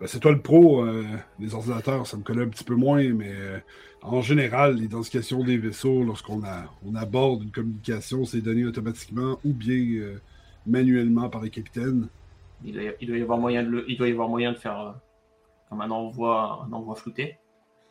ben, 0.00 0.06
c'est 0.06 0.20
toi 0.20 0.32
le 0.32 0.42
pro, 0.42 0.84
euh, 0.84 1.04
les 1.38 1.54
ordinateurs, 1.54 2.06
ça 2.06 2.16
me 2.16 2.22
connaît 2.22 2.42
un 2.42 2.48
petit 2.48 2.64
peu 2.64 2.74
moins, 2.74 3.02
mais 3.12 3.32
euh, 3.32 3.60
en 4.02 4.20
général, 4.20 4.76
l'identification 4.76 5.44
des 5.44 5.58
vaisseaux, 5.58 6.02
lorsqu'on 6.02 6.42
a, 6.44 6.66
on 6.82 6.94
aborde 6.94 7.44
une 7.44 7.52
communication, 7.52 8.24
c'est 8.24 8.40
donné 8.40 8.64
automatiquement 8.64 9.38
ou 9.44 9.52
bien 9.52 9.76
euh, 10.00 10.20
manuellement 10.66 11.28
par 11.28 11.42
les 11.42 11.50
capitaines. 11.50 12.08
il 12.64 12.72
doit, 12.74 12.82
y- 12.82 12.94
il 13.00 13.08
doit 13.08 13.16
y 13.18 13.22
avoir 13.22 13.38
moyen 13.38 13.62
de 13.62 13.68
le, 13.68 13.84
il 13.90 13.96
doit 13.96 14.08
y 14.08 14.12
avoir 14.12 14.28
moyen 14.28 14.52
de 14.52 14.58
faire 14.58 14.78
euh, 14.80 14.92
comme 15.68 15.80
un 15.80 15.90
envoi, 15.90 16.64
un 16.68 16.72
envoi 16.72 16.94
flouté. 16.94 17.38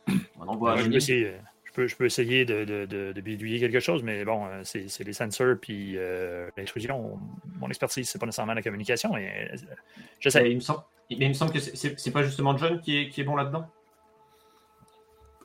Un 0.40 0.46
envoi 0.48 0.74
Moi, 0.74 0.82
je, 0.82 0.88
peux 0.88 0.96
essayer, 0.96 1.32
je, 1.64 1.72
peux, 1.72 1.86
je 1.86 1.96
peux 1.96 2.04
essayer 2.06 2.44
de, 2.44 2.64
de, 2.64 2.86
de- 2.86 3.12
de 3.12 3.20
bidouiller 3.20 3.60
quelque 3.60 3.78
chose, 3.80 4.02
mais 4.02 4.24
bon, 4.24 4.46
euh, 4.46 4.62
c'est 4.64 4.88
c'est 4.88 5.04
les 5.04 5.12
sensors 5.12 5.54
puis 5.60 5.96
euh, 5.96 6.50
l'intrusion. 6.56 7.18
Mon 7.60 7.68
expertise, 7.68 8.08
c'est 8.10 8.18
pas 8.18 8.26
nécessairement 8.26 8.54
la 8.54 8.62
communication, 8.62 9.12
mais 9.14 9.48
euh, 9.52 9.56
Mais 9.60 9.76
j'essaie. 10.18 10.50
il 10.50 10.56
me 10.56 10.60
semble, 10.60 10.80
mais 11.10 11.16
il 11.20 11.28
me 11.28 11.34
semble 11.34 11.52
que 11.52 11.60
c'est- 11.60 11.76
c'est 11.76 11.98
c'est 12.00 12.10
pas 12.10 12.24
justement 12.24 12.56
John 12.56 12.80
qui 12.80 12.96
est, 12.98 13.08
qui 13.10 13.20
est 13.20 13.24
bon 13.24 13.36
là-dedans? 13.36 13.68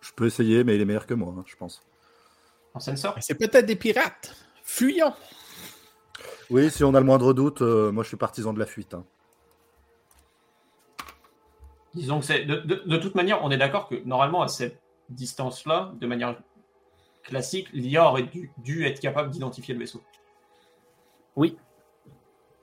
Je 0.02 0.12
peux 0.16 0.26
essayer, 0.28 0.64
mais 0.64 0.76
il 0.76 0.82
est 0.82 0.86
meilleur 0.86 1.06
que 1.06 1.14
moi, 1.14 1.34
hein, 1.38 1.44
je 1.46 1.56
pense. 1.56 1.84
En 2.74 2.80
sensor? 2.80 3.16
C'est 3.20 3.36
peut-être 3.38 3.66
des 3.66 3.76
pirates. 3.76 4.36
Fuyons. 4.64 5.14
Oui, 6.50 6.70
si 6.72 6.84
on 6.84 6.94
a 6.94 7.00
le 7.00 7.06
moindre 7.06 7.34
doute, 7.34 7.62
euh, 7.62 7.92
moi 7.92 8.04
je 8.04 8.08
suis 8.10 8.18
partisan 8.18 8.54
de 8.54 8.60
la 8.60 8.66
fuite. 8.66 8.94
hein. 8.94 9.04
Disons 11.94 12.20
que 12.20 12.26
c'est. 12.26 12.46
De, 12.46 12.58
de- 12.58 12.84
de 12.86 12.98
toute 12.98 13.16
manière, 13.16 13.44
on 13.44 13.50
est 13.52 13.58
d'accord 13.58 13.88
que 13.88 13.96
normalement, 14.06 14.42
à 14.42 14.48
cette 14.48 14.80
distance-là, 15.10 15.94
de 16.00 16.08
manière 16.08 16.38
classique, 17.24 17.70
l'IA 17.74 18.08
aurait 18.10 18.24
dû, 18.24 18.52
dû 18.60 18.86
être 18.86 19.00
capable 19.00 19.30
d'identifier 19.32 19.74
le 19.74 19.80
vaisseau. 19.80 20.02
Oui. 21.36 21.58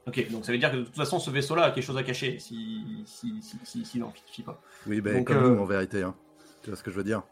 Ok, 0.06 0.30
donc 0.30 0.44
ça 0.44 0.52
veut 0.52 0.58
dire 0.58 0.70
que 0.70 0.76
de 0.76 0.82
toute 0.84 0.96
façon, 0.96 1.18
ce 1.18 1.30
vaisseau-là 1.30 1.64
a 1.64 1.70
quelque 1.70 1.84
chose 1.84 1.96
à 1.96 2.02
cacher 2.02 2.38
si 2.38 3.02
si, 3.06 3.42
si, 3.42 3.58
si, 3.64 3.84
s'il 3.86 4.00
n'identifie 4.00 4.42
pas. 4.42 4.60
Oui, 4.86 5.00
ben, 5.00 5.14
Donc, 5.16 5.26
comme 5.28 5.38
euh, 5.38 5.48
nous 5.54 5.62
en 5.62 5.64
vérité. 5.64 6.02
hein. 6.02 6.14
Tu 6.62 6.70
vois 6.70 6.76
ce 6.76 6.82
que 6.82 6.90
je 6.90 6.96
veux 6.96 7.04
dire? 7.04 7.22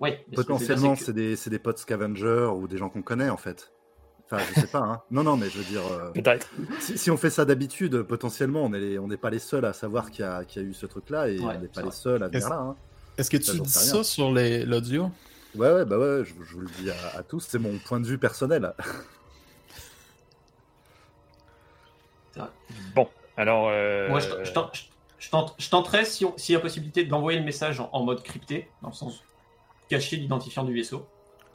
Dire, 0.00 0.18
Potentiellement, 0.34 0.94
c'est 0.96 1.06
que- 1.06 1.10
des, 1.12 1.36
c'est 1.36 1.50
des 1.50 1.58
potes 1.58 1.78
scavengers 1.78 2.50
ou 2.54 2.66
des 2.68 2.76
gens 2.78 2.88
qu'on 2.88 3.02
connaît 3.02 3.30
en 3.30 3.36
fait. 3.36 3.72
Enfin, 4.32 4.42
je 4.54 4.60
sais 4.60 4.66
pas. 4.66 4.78
Hein. 4.78 5.02
Non, 5.10 5.22
non, 5.22 5.36
mais 5.36 5.50
je 5.50 5.58
veux 5.58 5.64
dire, 5.64 5.82
euh, 5.92 6.10
Peut-être. 6.12 6.48
si, 6.80 6.96
si 6.96 7.10
on 7.10 7.16
fait 7.18 7.28
ça 7.30 7.44
d'habitude, 7.44 8.02
potentiellement, 8.02 8.62
on 8.64 8.72
est 8.72 8.98
n'est 8.98 9.16
pas 9.18 9.28
les 9.30 9.38
seuls 9.38 9.64
à 9.66 9.72
savoir 9.74 10.10
qu'il 10.10 10.24
y, 10.24 10.28
a- 10.28 10.44
qu'il 10.44 10.62
y 10.62 10.64
a 10.64 10.68
eu 10.68 10.72
ce 10.74 10.86
truc-là 10.86 11.28
et 11.28 11.38
Ouais, 11.38 11.54
on 11.56 11.60
n'est 11.60 11.68
pas 11.68 11.82
les 11.82 11.90
seuls 11.90 12.22
à 12.22 12.28
venir 12.28 12.38
Est-ce- 12.38 12.48
là. 12.50 12.56
hein. 12.56 12.76
Est-ce 13.18 13.30
que 13.30 13.40
Ça, 13.42 13.52
tu 13.52 13.60
dis 13.60 13.68
ça 13.68 14.02
sur 14.04 14.32
les- 14.32 14.64
l'audio? 14.64 15.10
Ouais, 15.54 15.70
ouais, 15.70 15.84
bah 15.84 15.98
ouais, 15.98 16.24
je, 16.24 16.32
je 16.44 16.54
vous 16.54 16.60
le 16.62 16.68
dis 16.80 16.90
à, 16.90 17.18
à 17.18 17.22
tous, 17.22 17.40
c'est 17.40 17.58
mon 17.58 17.76
point 17.78 18.00
de 18.00 18.06
vue 18.06 18.16
personnel. 18.18 18.72
Bon, 22.94 23.08
alors. 23.36 23.68
euh, 23.68 24.08
Moi, 24.08 24.20
je, 24.20 24.28
je, 24.44 24.52
tente- 24.52 24.74
je- 24.74 24.82
je 25.18 25.30
tente- 25.30 25.54
je 25.58 25.68
tenterais, 25.68 26.04
si 26.06 26.24
on- 26.24 26.36
s'il 26.38 26.54
y 26.54 26.56
a 26.56 26.60
possibilité, 26.60 27.04
d'envoyer 27.04 27.38
le 27.38 27.44
message 27.44 27.80
en, 27.80 27.90
en 27.92 28.02
mode 28.02 28.22
crypté, 28.22 28.70
dans 28.80 28.88
le 28.88 28.94
sens 28.94 29.22
caché 29.90 30.16
l'identifiant 30.16 30.64
du 30.64 30.72
vaisseau. 30.74 31.06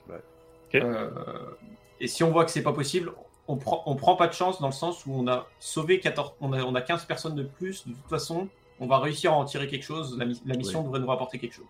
Ouais. 0.07 0.21
Ok. 0.67 0.75
Euh, 0.75 1.09
et 1.99 2.07
si 2.07 2.23
on 2.23 2.31
voit 2.31 2.45
que 2.45 2.51
c'est 2.51 2.63
pas 2.63 2.73
possible, 2.73 3.13
on 3.47 3.55
prend, 3.57 3.81
on 3.85 3.95
prend 3.95 4.15
pas 4.15 4.27
de 4.27 4.33
chance 4.33 4.59
dans 4.59 4.67
le 4.67 4.73
sens 4.73 5.05
où 5.05 5.13
on 5.13 5.27
a 5.27 5.47
sauvé 5.59 5.99
14, 5.99 6.33
on 6.41 6.51
a, 6.53 6.61
on 6.63 6.75
a 6.75 6.81
15 6.81 7.05
personnes 7.05 7.35
de 7.35 7.43
plus. 7.43 7.87
De 7.87 7.93
toute 7.93 8.09
façon, 8.09 8.49
on 8.79 8.87
va 8.87 8.99
réussir 8.99 9.31
à 9.33 9.35
en 9.35 9.45
tirer 9.45 9.67
quelque 9.67 9.83
chose. 9.85 10.17
La, 10.17 10.25
mi- 10.25 10.41
la 10.45 10.55
mission 10.55 10.83
devrait 10.83 10.99
nous 10.99 11.07
rapporter 11.07 11.39
quelque 11.39 11.53
chose. 11.53 11.65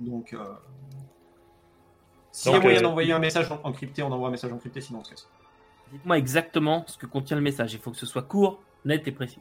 Donc, 0.00 0.32
euh, 0.32 0.38
s'il 2.32 2.52
y 2.52 2.54
a 2.54 2.60
moyen 2.60 2.78
euh, 2.78 2.82
d'envoyer 2.82 3.12
un 3.12 3.18
message 3.18 3.50
en, 3.50 3.60
en 3.64 3.72
crypté, 3.72 4.02
on 4.02 4.10
envoie 4.12 4.28
un 4.28 4.32
message 4.32 4.52
en 4.52 4.58
crypté, 4.58 4.80
sinon 4.80 5.00
on 5.00 5.04
se 5.04 5.10
casse. 5.10 5.28
Dites-moi 5.92 6.18
exactement 6.18 6.84
ce 6.86 6.96
que 6.96 7.06
contient 7.06 7.36
le 7.36 7.42
message. 7.42 7.72
Il 7.74 7.80
faut 7.80 7.90
que 7.90 7.96
ce 7.96 8.06
soit 8.06 8.22
court, 8.22 8.60
net 8.84 9.06
et 9.08 9.12
précis. 9.12 9.40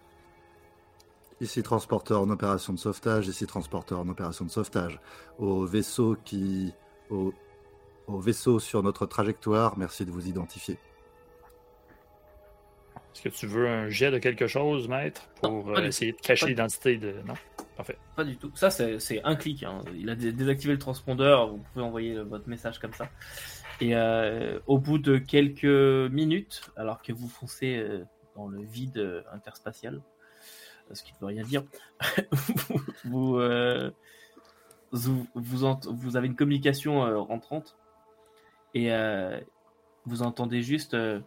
Ici 1.42 1.64
transporteur 1.64 2.22
en 2.22 2.30
opération 2.30 2.74
de 2.74 2.80
sauvetage, 2.80 3.28
ici 3.28 3.46
transporteur 3.48 4.00
en 4.00 4.10
opération 4.10 4.44
de 4.46 4.50
sauvetage. 4.52 5.00
Au 5.38 5.66
vaisseau 5.66 6.18
qui. 6.26 6.74
Au, 7.10 7.34
au 8.10 8.20
vaisseau 8.20 8.60
sur 8.60 8.84
notre 8.84 9.06
trajectoire, 9.06 9.78
merci 9.78 10.06
de 10.06 10.12
vous 10.12 10.28
identifier. 10.28 10.78
Est-ce 13.14 13.22
que 13.24 13.30
tu 13.30 13.48
veux 13.48 13.68
un 13.68 13.90
jet 13.90 14.12
de 14.12 14.18
quelque 14.18 14.48
chose, 14.48 14.88
maître, 14.88 15.28
pour 15.42 15.52
Non, 15.68 15.78
euh, 15.78 15.84
essayer 15.86 16.12
de 16.14 16.18
cacher 16.18 16.48
l'identité 16.48 16.98
de. 16.98 17.16
Non? 17.26 17.34
Pas 18.16 18.24
du 18.26 18.36
tout. 18.38 18.52
Ça, 18.56 18.70
c'est 18.70 19.22
un 19.24 19.36
clic. 19.36 19.64
hein. 19.64 19.82
Il 19.96 20.10
a 20.10 20.16
dé- 20.16 20.34
désactivé 20.34 20.74
le 20.74 20.80
transpondeur. 20.80 21.48
Vous 21.50 21.64
pouvez 21.74 21.84
envoyer 21.86 22.16
euh, 22.16 22.24
votre 22.24 22.48
message 22.50 22.78
comme 22.80 22.94
ça. 22.94 23.10
Et 23.82 23.96
euh, 23.96 24.60
au 24.68 24.78
bout 24.80 24.98
de 24.98 25.18
quelques 25.18 25.64
minutes, 26.12 26.70
alors 26.76 27.02
que 27.02 27.14
vous 27.14 27.30
foncez 27.30 27.82
dans 28.36 28.48
le 28.48 28.62
vide 28.62 29.24
interspatial, 29.32 30.02
ce 30.92 31.04
qui 31.04 31.14
ne 31.14 31.20
veut 31.20 31.28
rien 31.28 31.44
dire, 31.44 31.64
vous, 32.32 32.82
vous, 33.06 33.38
euh, 33.38 33.92
vous, 34.92 35.26
vous 35.36 35.64
ent- 35.64 35.80
vous 35.90 36.18
avez 36.18 36.28
une 36.28 36.36
communication 36.36 37.06
euh, 37.06 37.18
rentrante 37.20 37.78
et 38.74 38.92
euh, 38.94 39.40
vous 40.06 40.22
entendez 40.22 40.62
juste 40.62 40.94
euh, 40.94 41.20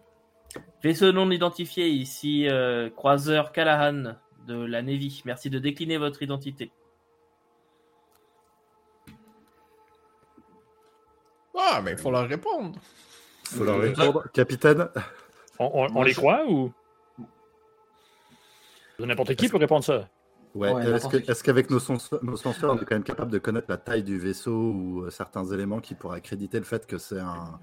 vaisseau 0.82 1.12
non 1.12 1.30
identifié 1.30 1.88
ici, 1.88 2.48
euh, 2.48 2.90
croiseur 2.90 3.52
Callahan 3.52 4.14
de 4.46 4.54
la 4.64 4.82
Navy. 4.82 5.22
Merci 5.24 5.50
de 5.50 5.58
décliner 5.58 5.98
votre 5.98 6.22
identité. 6.22 6.72
Ah, 11.56 11.80
mais 11.82 11.92
il 11.92 11.98
faut 11.98 12.10
leur 12.10 12.26
répondre. 12.28 12.78
Faut 13.44 13.64
leur 13.64 13.80
répondre. 13.80 14.24
Capitaine, 14.32 14.88
On, 15.58 15.88
on- 15.94 16.02
les 16.02 16.14
croit 16.14 16.44
ou? 16.48 16.72
N'importe 18.98 19.34
qui 19.34 19.48
peut 19.48 19.56
répondre 19.58 19.84
ça. 19.84 20.08
Ouais, 20.54 20.72
Ouais, 20.72 20.84
est-ce 21.28 21.42
qu'avec 21.42 21.70
nos, 21.70 21.78
sens- 21.80 22.10
nos 22.22 22.36
senseurs, 22.36 22.72
on 22.74 22.76
est 22.76 22.84
quand 22.84 22.94
même 22.94 23.04
capable 23.04 23.30
de 23.30 23.38
connaître 23.38 23.66
la 23.68 23.76
taille 23.78 24.02
du 24.02 24.18
vaisseau 24.18 24.72
ou 24.72 25.02
euh, 25.04 25.10
certains 25.10 25.44
éléments 25.46 25.80
qui 25.80 25.94
pourraient 25.94 26.18
accréditer 26.18 26.58
le 26.58 26.64
fait 26.64 26.86
que 26.86 26.98
c'est 26.98 27.20
un, 27.20 27.58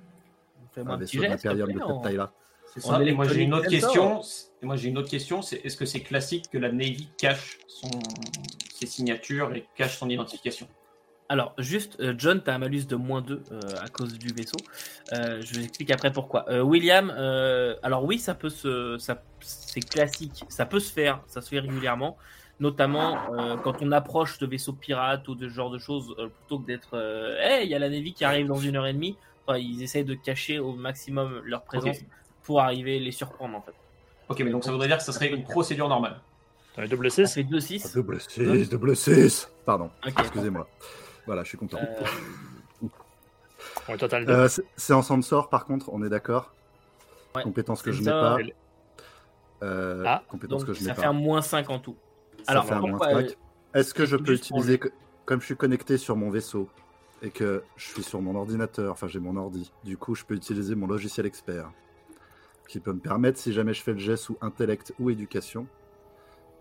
un 0.86 0.98
vaisseau 0.98 1.22
d'impérium 1.22 1.72
de 1.72 1.80
cette 1.80 2.02
taille-là 2.04 2.32
ça. 2.78 3.02
Et 3.04 3.12
moi 3.14 3.28
j'ai 3.28 3.42
une 3.42 3.54
autre 3.54 3.68
question. 3.68 4.22
Et 4.62 4.66
moi 4.66 4.76
j'ai 4.76 4.90
une 4.90 4.98
autre 4.98 5.10
question. 5.10 5.42
C'est 5.42 5.58
est-ce 5.66 5.78
que 5.78 5.86
c'est 5.86 6.02
classique 6.02 6.46
que 6.52 6.58
la 6.58 6.72
Navy 6.72 7.10
cache 7.18 7.58
son 7.68 7.90
ses 8.74 8.86
signatures 8.86 9.54
et 9.54 9.66
cache 9.76 9.98
son 9.98 10.10
identification? 10.10 10.68
Alors, 11.32 11.54
juste, 11.60 12.00
euh, 12.00 12.16
John, 12.18 12.42
tu 12.44 12.50
as 12.50 12.56
un 12.56 12.58
malus 12.58 12.86
de 12.88 12.96
moins 12.96 13.22
2 13.22 13.44
euh, 13.52 13.60
à 13.80 13.88
cause 13.88 14.18
du 14.18 14.34
vaisseau. 14.34 14.58
Euh, 15.14 15.42
je 15.42 15.54
vous 15.54 15.64
explique 15.64 15.92
après 15.92 16.12
pourquoi. 16.12 16.50
Euh, 16.50 16.62
William, 16.62 17.14
euh, 17.16 17.76
alors 17.84 18.04
oui, 18.04 18.18
ça 18.18 18.34
peut 18.34 18.50
se. 18.50 18.98
ça- 18.98 19.22
C'est 19.42 19.82
classique, 19.82 20.44
ça 20.50 20.66
peut 20.66 20.80
se 20.80 20.92
faire, 20.92 21.22
ça 21.28 21.42
se 21.42 21.50
fait 21.50 21.60
régulièrement. 21.60 22.18
Notamment 22.60 23.18
euh, 23.34 23.56
quand 23.58 23.82
on 23.82 23.92
approche 23.94 24.38
de 24.40 24.46
vaisseaux 24.46 24.74
pirates 24.74 25.28
ou 25.30 25.36
de 25.36 25.48
ce 25.48 25.54
genre 25.54 25.70
de 25.70 25.80
choses, 25.80 26.14
euh, 26.20 26.28
plutôt 26.28 26.60
que 26.60 26.66
d'être. 26.68 26.90
euh, 26.98 27.38
Hey, 27.40 27.66
il 27.66 27.70
y 27.72 27.76
a 27.76 27.80
la 27.80 27.90
Navy 27.90 28.14
qui 28.14 28.26
arrive 28.26 28.48
dans 28.48 28.58
une 28.58 28.76
heure 28.76 28.86
et 28.88 28.94
demie. 28.94 29.18
Enfin, 29.48 29.58
ils 29.58 29.82
essayent 29.82 30.04
de 30.04 30.14
cacher 30.14 30.60
au 30.60 30.74
maximum 30.74 31.42
leur 31.46 31.64
présence 31.64 31.98
pour 32.44 32.60
arriver 32.62 33.00
les 33.00 33.12
surprendre 33.12 33.56
en 33.56 33.62
fait. 33.62 33.74
Ok, 34.28 34.42
mais 34.42 34.52
donc 34.52 34.64
ça 34.64 34.72
voudrait 34.72 34.88
dire 34.88 34.98
que 34.98 35.04
ça 35.04 35.14
serait 35.14 35.30
une 35.30 35.44
procédure 35.44 35.88
normale. 35.88 36.20
Double 36.90 37.10
Ça 37.12 37.26
6 37.26 37.34
fait 37.34 37.44
2-6. 37.44 37.94
Double 37.94 38.20
6, 38.22 38.70
double 38.70 38.96
6 38.96 39.52
Pardon, 39.66 39.90
excusez-moi. 40.06 40.68
Voilà, 41.26 41.44
je 41.44 41.50
suis 41.50 41.58
content. 41.58 41.78
Euh, 41.80 42.06
Ouais, 43.88 43.98
de. 43.98 44.32
Euh, 44.32 44.48
c'est- 44.48 44.64
c'est 44.78 44.94
en 44.94 45.02
sort 45.22 45.50
par 45.50 45.66
contre, 45.66 45.90
on 45.92 46.04
est 46.04 46.10
d'accord 46.10 46.54
Ouais. 47.36 47.44
Compétence 47.44 47.82
que 47.82 47.92
je 47.92 48.02
n'ai 48.02 48.10
pas. 48.12 48.38
Euh, 49.62 50.04
Ah, 50.08 50.24
compétence 50.28 50.62
donc 50.62 50.68
que 50.68 50.74
je 50.74 50.84
ça 50.84 50.94
pas. 50.94 51.02
fait 51.02 51.08
un 51.08 51.14
moins 51.14 51.42
5 51.42 51.70
en 51.70 51.80
tout. 51.80 51.96
Ça 52.46 52.54
Alors, 52.54 52.66
fait 52.66 52.74
un 52.74 52.80
pourquoi, 52.80 53.12
moins 53.12 53.22
cinq. 53.28 53.38
Est-ce 53.74 53.94
que 53.94 54.06
je 54.06 54.16
peux 54.16 54.34
utiliser 54.34 54.80
co- 54.80 54.90
comme 55.26 55.42
je 55.42 55.46
suis 55.46 55.58
connecté 55.58 55.98
sur 55.98 56.16
mon 56.16 56.30
vaisseau 56.30 56.70
et 57.22 57.30
que 57.30 57.64
je 57.76 57.86
suis 57.86 58.04
sur 58.04 58.22
mon 58.22 58.36
ordinateur, 58.36 58.92
enfin 58.92 59.08
j'ai 59.08 59.20
mon 59.20 59.36
ordi, 59.36 59.72
du 59.84 59.98
coup 59.98 60.16
je 60.16 60.24
peux 60.24 60.36
utiliser 60.36 60.74
mon 60.76 60.88
logiciel 60.88 61.26
expert 61.26 61.72
qui 62.68 62.80
peut 62.80 62.94
me 62.94 63.00
permettre, 63.00 63.40
si 63.40 63.52
jamais 63.52 63.74
je 63.74 63.82
fais 63.82 63.94
le 63.94 64.00
jet 64.00 64.16
sous 64.16 64.38
intellect 64.42 64.94
ou 65.00 65.10
éducation, 65.10 65.68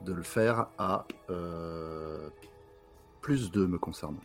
de 0.04 0.12
le 0.12 0.22
faire 0.22 0.68
à 0.78 1.06
euh, 1.30 2.30
plus 3.20 3.50
2 3.50 3.66
me 3.66 3.78
concernant. 3.78 4.20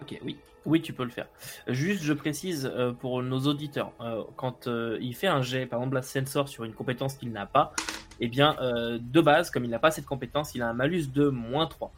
Ok, 0.00 0.18
oui. 0.24 0.38
Oui, 0.64 0.82
tu 0.82 0.92
peux 0.92 1.04
le 1.04 1.10
faire. 1.10 1.28
Juste, 1.68 2.02
je 2.02 2.12
précise 2.12 2.66
euh, 2.66 2.92
pour 2.92 3.22
nos 3.22 3.40
auditeurs, 3.40 3.92
euh, 4.00 4.22
quand 4.36 4.66
il 4.66 5.14
fait 5.14 5.26
un 5.26 5.42
jet, 5.42 5.66
par 5.66 5.80
exemple 5.80 5.94
la 5.94 6.02
sensor 6.02 6.48
sur 6.48 6.64
une 6.64 6.74
compétence 6.74 7.14
qu'il 7.16 7.32
n'a 7.32 7.46
pas, 7.46 7.72
eh 8.20 8.28
bien, 8.28 8.56
euh, 8.60 8.98
de 9.00 9.20
base, 9.20 9.50
comme 9.50 9.64
il 9.64 9.70
n'a 9.70 9.78
pas 9.78 9.90
cette 9.90 10.06
compétence, 10.06 10.54
il 10.54 10.62
a 10.62 10.68
un 10.68 10.72
malus 10.72 11.06
de 11.12 11.28
moins 11.28 11.66
3. 11.66 11.92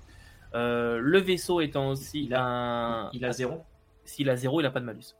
Euh, 0.54 0.98
le 0.98 1.18
vaisseau 1.18 1.60
étant 1.60 1.90
aussi, 1.90 2.24
il 2.24 2.34
a 2.34 2.44
un... 2.44 3.10
Il 3.12 3.24
a 3.24 3.32
zéro. 3.32 3.62
S'il 4.04 4.28
a 4.30 4.36
0, 4.36 4.60
il 4.60 4.64
n'a 4.64 4.70
pas 4.70 4.80
de 4.80 4.84
malus. 4.84 5.16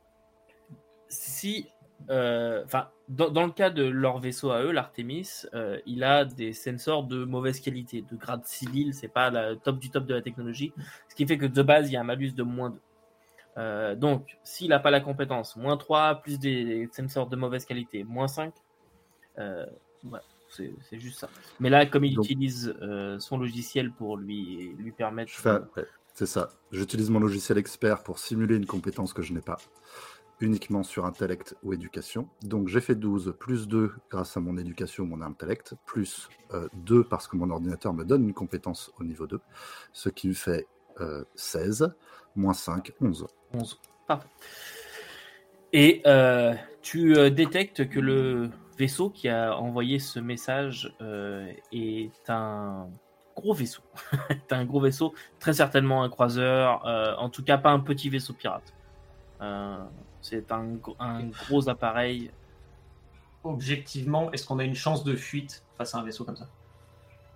Si, 1.09 1.69
euh, 2.11 2.63
enfin, 2.65 2.89
dans, 3.09 3.31
dans 3.31 3.45
le 3.45 3.53
cas 3.53 3.71
de 3.71 3.85
leur 3.85 4.19
vaisseau 4.19 4.51
à 4.51 4.63
eux, 4.63 4.73
l'Artemis, 4.73 5.47
il 5.87 6.05
a 6.05 6.25
des 6.25 6.53
sensors 6.53 7.05
de 7.05 7.25
mauvaise 7.25 7.61
qualité, 7.61 8.05
de 8.11 8.17
grade 8.17 8.45
civil, 8.45 8.95
c'est 8.95 9.09
pas 9.09 9.31
la 9.31 9.57
top 9.57 9.79
du 9.79 9.91
top 9.91 10.07
de 10.07 10.15
la 10.15 10.23
technologie, 10.23 10.73
ce 11.09 11.15
qui 11.15 11.27
fait 11.27 11.39
que 11.39 11.47
de 11.47 11.63
base, 11.63 11.91
il 11.91 11.95
y 11.95 11.97
a 11.97 12.01
un 12.01 12.05
malus 12.05 12.33
de 12.33 12.43
moins 12.43 12.71
2. 12.71 12.81
Euh, 13.59 13.95
donc, 13.95 14.39
s'il 14.43 14.71
n'a 14.71 14.79
pas 14.79 14.91
la 14.91 15.01
compétence, 15.01 15.57
moins 15.57 15.77
3, 15.77 16.17
plus 16.23 16.39
des 16.39 16.89
sensors 16.93 17.29
de 17.29 17.37
mauvaise 17.37 17.65
qualité, 17.65 18.05
moins 18.05 18.29
5, 18.29 18.55
euh, 19.39 19.67
voilà, 20.03 20.25
c'est 20.51 20.75
c'est 20.89 20.99
juste 20.99 21.19
ça. 21.21 21.29
Mais 21.61 21.71
là, 21.71 21.87
comme 21.87 22.05
il 22.05 22.15
Donc- 22.15 22.25
utilise 22.27 22.75
euh, 22.83 23.19
son 23.19 23.39
logiciel 23.39 23.93
pour 23.93 24.17
lui, 24.17 24.75
lui 24.79 24.93
permettre. 24.93 25.33
Je 25.33 25.39
fais, 25.39 25.59
ouais, 25.77 25.87
c'est 26.15 26.27
ça. 26.27 26.51
J'utilise 26.73 27.09
mon 27.11 27.21
logiciel 27.21 27.57
expert 27.59 28.03
pour 28.03 28.19
simuler 28.19 28.57
une 28.57 28.67
compétence 28.67 29.13
que 29.13 29.23
je 29.23 29.33
n'ai 29.33 29.41
pas, 29.41 29.59
uniquement 30.41 30.83
sur 30.83 31.05
intellect 31.07 31.55
ou 31.63 31.73
éducation. 31.73 32.29
Donc 32.43 32.69
j'ai 32.69 32.81
fait 32.81 32.95
12 32.95 33.35
plus 33.39 33.69
2 33.69 33.93
grâce 34.11 34.37
à 34.37 34.41
mon 34.41 34.57
éducation, 34.57 35.07
mon 35.07 35.21
intellect, 35.23 35.75
plus 35.87 36.29
euh, 36.53 36.69
2 36.75 37.05
parce 37.05 37.29
que 37.29 37.37
mon 37.37 37.51
ordinateur 37.51 37.93
me 37.95 38.05
donne 38.05 38.25
une 38.25 38.35
compétence 38.35 38.91
au 38.99 39.05
niveau 39.05 39.27
2, 39.27 39.41
ce 39.93 40.09
qui 40.09 40.29
me 40.29 40.35
fait 40.35 40.67
euh, 41.01 41.25
16, 41.35 41.93
moins 42.37 42.55
5, 42.55 42.93
11. 43.01 43.27
11. 43.53 43.81
Parfait. 44.07 44.29
Et 45.73 46.03
euh, 46.07 46.55
tu 46.83 47.17
euh, 47.17 47.31
détectes 47.31 47.89
que 47.89 48.01
le 48.01 48.51
vaisseau 48.81 49.11
qui 49.11 49.29
a 49.29 49.57
envoyé 49.57 49.99
ce 49.99 50.19
message 50.19 50.93
euh, 51.01 51.53
est 51.73 52.29
un 52.29 52.89
gros 53.37 53.55
vaisseau. 53.55 53.83
un 54.51 54.65
gros 54.65 54.81
vaisseau, 54.81 55.15
très 55.39 55.53
certainement 55.53 56.03
un 56.03 56.09
croiseur, 56.09 56.85
euh, 56.87 57.15
en 57.17 57.29
tout 57.31 57.45
cas 57.45 57.59
pas 57.59 57.71
un 57.71 57.81
petit 57.81 58.09
vaisseau 58.11 58.33
pirate. 58.33 58.73
Euh, 59.41 59.79
c'est 60.21 60.51
un, 60.53 60.75
gr- 60.75 60.97
un 60.99 61.25
gros 61.27 61.69
appareil. 61.69 62.31
Objectivement, 63.45 64.31
est-ce 64.33 64.47
qu'on 64.47 64.59
a 64.59 64.65
une 64.65 64.75
chance 64.75 65.05
de 65.05 65.15
fuite 65.17 65.63
face 65.79 65.95
à 65.95 65.99
un 65.99 66.03
vaisseau 66.05 66.25
comme 66.25 66.37
ça? 66.37 66.49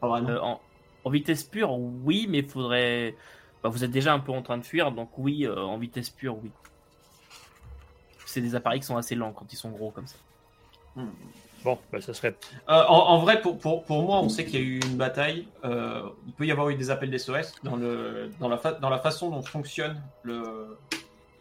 Pas 0.00 0.08
vraiment. 0.08 0.44
En, 0.52 0.60
en 1.04 1.10
vitesse 1.10 1.44
pure, 1.44 1.72
oui, 1.78 2.26
mais 2.28 2.38
il 2.40 2.48
faudrait. 2.48 3.14
bah, 3.62 3.68
vous 3.70 3.84
êtes 3.84 3.90
déjà 3.90 4.12
un 4.12 4.20
peu 4.20 4.32
en 4.32 4.42
train 4.42 4.58
de 4.58 4.64
fuir, 4.64 4.92
donc 4.92 5.16
oui, 5.18 5.48
en 5.48 5.78
vitesse 5.78 6.10
pure, 6.10 6.36
oui. 6.42 6.50
C'est 8.26 8.40
des 8.42 8.54
appareils 8.54 8.80
qui 8.80 8.86
sont 8.86 8.96
assez 8.96 9.14
lents 9.14 9.32
quand 9.32 9.50
ils 9.52 9.56
sont 9.56 9.70
gros 9.70 9.90
comme 9.90 10.06
ça. 10.06 10.16
Hmm. 10.96 11.08
Bon, 11.64 11.78
ben, 11.90 12.00
ce 12.02 12.12
serait. 12.12 12.36
Euh, 12.68 12.84
en, 12.88 13.18
vrai, 13.20 13.40
pour, 13.40 13.56
pour, 13.58 13.84
pour 13.84 14.02
moi, 14.02 14.20
on 14.20 14.28
sait 14.28 14.44
qu'il 14.44 14.54
y 14.60 14.62
a 14.62 14.66
eu 14.66 14.80
une 14.80 14.96
bataille. 14.98 15.48
Euh, 15.64 16.10
il 16.26 16.34
peut 16.34 16.46
y 16.46 16.50
avoir 16.52 16.68
eu 16.68 16.74
des 16.74 16.90
appels 16.90 17.10
d'SOS. 17.10 17.54
Dans, 17.62 17.76
le, 17.76 18.30
dans, 18.38 18.50
la 18.50 18.56
dans 18.80 18.90
la 18.90 18.98
façon 18.98 19.30
dont 19.30 19.40
fonctionne 19.42 19.98
le, 20.24 20.76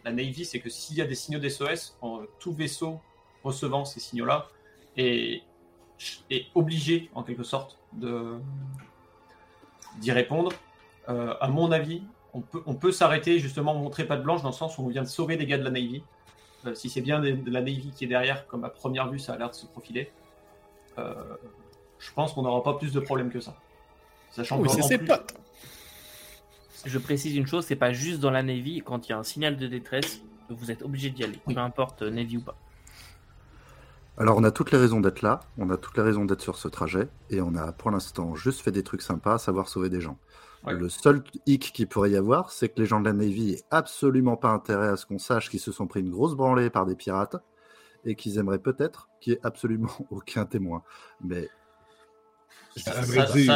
la 0.05 0.11
Navy, 0.13 0.45
c'est 0.45 0.59
que 0.59 0.69
s'il 0.69 0.97
y 0.97 1.01
a 1.01 1.05
des 1.05 1.15
signaux 1.15 1.39
d'SOS, 1.39 1.97
en- 2.01 2.21
tout 2.39 2.53
vaisseau 2.53 3.01
recevant 3.43 3.83
ces 3.83 3.99
signaux-là 3.99 4.47
est, 4.95 5.41
est 6.29 6.45
obligé, 6.55 7.09
en 7.15 7.23
quelque 7.23 7.43
sorte, 7.43 7.77
d'y 9.99 10.11
répondre. 10.11 10.53
Euh, 11.09 11.33
à 11.41 11.49
mon 11.49 11.71
avis, 11.73 12.01
on 12.33 12.39
peut, 12.39 12.63
on 12.65 12.75
peut 12.75 12.91
s'arrêter, 12.93 13.39
justement, 13.39 13.73
montrer 13.75 14.05
pas 14.05 14.15
de 14.15 14.23
blanche, 14.23 14.41
dans 14.41 14.49
le 14.49 14.55
sens 14.55 14.77
où 14.77 14.83
on 14.83 14.87
vient 14.87 15.03
de 15.03 15.07
sauver 15.07 15.35
des 15.35 15.45
gars 15.45 15.57
de 15.57 15.63
la 15.63 15.69
Navy. 15.71 16.01
Euh, 16.65 16.75
si 16.75 16.89
c'est 16.89 17.01
bien 17.01 17.19
de, 17.19 17.31
de 17.31 17.51
la 17.51 17.59
Navy 17.61 17.91
qui 17.95 18.05
est 18.05 18.07
derrière, 18.07 18.47
comme 18.47 18.63
à 18.63 18.69
première 18.69 19.09
vue, 19.09 19.19
ça 19.19 19.33
a 19.33 19.37
l'air 19.37 19.49
de 19.49 19.55
se 19.55 19.65
profiler. 19.65 20.11
Euh, 20.97 21.13
je 21.99 22.11
pense 22.13 22.33
qu'on 22.33 22.43
n'aura 22.43 22.63
pas 22.63 22.73
plus 22.73 22.93
de 22.93 22.99
problèmes 22.99 23.29
que 23.31 23.39
ça. 23.39 23.55
Sachant 24.31 24.59
Oui, 24.59 24.67
qu'en- 24.67 24.73
c'est 24.73 24.83
en 24.83 24.87
ses 24.87 24.97
plus- 24.97 25.07
potes. 25.07 25.33
Je 26.85 26.97
précise 26.99 27.35
une 27.35 27.47
chose, 27.47 27.65
c'est 27.65 27.75
pas 27.77 27.93
juste 27.93 28.19
dans 28.19 28.31
la 28.31 28.43
Navy, 28.43 28.81
quand 28.85 29.07
il 29.07 29.11
y 29.11 29.13
a 29.13 29.17
un 29.17 29.23
signal 29.23 29.55
de 29.57 29.67
détresse, 29.67 30.21
vous 30.49 30.69
êtes 30.71 30.81
obligé 30.83 31.09
d'y 31.09 31.23
aller, 31.23 31.39
Oui. 31.47 31.53
peu 31.55 31.61
importe 31.61 32.01
euh, 32.01 32.09
Navy 32.09 32.37
ou 32.37 32.41
pas. 32.41 32.55
Alors 34.17 34.37
on 34.37 34.43
a 34.43 34.51
toutes 34.51 34.71
les 34.71 34.77
raisons 34.77 34.99
d'être 34.99 35.21
là, 35.21 35.39
on 35.57 35.69
a 35.69 35.77
toutes 35.77 35.97
les 35.97 36.03
raisons 36.03 36.25
d'être 36.25 36.41
sur 36.41 36.57
ce 36.57 36.67
trajet, 36.67 37.07
et 37.29 37.41
on 37.41 37.55
a 37.55 37.71
pour 37.71 37.89
l'instant 37.89 38.35
juste 38.35 38.61
fait 38.61 38.71
des 38.71 38.83
trucs 38.83 39.01
sympas, 39.01 39.35
à 39.35 39.37
savoir 39.37 39.69
sauver 39.69 39.89
des 39.89 40.01
gens. 40.01 40.17
Ouais. 40.65 40.73
Le 40.73 40.87
seul 40.89 41.23
hic 41.45 41.71
qu'il 41.73 41.87
pourrait 41.87 42.11
y 42.11 42.15
avoir, 42.15 42.51
c'est 42.51 42.69
que 42.69 42.79
les 42.79 42.85
gens 42.85 42.99
de 42.99 43.05
la 43.05 43.13
Navy 43.13 43.53
aient 43.53 43.63
absolument 43.69 44.37
pas 44.37 44.49
intérêt 44.49 44.87
à 44.87 44.95
ce 44.95 45.05
qu'on 45.05 45.19
sache 45.19 45.49
qu'ils 45.49 45.59
se 45.59 45.71
sont 45.71 45.87
pris 45.87 45.99
une 45.99 46.09
grosse 46.09 46.35
branlée 46.35 46.69
par 46.69 46.85
des 46.85 46.95
pirates, 46.95 47.35
et 48.05 48.15
qu'ils 48.15 48.37
aimeraient 48.37 48.59
peut-être 48.59 49.09
qu'il 49.21 49.33
n'y 49.33 49.37
ait 49.37 49.41
absolument 49.43 49.91
aucun 50.09 50.45
témoin. 50.45 50.83
Mais 51.23 51.49
Ça, 52.75 53.01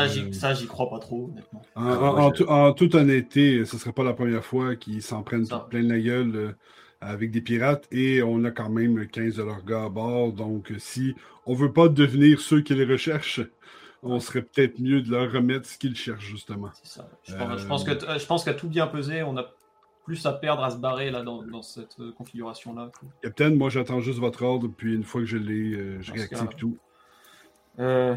j'y 0.07 0.33
ça, 0.33 0.53
j'y 0.53 0.67
crois 0.67 0.89
pas 0.89 0.99
trop, 0.99 1.31
honnêtement. 1.31 1.61
En, 1.75 2.73
toute 2.73 2.95
honnêteté, 2.95 3.65
ce 3.65 3.75
ne 3.75 3.79
serait 3.79 3.93
pas 3.93 4.03
la 4.03 4.13
première 4.13 4.45
fois 4.45 4.75
qu'ils 4.75 5.01
s'en 5.01 5.23
prennent 5.23 5.45
Ça. 5.45 5.65
plein 5.69 5.83
la 5.83 5.99
gueule 5.99 6.35
euh, 6.35 6.51
avec 7.01 7.31
des 7.31 7.41
pirates 7.41 7.87
et 7.91 8.21
on 8.23 8.43
a 8.43 8.51
quand 8.51 8.69
même 8.69 9.07
15 9.07 9.35
de 9.35 9.43
leurs 9.43 9.63
gars 9.63 9.85
à 9.85 9.89
bord. 9.89 10.33
Donc, 10.33 10.73
si 10.77 11.15
on 11.45 11.53
veut 11.53 11.73
pas 11.73 11.87
devenir 11.87 12.41
ceux 12.41 12.61
qui 12.61 12.75
les 12.75 12.85
recherchent, 12.85 13.41
on 14.03 14.19
serait 14.19 14.41
peut-être 14.41 14.79
mieux 14.79 15.01
de 15.01 15.11
leur 15.11 15.31
remettre 15.31 15.67
ce 15.67 15.77
qu'ils 15.77 15.95
cherchent, 15.95 16.25
justement. 16.25 16.69
C'est 16.83 16.99
ça. 16.99 17.09
Je, 17.23 17.35
pense, 17.35 17.49
Euh, 17.49 17.57
je 17.57 17.65
pense 17.67 17.83
que 17.83 17.91
euh, 17.91 18.19
je 18.19 18.25
pense 18.25 18.43
qu'à 18.43 18.53
tout 18.53 18.67
bien 18.67 18.87
peser, 18.87 19.23
on 19.23 19.37
a 19.37 19.45
plus 20.07 20.25
à 20.25 20.31
perdre 20.31 20.63
à 20.63 20.71
se 20.71 20.77
barrer 20.77 21.11
là 21.11 21.21
dans, 21.21 21.43
dans 21.43 21.61
cette 21.61 21.99
euh, 21.99 22.13
configuration-là. 22.13 22.91
Capitaine, 23.21 23.55
moi, 23.55 23.69
j'attends 23.69 23.99
juste 23.99 24.19
votre 24.19 24.41
ordre, 24.43 24.69
puis 24.69 24.95
une 24.95 25.03
fois 25.03 25.19
que 25.19 25.27
je 25.27 25.35
l'ai, 25.35 25.73
euh, 25.75 26.01
je 26.01 26.13
réactive 26.13 26.47
tout. 26.57 26.77
Euh, 27.79 28.15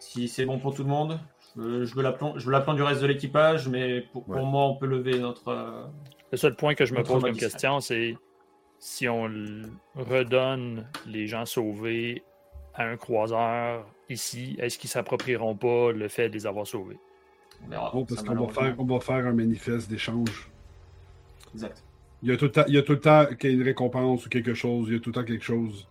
si 0.00 0.26
c'est 0.26 0.44
bon 0.44 0.58
pour 0.58 0.74
tout 0.74 0.82
le 0.82 0.88
monde, 0.88 1.20
je 1.56 1.60
veux, 1.60 1.84
je 1.84 2.50
l'aplomb 2.50 2.74
du 2.74 2.82
reste 2.82 3.00
de 3.00 3.06
l'équipage, 3.06 3.68
mais 3.68 4.00
pour, 4.12 4.24
pour 4.24 4.44
moi, 4.44 4.64
on 4.64 4.74
peut 4.74 4.86
lever 4.86 5.20
notre. 5.20 5.88
Le 6.32 6.36
seul 6.36 6.56
point 6.56 6.74
que 6.74 6.84
je 6.84 6.92
me 6.92 7.04
pose 7.04 7.22
comme 7.22 7.36
question, 7.36 7.78
c'est 7.78 8.18
si 8.80 9.08
on 9.08 9.30
redonne 9.94 10.88
les 11.06 11.28
gens 11.28 11.46
sauvés 11.46 12.24
à 12.74 12.84
un 12.84 12.96
croiseur 12.96 13.86
ici, 14.08 14.56
est-ce 14.58 14.78
qu'ils 14.78 14.90
s'approprieront 14.90 15.56
pas 15.56 15.92
le 15.92 16.08
fait 16.08 16.28
de 16.28 16.34
les 16.34 16.46
avoir 16.46 16.66
sauvés? 16.66 16.98
on 17.64 17.68
verra. 17.68 17.90
Bon, 17.92 18.04
parce 18.04 18.22
qu'on 18.22 18.34
va 18.34 18.52
faire, 18.52 18.74
on 18.78 18.84
va 18.84 19.00
faire 19.00 19.26
un 19.26 19.32
manifeste 19.32 19.88
d'échange. 19.88 20.48
Exact. 21.54 21.82
Il 22.22 22.30
y 22.30 22.32
a 22.32 22.36
tout 22.36 22.46
le 22.46 22.52
temps, 22.52 22.64
il 22.68 22.74
y 22.74 22.78
a 22.78 22.82
tout 22.82 22.92
le 22.92 23.00
temps 23.00 23.26
qu'il 23.38 23.50
y 23.50 23.52
ait 23.52 23.56
une 23.56 23.62
récompense 23.62 24.26
ou 24.26 24.28
quelque 24.28 24.54
chose. 24.54 24.88
Il 24.88 24.94
y 24.94 24.96
a 24.96 25.00
tout 25.00 25.10
le 25.10 25.14
temps 25.14 25.24
quelque 25.24 25.44
chose. 25.44 25.86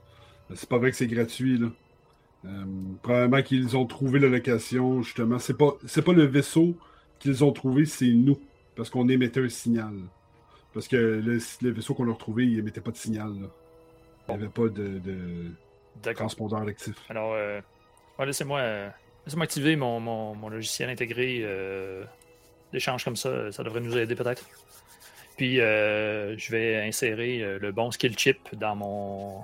C'est 0.56 0.68
pas 0.68 0.78
vrai 0.78 0.92
que 0.92 0.98
c'est 0.98 1.08
gratuit, 1.08 1.58
là. 1.58 1.68
Euh, 2.46 2.66
probablement 3.02 3.42
qu'ils 3.42 3.78
ont 3.78 3.86
trouvé 3.86 4.20
la 4.20 4.28
location, 4.28 5.02
justement. 5.02 5.40
C'est 5.40 5.58
pas, 5.58 5.78
c'est 5.86 6.02
pas 6.02 6.12
le 6.12 6.26
vaisseau 6.26 6.76
qu'ils 7.20 7.44
ont 7.44 7.52
trouvé, 7.52 7.86
c'est 7.86 8.12
nous. 8.12 8.38
Parce 8.76 8.90
qu'on 8.90 9.08
émettait 9.08 9.40
un 9.42 9.50
signal. 9.50 9.94
Parce 10.74 10.88
que 10.88 10.98
le, 10.98 11.40
le 11.62 11.70
vaisseau 11.70 11.94
qu'on 11.94 12.10
a 12.10 12.14
retrouvé, 12.14 12.46
il 12.46 12.60
émettait 12.60 12.82
pas 12.82 12.92
de 12.92 12.98
signal, 12.98 13.30
là. 13.40 13.48
Il 14.28 14.36
n'y 14.36 14.44
avait 14.44 14.52
pas 14.52 14.68
de. 14.70 15.00
Transpondeur 16.02 16.62
actif. 16.62 16.96
Alors, 17.10 17.34
euh, 17.34 17.62
ouais, 18.20 18.26
laissez-moi 18.26 18.60
euh, 18.60 18.90
laissez-moi 19.26 19.46
activer 19.46 19.76
mon, 19.76 20.00
mon- 20.00 20.36
mon 20.36 20.50
logiciel 20.50 20.90
intégré 20.90 21.40
euh, 21.44 22.04
d'échange 22.72 23.04
comme 23.04 23.16
ça. 23.16 23.52
Ça 23.52 23.64
devrait 23.64 23.82
nous 23.82 23.98
aider 23.98 24.16
peut-être. 24.16 24.46
Puis, 25.38 25.60
euh, 25.60 26.38
je 26.38 26.52
vais 26.52 26.82
insérer 26.82 27.42
euh, 27.42 27.58
le 27.60 27.72
bon 27.72 27.90
skill 27.92 28.18
chip 28.18 28.38
dans 28.54 28.76
mon 28.76 29.42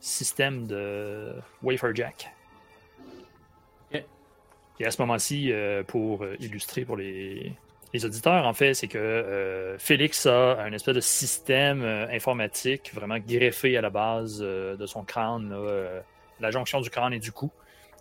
système 0.00 0.66
de 0.66 1.32
Waferjack. 1.62 2.30
Ok. 3.92 4.04
Et 4.80 4.84
à 4.86 4.90
ce 4.90 5.00
moment-ci, 5.02 5.52
euh, 5.52 5.82
pour 5.84 6.24
euh, 6.24 6.36
illustrer 6.40 6.84
pour 6.84 6.96
les, 6.96 7.52
les 7.94 8.04
auditeurs, 8.04 8.46
en 8.46 8.52
fait, 8.52 8.74
c'est 8.74 8.88
que 8.88 8.98
euh, 8.98 9.78
Félix 9.78 10.26
a 10.26 10.60
un 10.60 10.72
espèce 10.72 10.94
de 10.94 11.00
système 11.00 11.82
euh, 11.82 12.06
informatique 12.10 12.92
vraiment 12.94 13.18
greffé 13.18 13.76
à 13.76 13.80
la 13.80 13.90
base 13.90 14.40
euh, 14.42 14.76
de 14.76 14.86
son 14.86 15.04
crâne, 15.04 15.50
là, 15.50 15.56
euh, 15.56 16.00
la 16.40 16.50
jonction 16.50 16.80
du 16.80 16.90
crâne 16.90 17.14
et 17.14 17.18
du 17.18 17.32
cou, 17.32 17.50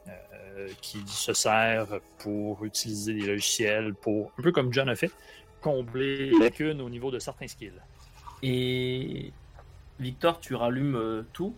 euh, 0.08 0.68
qui 0.82 1.00
se 1.08 1.34
sert 1.34 1.88
pour 2.20 2.66
utiliser 2.66 3.14
des 3.14 3.26
logiciels 3.26 3.94
pour, 3.94 4.32
un 4.38 4.44
peu 4.44 4.52
comme 4.52 4.74
John 4.74 4.90
a 4.90 4.96
fait, 4.96 5.12
combler 5.62 6.32
les 6.32 6.40
lacunes 6.40 6.82
au 6.82 6.90
niveau 6.90 7.10
de 7.10 7.20
certains 7.20 7.48
skills. 7.48 7.82
Et 8.44 9.32
Victor, 10.00 10.40
tu 10.40 10.54
rallumes 10.54 10.96
euh, 10.96 11.24
tout? 11.34 11.56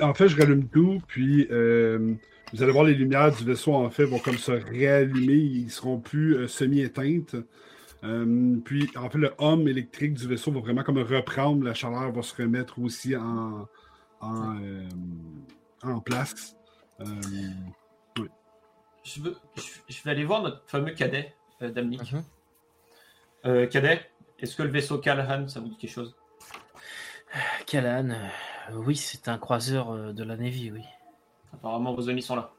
En 0.00 0.14
fait, 0.14 0.28
je 0.28 0.36
rallume 0.36 0.68
tout, 0.68 1.02
puis 1.06 1.46
euh, 1.50 2.14
vous 2.52 2.62
allez 2.62 2.72
voir 2.72 2.84
les 2.84 2.94
lumières 2.94 3.34
du 3.34 3.44
vaisseau, 3.44 3.74
en 3.74 3.90
fait, 3.90 4.04
vont 4.04 4.18
comme 4.18 4.38
se 4.38 4.52
réallumer. 4.52 5.34
Ils 5.34 5.70
seront 5.70 5.98
plus 5.98 6.36
euh, 6.36 6.48
semi-éteintes. 6.48 7.36
Euh, 8.04 8.56
puis, 8.64 8.90
en 8.96 9.08
fait, 9.08 9.18
le 9.18 9.32
homme 9.38 9.68
électrique 9.68 10.14
du 10.14 10.26
vaisseau 10.26 10.50
va 10.52 10.60
vraiment 10.60 10.82
comme 10.82 10.98
reprendre, 10.98 11.64
la 11.64 11.74
chaleur 11.74 12.12
va 12.12 12.22
se 12.22 12.34
remettre 12.40 12.78
aussi 12.78 13.16
en, 13.16 13.66
en, 14.20 14.56
euh, 14.60 14.88
en 15.82 16.00
place. 16.00 16.56
Euh, 17.00 17.04
Je, 19.04 19.20
veux, 19.20 19.36
je, 19.56 19.62
je 19.88 20.02
vais 20.04 20.10
aller 20.10 20.24
voir 20.24 20.42
notre 20.42 20.62
fameux 20.66 20.92
cadet, 20.92 21.34
euh, 21.62 21.70
Damnik. 21.70 22.12
Mhm. 22.12 22.24
Euh, 23.46 23.66
cadet, 23.66 24.00
est-ce 24.38 24.54
que 24.56 24.62
le 24.62 24.70
vaisseau 24.70 24.98
Callahan, 24.98 25.48
ça 25.48 25.58
vous 25.60 25.68
dit 25.68 25.76
quelque 25.76 25.90
chose? 25.90 26.14
Callahan, 27.66 28.10
euh, 28.10 28.74
oui, 28.74 28.94
c'est 28.94 29.28
un 29.28 29.38
croiseur 29.38 29.90
euh, 29.90 30.12
de 30.12 30.22
la 30.22 30.36
Navy, 30.36 30.70
oui. 30.70 30.82
Apparemment, 31.52 31.94
vos 31.94 32.08
amis 32.08 32.22
sont 32.22 32.36
là. 32.36 32.52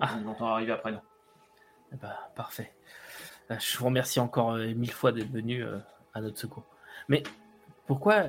Ah. 0.00 0.18
On 0.24 0.28
entend 0.28 0.46
arriver 0.46 0.72
après 0.72 0.92
nous. 0.92 1.00
Eh 1.92 1.96
ben, 1.96 2.12
parfait. 2.34 2.74
Euh, 3.50 3.58
Je 3.58 3.78
vous 3.78 3.86
remercie 3.86 4.20
encore 4.20 4.52
euh, 4.52 4.74
mille 4.74 4.92
fois 4.92 5.12
d'être 5.12 5.30
venu 5.30 5.62
euh, 5.62 5.78
à 6.14 6.20
notre 6.20 6.38
secours. 6.38 6.64
Mais 7.08 7.22
pourquoi, 7.86 8.24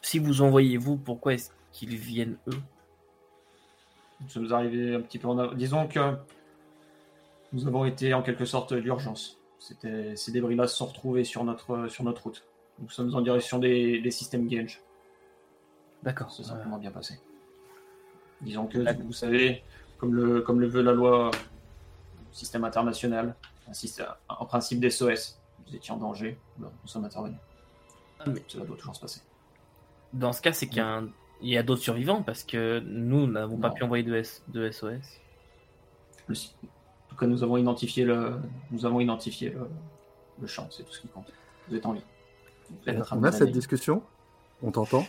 si 0.00 0.18
vous 0.18 0.42
envoyez 0.42 0.76
vous, 0.76 0.96
pourquoi 0.96 1.34
est-ce 1.34 1.50
qu'ils 1.72 1.96
viennent 1.96 2.36
eux? 2.48 2.60
Nous 4.20 4.28
sommes 4.28 4.52
arrivés 4.52 4.94
un 4.94 5.00
petit 5.00 5.18
peu 5.18 5.28
en 5.28 5.38
avant. 5.38 5.54
Disons 5.54 5.86
que 5.86 6.16
nous 7.52 7.66
avons 7.66 7.84
été 7.84 8.14
en 8.14 8.22
quelque 8.22 8.44
sorte 8.44 8.72
l'urgence. 8.72 9.38
C'était 9.58 10.16
ces 10.16 10.32
débris-là 10.32 10.66
se 10.66 10.76
sont 10.76 10.86
retrouvés 10.86 11.24
sur 11.24 11.44
notre 11.44 11.88
sur 11.88 12.02
notre 12.04 12.24
route. 12.24 12.44
Nous 12.78 12.88
sommes 12.88 13.14
en 13.14 13.20
direction 13.20 13.58
des, 13.58 14.00
des 14.00 14.10
systèmes 14.10 14.50
Genge. 14.50 14.80
D'accord. 16.02 16.32
C'est 16.32 16.42
euh, 16.42 16.46
simplement 16.46 16.78
bien 16.78 16.90
passé. 16.90 17.20
Disons 18.42 18.66
que 18.66 18.78
D'accord. 18.78 19.04
vous 19.06 19.12
savez, 19.12 19.62
comme 19.98 20.14
le 20.14 20.40
comme 20.42 20.60
le 20.60 20.66
veut 20.66 20.82
la 20.82 20.92
loi, 20.92 21.30
système 22.32 22.64
international, 22.64 23.34
un 23.68 23.72
système, 23.72 24.06
en 24.28 24.44
principe 24.46 24.80
des 24.80 24.90
SOS. 24.90 25.38
Vous 25.66 25.76
étiez 25.76 25.92
en 25.94 25.96
danger, 25.96 26.36
nous 26.58 26.68
sommes 26.86 27.04
intervenus. 27.04 27.38
Ah, 28.18 28.24
mais- 28.26 28.42
Cela 28.48 28.64
doit 28.64 28.76
toujours 28.76 28.94
se 28.96 29.00
passer. 29.00 29.20
dans 30.12 30.32
ce 30.32 30.42
cas, 30.42 30.52
c'est 30.52 30.66
qu'il 30.66 30.78
y 30.78 30.80
a, 30.80 30.88
un- 30.98 31.08
il 31.40 31.48
y 31.50 31.56
a 31.56 31.62
d'autres 31.62 31.82
survivants 31.82 32.22
parce 32.22 32.42
que 32.44 32.80
nous 32.84 33.26
n'avons 33.26 33.56
pas 33.58 33.70
pu 33.70 33.82
envoyer 33.84 34.04
de, 34.04 34.14
S- 34.14 34.42
de 34.48 34.70
SOS. 34.70 35.20
Le 36.28 36.34
en 36.34 37.14
tout 37.14 37.16
cas, 37.16 37.26
nous 37.26 37.42
avons 37.42 37.56
identifié 37.58 38.04
le, 38.04 38.36
nous 38.70 38.86
avons 38.86 39.00
identifié 39.00 39.50
le, 39.50 39.68
le 40.40 40.46
champ, 40.46 40.66
c'est 40.70 40.82
tout 40.82 40.92
ce 40.92 41.00
qui 41.00 41.08
compte. 41.08 41.30
Vous 41.68 41.76
êtes 41.76 41.84
en 41.86 41.92
vie. 41.92 42.02
On 43.12 43.22
a 43.24 43.32
cette 43.32 43.52
discussion? 43.52 44.02
On 44.62 44.70
t'entend? 44.70 45.04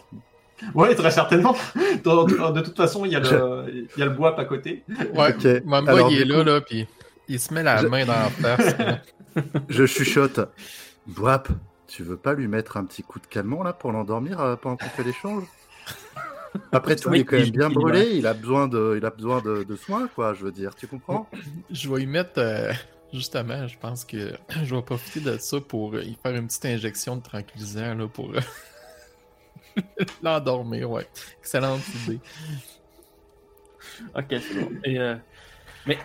Ouais, 0.74 0.96
très 0.96 1.12
certainement. 1.12 1.56
De 1.76 2.62
toute 2.62 2.78
façon, 2.78 3.06
il 3.06 3.12
y, 3.12 3.16
a 3.16 3.20
le, 3.20 3.88
il 3.96 4.00
y 4.00 4.02
a 4.02 4.06
le 4.06 4.12
bois 4.12 4.40
à 4.40 4.46
côté. 4.46 4.84
Ouais, 5.14 5.34
Ok. 5.36 5.64
Mamba, 5.66 5.92
Alors, 5.92 6.12
il 6.12 6.22
est 6.22 6.26
là, 6.26 6.44
là, 6.44 6.62
puis 6.62 6.88
il 7.28 7.40
se 7.40 7.54
met 7.54 7.64
la 7.64 7.78
Je- 7.82 7.88
main 7.88 8.06
dans 8.06 8.14
la 8.14 8.30
face. 8.30 8.76
Je 9.70 9.86
chuchote. 9.86 10.40
Boap, 11.08 11.50
tu 11.88 12.04
veux 12.04 12.18
pas 12.18 12.34
lui 12.34 12.48
mettre 12.48 12.78
un 12.78 12.86
petit 12.86 13.04
coup 13.04 13.20
de 13.20 13.26
calmant 13.28 13.64
là 13.64 13.74
pour 13.74 13.92
l'endormir 13.92 14.40
euh, 14.40 14.56
pendant 14.56 14.78
qu'on 14.78 14.86
fait 14.90 15.04
l'échange? 15.04 15.44
Après 16.72 16.96
tout, 16.96 17.10
Oui, 17.10 17.18
il 17.18 17.22
est 17.22 17.26
quand 17.26 17.38
même 17.38 17.50
bien 17.50 17.70
brûlé, 17.70 18.12
il 18.14 18.28
a 18.28 18.34
besoin 18.34 18.68
de, 18.68 18.96
il 18.98 19.06
a 19.06 19.10
besoin 19.10 19.42
de, 19.42 19.64
de 19.64 19.76
soins, 19.76 20.08
quoi, 20.14 20.34
je 20.36 20.46
veux 20.46 20.52
dire, 20.52 20.76
tu 20.76 20.86
comprends? 20.88 21.28
Je 21.72 21.90
vais 21.90 22.04
y 22.04 22.06
mettre, 22.06 22.34
euh, 22.38 22.72
justement, 23.12 23.68
je 23.68 23.76
pense 23.80 24.06
que 24.06 24.34
je 24.64 24.76
vais 24.76 24.82
profiter 24.84 25.20
de 25.20 25.38
ça 25.40 25.60
pour 25.60 25.96
euh, 25.96 26.04
y 26.04 26.16
faire 26.22 26.36
une 26.36 26.46
petite 26.48 26.66
injection 26.66 27.16
de 27.18 27.24
tranquillisant 27.24 27.96
là, 27.96 28.08
pour 28.08 28.30
euh, 28.32 28.40
l'endormir, 30.24 30.90
ouais. 30.90 31.08
Excellente 31.40 31.82
idée. 32.06 32.20
Ok, 34.16 34.26
c'est 34.30 34.60
bon. 34.62 34.72
Et, 34.86 35.00
euh, 35.00 35.16
mais, 35.86 35.98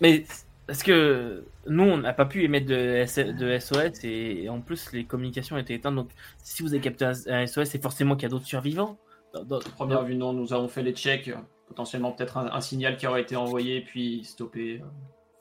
mais 0.00 0.24
parce 0.66 0.82
que 0.82 1.44
nous, 1.66 1.84
on 1.84 1.96
n'a 1.98 2.12
pas 2.12 2.26
pu 2.26 2.44
émettre 2.44 2.66
de, 2.66 2.74
S- 2.74 3.16
de 3.18 3.58
SOS 3.58 4.04
et, 4.04 4.44
et 4.44 4.48
en 4.48 4.60
plus, 4.60 4.92
les 4.92 5.04
communications 5.04 5.56
étaient 5.58 5.74
éteintes. 5.74 5.94
Donc, 5.94 6.10
si 6.42 6.62
vous 6.62 6.74
avez 6.74 6.80
capté 6.82 7.04
un, 7.04 7.12
un 7.28 7.46
SOS, 7.46 7.64
c'est 7.70 7.82
forcément 7.82 8.14
qu'il 8.16 8.24
y 8.24 8.26
a 8.26 8.28
d'autres 8.30 8.46
survivants. 8.46 8.98
Dans- 9.32 9.44
dans- 9.44 9.58
première 9.60 10.02
vue, 10.04 10.14
non, 10.16 10.32
nous 10.32 10.52
avons 10.52 10.68
fait 10.68 10.82
les 10.82 10.92
checks. 10.92 11.30
Potentiellement, 11.68 12.12
peut-être 12.12 12.38
un, 12.38 12.50
un 12.52 12.60
signal 12.60 12.96
qui 12.96 13.06
aurait 13.06 13.22
été 13.22 13.36
envoyé, 13.36 13.82
puis 13.82 14.24
stoppé, 14.24 14.80
euh, 14.82 14.86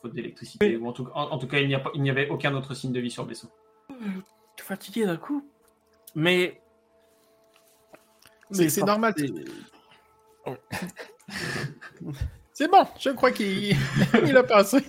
faute 0.02 0.14
d'électricité. 0.14 0.76
Ou 0.78 0.88
en 0.88 0.92
tout, 0.94 1.08
en, 1.14 1.24
en 1.32 1.38
tout 1.38 1.48
cas, 1.48 1.60
il 1.60 1.68
n'y 2.02 2.10
avait 2.10 2.30
aucun 2.30 2.54
autre 2.56 2.74
signe 2.74 2.92
de 2.92 3.00
vie 3.00 3.12
sur 3.12 3.24
le 3.24 3.30
vaisseau. 3.30 3.48
Je 3.90 3.96
suis 3.96 4.68
fatigué 4.68 5.06
d'un 5.06 5.18
coup. 5.18 5.46
Mais. 6.16 6.62
C'est- 8.52 8.70
c'est 8.70 8.84
normal, 8.84 9.14
c'est- 12.54 12.68
bon, 12.70 12.86
je 13.00 13.10
crois 13.12 13.32
qu'il 13.32 13.76
il 14.24 14.38
a 14.38 14.44
passé. 14.44 14.80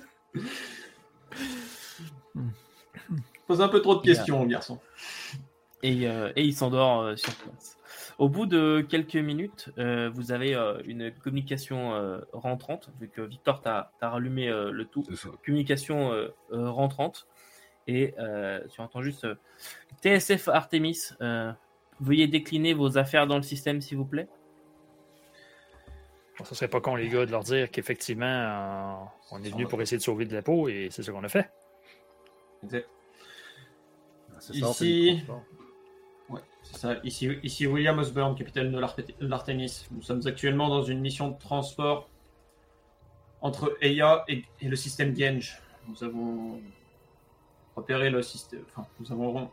Pose 3.46 3.60
un 3.62 3.68
peu 3.68 3.80
trop 3.80 3.94
de 3.96 4.02
questions, 4.02 4.44
garçon. 4.46 4.78
Et, 5.82 6.06
euh, 6.08 6.32
et 6.36 6.44
il 6.44 6.54
s'endort 6.54 7.00
euh, 7.02 7.16
sur 7.16 7.34
place. 7.36 7.76
Au 8.18 8.28
bout 8.28 8.46
de 8.46 8.84
quelques 8.88 9.14
minutes, 9.16 9.70
euh, 9.78 10.10
vous 10.12 10.32
avez 10.32 10.54
euh, 10.54 10.80
une 10.86 11.12
communication 11.12 11.94
euh, 11.94 12.18
rentrante, 12.32 12.90
vu 13.00 13.08
que 13.08 13.22
Victor 13.22 13.60
t'a 13.60 13.92
rallumé 14.02 14.48
euh, 14.48 14.70
le 14.72 14.84
tout. 14.84 15.04
Communication 15.44 16.12
euh, 16.12 16.28
euh, 16.52 16.68
rentrante. 16.70 17.26
Et 17.86 18.14
euh, 18.18 18.60
tu 18.70 18.80
entends 18.82 19.00
juste 19.02 19.24
euh, 19.24 19.34
TSF 20.02 20.48
Artemis, 20.48 21.10
euh, 21.22 21.52
veuillez 22.00 22.26
décliner 22.26 22.74
vos 22.74 22.98
affaires 22.98 23.26
dans 23.26 23.36
le 23.36 23.42
système, 23.42 23.80
s'il 23.80 23.96
vous 23.98 24.04
plaît. 24.04 24.28
Bon, 26.38 26.44
ça 26.44 26.54
serait 26.54 26.68
pas 26.68 26.80
con, 26.80 26.94
les 26.94 27.08
gars, 27.08 27.26
de 27.26 27.30
leur 27.32 27.42
dire 27.42 27.70
qu'effectivement, 27.70 28.26
euh, 28.26 28.94
on 29.32 29.42
est 29.42 29.50
venu 29.50 29.66
pour 29.66 29.82
essayer 29.82 29.98
de 29.98 30.02
sauver 30.02 30.24
de 30.24 30.34
la 30.34 30.42
peau 30.42 30.68
et 30.68 30.88
c'est 30.90 31.02
ce 31.02 31.10
qu'on 31.10 31.24
a 31.24 31.28
fait. 31.28 31.50
Exact. 32.62 32.88
Ça, 34.38 34.52
fait 34.52 34.58
Ici-. 34.58 35.24
Ouais, 36.28 36.40
ça. 36.62 36.94
Ici, 37.02 37.28
ici 37.42 37.66
William 37.66 37.98
Osborne, 37.98 38.36
capitaine 38.36 38.70
de 38.70 38.78
l'Arte- 38.78 39.00
l'Artemis. 39.18 39.86
Nous 39.90 40.02
sommes 40.02 40.20
actuellement 40.26 40.68
dans 40.68 40.82
une 40.82 41.00
mission 41.00 41.28
de 41.28 41.38
transport 41.38 42.08
entre 43.40 43.76
Eya 43.80 44.24
et, 44.28 44.44
et 44.60 44.68
le 44.68 44.76
système 44.76 45.16
Genge. 45.16 45.60
Nous 45.88 46.04
avons 46.04 46.60
repéré 47.74 48.10
le 48.10 48.22
système. 48.22 48.62
Enfin, 48.68 48.86
nous 49.00 49.10
avons 49.10 49.50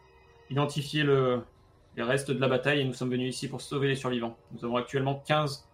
identifié 0.52 1.02
le, 1.02 1.42
les 1.98 2.04
restes 2.04 2.32
de 2.32 2.40
la 2.40 2.48
bataille 2.48 2.82
et 2.82 2.84
nous 2.84 2.94
sommes 2.94 3.10
venus 3.12 3.36
ici 3.36 3.48
pour 3.48 3.62
sauver 3.62 3.88
les 3.88 3.96
survivants. 3.96 4.38
Nous 4.52 4.66
avons 4.66 4.76
actuellement 4.78 5.24
15, 5.26 5.68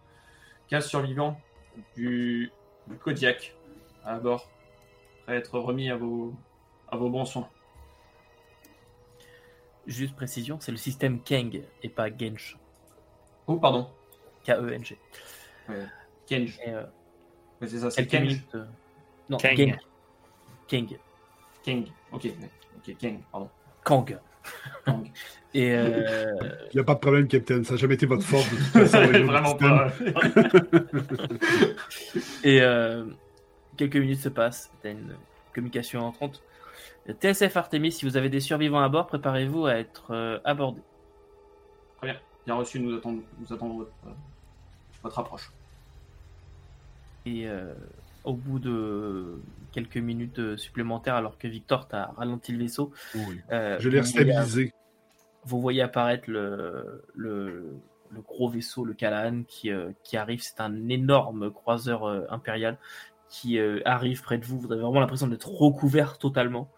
15 0.67 0.85
survivants 0.87 1.39
du, 1.95 2.51
du 2.87 2.95
Kodiak 2.97 3.55
à 4.03 4.19
bord, 4.19 4.49
prêts 5.23 5.33
à 5.33 5.37
être 5.37 5.57
remis 5.59 5.89
à 5.89 5.95
vos, 5.95 6.33
à 6.89 6.97
vos 6.97 7.09
bons 7.09 7.25
soins. 7.25 7.49
Juste 9.87 10.15
précision, 10.15 10.59
c'est 10.59 10.71
le 10.71 10.77
système 10.77 11.21
Keng 11.21 11.63
et 11.81 11.89
pas 11.89 12.09
Gensh. 12.15 12.57
Oh, 13.47 13.57
pardon. 13.57 13.89
K-E-N-G. 14.45 14.97
Kenge. 16.27 16.59
Et, 16.65 16.69
euh, 16.69 16.83
Ouais, 17.59 17.67
c'est 17.67 17.77
ça, 17.79 17.91
c'est 17.91 18.07
quelques 18.07 18.11
Kenge. 18.23 18.27
minutes. 18.33 18.55
euh, 18.55 18.65
Non, 19.29 19.37
Kang. 19.37 19.55
Keng. 19.55 19.77
Keng. 20.67 20.97
Kang. 21.63 21.85
Ok, 22.11 22.23
ouais. 22.23 22.35
ok, 22.77 22.97
Kang, 22.97 23.19
pardon. 23.31 23.49
Kang. 23.83 24.17
Et 25.53 25.73
euh, 25.75 26.33
Il 26.71 26.75
n'y 26.75 26.81
a 26.81 26.83
pas 26.83 26.93
de 26.95 26.99
problème, 26.99 27.27
Capitaine. 27.27 27.63
Ça 27.65 27.73
n'a 27.73 27.77
jamais 27.77 27.95
été 27.95 28.05
votre 28.05 28.23
force. 28.23 28.49
De 28.49 28.55
toute 28.55 28.87
façon, 28.87 28.99
les 29.11 29.19
autres 29.19 29.25
Vraiment 29.25 29.49
systèmes. 29.49 30.13
pas. 30.13 31.27
Et 32.47 32.61
euh, 32.61 33.05
quelques 33.77 33.97
minutes 33.97 34.19
se 34.21 34.29
passent, 34.29 34.71
t'as 34.81 34.91
une 34.91 35.15
communication 35.53 36.01
entrante. 36.01 36.41
TSF 37.19 37.57
Artemis, 37.57 37.91
si 37.91 38.05
vous 38.05 38.15
avez 38.15 38.29
des 38.29 38.39
survivants 38.39 38.79
à 38.81 38.87
bord, 38.89 39.07
préparez-vous 39.07 39.65
à 39.65 39.73
être 39.75 40.11
euh, 40.11 40.39
abordés. 40.45 40.81
Bien 42.45 42.55
reçu, 42.55 42.79
nous 42.79 42.95
attendons, 42.97 43.21
nous 43.39 43.53
attendons 43.53 43.77
votre, 43.77 43.91
euh, 44.07 44.11
votre 45.03 45.19
approche. 45.19 45.51
Et 47.25 47.47
euh, 47.47 47.73
au 48.23 48.33
bout 48.33 48.59
de 48.59 49.39
quelques 49.71 49.97
minutes 49.97 50.39
euh, 50.39 50.57
supplémentaires, 50.57 51.15
alors 51.15 51.37
que 51.37 51.47
Victor 51.47 51.87
t'a 51.87 52.13
ralenti 52.17 52.51
le 52.51 52.59
vaisseau, 52.59 52.91
Oui. 53.15 53.39
euh, 53.51 53.77
Je 53.79 53.89
l'ai 53.89 53.99
restabilisé. 54.01 54.73
vous 55.45 55.59
voyez 55.61 55.81
apparaître 55.81 56.29
le, 56.29 57.03
le, 57.15 57.65
le 58.11 58.21
gros 58.21 58.49
vaisseau, 58.49 58.85
le 58.85 58.93
Callahan, 58.93 59.43
qui, 59.47 59.71
euh, 59.71 59.91
qui 60.03 60.17
arrive. 60.17 60.41
C'est 60.41 60.61
un 60.61 60.89
énorme 60.89 61.51
croiseur 61.51 62.03
euh, 62.05 62.25
impérial 62.29 62.77
qui 63.29 63.57
arrive 63.85 64.21
près 64.23 64.37
de 64.37 64.43
vous. 64.45 64.59
Vous 64.59 64.69
avez 64.73 64.81
vraiment 64.81 64.99
l'impression 64.99 65.27
d'être 65.27 65.47
recouvert 65.49 66.17
totalement. 66.17 66.69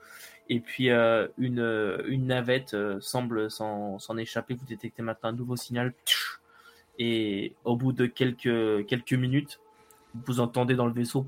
Et 0.50 0.60
puis 0.60 0.90
une, 0.92 1.98
une 2.08 2.28
navette 2.28 2.78
semble 3.00 3.50
s'en 3.50 3.98
s'en 3.98 4.18
échapper. 4.18 4.54
Vous 4.54 4.66
détectez 4.68 5.02
maintenant 5.02 5.30
un 5.30 5.34
nouveau 5.34 5.56
signal. 5.56 5.96
Et 7.00 7.56
au 7.64 7.76
bout 7.76 7.92
de 7.92 8.06
quelques, 8.06 8.86
quelques 8.86 9.14
minutes, 9.14 9.60
vous 10.26 10.40
entendez 10.40 10.76
dans 10.76 10.88
le 10.88 10.94
vaisseau 10.94 11.28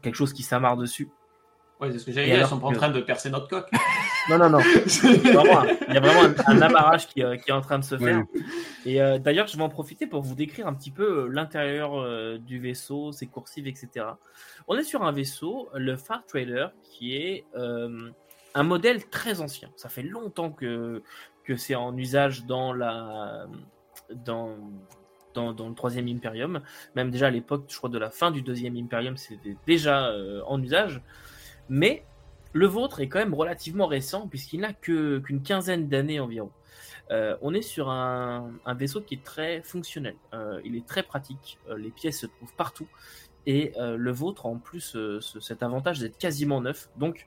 quelque 0.00 0.14
chose 0.14 0.32
qui 0.32 0.42
s'amarre 0.42 0.76
dessus. 0.76 1.08
Ouais, 1.80 1.90
c'est 1.92 1.98
ce 1.98 2.06
que 2.06 2.12
j'allais 2.12 2.28
Et 2.28 2.32
dire, 2.32 2.42
ils 2.42 2.46
sont 2.46 2.58
pas 2.60 2.66
en 2.66 2.72
train 2.72 2.90
de 2.90 3.00
percer 3.00 3.30
notre 3.30 3.48
coque. 3.48 3.70
Non, 4.28 4.36
non, 4.36 4.50
non. 4.50 4.58
Vraiment, 4.58 5.64
il 5.88 5.94
y 5.94 5.96
a 5.96 6.00
vraiment 6.00 6.22
un, 6.22 6.34
un 6.46 6.60
amarrage 6.60 7.08
qui, 7.08 7.24
euh, 7.24 7.36
qui 7.36 7.50
est 7.50 7.54
en 7.54 7.62
train 7.62 7.78
de 7.78 7.84
se 7.84 7.96
faire. 7.96 8.22
Et 8.84 9.00
euh, 9.00 9.18
d'ailleurs, 9.18 9.46
je 9.46 9.56
vais 9.56 9.62
en 9.62 9.70
profiter 9.70 10.06
pour 10.06 10.20
vous 10.20 10.34
décrire 10.34 10.68
un 10.68 10.74
petit 10.74 10.90
peu 10.90 11.22
euh, 11.22 11.28
l'intérieur 11.28 11.98
euh, 11.98 12.38
du 12.38 12.60
vaisseau, 12.60 13.12
ses 13.12 13.26
coursives, 13.26 13.66
etc. 13.66 14.06
On 14.68 14.76
est 14.76 14.84
sur 14.84 15.02
un 15.04 15.10
vaisseau, 15.10 15.70
le 15.74 15.96
Far 15.96 16.24
Trailer, 16.26 16.70
qui 16.84 17.16
est 17.16 17.46
euh, 17.56 18.10
un 18.54 18.62
modèle 18.62 19.06
très 19.08 19.40
ancien. 19.40 19.70
Ça 19.74 19.88
fait 19.88 20.02
longtemps 20.02 20.50
que, 20.50 21.02
que 21.44 21.56
c'est 21.56 21.74
en 21.74 21.96
usage 21.96 22.44
dans 22.44 22.74
la 22.74 23.46
dans, 24.14 24.56
dans, 25.34 25.52
dans 25.52 25.68
le 25.68 25.74
troisième 25.74 26.08
Imperium. 26.08 26.60
Même 26.94 27.10
déjà 27.10 27.28
à 27.28 27.30
l'époque, 27.30 27.64
je 27.68 27.76
crois, 27.76 27.90
de 27.90 27.98
la 27.98 28.10
fin 28.10 28.30
du 28.30 28.42
deuxième 28.42 28.76
Imperium, 28.76 29.16
c'était 29.16 29.56
déjà 29.66 30.08
euh, 30.08 30.42
en 30.46 30.62
usage. 30.62 31.02
Mais 31.68 32.04
le 32.52 32.66
vôtre 32.66 33.00
est 33.00 33.08
quand 33.08 33.20
même 33.20 33.34
relativement 33.34 33.86
récent, 33.86 34.28
puisqu'il 34.28 34.60
n'a 34.60 34.72
qu'une 34.72 35.42
quinzaine 35.42 35.88
d'années 35.88 36.20
environ. 36.20 36.50
Euh, 37.10 37.36
on 37.42 37.54
est 37.54 37.62
sur 37.62 37.90
un, 37.90 38.52
un 38.64 38.74
vaisseau 38.74 39.00
qui 39.00 39.14
est 39.14 39.24
très 39.24 39.62
fonctionnel. 39.62 40.14
Euh, 40.32 40.60
il 40.64 40.76
est 40.76 40.86
très 40.86 41.02
pratique. 41.02 41.58
Les 41.76 41.90
pièces 41.90 42.20
se 42.20 42.26
trouvent 42.26 42.54
partout. 42.56 42.88
Et 43.46 43.72
le 43.78 44.12
vôtre, 44.12 44.44
en 44.46 44.58
plus, 44.58 44.80
ce- 44.80 45.40
cet 45.40 45.62
avantage 45.62 45.98
d'être 45.98 46.18
quasiment 46.18 46.60
neuf. 46.60 46.90
Donc, 46.96 47.26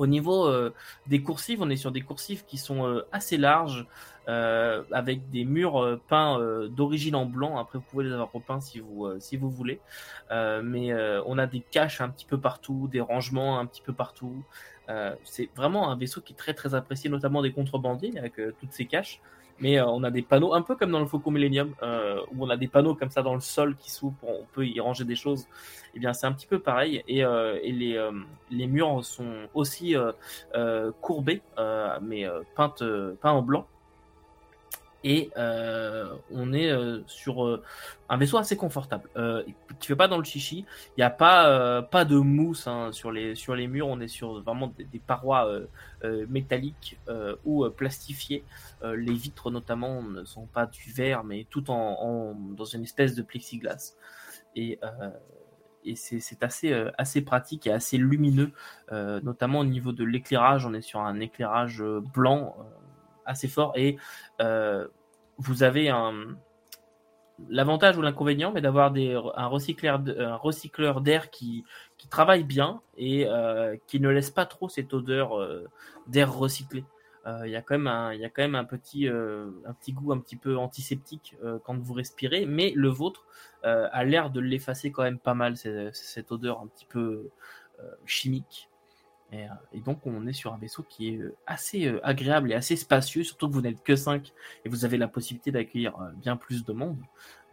au 0.00 0.06
niveau 0.06 0.46
euh, 0.46 0.72
des 1.08 1.22
coursives, 1.22 1.60
on 1.60 1.68
est 1.68 1.76
sur 1.76 1.92
des 1.92 2.00
coursives 2.00 2.46
qui 2.46 2.56
sont 2.56 2.86
euh, 2.86 3.06
assez 3.12 3.36
larges, 3.36 3.86
euh, 4.28 4.82
avec 4.92 5.28
des 5.28 5.44
murs 5.44 6.00
peints 6.08 6.40
d'origine 6.70 7.14
en 7.14 7.26
blanc. 7.26 7.58
Après, 7.58 7.78
vous 7.78 7.84
pouvez 7.84 8.04
les 8.04 8.12
avoir 8.12 8.32
repeints 8.32 8.60
si 8.60 8.80
vous, 8.80 9.06
si 9.18 9.36
vous 9.36 9.50
voulez. 9.50 9.78
Mais 10.30 10.94
on 11.26 11.36
a 11.36 11.46
des 11.46 11.60
caches 11.60 12.00
un 12.00 12.08
petit 12.08 12.24
peu 12.24 12.38
partout, 12.38 12.88
des 12.90 13.00
rangements 13.00 13.58
un 13.58 13.66
petit 13.66 13.82
peu 13.82 13.92
partout. 13.92 14.42
C'est 15.24 15.50
vraiment 15.56 15.90
un 15.90 15.96
vaisseau 15.96 16.20
qui 16.20 16.32
est 16.32 16.36
très 16.36 16.54
très 16.54 16.74
apprécié, 16.74 17.10
notamment 17.10 17.42
des 17.42 17.52
contrebandiers 17.52 18.16
avec 18.18 18.34
toutes 18.36 18.72
ces 18.72 18.86
caches. 18.86 19.20
Mais 19.60 19.78
euh, 19.78 19.86
on 19.86 20.02
a 20.02 20.10
des 20.10 20.22
panneaux, 20.22 20.54
un 20.54 20.62
peu 20.62 20.74
comme 20.74 20.90
dans 20.90 21.00
le 21.00 21.06
Faucon 21.06 21.30
Millennium, 21.30 21.74
euh, 21.82 22.20
où 22.32 22.44
on 22.44 22.50
a 22.50 22.56
des 22.56 22.68
panneaux 22.68 22.94
comme 22.94 23.10
ça 23.10 23.22
dans 23.22 23.34
le 23.34 23.40
sol 23.40 23.76
qui 23.76 23.90
s'ouvrent, 23.90 24.16
on 24.22 24.46
peut 24.52 24.66
y 24.66 24.80
ranger 24.80 25.04
des 25.04 25.16
choses. 25.16 25.46
Eh 25.94 25.98
bien, 25.98 26.12
c'est 26.12 26.26
un 26.26 26.32
petit 26.32 26.46
peu 26.46 26.58
pareil. 26.58 27.02
Et, 27.06 27.24
euh, 27.24 27.58
et 27.62 27.72
les, 27.72 28.10
les 28.50 28.66
murs 28.66 29.04
sont 29.04 29.48
aussi 29.54 29.94
courbés, 31.00 31.42
mais 32.00 32.26
peintes, 32.54 32.84
peints 33.20 33.32
en 33.32 33.42
blanc. 33.42 33.66
Et 35.02 35.30
euh, 35.38 36.14
on 36.30 36.52
est 36.52 36.70
euh, 36.70 37.00
sur 37.06 37.46
euh, 37.46 37.62
un 38.10 38.18
vaisseau 38.18 38.36
assez 38.36 38.56
confortable. 38.56 39.08
Tu 39.78 39.88
fais 39.88 39.96
pas 39.96 40.08
dans 40.08 40.18
le 40.18 40.24
chichi. 40.24 40.66
Il 40.96 41.00
n'y 41.00 41.04
a 41.04 41.10
pas 41.10 41.82
pas 41.82 42.04
de 42.04 42.16
mousse 42.16 42.66
hein, 42.66 42.90
sur 42.92 43.10
les 43.10 43.34
sur 43.34 43.54
les 43.54 43.66
murs. 43.66 43.86
On 43.86 44.00
est 44.00 44.08
sur 44.08 44.42
vraiment 44.42 44.72
des, 44.76 44.98
parois 44.98 45.48
métalliques 46.28 46.98
ou 47.44 47.68
plastifiées. 47.70 48.44
Les 48.82 49.14
vitres 49.14 49.50
notamment 49.50 50.02
ne 50.02 50.24
sont 50.24 50.46
pas 50.46 50.66
du 50.66 50.92
verre, 50.92 51.24
mais 51.24 51.46
tout 51.48 51.70
en, 51.70 52.34
dans 52.34 52.64
une 52.64 52.82
espèce 52.82 53.14
de 53.14 53.22
plexiglas. 53.22 53.94
Et 54.56 54.78
et 55.84 55.94
c'est 55.96 56.42
assez 56.42 56.74
assez 56.98 57.22
pratique 57.22 57.68
et 57.68 57.72
assez 57.72 57.96
lumineux, 57.96 58.50
notamment 58.90 59.60
au 59.60 59.64
niveau 59.64 59.92
de 59.92 60.04
l'éclairage. 60.04 60.66
On 60.66 60.74
est 60.74 60.82
sur 60.82 61.00
un 61.00 61.20
éclairage 61.20 61.82
blanc 62.12 62.56
assez 63.24 63.48
fort 63.48 63.72
et 63.76 63.96
euh, 64.40 64.86
vous 65.38 65.62
avez 65.62 65.90
l'avantage 67.48 67.96
ou 67.96 68.02
l'inconvénient, 68.02 68.52
mais 68.52 68.60
d'avoir 68.60 68.92
un 68.94 69.46
recycleur 69.46 70.02
recycleur 70.40 71.00
d'air 71.00 71.30
qui 71.30 71.64
travaille 72.10 72.44
bien 72.44 72.82
et 72.96 73.26
euh, 73.26 73.76
qui 73.86 74.00
ne 74.00 74.08
laisse 74.08 74.30
pas 74.30 74.46
trop 74.46 74.68
cette 74.68 74.92
odeur 74.92 75.38
euh, 75.38 75.66
d'air 76.06 76.32
recyclé. 76.32 76.84
Il 77.44 77.50
y 77.50 77.56
a 77.56 77.62
quand 77.62 77.76
même 77.78 78.54
un 78.54 78.64
petit 78.64 79.06
goût 79.92 80.12
un 80.12 80.18
petit 80.18 80.36
peu 80.36 80.56
antiseptique 80.56 81.36
quand 81.64 81.78
vous 81.78 81.92
respirez, 81.92 82.46
mais 82.46 82.72
le 82.74 82.88
vôtre 82.88 83.26
a 83.62 84.04
l'air 84.04 84.30
de 84.30 84.40
l'effacer 84.40 84.90
quand 84.90 85.02
même 85.02 85.18
pas 85.18 85.34
mal 85.34 85.56
cette 85.56 86.32
odeur 86.32 86.60
un 86.60 86.66
petit 86.66 86.86
peu 86.86 87.28
chimique. 88.06 88.69
Et, 89.32 89.44
et 89.72 89.80
donc 89.80 90.04
on 90.06 90.26
est 90.26 90.32
sur 90.32 90.52
un 90.52 90.58
vaisseau 90.58 90.82
qui 90.82 91.14
est 91.14 91.18
euh, 91.18 91.34
assez 91.46 91.86
euh, 91.86 92.00
agréable 92.04 92.50
et 92.50 92.54
assez 92.54 92.74
spacieux, 92.76 93.22
surtout 93.22 93.48
que 93.48 93.54
vous 93.54 93.60
n'êtes 93.60 93.82
que 93.84 93.94
5 93.94 94.32
et 94.64 94.68
vous 94.68 94.84
avez 94.84 94.96
la 94.98 95.06
possibilité 95.08 95.52
d'accueillir 95.52 95.94
euh, 96.00 96.10
bien 96.16 96.36
plus 96.36 96.64
de 96.64 96.72
monde. 96.72 96.98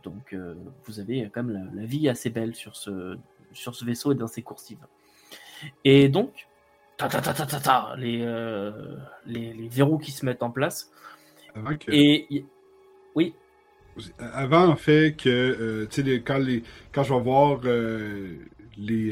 Donc 0.03 0.33
euh, 0.33 0.55
vous 0.85 0.99
avez 0.99 1.29
quand 1.33 1.43
même 1.43 1.53
la, 1.75 1.81
la 1.81 1.85
vie 1.85 2.09
assez 2.09 2.29
belle 2.31 2.55
sur 2.55 2.75
ce, 2.75 3.17
sur 3.51 3.75
ce 3.75 3.85
vaisseau 3.85 4.11
et 4.11 4.15
dans 4.15 4.27
ses 4.27 4.41
coursives. 4.41 4.79
Et 5.83 6.07
donc, 6.09 6.47
ta 6.97 7.07
ta 7.09 7.21
ta 7.21 7.33
ta 7.33 7.45
ta, 7.45 7.59
ta 7.59 7.95
les, 7.97 8.21
euh, 8.21 8.95
les, 9.25 9.53
les 9.53 9.67
verrous 9.67 9.97
qui 9.99 10.11
se 10.11 10.25
mettent 10.25 10.43
en 10.43 10.51
place. 10.51 10.91
Avant 11.55 11.75
que- 11.77 11.91
Et 11.91 12.25
y- 12.33 12.45
oui, 13.15 13.33
Avant, 14.19 14.67
en 14.67 14.75
fait, 14.75 15.15
que, 15.15 15.27
euh, 15.29 15.87
tu 15.89 16.03
sais, 16.03 16.21
quand, 16.21 16.37
les, 16.37 16.61
quand 16.91 17.01
je 17.03 17.13
vais 17.13 17.19
voir 17.19 17.61
les, 18.77 19.11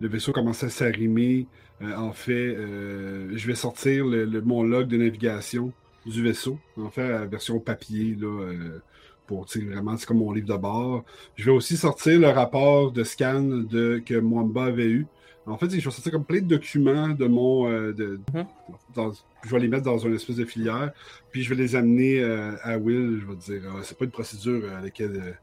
le 0.00 0.08
vaisseau 0.08 0.32
commencer 0.32 0.66
à 0.66 0.70
s'arrimer, 0.70 1.46
euh, 1.82 1.94
en 1.96 2.12
fait, 2.12 2.54
euh, 2.56 3.30
je 3.34 3.46
vais 3.46 3.54
sortir 3.54 4.04
le, 4.06 4.24
le- 4.24 4.40
mon 4.42 4.62
log 4.62 4.88
de 4.88 4.96
navigation 4.96 5.72
du 6.06 6.22
vaisseau, 6.22 6.58
en 6.76 6.90
fait, 6.90 7.08
la 7.08 7.26
version 7.26 7.58
papier, 7.60 8.16
là, 8.18 8.26
euh, 8.26 8.80
pour, 9.26 9.46
vraiment, 9.46 9.96
c'est 9.96 10.06
comme 10.06 10.18
mon 10.18 10.32
livre 10.32 10.48
de 10.48 10.56
bord. 10.60 11.04
Je 11.36 11.44
vais 11.44 11.50
aussi 11.50 11.76
sortir 11.76 12.18
le 12.18 12.28
rapport 12.28 12.92
de 12.92 13.04
scan 13.04 13.42
de, 13.42 14.02
que 14.04 14.14
Mwamba 14.18 14.64
avait 14.66 14.86
eu. 14.88 15.06
En 15.46 15.56
fait, 15.58 15.68
je 15.70 15.76
vais 15.76 15.80
sortir 15.90 16.12
comme 16.12 16.24
plein 16.24 16.40
de 16.40 16.46
documents 16.46 17.08
de 17.08 17.26
mon... 17.26 17.70
euh, 17.70 17.92
Mhm. 18.34 18.46
dans- 18.94 19.12
je 19.44 19.50
vais 19.50 19.58
les 19.60 19.68
mettre 19.68 19.84
dans 19.84 19.96
une 19.98 20.14
espèce 20.14 20.36
de 20.36 20.44
filière. 20.44 20.92
Puis 21.30 21.42
je 21.42 21.48
vais 21.50 21.56
les 21.62 21.74
amener 21.76 22.22
à 22.62 22.76
Will. 22.78 23.20
Je 23.22 23.26
vais 23.26 23.36
dire, 23.60 23.70
euh, 23.76 23.80
c'est 23.82 23.96
pas 23.96 24.04
une 24.04 24.10
procédure 24.10 24.62
à 24.72 24.80
laquelle 24.82 25.38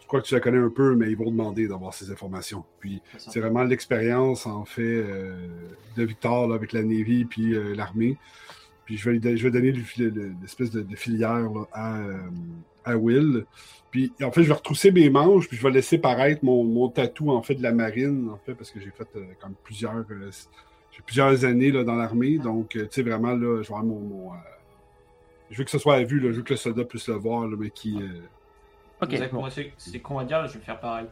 je 0.00 0.06
crois 0.06 0.20
que 0.20 0.26
tu 0.26 0.34
la 0.34 0.40
connais 0.40 0.58
un 0.58 0.70
peu, 0.70 0.94
mais 0.94 1.10
ils 1.10 1.16
vont 1.16 1.30
demander 1.30 1.68
d'avoir 1.68 1.94
ces 1.94 2.10
informations. 2.10 2.64
Puis 2.80 3.00
C'est 3.18 3.40
vraiment 3.40 3.62
l'expérience 3.64 4.46
en 4.46 4.64
fait 4.64 4.82
euh, 4.82 5.34
de 5.96 6.04
Victor 6.04 6.48
là, 6.48 6.54
avec 6.54 6.72
la 6.72 6.82
Navy 6.82 7.24
puis 7.24 7.54
euh, 7.54 7.74
l'armée. 7.74 8.16
Puis 8.84 8.96
je 8.96 9.10
vais, 9.10 9.36
je 9.36 9.42
vais 9.42 9.50
donner 9.50 9.72
le- 9.72 9.82
le- 10.10 10.32
l'espèce 10.40 10.70
de, 10.70 10.80
de 10.82 10.96
filière 10.96 11.50
là, 11.50 11.64
à, 11.72 11.98
euh, 11.98 12.18
à 12.84 12.96
Will. 12.96 13.44
Puis 13.90 14.12
en 14.22 14.30
fait, 14.30 14.42
je 14.42 14.48
vais 14.48 14.54
retrousser 14.54 14.92
mes 14.92 15.10
manches, 15.10 15.48
puis 15.48 15.56
je 15.56 15.62
vais 15.62 15.70
laisser 15.72 15.98
paraître 15.98 16.44
mon, 16.44 16.62
mon 16.64 16.88
tatou 16.88 17.30
en 17.30 17.42
fait 17.42 17.54
de 17.56 17.62
la 17.62 17.72
marine, 17.72 18.28
en 18.30 18.38
fait, 18.44 18.54
parce 18.54 18.70
que 18.70 18.78
j'ai 18.80 18.90
fait 18.90 19.08
comme 19.40 19.54
plusieurs. 19.64 20.04
j'ai 20.92 21.02
plusieurs 21.04 21.44
années 21.44 21.70
là, 21.72 21.82
dans 21.82 21.96
l'armée, 21.96 22.38
donc 22.38 22.70
tu 22.70 22.86
sais 22.90 23.02
vraiment 23.02 23.32
là, 23.32 23.62
je 23.62 23.68
vais 23.68 23.74
avoir 23.74 23.84
mon. 23.84 24.00
mon, 24.00 24.32
euh, 24.32 24.36
je 25.50 25.58
veux 25.58 25.64
que 25.64 25.70
ce 25.70 25.78
soit 25.78 25.94
à 25.96 26.02
vue, 26.04 26.18
là, 26.20 26.30
je 26.32 26.36
veux 26.38 26.42
que 26.42 26.52
le 26.52 26.56
soldat 26.56 26.84
puisse 26.84 27.08
le 27.08 27.14
voir, 27.14 27.46
là, 27.48 27.56
mais 27.58 27.70
qui. 27.70 27.96
euh, 28.02 28.20
ok. 29.00 29.30
Bon. 29.32 29.40
Moi, 29.40 29.50
c'est 29.50 30.00
con 30.00 30.18
à 30.18 30.24
dire, 30.24 30.46
je 30.46 30.58
vais 30.58 30.64
faire 30.64 30.80
pareil. 30.80 31.06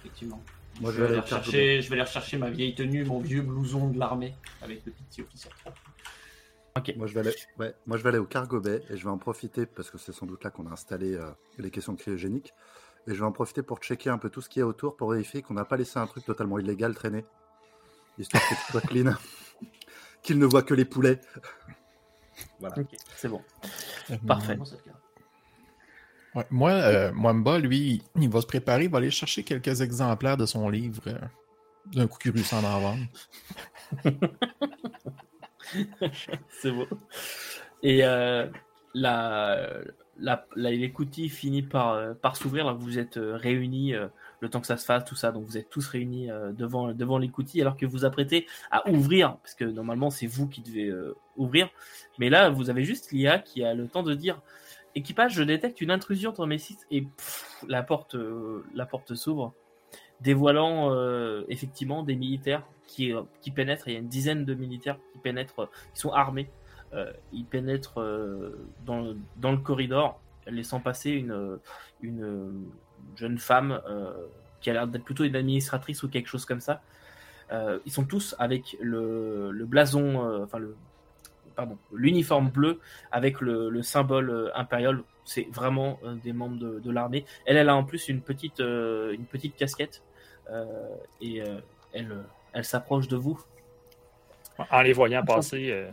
Effectivement. 0.00 0.42
Moi, 0.80 0.92
je, 0.92 1.02
vais 1.02 1.08
aller 1.08 1.20
rechercher, 1.20 1.82
je 1.82 1.88
vais 1.88 1.94
aller 1.94 2.02
rechercher 2.02 2.38
ma 2.38 2.50
vieille 2.50 2.74
tenue, 2.74 3.04
mon 3.04 3.18
vieux 3.18 3.42
blouson 3.42 3.88
de 3.88 3.98
l'armée 3.98 4.34
avec 4.62 4.84
le 4.86 4.92
petit 4.92 5.20
officier. 5.20 5.50
Moi 6.96 7.06
je, 7.06 7.14
vais 7.14 7.20
aller... 7.20 7.34
ouais, 7.58 7.74
moi, 7.86 7.96
je 7.96 8.02
vais 8.02 8.10
aller 8.10 8.18
au 8.18 8.24
cargo 8.24 8.60
bay 8.60 8.82
et 8.88 8.96
je 8.96 9.04
vais 9.04 9.10
en 9.10 9.18
profiter 9.18 9.66
parce 9.66 9.90
que 9.90 9.98
c'est 9.98 10.12
sans 10.12 10.26
doute 10.26 10.44
là 10.44 10.50
qu'on 10.50 10.66
a 10.66 10.70
installé 10.70 11.14
euh, 11.14 11.30
les 11.58 11.70
questions 11.70 11.96
cryogéniques. 11.96 12.54
Et 13.06 13.14
je 13.14 13.18
vais 13.18 13.26
en 13.26 13.32
profiter 13.32 13.62
pour 13.62 13.78
checker 13.78 14.10
un 14.10 14.18
peu 14.18 14.30
tout 14.30 14.40
ce 14.40 14.48
qu'il 14.48 14.60
y 14.60 14.62
a 14.62 14.66
autour 14.66 14.96
pour 14.96 15.10
vérifier 15.10 15.42
qu'on 15.42 15.54
n'a 15.54 15.64
pas 15.64 15.76
laissé 15.76 15.98
un 15.98 16.06
truc 16.06 16.24
totalement 16.24 16.58
illégal 16.58 16.94
traîner. 16.94 17.24
Histoire 18.18 18.42
que 18.42 18.54
tout 18.54 18.72
soit 18.72 18.80
clean. 18.82 19.14
Qu'il 20.22 20.38
ne 20.38 20.44
voit 20.44 20.62
que 20.62 20.74
les 20.74 20.84
poulets. 20.84 21.20
voilà. 22.60 22.78
Ok, 22.78 22.94
c'est 23.16 23.28
bon. 23.28 23.42
Euh, 24.10 24.16
Parfait. 24.26 24.52
Comment 24.52 24.66
ça 24.66 24.76
te 24.76 24.86
garde? 24.86 24.99
Ouais, 26.34 26.46
moi, 26.50 26.70
euh, 26.70 27.12
Mwamba, 27.12 27.58
lui, 27.58 28.02
il 28.16 28.30
va 28.30 28.40
se 28.40 28.46
préparer, 28.46 28.84
il 28.84 28.90
va 28.90 28.98
aller 28.98 29.10
chercher 29.10 29.42
quelques 29.42 29.80
exemplaires 29.80 30.36
de 30.36 30.46
son 30.46 30.68
livre 30.68 31.02
euh, 31.08 31.18
d'un 31.86 32.06
coup 32.06 32.18
à 32.52 32.56
en 32.56 32.80
vendre. 32.80 33.04
C'est 36.48 36.70
beau. 36.70 36.86
Et 37.82 38.04
euh, 38.04 38.46
la, 38.94 39.80
la, 40.20 40.46
l'écoutille 40.56 41.28
finit 41.28 41.62
par, 41.62 41.92
euh, 41.92 42.14
par 42.14 42.36
s'ouvrir. 42.36 42.74
Vous 42.76 42.98
êtes 42.98 43.16
euh, 43.16 43.36
réunis, 43.36 43.94
euh, 43.94 44.06
le 44.40 44.48
temps 44.48 44.60
que 44.60 44.66
ça 44.66 44.76
se 44.76 44.84
fasse, 44.84 45.04
tout 45.04 45.16
ça. 45.16 45.32
Donc, 45.32 45.44
vous 45.44 45.58
êtes 45.58 45.68
tous 45.68 45.86
réunis 45.86 46.28
devant, 46.56 46.92
devant 46.92 47.18
l'écoutille 47.18 47.60
alors 47.60 47.76
que 47.76 47.86
vous 47.86 48.04
apprêtez 48.04 48.46
à 48.70 48.88
ouvrir, 48.88 49.36
parce 49.42 49.54
que 49.54 49.64
normalement, 49.64 50.10
c'est 50.10 50.26
vous 50.26 50.48
qui 50.48 50.62
devez 50.62 50.90
ouvrir. 51.36 51.68
Mais 52.18 52.30
là, 52.30 52.48
vous 52.48 52.70
avez 52.70 52.84
juste 52.84 53.12
l'IA 53.12 53.38
qui 53.38 53.62
a 53.64 53.74
le 53.74 53.86
temps 53.86 54.02
de 54.02 54.14
dire 54.14 54.40
Équipage, 54.94 55.34
je 55.34 55.42
détecte 55.42 55.80
une 55.80 55.90
intrusion 55.90 56.32
dans 56.32 56.46
mes 56.46 56.58
sites. 56.58 56.86
Et 56.90 57.06
la 57.68 57.82
porte, 57.82 58.14
euh, 58.16 58.64
porte 58.90 59.14
s'ouvre, 59.14 59.54
dévoilant 60.20 60.92
euh, 60.92 61.44
effectivement 61.48 62.02
des 62.02 62.16
militaires 62.16 62.64
qui, 62.86 63.12
euh, 63.12 63.22
qui 63.40 63.50
pénètrent. 63.50 63.88
Il 63.88 63.94
y 63.94 63.96
a 63.96 64.00
une 64.00 64.08
dizaine 64.08 64.44
de 64.44 64.54
militaires 64.54 64.98
qui 65.12 65.18
pénètrent, 65.18 65.70
qui 65.94 66.00
sont 66.00 66.12
armés. 66.12 66.50
Ils 67.32 67.44
pénètrent 67.44 68.04
dans, 68.84 69.14
dans 69.36 69.52
le 69.52 69.58
corridor, 69.58 70.20
laissant 70.48 70.80
passer 70.80 71.10
une, 71.10 71.60
une 72.00 72.64
jeune 73.14 73.38
femme 73.38 73.80
qui 74.60 74.70
a 74.70 74.72
l'air 74.72 74.88
d'être 74.88 75.04
plutôt 75.04 75.22
une 75.22 75.36
administratrice 75.36 76.02
ou 76.02 76.08
quelque 76.08 76.26
chose 76.26 76.44
comme 76.44 76.58
ça. 76.58 76.82
Ils 77.52 77.92
sont 77.92 78.04
tous 78.04 78.34
avec 78.40 78.76
le, 78.80 79.52
le 79.52 79.64
blason, 79.66 80.42
enfin 80.42 80.58
le, 80.58 80.74
pardon, 81.60 81.78
l'uniforme 81.92 82.48
bleu 82.48 82.80
avec 83.12 83.40
le, 83.42 83.68
le 83.68 83.82
symbole 83.82 84.30
euh, 84.30 84.50
impérial. 84.54 85.02
C'est 85.26 85.46
vraiment 85.52 86.00
euh, 86.04 86.14
des 86.14 86.32
membres 86.32 86.58
de, 86.58 86.80
de 86.80 86.90
l'armée. 86.90 87.26
Elle, 87.44 87.58
elle 87.58 87.68
a 87.68 87.76
en 87.76 87.84
plus 87.84 88.08
une 88.08 88.22
petite, 88.22 88.60
euh, 88.60 89.12
une 89.12 89.26
petite 89.26 89.56
casquette 89.56 90.02
et 91.20 91.40
elle, 91.92 92.24
elle 92.52 92.64
s'approche 92.64 93.06
de 93.06 93.16
vous. 93.16 93.40
En 94.68 94.82
les 94.82 94.92
voyant 94.92 95.22
passer, 95.22 95.86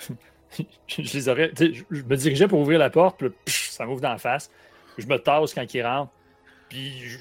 je 0.88 1.00
les 1.00 1.28
aurais. 1.28 1.52
Je, 1.56 2.02
me 2.02 2.16
dirigeais 2.16 2.48
pour 2.48 2.58
ouvrir 2.58 2.80
la 2.80 2.90
porte, 2.90 3.18
puis 3.18 3.54
ça 3.54 3.86
m'ouvre 3.86 4.00
d'en 4.00 4.18
face. 4.18 4.50
Je 4.98 5.06
me 5.06 5.16
tasse 5.16 5.54
quand 5.54 5.72
ils 5.72 5.82
rentrent. 5.86 6.10
Puis 6.68 6.90
je, 6.98 7.18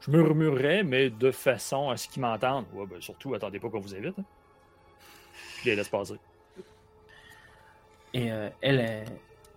je 0.00 0.10
murmurerais, 0.10 0.82
mais 0.82 1.08
de 1.08 1.30
façon 1.30 1.90
à 1.90 1.96
ce 1.96 2.08
qu'ils 2.08 2.22
m'entendent. 2.22 2.66
Ouais, 2.72 2.86
ben, 2.86 3.00
surtout, 3.00 3.34
attendez 3.34 3.60
pas 3.60 3.68
qu'on 3.70 3.78
vous 3.78 3.94
invite. 3.94 4.18
hein. 4.18 4.24
Je 5.60 5.70
les 5.70 5.76
laisse 5.76 5.88
passer. 5.88 6.18
Et 8.14 8.30
euh, 8.32 8.48
elle, 8.60 8.80
elle, 8.80 9.04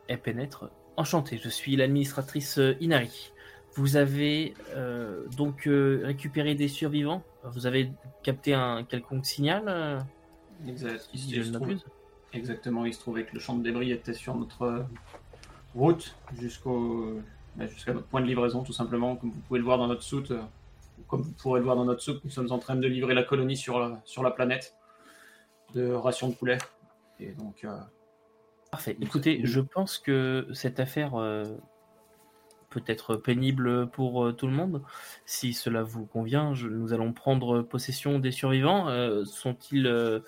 elle 0.07 0.19
pénètre. 0.19 0.69
Enchantée, 0.97 1.37
je 1.43 1.49
suis 1.49 1.75
l'administratrice 1.75 2.57
euh, 2.57 2.75
Inari. 2.79 3.31
Vous 3.75 3.97
avez 3.97 4.53
euh, 4.75 5.25
donc 5.35 5.63
récupéré 5.67 6.55
des 6.55 6.69
survivants? 6.69 7.23
Vous 7.43 7.67
avez 7.67 7.91
capté 8.23 8.53
un 8.53 8.83
quelconque 8.85 9.25
signal 9.25 10.05
Exact. 10.65 11.09
Il, 11.13 11.19
si 11.19 11.29
il 11.31 11.35
je 11.35 11.41
se 11.43 11.49
ne 11.49 11.53
trouve- 11.55 11.67
m'abuse? 11.67 11.85
Exactement, 12.31 12.85
il 12.85 12.93
se 12.93 12.99
trouvait 12.99 13.25
que 13.25 13.33
le 13.33 13.39
champ 13.39 13.55
de 13.55 13.63
débris 13.63 13.91
était 13.91 14.13
sur 14.13 14.35
notre 14.35 14.85
route 15.73 16.15
jusqu'au 16.39 17.19
bah, 17.55 17.67
jusqu'à 17.67 17.93
notre 17.93 18.07
point 18.07 18.21
de 18.21 18.25
livraison, 18.27 18.63
tout 18.63 18.73
simplement. 18.73 19.15
Comme 19.17 19.31
vous 19.31 19.39
pouvez 19.41 19.59
le 19.59 19.65
voir 19.65 19.77
dans 19.77 19.87
notre 19.87 20.03
soute, 20.03 20.31
comme 21.07 21.21
vous 21.21 21.31
pourrez 21.33 21.59
le 21.59 21.65
voir 21.65 21.75
dans 21.77 21.85
notre 21.85 22.01
soute, 22.01 22.23
nous 22.23 22.29
sommes 22.31 22.51
en 22.51 22.59
train 22.59 22.75
de 22.75 22.87
livrer 22.87 23.13
la 23.13 23.23
colonie 23.23 23.55
sur 23.57 23.79
la, 23.79 24.01
sur 24.05 24.23
la 24.23 24.31
planète 24.31 24.75
de 25.73 25.91
rations 25.91 26.29
de 26.29 26.33
poulet. 26.35 26.57
Et 27.19 27.31
donc, 27.33 27.63
euh, 27.63 27.77
Parfait. 28.75 28.97
Écoutez, 28.99 29.39
je 29.45 29.61
pense 29.61 29.97
que 29.97 30.47
cette 30.51 30.81
affaire 30.81 31.15
euh, 31.15 31.45
peut 32.69 32.83
être 32.87 33.15
pénible 33.15 33.89
pour 33.89 34.25
euh, 34.25 34.33
tout 34.33 34.47
le 34.47 34.51
monde. 34.53 34.81
Si 35.25 35.53
cela 35.53 35.81
vous 35.81 36.05
convient, 36.05 36.53
je- 36.53 36.67
nous 36.67 36.91
allons 36.91 37.13
prendre 37.13 37.61
possession 37.61 38.19
des 38.19 38.31
survivants. 38.31 38.89
Euh, 38.89 39.23
Sont-ils 39.23 39.87
euh, 39.87 40.19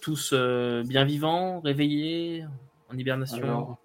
tous 0.00 0.30
euh, 0.32 0.82
bien 0.82 1.04
vivants, 1.04 1.60
réveillés, 1.60 2.46
en 2.90 2.96
hibernation? 2.96 3.44
Alors, 3.46 3.78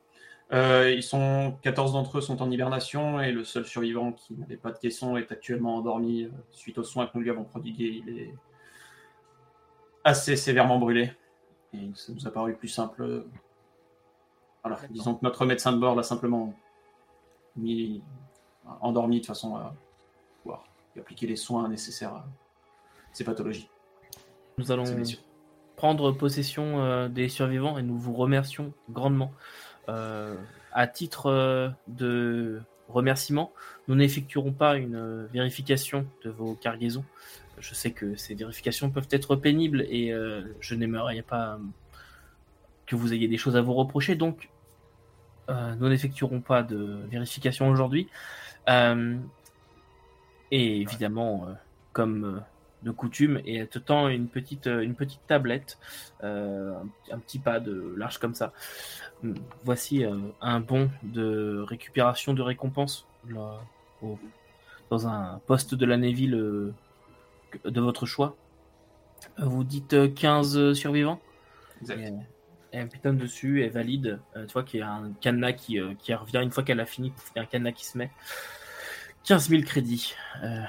euh, 0.53 0.93
ils 0.95 1.03
sont 1.03 1.57
14 1.61 1.91
d'entre 1.91 2.19
eux 2.19 2.21
sont 2.21 2.41
en 2.41 2.49
hibernation 2.49 3.19
et 3.19 3.33
le 3.33 3.43
seul 3.43 3.65
survivant 3.65 4.13
qui 4.13 4.35
n'avait 4.35 4.55
pas 4.55 4.71
de 4.71 4.77
caisson 4.79 5.17
est 5.17 5.29
actuellement 5.33 5.75
endormi 5.75 6.23
euh, 6.23 6.29
suite 6.51 6.77
aux 6.77 6.85
soins 6.85 7.05
que 7.07 7.11
nous 7.15 7.21
lui 7.21 7.31
avons 7.31 7.43
prodigués. 7.43 8.01
Il 8.07 8.17
est 8.17 8.33
assez 10.05 10.37
sévèrement 10.37 10.79
brûlé 10.79 11.11
et 11.73 11.91
ça 11.95 12.13
nous 12.13 12.25
a 12.25 12.31
paru 12.31 12.55
plus 12.55 12.69
simple. 12.69 13.25
Voilà, 14.65 14.79
disons 14.89 15.13
que 15.13 15.23
notre 15.23 15.45
médecin 15.45 15.71
de 15.71 15.77
bord 15.77 15.95
l'a 15.95 16.01
simplement 16.01 16.55
mis 17.55 18.01
endormi 18.81 19.21
de 19.21 19.25
façon 19.25 19.55
à 19.55 19.75
pouvoir 20.41 20.65
lui 20.95 21.01
appliquer 21.01 21.27
les 21.27 21.35
soins 21.35 21.69
nécessaires 21.69 22.15
à 22.15 22.25
ces 23.13 23.23
pathologies. 23.23 23.69
Nous 24.57 24.71
allons 24.71 24.85
prendre 25.75 26.11
possession 26.11 26.79
euh, 26.81 27.09
des 27.09 27.29
survivants 27.29 27.77
et 27.77 27.83
nous 27.83 27.97
vous 27.97 28.13
remercions 28.13 28.73
grandement. 28.89 29.31
Euh, 29.87 30.35
à 30.71 30.87
titre 30.87 31.27
euh, 31.27 31.69
de 31.87 32.61
remerciement, 32.89 33.53
nous 33.87 33.95
n'effectuerons 33.95 34.51
pas 34.51 34.77
une 34.77 35.27
vérification 35.27 36.07
de 36.23 36.31
vos 36.31 36.55
cargaisons. 36.55 37.05
Je 37.59 37.73
sais 37.73 37.91
que 37.91 38.15
ces 38.15 38.35
vérifications 38.35 38.89
peuvent 38.89 39.07
être 39.11 39.35
pénibles 39.35 39.85
et 39.89 40.11
euh, 40.11 40.41
je 40.59 40.75
n'aimerais 40.75 41.21
pas 41.21 41.59
que 42.85 42.95
vous 42.95 43.13
ayez 43.13 43.27
des 43.27 43.37
choses 43.37 43.55
à 43.55 43.61
vous 43.61 43.73
reprocher, 43.73 44.15
donc 44.15 44.49
nous 45.49 45.89
n'effectuerons 45.89 46.41
pas 46.41 46.63
de 46.63 46.99
vérification 47.09 47.69
aujourd'hui. 47.69 48.07
Euh, 48.69 49.17
et 50.51 50.81
évidemment, 50.81 51.47
euh, 51.47 51.53
comme 51.93 52.23
euh, 52.25 52.39
de 52.83 52.91
coutume 52.91 53.41
et 53.45 53.55
elle 53.57 53.67
te 53.67 53.79
tend 53.79 54.07
une 54.09 54.27
petite, 54.27 54.67
euh, 54.67 54.81
une 54.81 54.95
petite 54.95 55.25
tablette, 55.27 55.77
euh, 56.23 56.73
un, 57.11 57.15
un 57.15 57.19
petit 57.19 57.39
pad 57.39 57.67
euh, 57.67 57.93
large 57.97 58.19
comme 58.19 58.35
ça. 58.35 58.53
Voici 59.63 60.05
euh, 60.05 60.17
un 60.41 60.59
bon 60.59 60.89
de 61.03 61.63
récupération 61.67 62.33
de 62.33 62.41
récompense 62.41 63.07
là, 63.29 63.59
au- 64.03 64.19
dans 64.91 65.07
un 65.07 65.39
poste 65.47 65.73
de 65.73 65.85
la 65.85 65.97
Navy 65.97 66.27
le- 66.27 66.73
de 67.63 67.81
votre 67.81 68.05
choix. 68.05 68.35
Vous 69.37 69.63
dites 69.63 69.93
euh, 69.93 70.07
15 70.07 70.73
survivants 70.73 71.19
Exact. 71.81 71.99
et, 71.99 72.13
et 72.75 72.79
un 72.79 72.87
pitonne 72.87 73.17
dessus 73.17 73.63
est 73.63 73.69
valide. 73.69 74.19
Euh, 74.35 74.45
tu 74.45 74.53
vois 74.53 74.63
qu'il 74.63 74.81
y 74.81 74.83
a 74.83 74.91
un 74.91 75.11
cadenas 75.21 75.53
qui, 75.53 75.79
euh, 75.79 75.93
qui 75.97 76.13
revient 76.13 76.41
une 76.43 76.51
fois 76.51 76.63
qu'elle 76.63 76.79
a 76.79 76.85
fini. 76.85 77.13
Il 77.35 77.37
y 77.37 77.39
a 77.39 77.43
un 77.43 77.45
cadenas 77.45 77.71
qui 77.71 77.85
se 77.85 77.97
met. 77.97 78.11
15 79.23 79.49
000 79.49 79.63
crédits 79.63 80.13
euh, 80.43 80.61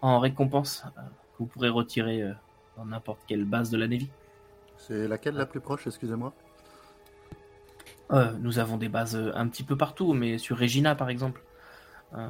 en 0.00 0.18
récompense 0.18 0.84
euh, 0.86 1.00
que 1.00 1.38
vous 1.40 1.46
pourrez 1.46 1.68
retirer 1.68 2.22
euh, 2.22 2.32
dans 2.76 2.86
n'importe 2.86 3.20
quelle 3.26 3.44
base 3.44 3.70
de 3.70 3.76
la 3.76 3.88
Navy. 3.88 4.08
C'est 4.78 5.08
laquelle 5.08 5.34
la 5.34 5.46
plus 5.46 5.60
proche, 5.60 5.86
excusez-moi? 5.86 6.32
Euh, 8.12 8.32
nous 8.40 8.58
avons 8.58 8.76
des 8.76 8.88
bases 8.88 9.16
un 9.34 9.48
petit 9.48 9.62
peu 9.62 9.76
partout, 9.76 10.12
mais 10.12 10.38
sur 10.38 10.58
Regina 10.58 10.94
par 10.94 11.10
exemple. 11.10 11.42
Euh, 12.14 12.28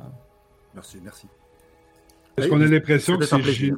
Merci, 0.75 0.99
merci. 1.03 1.27
Est-ce 2.37 2.49
qu'on 2.49 2.63
a 2.63 2.67
l'impression 2.67 3.19
que 3.19 3.27
c'est 3.27 3.73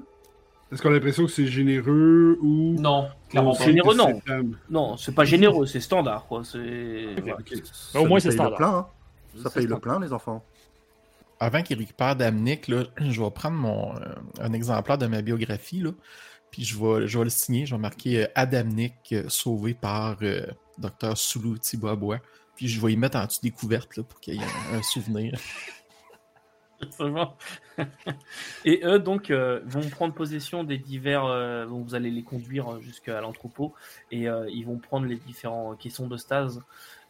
Est-ce 0.75 0.83
qu'on 0.83 0.91
a 0.91 0.93
l'impression 0.93 1.25
que 1.25 1.31
c'est 1.31 1.47
généreux 1.47 2.37
ou 2.43 2.75
Non, 2.79 3.09
clairement 3.31 3.55
pas. 3.55 3.65
Généreux, 3.65 3.95
non. 3.95 4.21
non, 4.69 4.97
c'est 4.97 5.15
pas 5.15 5.25
généreux, 5.25 5.67
c'est 5.67 5.81
standard 5.81 6.27
quoi. 6.27 6.43
C'est. 6.45 7.07
Ça 7.73 8.01
au 8.01 8.07
moins, 8.07 8.19
c'est 8.19 8.31
paye 8.31 8.39
le 8.39 8.43
standard. 8.43 8.57
plein, 8.57 8.77
hein. 8.79 8.87
Ça 9.43 9.51
paye 9.51 9.67
le 9.67 9.79
plein, 9.79 10.01
les 10.01 10.13
enfants. 10.13 10.45
Avant 11.41 11.63
qu'il 11.63 11.79
récupère 11.79 12.17
Damnic, 12.17 12.69
là, 12.69 12.85
je 12.99 13.23
vais 13.23 13.31
prendre 13.31 13.57
mon, 13.57 13.95
euh, 13.97 14.15
un 14.41 14.53
exemplaire 14.53 14.99
de 14.99 15.07
ma 15.07 15.21
biographie, 15.21 15.81
là, 15.81 15.91
puis 16.55 16.65
je 16.65 16.79
vais, 16.79 17.09
je 17.09 17.19
vais 17.19 17.25
le 17.25 17.31
signer. 17.31 17.67
Je 17.67 17.75
vais 17.75 17.81
marquer 17.81 18.23
euh, 18.23 18.29
Adamnic, 18.37 18.95
euh, 19.11 19.25
sauvé 19.29 19.75
par 19.75 20.17
euh, 20.23 20.47
Dr. 20.79 21.17
Soulou 21.17 21.59
Tiboabois. 21.59 22.21
Puis 22.55 22.69
je 22.69 22.81
vais 22.81 22.93
y 22.93 22.97
mettre 22.97 23.19
en 23.19 23.27
dessous 23.27 23.41
des 23.43 23.51
couvertes 23.51 23.97
là, 23.97 24.05
pour 24.05 24.21
qu'il 24.21 24.35
y 24.35 24.39
ait 24.39 24.43
un, 24.73 24.79
un 24.79 24.83
souvenir. 24.83 25.37
Et 28.65 28.81
eux, 28.85 28.99
donc, 28.99 29.31
euh, 29.31 29.61
vont 29.65 29.89
prendre 29.89 30.15
possession 30.15 30.65
des 30.65 30.79
divers. 30.79 31.25
euh, 31.25 31.67
vous 31.67 31.95
allez 31.95 32.11
les 32.11 32.23
conduire 32.23 32.81
jusqu'à 32.81 33.21
l'entrepôt 33.21 33.75
et 34.11 34.29
euh, 34.29 34.49
ils 34.51 34.65
vont 34.67 34.79
prendre 34.79 35.07
les 35.07 35.17
différents 35.17 35.75
caissons 35.75 36.07
de 36.09 36.17
stase 36.17 36.63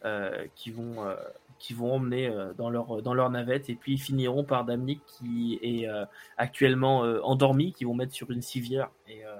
euh, 0.05 0.45
qui 0.55 0.71
vont. 0.71 1.05
euh, 1.05 1.15
qui 1.57 1.73
vont 1.73 1.93
emmener 1.93 2.27
euh, 2.27 2.51
dans 2.53 2.69
leur 2.69 3.01
dans 3.01 3.13
leur 3.13 3.29
navette 3.29 3.69
et 3.69 3.75
puis 3.75 3.93
ils 3.93 3.97
finiront 3.97 4.43
par 4.43 4.65
Damnik 4.65 5.01
qui 5.05 5.57
est 5.61 5.87
euh, 5.87 6.03
actuellement 6.35 7.05
euh, 7.05 7.21
endormi 7.23 7.71
qui 7.71 7.85
vont 7.85 7.93
mettre 7.93 8.11
sur 8.13 8.29
une 8.29 8.41
civière 8.41 8.89
et, 9.07 9.25
euh, 9.25 9.37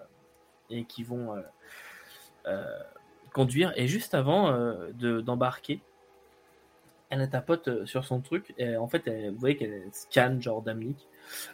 et 0.69 0.85
qui 0.85 1.03
vont 1.03 1.35
euh, 1.35 1.41
euh, 2.47 2.63
conduire 3.33 3.73
et 3.75 3.87
juste 3.87 4.13
avant 4.13 4.49
euh, 4.49 4.91
de 4.93 5.21
d'embarquer 5.21 5.81
elle 7.15 7.21
a 7.21 7.27
tapote 7.27 7.67
euh, 7.67 7.85
sur 7.85 8.05
son 8.05 8.21
truc. 8.21 8.53
Et 8.57 8.75
en 8.77 8.87
fait, 8.87 9.07
elle- 9.07 9.31
vous 9.31 9.39
voyez 9.39 9.57
qu'elle 9.57 9.83
scanne 9.91 10.41
genre 10.41 10.61
Damlik. 10.61 11.07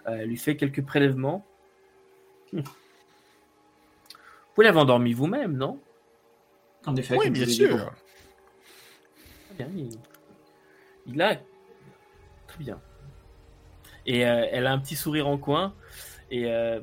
Euh, 0.07 0.17
elle 0.19 0.27
lui 0.27 0.37
fait 0.37 0.57
quelques 0.57 0.83
prélèvements. 0.83 1.45
Hmm. 2.51 2.61
Vous 4.55 4.61
l'avez 4.61 4.77
endormi 4.79 5.13
vous-même, 5.13 5.55
non? 5.55 5.79
En 6.85 6.95
effet, 6.95 7.15
oui, 7.17 7.29
bien 7.29 7.45
sûr. 7.45 7.93
Très 9.55 9.63
bien. 9.65 9.69
Il, 9.75 9.89
il 11.07 11.21
a. 11.21 11.35
Très 12.47 12.57
bien. 12.59 12.81
Et 14.05 14.25
euh, 14.25 14.47
elle 14.51 14.67
a 14.67 14.71
un 14.73 14.79
petit 14.79 14.95
sourire 14.95 15.27
en 15.27 15.37
coin. 15.37 15.73
Et 16.31 16.51
euh, 16.51 16.81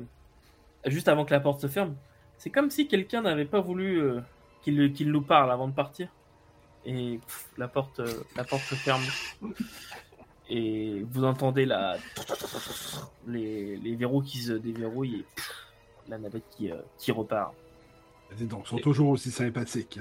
juste 0.85 1.07
avant 1.07 1.25
que 1.25 1.33
la 1.33 1.39
porte 1.39 1.59
se 1.61 1.67
ferme, 1.67 1.95
c'est 2.37 2.49
comme 2.49 2.69
si 2.71 2.87
quelqu'un 2.87 3.21
n'avait 3.21 3.45
pas 3.45 3.59
voulu 3.59 4.01
euh, 4.01 4.21
qu'il 4.61 4.93
qu'il 4.93 5.11
nous 5.11 5.21
parle 5.21 5.51
avant 5.51 5.67
de 5.67 5.73
partir. 5.73 6.07
Et 6.91 7.19
pff, 7.23 7.49
la 7.57 7.67
porte, 7.67 7.99
euh, 7.99 8.23
la 8.35 8.43
porte 8.43 8.63
se 8.63 8.73
ferme. 8.73 9.03
Et 10.49 11.03
vous 11.11 11.23
entendez 11.23 11.65
la 11.65 11.97
les, 13.27 13.77
les 13.77 13.95
verrous 13.95 14.21
qui 14.23 14.39
se 14.39 14.53
déverrouillent 14.53 15.19
et 15.19 15.25
pff, 15.35 15.51
la 16.07 16.17
navette 16.17 16.43
qui, 16.49 16.71
euh, 16.71 16.77
qui 16.97 17.11
repart. 17.11 17.53
Dis 18.35 18.45
donc, 18.45 18.63
ils 18.65 18.69
sont 18.69 18.77
toujours 18.77 19.09
aussi 19.09 19.29
sympathiques. 19.29 19.99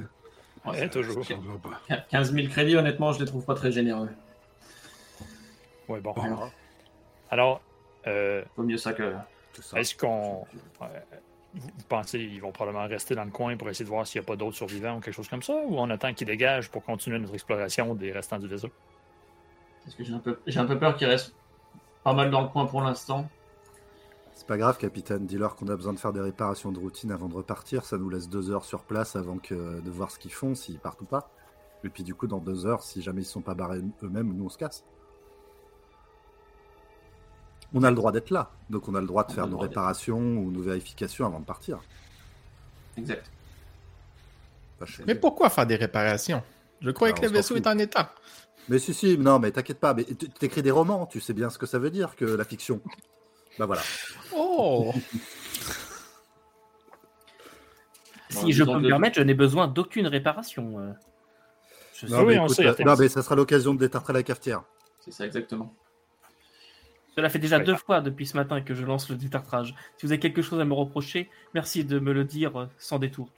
hein. 0.64 0.70
Ouais, 0.70 0.88
toujours. 0.88 1.24
Ça 1.24 1.36
ne 1.36 1.42
va 1.42 1.58
pas. 1.88 2.00
15 2.10 2.32
000 2.32 2.48
crédits, 2.48 2.76
honnêtement, 2.76 3.12
je 3.12 3.20
les 3.20 3.26
trouve 3.26 3.44
pas 3.44 3.54
très 3.54 3.70
généreux. 3.72 4.08
Ouais, 5.88 6.00
bon. 6.00 6.12
Bon. 6.14 6.50
Alors, 7.30 7.60
euh, 8.06 8.42
vaut 8.56 8.64
mieux 8.64 8.76
ça 8.78 8.92
que. 8.94 9.14
Est-ce 9.76 9.94
qu'on. 9.94 10.46
Vous 11.58 11.68
vous 11.76 11.84
pensez 11.88 12.18
qu'ils 12.18 12.40
vont 12.40 12.52
probablement 12.52 12.86
rester 12.86 13.14
dans 13.14 13.24
le 13.24 13.30
coin 13.30 13.56
pour 13.56 13.68
essayer 13.68 13.84
de 13.84 13.90
voir 13.90 14.06
s'il 14.06 14.20
n'y 14.20 14.24
a 14.24 14.26
pas 14.26 14.36
d'autres 14.36 14.56
survivants 14.56 14.96
ou 14.96 15.00
quelque 15.00 15.14
chose 15.14 15.28
comme 15.28 15.42
ça 15.42 15.54
Ou 15.66 15.78
on 15.78 15.90
attend 15.90 16.14
qu'ils 16.14 16.26
dégagent 16.26 16.70
pour 16.70 16.84
continuer 16.84 17.18
notre 17.18 17.34
exploration 17.34 17.94
des 17.94 18.12
restants 18.12 18.38
du 18.38 18.48
vaisseau 18.48 18.70
Parce 19.84 19.96
que 19.96 20.04
j'ai 20.04 20.12
un 20.12 20.18
peu, 20.18 20.38
j'ai 20.46 20.60
un 20.60 20.66
peu 20.66 20.78
peur 20.78 20.96
qu'il 20.96 21.06
reste 21.06 21.34
pas 22.04 22.12
mal 22.12 22.30
dans 22.30 22.42
le 22.42 22.48
coin 22.48 22.66
pour 22.66 22.80
l'instant. 22.80 23.28
C'est 24.34 24.46
pas 24.46 24.56
grave, 24.56 24.78
capitaine. 24.78 25.26
Dis-leur 25.26 25.56
qu'on 25.56 25.66
a 25.68 25.74
besoin 25.74 25.92
de 25.92 25.98
faire 25.98 26.12
des 26.12 26.20
réparations 26.20 26.70
de 26.70 26.78
routine 26.78 27.10
avant 27.10 27.28
de 27.28 27.34
repartir. 27.34 27.84
Ça 27.84 27.98
nous 27.98 28.08
laisse 28.08 28.28
deux 28.28 28.50
heures 28.50 28.64
sur 28.64 28.82
place 28.84 29.16
avant 29.16 29.38
que 29.38 29.80
de 29.80 29.90
voir 29.90 30.12
ce 30.12 30.18
qu'ils 30.18 30.32
font, 30.32 30.54
s'ils 30.54 30.78
partent 30.78 31.02
ou 31.02 31.06
pas. 31.06 31.30
Et 31.84 31.88
puis 31.88 32.04
du 32.04 32.14
coup, 32.14 32.26
dans 32.26 32.38
deux 32.38 32.66
heures, 32.66 32.82
si 32.82 33.02
jamais 33.02 33.22
ils 33.22 33.26
sont 33.26 33.40
pas 33.40 33.54
barrés 33.54 33.80
eux-mêmes, 34.02 34.32
nous 34.32 34.44
on 34.44 34.48
se 34.48 34.58
casse. 34.58 34.84
On 37.74 37.82
a 37.82 37.90
le 37.90 37.96
droit 37.96 38.12
d'être 38.12 38.30
là, 38.30 38.50
donc 38.70 38.88
on 38.88 38.94
a 38.94 39.00
le 39.00 39.06
droit 39.06 39.24
de 39.24 39.32
On 39.32 39.34
faire 39.34 39.46
nos 39.46 39.58
réparations 39.58 40.18
ou 40.18 40.50
nos 40.50 40.62
vérifications 40.62 41.26
avant 41.26 41.40
de 41.40 41.44
partir. 41.44 41.78
Exact. 42.96 43.30
Bah, 44.80 44.86
je 44.88 44.96
sais. 44.96 45.02
Mais 45.06 45.14
pourquoi 45.14 45.50
faire 45.50 45.66
des 45.66 45.76
réparations? 45.76 46.42
Je 46.80 46.90
croyais 46.90 47.12
que 47.12 47.20
le 47.22 47.28
vaisseau 47.28 47.56
est 47.56 47.66
en 47.66 47.76
état. 47.78 48.14
Mais 48.68 48.78
si, 48.78 48.94
si, 48.94 49.18
non, 49.18 49.38
mais 49.38 49.50
t'inquiète 49.50 49.80
pas. 49.80 49.92
Mais 49.94 50.04
tu 50.04 50.14
t'écris 50.30 50.62
des 50.62 50.70
romans, 50.70 51.06
tu 51.06 51.20
sais 51.20 51.32
bien 51.32 51.50
ce 51.50 51.58
que 51.58 51.66
ça 51.66 51.78
veut 51.78 51.90
dire 51.90 52.16
que 52.16 52.24
la 52.24 52.44
fiction. 52.44 52.80
Bah 53.58 53.66
voilà. 53.66 53.82
Oh 54.34 54.92
Si 58.30 58.36
Bon, 58.44 58.50
je 58.50 58.64
peux 58.64 58.78
me 58.78 58.88
permettre, 58.88 59.16
je 59.16 59.22
n'ai 59.22 59.34
besoin 59.34 59.68
d'aucune 59.68 60.06
réparation. 60.06 60.78
euh. 60.78 60.92
Je 61.94 62.06
sais- 62.06 62.12
Non, 62.12 62.20
oui, 62.20 62.34
mais 62.34 62.38
on 62.40 62.44
écoute, 62.44 62.56
sait, 62.56 62.66
euh, 62.66 62.74
non, 62.84 62.94
mais 62.96 63.08
ça 63.08 63.22
sera 63.22 63.34
l'occasion 63.34 63.74
de 63.74 63.78
détartrer 63.80 64.12
la 64.12 64.22
cafetière. 64.22 64.62
C'est 65.00 65.10
ça, 65.12 65.24
exactement. 65.24 65.74
Cela 67.18 67.30
fait 67.30 67.40
déjà 67.40 67.58
deux 67.58 67.74
fois 67.74 68.00
depuis 68.00 68.26
ce 68.26 68.36
matin 68.36 68.60
que 68.60 68.74
je 68.74 68.84
lance 68.86 69.10
le 69.10 69.16
détartrage. 69.16 69.74
Si 69.96 70.06
vous 70.06 70.12
avez 70.12 70.20
quelque 70.20 70.40
chose 70.40 70.60
à 70.60 70.64
me 70.64 70.72
reprocher, 70.72 71.28
merci 71.52 71.84
de 71.84 71.98
me 71.98 72.12
le 72.12 72.22
dire 72.22 72.56
euh, 72.60 72.66
sans 72.78 73.00
détour. 73.00 73.28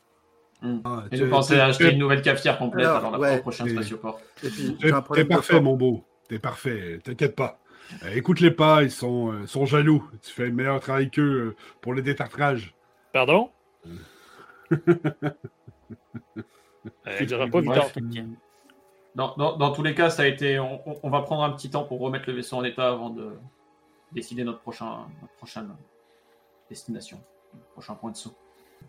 Ah, 0.84 1.04
Et 1.10 1.24
pensez 1.24 1.54
tu- 1.54 1.60
à 1.60 1.64
acheter 1.64 1.90
une 1.92 1.98
nouvelle 1.98 2.20
cafetière 2.20 2.58
complète 2.58 2.84
Alors, 2.84 2.98
avant 2.98 3.10
la 3.12 3.18
ouais, 3.18 3.38
au 3.38 3.40
prochain 3.40 3.64
mais- 3.64 3.70
spatioport. 3.70 4.20
T'es 4.42 4.48
de 4.50 5.22
parfait, 5.22 5.62
mon 5.62 5.76
beau. 5.78 6.04
T'es 6.28 6.38
parfait. 6.38 6.98
T'inquiète 7.02 7.34
pas. 7.34 7.58
Euh, 8.04 8.10
Écoute-les 8.14 8.50
pas, 8.50 8.82
ils 8.82 8.90
sont, 8.90 9.32
euh, 9.32 9.46
sont 9.46 9.64
jaloux. 9.64 10.06
Tu 10.22 10.30
fais 10.30 10.44
le 10.44 10.52
meilleur 10.52 10.78
travail 10.80 11.10
qu'eux 11.10 11.22
euh, 11.22 11.56
pour 11.80 11.94
le 11.94 12.02
détartrage. 12.02 12.74
Pardon? 13.14 13.48
Euh, 17.06 17.16
il 17.20 17.26
dira 17.26 17.46
pas 17.46 17.60
Bref. 17.60 17.94
Dans, 19.14 19.34
dans- 19.36 19.56
dans 19.56 19.70
tous 19.72 19.82
les 19.82 19.94
cas, 19.94 20.08
ça 20.08 20.22
a 20.22 20.26
été. 20.26 20.58
On 20.58 21.10
va 21.10 21.20
prendre 21.22 21.42
un 21.42 21.50
petit 21.50 21.68
temps 21.70 21.84
pour 21.84 22.00
remettre 22.00 22.24
le 22.28 22.34
vaisseau 22.36 22.56
en 22.56 22.64
état 22.64 22.88
avant 22.88 23.10
de 23.10 23.32
décider 24.12 24.44
notre 24.44 24.60
prochain, 24.60 25.06
prochaine 25.36 25.76
destination, 26.68 27.20
notre 27.54 27.68
prochain 27.68 27.94
point 27.94 28.10
de 28.10 28.16
saut. 28.16 28.34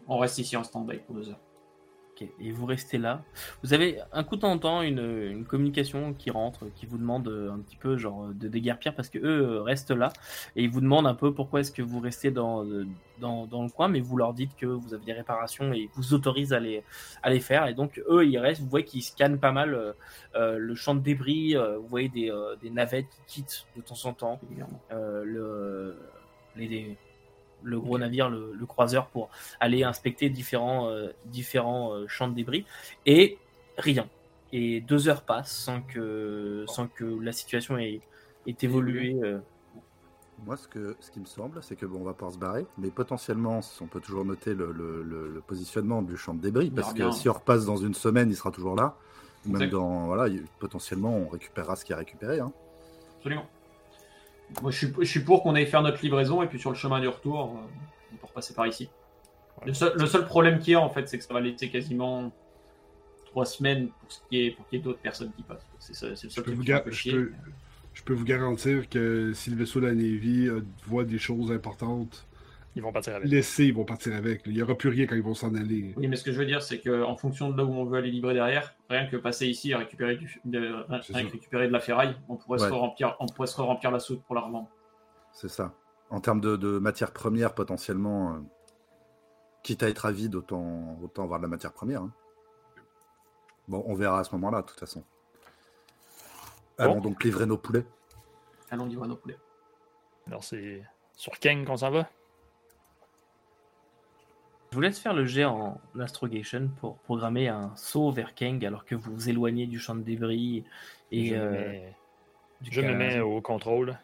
On 0.07 0.18
reste 0.18 0.38
ici 0.38 0.56
en 0.56 0.64
stand-by 0.64 0.99
pour 0.99 1.15
deux 1.15 1.30
heures. 1.30 1.39
Ok, 2.22 2.27
Et 2.39 2.52
vous 2.52 2.65
restez 2.65 2.98
là. 2.98 3.23
Vous 3.64 3.73
avez 3.73 3.99
un 4.11 4.23
coup 4.23 4.35
de 4.35 4.41
temps 4.41 4.52
en 4.52 4.57
temps 4.57 4.81
une, 4.81 4.99
une 4.99 5.45
communication 5.45 6.14
qui 6.14 6.30
rentre, 6.30 6.65
qui 6.76 6.85
vous 6.85 6.98
demande 6.98 7.27
euh, 7.27 7.52
un 7.52 7.60
petit 7.60 7.76
peu 7.77 7.98
genre 7.98 8.27
de 8.34 8.48
déguerpir 8.48 8.93
parce 8.95 9.10
que 9.10 9.18
eux 9.18 9.23
euh, 9.56 9.61
restent 9.61 9.91
là 9.91 10.11
et 10.56 10.64
ils 10.64 10.69
vous 10.69 10.81
demandent 10.81 11.07
un 11.07 11.15
peu 11.15 11.34
pourquoi 11.34 11.61
est-ce 11.61 11.72
que 11.72 11.81
vous 11.81 11.99
restez 11.99 12.30
dans, 12.31 12.65
euh, 12.65 12.85
dans, 13.19 13.45
dans 13.48 13.64
le 13.64 13.69
coin, 13.69 13.88
mais 13.88 13.99
vous 14.02 14.18
leur 14.18 14.34
dites 14.34 14.56
que 14.56 14.65
vous 14.65 14.93
avez 14.93 15.06
des 15.06 15.14
réparations 15.14 15.73
et 15.73 15.80
ils 15.80 15.89
vous 15.95 16.14
autorisent 16.14 16.53
à 16.53 16.60
les, 16.60 16.84
à 17.23 17.30
les 17.30 17.39
faire. 17.39 17.68
Et 17.68 17.73
donc 17.73 18.02
eux 18.10 18.26
ils 18.26 18.38
restent. 18.38 18.61
Vous 18.61 18.69
voyez 18.69 18.85
qu'ils 18.85 19.03
scannent 19.03 19.39
pas 19.39 19.52
mal 19.52 19.73
euh, 19.73 19.93
euh, 20.35 20.57
le 20.57 20.76
champ 20.76 20.95
de 20.95 21.02
débris. 21.02 21.56
euh, 21.56 21.77
vous 21.77 21.88
voyez 21.88 22.10
des, 22.10 22.30
euh, 22.30 22.56
des 22.61 22.69
navettes 22.69 23.07
qui 23.27 23.41
quittent 23.41 23.65
de 23.76 23.81
temps 23.81 24.06
en 24.06 24.14
temps 24.14 24.39
euh, 24.91 25.23
le, 25.23 25.98
les- 26.56 26.98
le 27.64 27.80
gros 27.80 27.98
navire, 27.98 28.30
le, 28.30 28.54
le 28.54 28.66
croiseur, 28.66 29.08
pour 29.08 29.30
aller 29.60 29.84
inspecter 29.84 30.30
différents, 30.30 30.88
euh, 30.90 31.10
différents 31.26 31.94
euh, 31.94 32.08
champs 32.08 32.28
de 32.28 32.36
débris. 32.36 32.66
Et 33.06 33.38
rien. 33.78 34.08
Et 34.54 34.82
deux 34.82 35.08
heures 35.08 35.24
passent 35.24 35.56
sans 35.56 35.82
que, 35.82 36.66
sans 36.68 36.88
que 36.88 37.06
la 37.06 37.32
situation 37.32 37.78
ait, 37.78 38.02
ait 38.48 38.56
évolué. 38.62 39.16
euh. 39.24 39.40
Moi, 40.46 40.58
ce, 40.58 40.68
que, 40.68 40.96
ce 41.00 41.12
qui 41.12 41.20
me 41.20 41.26
semble, 41.26 41.62
c'est 41.62 41.76
que 41.76 41.86
bon, 41.86 42.00
on 42.00 42.04
va 42.04 42.14
pouvoir 42.14 42.34
se 42.34 42.40
barrer, 42.40 42.66
mais 42.80 42.90
potentiellement, 42.90 43.60
on 43.80 43.86
peut 43.86 44.00
toujours 44.02 44.26
noter 44.26 44.56
le, 44.56 44.72
le- 44.72 45.04
le- 45.04 45.30
le 45.30 45.40
positionnement 45.42 46.02
du 46.02 46.18
champ 46.18 46.34
de 46.34 46.42
débris, 46.42 46.72
parce 46.72 46.94
que 46.96 47.04
si 47.12 47.30
on 47.30 47.34
repasse 47.34 47.66
dans 47.66 47.78
une 47.78 47.94
semaine, 47.94 48.30
il 48.30 48.36
sera 48.36 48.50
toujours 48.50 48.76
là. 48.76 48.96
Même 49.46 49.70
dans, 49.70 50.06
voilà, 50.08 50.28
il- 50.28 50.44
potentiellement, 50.60 51.16
on 51.16 51.28
récupérera 51.28 51.76
ce 51.76 51.86
qui 51.86 51.92
est 51.94 51.96
récupéré. 51.96 52.40
Hein. 52.40 52.52
Absolument. 53.18 53.48
Moi, 54.61 54.72
je 54.72 54.78
suis, 54.78 54.94
je 54.99 55.06
suis 55.06 55.19
pour 55.22 55.44
qu'on 55.44 55.56
aille 55.56 55.65
faire 55.68 55.82
notre 55.82 56.02
livraison 56.03 56.41
et 56.44 56.48
puis 56.48 56.60
sur 56.60 56.69
le 56.72 56.76
chemin 56.76 56.99
du 56.99 57.07
retour, 57.07 57.40
euh, 57.56 57.68
on 58.14 58.15
peut 58.18 58.28
repasser 58.28 58.53
par 58.53 58.68
ici. 58.68 58.90
Le 59.65 59.73
seul, 59.73 59.94
le 59.98 60.06
seul 60.07 60.26
problème 60.26 60.60
qu'il 60.60 60.73
y 60.73 60.76
a, 60.76 60.82
en 60.82 60.90
fait, 60.90 61.07
c'est 61.07 61.18
que 61.18 61.23
ça 61.23 61.34
va 61.34 61.40
laisser 61.40 61.69
quasiment 61.69 62.32
trois 63.26 63.45
semaines 63.45 63.90
pour 63.99 64.11
ce 64.11 64.19
qui 64.30 64.41
est 64.45 64.52
pour 64.52 64.68
qu'il 64.68 64.80
y 64.80 64.82
ait 64.82 64.84
d'autres 64.84 64.99
personnes 64.99 65.32
qui 65.38 65.44
passent. 65.44 65.65
C'est 65.80 65.94
ça- 65.94 66.15
c'est 66.15 66.26
le 66.26 66.30
Je 66.30 66.36
seul 66.36 66.44
peux, 66.44 66.64
gar- 66.64 66.84
je 66.88 67.11
peux- 67.11 67.32
je 67.94 68.03
peux 68.03 68.14
vous 68.14 68.26
garantir 68.26 68.90
que 68.90 69.32
si 69.34 69.49
le 69.52 69.56
vaisseau 69.56 69.80
de 69.80 69.86
la 69.88 69.94
Navy 69.94 70.48
euh, 70.48 70.61
voit 70.88 71.03
des 71.06 71.19
choses 71.19 71.52
importantes, 71.52 72.26
Ils 72.76 72.81
vont 72.81 72.93
partir 72.93 73.15
avec. 73.15 73.30
laissez, 73.30 73.65
ils 73.65 73.73
vont 73.73 73.84
partir 73.84 74.15
avec. 74.15 74.43
Il 74.45 74.53
n'y 74.53 74.61
aura 74.61 74.76
plus 74.76 74.88
rien 74.89 75.06
quand 75.06 75.15
ils 75.15 75.22
vont 75.23 75.34
s'en 75.34 75.53
aller. 75.56 75.93
Oui, 75.98 76.07
mais 76.07 76.15
ce 76.15 76.23
que 76.23 76.31
je 76.31 76.39
veux 76.39 76.45
dire, 76.45 76.61
c'est 76.61 76.80
qu'en 76.80 77.18
fonction 77.18 77.49
de 77.49 77.57
là 77.57 77.65
où 77.65 77.73
on 77.73 77.84
veut 77.84 77.98
aller 77.98 78.11
livrer 78.11 78.34
derrière, 78.34 78.73
rien 78.89 79.07
que 79.07 79.18
passer 79.18 79.45
ici 79.48 79.72
et 79.72 79.76
récupérer, 79.76 80.15
du, 80.15 80.39
de, 80.45 80.85
récupérer 81.14 81.68
de 81.68 81.73
la 81.73 81.81
ferraille, 81.81 82.15
on 82.30 82.38
pourrait, 82.38 82.60
se 82.60 82.72
remplir, 82.72 83.18
on 83.19 83.26
pourrait 83.26 83.48
se 83.48 83.60
remplir 83.60 83.91
la 83.91 83.99
soude 83.99 84.22
pour 84.23 84.35
la 84.35 84.41
revendre. 84.41 84.69
C'est 85.34 85.49
ça. 85.49 85.73
En 86.10 86.22
termes 86.22 86.39
de, 86.39 86.56
de 86.56 86.77
matière 86.80 87.11
première, 87.11 87.53
potentiellement, 87.53 88.34
euh, 88.35 88.39
quitte 89.64 89.84
à 89.84 89.89
être 89.89 90.06
à 90.06 90.11
vide, 90.11 90.35
autant, 90.35 90.98
autant 91.03 91.23
avoir 91.23 91.39
de 91.39 91.43
la 91.43 91.49
matière 91.49 91.73
première. 91.73 92.02
hein. 92.03 92.11
Bon, 93.68 93.84
on 93.85 93.93
verra 93.95 94.19
à 94.19 94.23
ce 94.23 94.31
moment-là, 94.35 94.61
de 94.61 94.68
toute 94.68 94.80
façon. 94.80 95.03
Allons 96.77 96.95
Bon. 96.95 97.02
donc 97.02 97.23
livrer 97.23 97.45
nos 97.45 97.57
poulets. 97.57 97.85
Allons 98.69 98.85
livrer 98.85 99.07
nos 99.07 99.15
poulets. 99.15 99.38
Alors, 100.27 100.43
c'est 100.43 100.81
sur 101.15 101.38
Kang 101.39 101.65
qu'on 101.65 101.77
s'en 101.77 101.91
va? 101.91 102.10
Je 104.72 104.77
vous 104.77 104.81
laisse 104.81 104.99
faire 104.99 105.14
le 105.14 105.26
jet 105.26 105.43
en 105.43 105.81
astrogation 105.99 106.69
pour 106.80 106.98
programmer 106.99 107.49
un 107.49 107.76
saut 107.76 108.10
vers 108.10 108.34
Kang 108.34 108.64
alors 108.65 108.85
que 108.85 108.95
vous 108.95 109.11
vous 109.14 109.30
éloignez 109.30 109.68
du 109.68 109.80
champ 109.80 109.95
de 109.95 110.02
débris 110.02 110.64
et 111.11 111.26
je 111.27 111.35
me 111.35 111.39
euh, 111.41 111.52
mets, 111.52 111.95
je 112.72 112.81
me 112.81 112.93
mets 112.93 113.19
au 113.19 113.41
contrôle. 113.41 113.99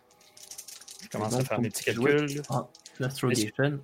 Je 1.01 1.07
commence 1.07 1.31
donc, 1.31 1.41
à 1.43 1.45
faire 1.45 1.61
mes 1.61 1.69
petits 1.69 1.85
calculs. 1.85 2.41
L'astrogation. 2.99 3.79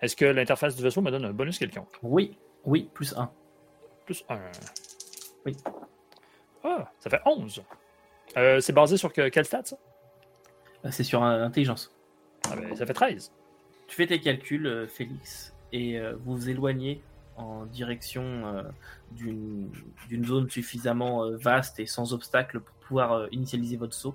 Est-ce 0.00 0.16
que 0.16 0.24
l'interface 0.24 0.74
du 0.74 0.82
vaisseau 0.82 1.02
me 1.02 1.10
donne 1.10 1.26
un 1.26 1.34
bonus 1.34 1.58
quelconque? 1.58 1.94
Oui, 2.02 2.38
oui, 2.64 2.88
plus 2.94 3.14
1. 3.14 3.30
Plus 4.06 4.24
1. 4.30 4.40
Oui. 5.44 5.54
Ah, 6.64 6.90
ça 6.98 7.10
fait 7.10 7.20
11. 7.26 7.62
Euh, 8.38 8.58
c'est 8.60 8.72
basé 8.72 8.96
sur 8.96 9.12
que- 9.12 9.28
quelle 9.28 9.44
stat, 9.44 9.64
ça? 9.66 9.76
C'est 10.90 11.04
sur 11.04 11.22
euh, 11.22 11.44
intelligence. 11.44 11.94
Ah 12.50 12.56
ben, 12.56 12.74
ça 12.74 12.86
fait 12.86 12.94
13. 12.94 13.32
Tu 13.86 13.96
fais 13.96 14.06
tes 14.06 14.18
calculs, 14.18 14.66
euh, 14.66 14.86
Félix, 14.88 15.54
et 15.72 15.98
euh, 15.98 16.14
vous 16.24 16.48
éloignez 16.48 17.00
en 17.36 17.64
direction 17.66 18.22
euh, 18.22 18.62
d'une 19.12 20.24
zone 20.24 20.50
suffisamment 20.50 21.24
euh, 21.24 21.36
vaste 21.36 21.80
et 21.80 21.86
sans 21.86 22.12
obstacle 22.12 22.60
pour 22.60 22.74
pouvoir 22.76 23.26
initialiser 23.32 23.76
votre 23.76 23.94
saut. 23.94 24.14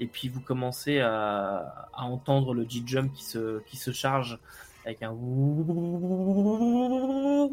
Et 0.00 0.06
puis 0.06 0.28
vous 0.28 0.40
commencez 0.40 1.00
à, 1.00 1.88
à 1.92 2.04
entendre 2.04 2.54
le 2.54 2.68
G-Jump 2.68 3.12
qui 3.12 3.24
se, 3.24 3.60
qui 3.60 3.76
se 3.76 3.90
charge 3.92 4.38
avec 4.84 5.02
un 5.02 5.12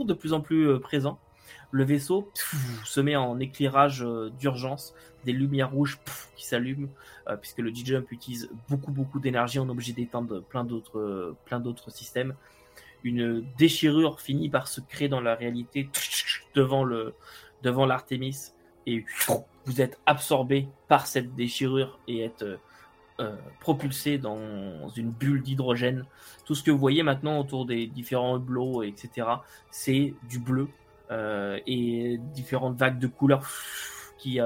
de 0.04 0.14
plus 0.14 0.34
en 0.34 0.42
plus 0.42 0.80
présent. 0.80 1.20
Le 1.72 1.84
vaisseau 1.84 2.24
pff, 2.34 2.56
se 2.84 3.00
met 3.00 3.16
en 3.16 3.40
éclairage 3.40 4.06
d'urgence, 4.40 4.96
des 5.26 5.34
lumières 5.34 5.72
rouges 5.72 6.00
pff, 6.00 6.30
qui 6.36 6.46
s'allument, 6.46 6.90
euh, 7.28 7.36
puisque 7.38 7.60
le 7.60 7.74
G-Jump 7.74 8.12
utilise 8.12 8.50
beaucoup 8.70 8.92
beaucoup 8.92 9.20
d'énergie, 9.20 9.60
on 9.60 9.68
est 9.68 9.72
obligé 9.72 9.94
d'éteindre 9.94 10.42
plein 10.42 10.64
d'autres 10.64 11.00
euh, 11.00 11.90
systèmes. 11.90 12.34
Une 13.04 13.46
déchirure 13.58 14.20
finit 14.20 14.50
par 14.50 14.68
se 14.68 14.82
créer 14.82 15.08
dans 15.08 15.22
la 15.22 15.36
réalité 15.36 15.90
devant 16.54 16.84
le 16.84 17.14
devant 17.62 17.86
l'Artemis 17.86 18.54
et 18.86 19.06
vous 19.66 19.82
êtes 19.82 20.00
absorbé 20.06 20.68
par 20.88 21.08
cette 21.08 21.36
déchirure 21.36 22.00
et 22.08 22.22
êtes 22.24 22.44
euh, 22.44 22.58
euh, 23.20 23.36
propulsé 23.60 24.18
dans 24.18 24.90
une 24.96 25.12
bulle 25.12 25.44
d'hydrogène. 25.44 26.06
Tout 26.46 26.56
ce 26.56 26.64
que 26.64 26.72
vous 26.72 26.78
voyez 26.78 27.04
maintenant 27.04 27.40
autour 27.40 27.66
des 27.66 27.88
différents 27.88 28.38
hublots, 28.38 28.84
etc., 28.84 29.28
c'est 29.70 30.14
du 30.28 30.40
bleu 30.40 30.70
euh, 31.12 31.60
et 31.68 32.18
différentes 32.34 32.78
vagues 32.78 33.00
de 33.00 33.08
couleurs 33.08 33.48
qui, 34.18 34.40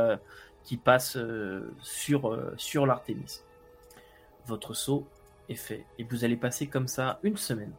qui 0.64 0.78
passent 0.78 1.18
sur, 1.82 2.40
sur 2.58 2.86
l'Artemis. 2.86 3.42
Votre 4.46 4.74
saut 4.74 5.08
est 5.50 5.56
fait 5.56 5.86
et 5.98 6.04
vous 6.04 6.24
allez 6.26 6.38
passer 6.38 6.68
comme 6.68 6.88
ça 6.88 7.20
une 7.24 7.38
semaine 7.38 7.74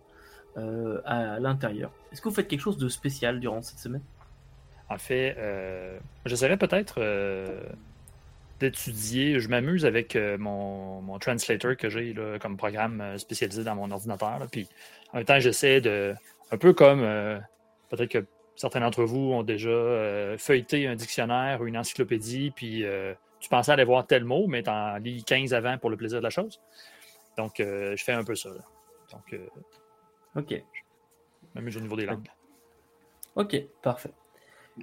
euh, 0.57 1.01
à 1.05 1.41
l'intérieur. 1.41 1.91
Est-ce 2.13 2.23
que 2.23 2.29
vous 2.29 2.35
faites 2.35 2.47
quelque 2.47 2.61
chose 2.61 2.79
de 2.79 2.89
spécial 2.89 3.41
durant 3.41 3.61
cette 3.61 3.81
semaine? 3.81 4.03
En 4.89 4.99
fait, 4.99 5.35
euh, 5.37 5.99
j'essaierais 6.27 6.57
peut-être 6.57 6.97
euh, 6.99 7.61
d'étudier. 8.61 9.41
Je 9.41 9.49
m'amuse 9.49 9.85
avec 9.85 10.17
mon, 10.39 11.01
mon 11.01 11.19
translator 11.19 11.77
que 11.77 11.89
j'ai 11.89 12.15
comme 12.41 12.57
programme 12.57 13.19
spécialisé 13.19 13.65
dans 13.65 13.75
mon 13.75 13.91
ordinateur. 13.91 14.47
Puis 14.53 14.69
en 15.13 15.17
même 15.17 15.27
temps, 15.27 15.41
j'essaie 15.41 15.81
de. 15.81 16.15
Un 16.53 16.57
peu 16.57 16.73
comme 16.73 17.01
peut-être 17.89 18.11
que 18.11 18.25
certains 18.55 18.79
d'entre 18.79 19.03
vous 19.03 19.33
ont 19.33 19.43
déjà 19.43 20.37
feuilleté 20.39 20.87
un 20.87 20.95
dictionnaire 20.95 21.63
ou 21.63 21.67
une 21.67 21.77
encyclopédie, 21.77 22.53
puis 22.55 22.85
tu 23.41 23.49
pensais 23.49 23.73
aller 23.73 23.83
voir 23.83 24.07
tel 24.07 24.25
mot, 24.25 24.47
mais 24.47 24.63
tu 24.63 24.71
en 24.71 24.99
lis 24.99 25.25
15 25.25 25.53
avant 25.53 25.79
pour 25.79 25.91
le 25.91 25.97
plaisir 25.97 26.19
de 26.19 26.25
la 26.25 26.31
chose. 26.31 26.61
Donc, 27.37 27.55
je 27.59 28.01
fais 28.05 28.13
un 28.13 28.23
peu 28.23 28.37
ça. 28.37 28.51
Donc, 29.11 29.35
Ok, 30.37 30.65
m'amuse 31.55 31.77
au 31.77 31.81
niveau 31.81 31.97
des 31.97 32.07
langues. 32.07 32.29
ok, 33.37 33.57
parfait. 33.83 34.13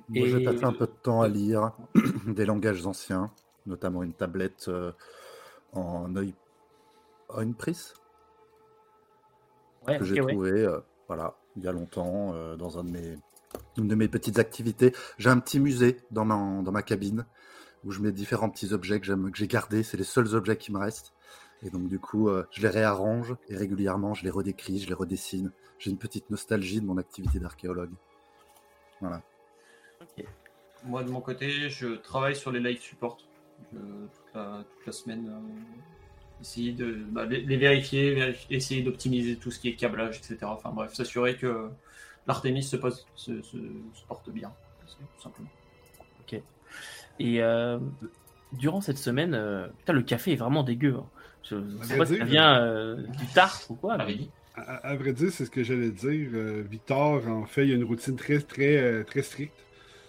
Moi, 0.08 0.28
j'ai 0.28 0.40
passé 0.40 0.64
un 0.64 0.72
peu 0.72 0.88
de 0.88 0.92
temps 0.92 1.22
à 1.22 1.28
lire 1.28 1.74
des 2.28 2.46
langages 2.46 2.86
anciens, 2.86 3.32
notamment 3.66 4.04
une 4.04 4.14
tablette 4.14 4.68
euh, 4.70 4.94
en 5.74 6.16
œil 6.16 6.34
Oinpris 7.30 7.94
Ouais, 9.88 9.98
que 9.98 10.06
j'ai 10.06 10.22
ouais. 10.22 10.32
trouvé 10.32 10.52
euh, 10.52 10.80
voilà, 11.08 11.36
il 11.56 11.64
y 11.64 11.68
a 11.68 11.72
longtemps 11.72 12.34
euh, 12.36 12.56
dans 12.56 12.78
un 12.78 12.84
de 12.84 12.92
mes, 12.92 13.16
une 13.78 13.88
de 13.88 13.96
mes 13.96 14.08
petites 14.08 14.40
activités. 14.40 14.94
J'ai 15.18 15.30
un 15.30 15.40
petit 15.40 15.60
musée 15.60 15.98
dans 16.12 16.24
ma, 16.24 16.62
dans 16.62 16.72
ma 16.72 16.84
cabine 16.84 17.26
où 17.84 17.92
je 17.92 18.00
mets 18.00 18.12
différents 18.12 18.50
petits 18.50 18.74
objets 18.74 19.00
que 19.02 19.08
j'ai 19.34 19.48
gardés. 19.48 19.84
C'est 19.84 19.98
les 19.98 20.04
seuls 20.04 20.36
objets 20.36 20.56
qui 20.56 20.72
me 20.72 20.78
restent. 20.78 21.14
Et 21.64 21.70
donc, 21.70 21.88
du 21.88 22.00
coup, 22.00 22.30
euh, 22.30 22.46
je 22.52 22.62
les 22.62 22.70
réarrange 22.70 23.36
et 23.50 23.56
régulièrement, 23.56 24.14
je 24.14 24.24
les 24.24 24.30
redécris, 24.32 24.80
je 24.80 24.88
les 24.88 24.94
redessine. 24.96 25.52
J'ai 25.78 25.92
une 25.92 25.98
petite 25.98 26.30
nostalgie 26.30 26.82
de 26.82 26.86
mon 26.86 26.98
activité 26.98 27.40
d'archéologue. 27.40 27.92
Voilà. 29.00 29.22
Moi, 30.84 31.04
de 31.04 31.10
mon 31.12 31.22
côté, 31.22 31.70
je 31.70 31.96
travaille 31.96 32.36
sur 32.36 32.52
les 32.52 32.60
live 32.60 32.82
support 32.82 33.18
Je- 33.72 33.78
toute, 33.78 34.34
la, 34.34 34.64
toute 34.76 34.86
la 34.88 34.92
semaine. 34.92 35.30
euh, 35.30 36.42
essayer 36.42 36.72
de 36.72 36.94
bah, 37.12 37.26
les, 37.26 37.42
les 37.42 37.58
vérifier, 37.58 38.16
vérifier- 38.16 38.56
essayer 38.56 38.82
d'optimiser 38.82 39.36
tout 39.36 39.52
ce 39.52 39.60
qui 39.60 39.70
est 39.70 39.76
câblage, 39.76 40.18
etc. 40.18 40.38
Enfin 40.46 40.72
bref, 40.72 40.92
s'assurer 40.92 41.38
que 41.38 41.70
l'Artemis 42.26 42.64
se, 42.64 42.78
pose- 42.78 43.06
se, 43.16 43.40
se- 43.44 43.58
se 43.58 44.06
porte 44.08 44.32
bien. 44.32 44.52
Tout 45.18 45.22
simplement. 45.22 45.50
Et 47.20 47.44
euh, 47.44 47.78
durant 48.54 48.82
cette 48.82 48.98
semaine, 48.98 49.36
euh, 49.36 49.68
putain, 49.80 49.94
le 49.94 50.02
café 50.02 50.32
est 50.34 50.36
vraiment 50.38 50.64
dégueu. 50.64 50.96
hein. 50.98 51.06
Je 51.44 51.56
ne 51.56 51.84
sais 51.84 51.98
pas 51.98 52.06
si 52.06 52.14
ça 52.14 52.18
dire, 52.20 52.26
vient 52.26 52.62
euh, 52.64 52.96
du 53.20 53.26
tarte 53.34 53.68
ou 53.70 53.76
quoi. 53.76 53.98
Mais-. 53.98 54.30
À, 54.56 54.76
à- 54.90 54.96
vrai 54.96 55.14
dire, 55.14 55.32
c'est 55.32 55.46
ce 55.46 55.50
que 55.50 55.64
j'allais 55.64 55.92
dire. 55.92 56.30
Euh, 56.34 56.64
Victor, 56.70 57.28
en 57.28 57.46
fait, 57.46 57.66
il 57.66 57.72
a 57.74 57.76
une 57.76 57.84
routine 57.84 58.16
très, 58.16 58.40
très, 58.40 58.78
euh, 58.78 59.04
très 59.04 59.22
stricte. 59.22 59.56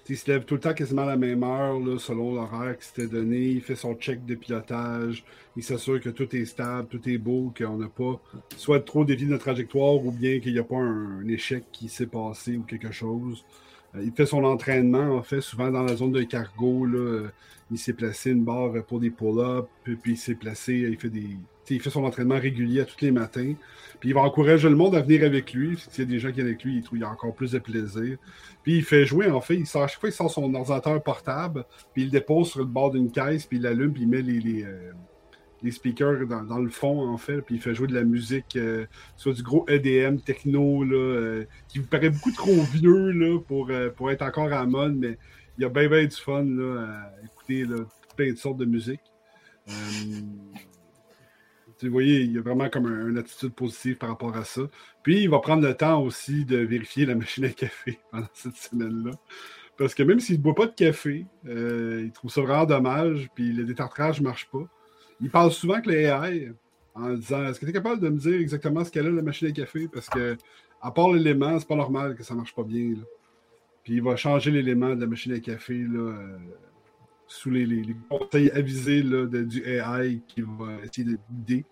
T'sais, 0.04 0.14
il 0.14 0.16
se 0.16 0.28
lève 0.30 0.44
tout 0.44 0.54
le 0.54 0.60
temps 0.60 0.74
quasiment 0.74 1.02
à 1.02 1.06
la 1.06 1.16
même 1.16 1.44
heure, 1.44 1.78
là, 1.78 1.96
selon 1.98 2.34
l'horaire 2.34 2.76
qui 2.76 2.86
s'était 2.86 3.06
donné. 3.06 3.38
Il 3.38 3.60
fait 3.60 3.76
son 3.76 3.94
check 3.94 4.24
de 4.26 4.34
pilotage. 4.34 5.24
Il 5.56 5.62
s'assure 5.62 6.00
que 6.00 6.08
tout 6.10 6.34
est 6.34 6.44
stable, 6.44 6.88
tout 6.88 7.08
est 7.08 7.18
beau, 7.18 7.52
qu'on 7.56 7.76
n'a 7.76 7.88
pas 7.88 8.20
soit 8.56 8.80
trop 8.80 9.04
dévié 9.04 9.26
de 9.26 9.30
notre 9.30 9.44
trajectoire 9.44 9.94
ou 10.04 10.10
bien 10.10 10.40
qu'il 10.40 10.54
n'y 10.54 10.58
a 10.58 10.64
pas 10.64 10.76
un, 10.76 11.20
un 11.20 11.28
échec 11.28 11.64
qui 11.72 11.88
s'est 11.88 12.06
passé 12.08 12.56
ou 12.56 12.62
quelque 12.64 12.90
chose. 12.90 13.44
Euh, 13.94 14.02
il 14.04 14.12
fait 14.12 14.26
son 14.26 14.44
entraînement, 14.44 15.16
en 15.16 15.22
fait, 15.22 15.40
souvent 15.40 15.70
dans 15.70 15.82
la 15.82 15.96
zone 15.96 16.12
de 16.12 16.22
cargo. 16.22 16.86
Là, 16.86 16.98
euh, 16.98 17.28
il 17.70 17.78
s'est 17.78 17.92
placé 17.92 18.30
une 18.30 18.44
barre 18.44 18.72
pour 18.86 19.00
des 19.00 19.10
pull-ups, 19.10 19.68
puis, 19.84 20.12
il 20.12 20.16
s'est 20.16 20.34
placé, 20.34 20.74
il 20.74 20.98
fait 20.98 21.10
des. 21.10 21.36
Il 21.70 21.80
fait 21.80 21.90
son 21.90 22.04
entraînement 22.04 22.38
régulier 22.38 22.84
tous 22.84 23.02
les 23.02 23.12
matins. 23.12 23.54
Puis 23.98 24.10
il 24.10 24.14
va 24.14 24.22
encourager 24.22 24.68
le 24.68 24.74
monde 24.74 24.94
à 24.94 25.00
venir 25.00 25.24
avec 25.24 25.54
lui. 25.54 25.78
S'il 25.78 26.04
y 26.04 26.06
a 26.06 26.10
des 26.10 26.18
gens 26.18 26.28
qui 26.28 26.34
viennent 26.34 26.48
avec 26.48 26.62
lui, 26.64 26.76
il 26.76 26.82
trouve 26.82 26.98
y 26.98 27.04
a 27.04 27.08
encore 27.08 27.34
plus 27.34 27.52
de 27.52 27.60
plaisir. 27.60 28.18
Puis 28.62 28.78
il 28.78 28.84
fait 28.84 29.06
jouer, 29.06 29.30
en 29.30 29.40
fait, 29.40 29.54
il 29.54 29.66
sort, 29.66 29.84
à 29.84 29.86
chaque 29.86 30.00
fois, 30.00 30.08
il 30.08 30.12
sort 30.12 30.30
son 30.30 30.52
ordinateur 30.52 31.00
portable, 31.02 31.64
puis 31.94 32.02
il 32.02 32.06
le 32.06 32.10
dépose 32.10 32.50
sur 32.50 32.58
le 32.58 32.66
bord 32.66 32.90
d'une 32.90 33.10
caisse, 33.10 33.46
puis 33.46 33.58
il 33.58 33.62
l'allume, 33.62 33.92
puis 33.92 34.02
il 34.02 34.08
met 34.08 34.22
les, 34.22 34.40
les, 34.40 34.66
les 35.62 35.70
speakers 35.70 36.26
dans, 36.26 36.58
le 36.58 36.70
fond, 36.70 37.08
en 37.08 37.16
fait, 37.16 37.40
puis 37.42 37.56
il 37.56 37.60
fait 37.60 37.74
jouer 37.74 37.86
de 37.86 37.94
la 37.94 38.04
musique, 38.04 38.56
euh, 38.56 38.86
soit 39.16 39.32
du 39.32 39.42
gros 39.42 39.64
EDM 39.68 40.18
techno, 40.18 40.82
là, 40.84 40.96
euh, 40.96 41.44
qui 41.68 41.78
vous 41.78 41.86
paraît 41.86 42.10
beaucoup 42.10 42.32
trop 42.32 42.60
vieux 42.72 43.10
là, 43.12 43.38
pour, 43.40 43.70
euh, 43.70 43.90
pour 43.90 44.10
être 44.10 44.22
encore 44.22 44.52
à 44.52 44.66
mode, 44.66 44.96
mais 44.96 45.18
il 45.58 45.62
y 45.62 45.64
a 45.64 45.68
bien, 45.68 45.88
bien 45.88 46.04
du 46.04 46.16
fun 46.16 46.44
là, 46.44 46.86
à 46.88 47.24
écouter 47.24 47.64
là, 47.64 47.84
plein 48.16 48.32
de 48.32 48.36
sortes 48.36 48.58
de 48.58 48.64
musique. 48.64 49.00
Vous 51.82 51.90
voyez, 51.90 52.20
il 52.20 52.32
y 52.32 52.38
a 52.38 52.42
vraiment 52.42 52.68
comme 52.68 52.86
un- 52.86 53.08
une 53.08 53.18
attitude 53.18 53.52
positive 53.54 53.96
par 53.96 54.08
rapport 54.10 54.36
à 54.36 54.44
ça. 54.44 54.62
Puis 55.02 55.22
il 55.22 55.28
va 55.30 55.40
prendre 55.40 55.66
le 55.66 55.74
temps 55.74 56.00
aussi 56.00 56.44
de 56.44 56.58
vérifier 56.58 57.06
la 57.06 57.16
machine 57.16 57.44
à 57.44 57.48
café 57.48 57.98
pendant 58.12 58.28
cette 58.34 58.54
semaine-là. 58.56 59.10
Parce 59.76 59.92
que 59.94 60.04
même 60.04 60.20
s'il 60.20 60.36
ne 60.36 60.42
boit 60.42 60.54
pas 60.54 60.66
de 60.66 60.74
café, 60.74 61.26
il 61.44 62.12
trouve 62.12 62.30
ça 62.30 62.40
vraiment 62.40 62.66
dommage, 62.66 63.28
puis 63.34 63.52
le 63.52 63.64
détartrage 63.64 64.20
ne 64.20 64.26
marche 64.26 64.48
pas. 64.48 64.64
Il 65.22 65.30
parle 65.30 65.52
souvent 65.52 65.74
avec 65.74 65.86
les 65.86 66.04
AI 66.04 66.52
en 66.94 67.14
disant 67.14 67.44
Est-ce 67.46 67.60
que 67.60 67.64
tu 67.64 67.70
es 67.70 67.74
capable 67.74 68.00
de 68.00 68.08
me 68.08 68.18
dire 68.18 68.34
exactement 68.40 68.84
ce 68.84 68.90
qu'elle 68.90 69.06
a, 69.06 69.10
la 69.10 69.22
machine 69.22 69.48
à 69.48 69.52
café? 69.52 69.88
Parce 69.88 70.08
que, 70.08 70.36
à 70.80 70.90
part 70.90 71.12
l'élément, 71.12 71.58
c'est 71.58 71.68
pas 71.68 71.76
normal 71.76 72.14
que 72.16 72.22
ça 72.24 72.34
marche 72.34 72.54
pas 72.54 72.64
bien. 72.64 72.94
Puis 73.84 73.94
il 73.94 74.02
va 74.02 74.16
changer 74.16 74.50
l'élément 74.50 74.94
de 74.94 75.00
la 75.00 75.06
machine 75.06 75.32
à 75.32 75.40
café 75.40 75.74
là, 75.74 75.98
euh, 76.00 76.38
sous 77.26 77.50
les, 77.50 77.66
les- 77.66 77.96
conseils 78.10 78.50
avisés 78.50 79.02
là, 79.02 79.26
de- 79.26 79.42
du 79.44 79.62
AI 79.66 80.20
qui 80.28 80.42
va 80.42 80.74
essayer 80.84 81.04
de 81.12 81.18
guider. 81.30 81.64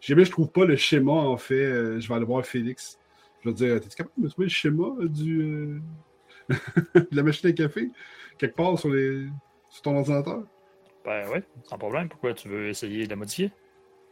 Si 0.00 0.08
jamais 0.12 0.24
je 0.24 0.30
trouve 0.30 0.50
pas 0.50 0.64
le 0.64 0.76
schéma, 0.76 1.12
en 1.12 1.36
fait, 1.36 1.54
euh, 1.64 2.00
je 2.00 2.08
vais 2.08 2.14
aller 2.14 2.24
voir 2.24 2.44
Félix. 2.46 2.98
Je 3.42 3.48
vais 3.50 3.54
dire 3.54 3.76
Es-tu 3.76 3.88
capable 3.90 4.14
de 4.18 4.24
me 4.24 4.28
trouver 4.30 4.46
le 4.46 4.50
schéma 4.52 4.88
euh, 5.00 5.08
du, 5.08 5.82
de 6.94 7.16
la 7.16 7.22
machine 7.22 7.50
à 7.50 7.52
café 7.52 7.90
quelque 8.38 8.56
part 8.56 8.78
sur, 8.78 8.90
les, 8.90 9.28
sur 9.70 9.82
ton 9.82 9.96
ordinateur? 9.96 10.44
Ben 11.08 11.26
ouais, 11.30 11.42
sans 11.64 11.78
problème. 11.78 12.08
Pourquoi 12.10 12.34
tu 12.34 12.48
veux 12.48 12.68
essayer 12.68 13.04
de 13.06 13.10
la 13.10 13.16
modifier? 13.16 13.50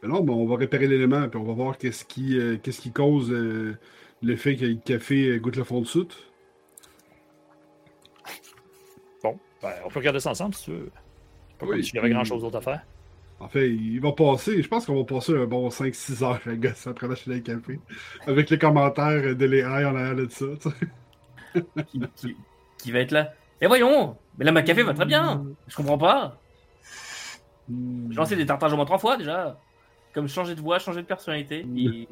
Ben 0.01 0.09
non, 0.09 0.21
ben 0.21 0.33
on 0.33 0.47
va 0.47 0.55
réparer 0.57 0.87
l'élément, 0.87 1.29
puis 1.29 1.39
on 1.39 1.43
va 1.43 1.53
voir 1.53 1.77
qu'est-ce 1.77 2.03
qui, 2.05 2.39
euh, 2.39 2.57
qu'est-ce 2.57 2.81
qui 2.81 2.91
cause 2.91 3.31
euh, 3.31 3.77
le 4.23 4.35
fait 4.35 4.55
que 4.55 4.65
le 4.65 4.75
café 4.83 5.27
euh, 5.29 5.37
goûte 5.37 5.57
le 5.57 5.63
fond 5.63 5.79
de 5.81 5.85
soute. 5.85 6.31
Bon, 9.23 9.37
ben, 9.61 9.73
on 9.85 9.89
peut 9.89 9.99
regarder 9.99 10.19
ça 10.19 10.31
ensemble 10.31 10.53
si 10.55 10.65
tu 10.65 10.71
veux. 10.71 10.91
Pas 11.59 11.65
Oui. 11.65 11.71
comme 11.73 11.83
s'il 11.83 11.95
y 11.95 11.99
avait 11.99 12.09
grand-chose 12.09 12.41
d'autre 12.41 12.57
à 12.57 12.61
faire. 12.61 12.81
En 13.39 13.47
fait, 13.47 13.69
il 13.69 13.99
va 13.99 14.11
passer, 14.13 14.63
je 14.63 14.67
pense 14.67 14.87
qu'on 14.87 14.95
va 14.95 15.03
passer 15.03 15.33
un 15.37 15.45
bon 15.45 15.69
5-6 15.69 16.23
heures 16.23 16.39
à 16.47 16.55
gosser 16.55 16.89
après 16.89 17.05
la 17.05 17.09
machine 17.11 17.33
à 17.33 17.39
café. 17.39 17.79
Avec 18.25 18.49
les 18.49 18.57
commentaires 18.57 19.35
de 19.35 19.45
l'AI 19.45 19.85
en 19.85 19.95
arrière 19.95 20.15
de 20.15 20.27
ça. 20.29 20.45
tu 20.59 20.69
sais. 20.71 21.83
qui, 21.85 22.01
qui- 22.15 22.35
qui 22.79 22.91
va 22.91 22.99
être 22.99 23.11
là? 23.11 23.33
Et 23.61 23.67
voyons, 23.67 24.17
mais 24.37 24.45
là 24.45 24.51
ma 24.51 24.61
café 24.63 24.81
va 24.83 24.93
très 24.93 25.05
bien. 25.05 25.45
Je 25.67 25.75
comprends 25.75 25.97
pas. 25.97 26.39
J'ai 27.69 28.15
lancé 28.15 28.35
des 28.35 28.45
tartages 28.45 28.73
au 28.73 28.75
moins 28.75 28.85
trois 28.85 28.97
fois 28.97 29.17
déjà. 29.17 29.59
Comme 30.13 30.27
changer 30.27 30.55
de 30.55 30.61
voix, 30.61 30.79
changer 30.79 31.01
de 31.01 31.07
personnalité, 31.07 31.65
et, 31.75 32.07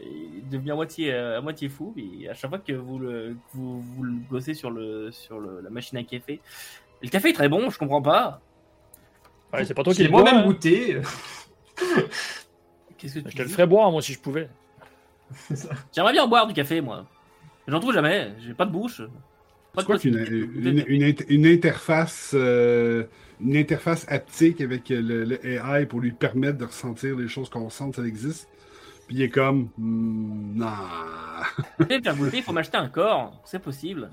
et 0.00 0.42
devenir 0.50 0.74
à 0.74 0.76
moitié, 0.76 1.12
euh, 1.12 1.38
à 1.38 1.40
moitié 1.40 1.68
fou. 1.68 1.94
Et 1.96 2.28
à 2.28 2.34
chaque 2.34 2.50
fois 2.50 2.58
que 2.58 2.72
vous 2.72 2.98
le, 2.98 3.34
que 3.34 3.56
vous, 3.56 3.80
vous 3.80 4.02
le 4.02 4.14
gossez 4.30 4.54
sur, 4.54 4.70
le, 4.70 5.10
sur 5.12 5.38
le, 5.38 5.60
la 5.60 5.70
machine 5.70 5.98
à 5.98 6.04
café, 6.04 6.40
le 7.02 7.08
café 7.08 7.30
est 7.30 7.34
très 7.34 7.48
bon, 7.48 7.70
je 7.70 7.78
comprends 7.78 8.02
pas. 8.02 8.40
Ouais, 9.52 9.64
c'est 9.64 9.74
pas 9.74 9.82
toi 9.82 9.92
qui 9.92 10.08
moi-même 10.08 10.36
hein. 10.36 10.46
goûté. 10.46 11.00
Qu'est-ce 12.98 13.14
que 13.14 13.20
tu 13.20 13.30
Je 13.30 13.36
te 13.36 13.42
le 13.42 13.48
ferais 13.48 13.66
boire, 13.66 13.90
moi, 13.90 14.00
si 14.00 14.12
je 14.12 14.20
pouvais. 14.20 14.48
J'aimerais 15.92 16.12
bien 16.12 16.26
boire 16.26 16.46
du 16.46 16.54
café, 16.54 16.80
moi. 16.80 17.06
J'en 17.66 17.80
trouve 17.80 17.94
jamais. 17.94 18.32
J'ai 18.40 18.54
pas 18.54 18.64
de 18.66 18.70
bouche. 18.70 19.02
Pas 19.74 19.82
C'est 19.82 19.84
quoi 19.84 19.98
qu'une 19.98 20.16
une, 20.54 20.84
une 20.86 21.02
int- 21.02 21.24
une 21.28 21.46
interface 21.46 22.32
euh, 22.34 23.04
une 23.40 23.56
interface 23.56 24.06
haptique 24.08 24.60
avec 24.60 24.88
le, 24.88 25.24
le 25.24 25.46
AI 25.46 25.86
pour 25.86 26.00
lui 26.00 26.12
permettre 26.12 26.58
de 26.58 26.64
ressentir 26.64 27.16
les 27.16 27.28
choses 27.28 27.48
qu'on 27.50 27.68
sent, 27.70 27.92
ça 27.96 28.02
existe. 28.04 28.48
Puis 29.08 29.16
il 29.18 29.22
est 29.22 29.30
comme 29.30 29.70
hmm, 29.78 30.56
non. 30.58 30.66
Faire 32.04 32.16
goûter, 32.16 32.38
il 32.38 32.42
faut 32.42 32.52
m'acheter 32.52 32.76
un 32.76 32.88
corps. 32.88 33.40
C'est 33.44 33.58
possible. 33.60 34.10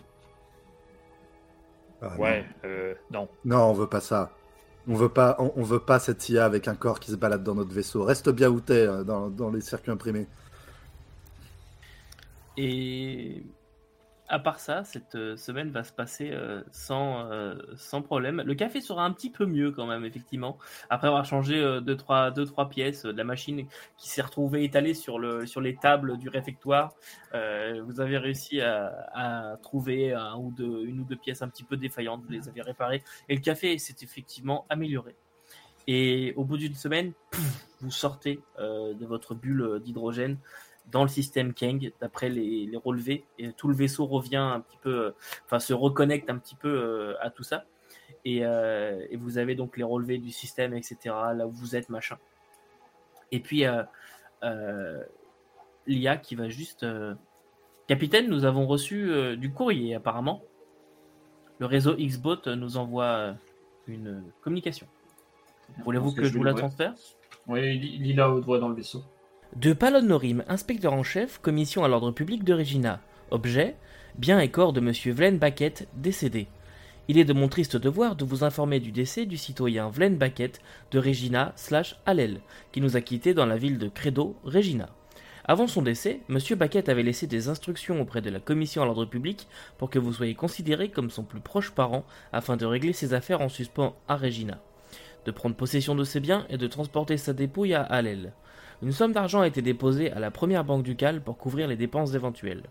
Ah, 2.02 2.18
Ouais, 2.18 2.46
euh, 2.66 2.96
non. 3.10 3.28
Non. 3.46 3.58
Non, 3.58 3.58
on 3.70 3.74
veut 3.74 3.88
pas 3.90 4.02
ça. 4.02 4.40
On 4.88 4.96
veut 4.96 5.10
pas, 5.10 5.36
on, 5.40 5.54
on 5.56 5.64
veut 5.64 5.80
pas 5.80 6.00
cette 6.00 6.28
IA 6.30 6.46
avec 6.46 6.68
un 6.68 6.76
corps 6.76 7.00
qui 7.00 7.12
se 7.12 7.16
balade 7.16 7.44
dans 7.44 7.56
notre 7.56 7.74
vaisseau. 7.74 8.04
Reste 8.04 8.30
bien 8.30 8.50
où 8.50 8.62
t'es 8.62 8.88
euh, 8.88 9.04
dans, 9.04 9.30
dans 9.30 9.52
les 9.52 9.62
circuits 9.62 9.92
imprimés. 9.92 10.28
Et 12.58 13.44
à 14.32 14.40
part 14.40 14.62
ça, 14.62 14.86
cette 14.86 15.16
euh, 15.16 15.36
semaine 15.36 15.72
va 15.72 15.84
se 15.84 15.91
passer 15.91 16.32
euh, 16.32 16.64
sans, 16.72 17.30
euh, 17.30 17.56
sans 17.76 18.02
problème. 18.02 18.41
Le 18.45 18.56
café 18.56 18.80
sera 18.80 19.03
un 19.03 19.12
petit 19.12 19.30
peu 19.30 19.45
mieux 19.45 19.72
quand 19.72 19.86
même, 19.86 20.06
effectivement. 20.06 20.58
Après 20.90 21.08
avoir 21.08 21.26
changé 21.26 21.60
euh, 21.60 21.82
deux, 21.82 21.98
trois, 21.98 22.32
deux, 22.32 22.45
trois 22.45 22.70
pièces 22.70 23.03
de 23.03 23.12
la 23.12 23.26
machine 23.26 23.68
qui 23.98 24.10
s'est 24.10 24.22
retrouvée 24.22 24.64
étalée 24.64 24.94
sur, 24.94 25.20
le, 25.20 25.45
sur 25.45 25.60
les 25.60 25.76
tables 25.76 26.18
du 26.18 26.30
réfectoire, 26.30 26.95
vous 27.34 28.02
avez 28.02 28.18
réussi 28.18 28.62
à, 28.62 29.58
trouver 29.62 30.14
une 30.14 30.99
ou 30.99 31.03
deux 31.03 31.16
pièces 31.16 31.41
un 31.41 31.49
petit 31.49 31.64
peu 31.64 31.76
défaillantes. 31.76 32.22
Vous 32.24 32.32
les 32.32 32.48
avez 32.48 32.62
réparées. 32.62 33.03
Et 33.28 33.36
le 33.36 33.41
café 33.41 33.78
s'est 33.78 33.95
effectivement 34.02 34.66
amélioré. 34.70 35.16
Et 35.88 36.34
au 36.36 36.45
bout 36.45 36.58
d'une 36.58 36.76
semaine, 36.76 37.14
vous 37.82 37.91
sortez 37.91 38.41
de 38.60 39.06
votre 39.06 39.36
bulle 39.36 39.80
d'hydrogène 39.82 40.38
dans 40.91 41.03
le 41.03 41.09
système 41.09 41.53
Kang, 41.53 41.91
d'après 42.01 42.30
les, 42.30 42.65
les 42.65 42.77
relevés, 42.77 43.23
et 43.39 43.51
tout 43.53 43.68
le 43.68 43.76
vaisseau 43.76 44.05
revient 44.05 44.35
un 44.38 44.59
petit 44.59 44.77
peu, 44.81 45.05
euh, 45.05 45.11
enfin 45.45 45.59
se 45.59 45.73
reconnecte 45.73 46.30
un 46.30 46.38
petit 46.38 46.55
peu 46.55 46.69
euh, 46.69 47.15
à 47.22 47.30
tout 47.30 47.43
ça, 47.43 47.65
et, 48.26 48.45
euh, 48.45 49.05
et 49.09 49.18
vous 49.18 49.38
avez 49.38 49.55
donc 49.55 49.77
les 49.77 49.84
relevés 49.84 50.18
du 50.18 50.31
système, 50.31 50.73
etc., 50.73 50.97
là 51.35 51.47
où 51.47 51.51
vous 51.51 51.76
êtes, 51.76 51.89
machin. 51.89 52.18
Et 53.31 53.39
puis, 53.39 53.65
euh, 53.65 53.84
euh, 54.43 55.03
l'IA 55.88 56.18
qui 56.18 56.35
va 56.35 56.49
juste... 56.49 56.85
Capitaine, 57.88 58.30
nous 58.30 58.45
avons 58.45 58.68
reçu 58.68 59.35
du 59.38 59.51
courrier, 59.51 59.95
apparemment. 59.95 60.43
Le 61.59 61.65
réseau 61.65 61.95
Xbot 61.95 62.47
nous 62.55 62.77
envoie 62.77 63.35
une 63.88 64.23
communication. 64.41 64.88
Voulez-vous 65.84 66.13
que 66.13 66.23
je 66.23 66.38
vous 66.38 66.43
la 66.43 66.53
transfère? 66.53 66.93
Oui, 67.47 67.76
il 67.76 68.07
il 68.07 68.22
haute 68.22 68.45
voix 68.45 68.59
dans 68.59 68.69
le 68.69 68.76
vaisseau. 68.76 69.03
De 69.57 69.73
Palon 69.73 70.03
Norim, 70.03 70.45
inspecteur 70.48 70.94
en 70.94 71.03
chef, 71.03 71.40
commission 71.40 71.84
à 71.84 71.90
l'ordre 71.90 72.11
public 72.11 72.45
de 72.45 72.53
Regina. 72.53 73.02
Objet 73.32 73.76
Bien 74.15 74.40
et 74.40 74.49
corps 74.49 74.72
de 74.72 74.80
Monsieur 74.80 75.11
Vlen 75.11 75.40
Baquet, 75.40 75.73
décédé. 75.94 76.48
Il 77.10 77.18
est 77.18 77.26
de 77.26 77.34
mon 77.34 77.49
triste 77.49 77.76
devoir 77.76 78.15
de 78.15 78.23
vous 78.23 78.45
informer 78.45 78.80
du 78.80 78.94
décès 78.94 79.26
du 79.26 79.36
citoyen 79.36 79.90
Vlen 79.90 80.15
Baquet 80.15 80.53
de 80.91 80.99
Regina 80.99 81.52
slash 81.57 81.98
Hallel, 82.06 82.40
qui 82.72 82.80
nous 82.80 82.95
a 82.95 83.02
quittés 83.02 83.34
dans 83.34 83.45
la 83.45 83.57
ville 83.57 83.78
de 83.78 83.90
Credo, 83.90 84.38
Regina. 84.45 84.88
Avant 85.44 85.68
son 85.68 85.82
décès, 85.82 86.22
M. 86.30 86.38
Baquet 86.57 86.90
avait 86.90 87.03
laissé 87.03 87.28
des 87.28 87.49
instructions 87.49 87.99
auprès 87.99 88.22
de 88.22 88.30
la 88.30 88.40
commission 88.40 88.82
à 88.82 88.86
l'ordre 88.86 89.06
public 89.06 89.49
pour 89.78 89.90
que 89.90 89.99
vous 89.99 90.14
soyez 90.14 90.34
considéré 90.34 90.88
comme 90.88 91.10
son 91.10 91.23
plus 91.23 91.41
proche 91.41 91.72
parent 91.72 92.06
afin 92.32 92.56
de 92.56 92.65
régler 92.65 92.94
ses 92.94 93.14
affaires 93.14 93.41
en 93.41 93.49
suspens 93.49 93.98
à 94.07 94.15
Regina, 94.15 94.60
de 95.26 95.32
prendre 95.32 95.57
possession 95.57 95.94
de 95.94 96.06
ses 96.06 96.22
biens 96.22 96.45
et 96.49 96.57
de 96.57 96.68
transporter 96.68 97.18
sa 97.18 97.34
dépouille 97.34 97.73
à 97.73 97.82
Hallel. 97.82 98.32
Une 98.84 98.91
somme 98.91 99.12
d'argent 99.14 99.41
a 99.41 99.48
été 99.48 99.62
déposée 99.62 100.12
à 100.12 100.20
la 100.20 100.32
première 100.32 100.64
banque 100.64 100.82
ducale 100.82 101.22
pour 101.22 101.38
couvrir 101.38 101.68
les 101.68 101.76
dépenses 101.76 102.16
éventuelles. 102.16 102.64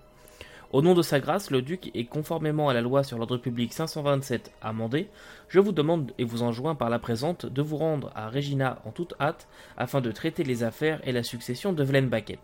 Au 0.73 0.82
nom 0.82 0.95
de 0.95 1.03
sa 1.03 1.20
grâce, 1.20 1.53
le 1.53 1.62
duc, 1.62 1.91
et 1.95 2.05
conformément 2.05 2.69
à 2.69 2.74
la 2.74 2.81
loi 2.81 3.05
sur 3.05 3.16
l'ordre 3.16 3.37
public 3.37 3.73
527 3.73 4.51
amendée, 4.61 5.09
je 5.49 5.61
vous 5.61 5.70
demande 5.70 6.11
et 6.19 6.24
vous 6.24 6.43
enjoins 6.43 6.74
par 6.74 6.91
la 6.91 6.99
présente 6.99 7.47
de 7.47 7.62
vous 7.62 7.77
rendre 7.77 8.11
à 8.16 8.28
Regina 8.28 8.81
en 8.85 8.91
toute 8.91 9.15
hâte 9.20 9.47
afin 9.77 10.01
de 10.01 10.11
traiter 10.11 10.43
les 10.43 10.65
affaires 10.65 11.01
et 11.05 11.12
la 11.12 11.23
succession 11.23 11.73
de 11.73 11.85
Vlen 11.85 12.09
Baquet. 12.09 12.41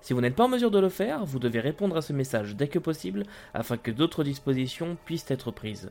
Si 0.00 0.12
vous 0.12 0.20
n'êtes 0.20 0.36
pas 0.36 0.44
en 0.44 0.48
mesure 0.48 0.70
de 0.70 0.78
le 0.78 0.88
faire, 0.88 1.24
vous 1.24 1.40
devez 1.40 1.60
répondre 1.60 1.96
à 1.96 2.02
ce 2.02 2.12
message 2.12 2.54
dès 2.54 2.68
que 2.68 2.78
possible 2.78 3.24
afin 3.52 3.76
que 3.76 3.90
d'autres 3.90 4.22
dispositions 4.22 4.96
puissent 5.04 5.30
être 5.30 5.50
prises. 5.50 5.90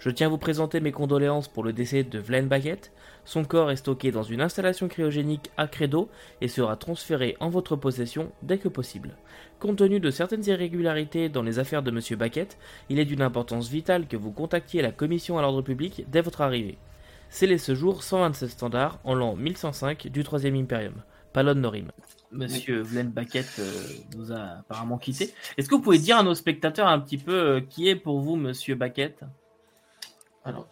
Je 0.00 0.08
tiens 0.08 0.28
à 0.28 0.30
vous 0.30 0.38
présenter 0.38 0.80
mes 0.80 0.92
condoléances 0.92 1.46
pour 1.46 1.62
le 1.62 1.74
décès 1.74 2.04
de 2.04 2.18
Vlen 2.18 2.48
Baguet. 2.48 2.80
Son 3.26 3.44
corps 3.44 3.70
est 3.70 3.76
stocké 3.76 4.10
dans 4.10 4.22
une 4.22 4.40
installation 4.40 4.88
cryogénique 4.88 5.50
à 5.58 5.68
Credo 5.68 6.08
et 6.40 6.48
sera 6.48 6.76
transféré 6.76 7.36
en 7.38 7.50
votre 7.50 7.76
possession 7.76 8.32
dès 8.42 8.56
que 8.56 8.68
possible. 8.68 9.18
Compte 9.58 9.76
tenu 9.76 10.00
de 10.00 10.10
certaines 10.10 10.46
irrégularités 10.46 11.28
dans 11.28 11.42
les 11.42 11.58
affaires 11.58 11.82
de 11.82 11.90
M. 11.90 12.18
Baquet, 12.18 12.48
il 12.88 12.98
est 12.98 13.04
d'une 13.04 13.20
importance 13.20 13.68
vitale 13.68 14.06
que 14.06 14.16
vous 14.16 14.32
contactiez 14.32 14.80
la 14.80 14.90
commission 14.90 15.36
à 15.36 15.42
l'ordre 15.42 15.60
public 15.60 16.06
dès 16.08 16.22
votre 16.22 16.40
arrivée. 16.40 16.78
Scellez 17.28 17.58
ce 17.58 17.74
jour 17.74 18.02
127 18.02 18.48
standards 18.48 19.00
en 19.04 19.14
l'an 19.14 19.36
1105 19.36 20.08
du 20.08 20.22
3e 20.22 20.58
Imperium. 20.58 20.94
Palon 21.34 21.56
Norim. 21.56 21.92
Monsieur 22.32 22.80
Vlen 22.80 23.10
Baquet 23.10 23.44
euh, 23.58 23.70
nous 24.16 24.32
a 24.32 24.60
apparemment 24.60 24.96
quittés. 24.96 25.34
Est-ce 25.58 25.68
que 25.68 25.74
vous 25.74 25.82
pouvez 25.82 25.98
dire 25.98 26.16
à 26.16 26.22
nos 26.22 26.34
spectateurs 26.34 26.88
un 26.88 26.98
petit 27.00 27.18
peu 27.18 27.34
euh, 27.34 27.60
qui 27.60 27.88
est 27.88 27.96
pour 27.96 28.20
vous 28.20 28.36
Monsieur 28.36 28.76
Baquet 28.76 29.14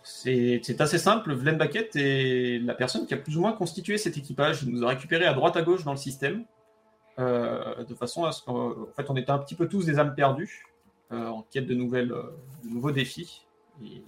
C'est 0.02 0.80
assez 0.80 0.98
simple. 0.98 1.32
Vlen 1.34 1.56
Baquet 1.56 1.90
est 1.94 2.62
la 2.64 2.74
personne 2.74 3.06
qui 3.06 3.14
a 3.14 3.16
plus 3.16 3.36
ou 3.36 3.40
moins 3.40 3.52
constitué 3.52 3.98
cet 3.98 4.16
équipage. 4.16 4.62
Il 4.62 4.70
nous 4.70 4.84
a 4.84 4.88
récupéré 4.88 5.26
à 5.26 5.34
droite 5.34 5.56
à 5.56 5.62
gauche 5.62 5.84
dans 5.84 5.92
le 5.92 5.98
système, 5.98 6.44
euh, 7.18 7.84
de 7.84 7.94
façon 7.94 8.24
à 8.24 8.32
ce 8.32 8.42
qu'en 8.42 8.70
en 8.70 8.92
fait, 8.94 9.08
on 9.10 9.16
était 9.16 9.30
un 9.30 9.38
petit 9.38 9.54
peu 9.54 9.68
tous 9.68 9.84
des 9.84 9.98
âmes 9.98 10.14
perdues, 10.14 10.66
euh, 11.12 11.28
en 11.28 11.42
quête 11.42 11.66
de, 11.66 11.74
nouvelles, 11.74 12.12
euh, 12.12 12.36
nouveaux 12.64 12.92
défis. 12.92 13.46
Il 13.80 14.02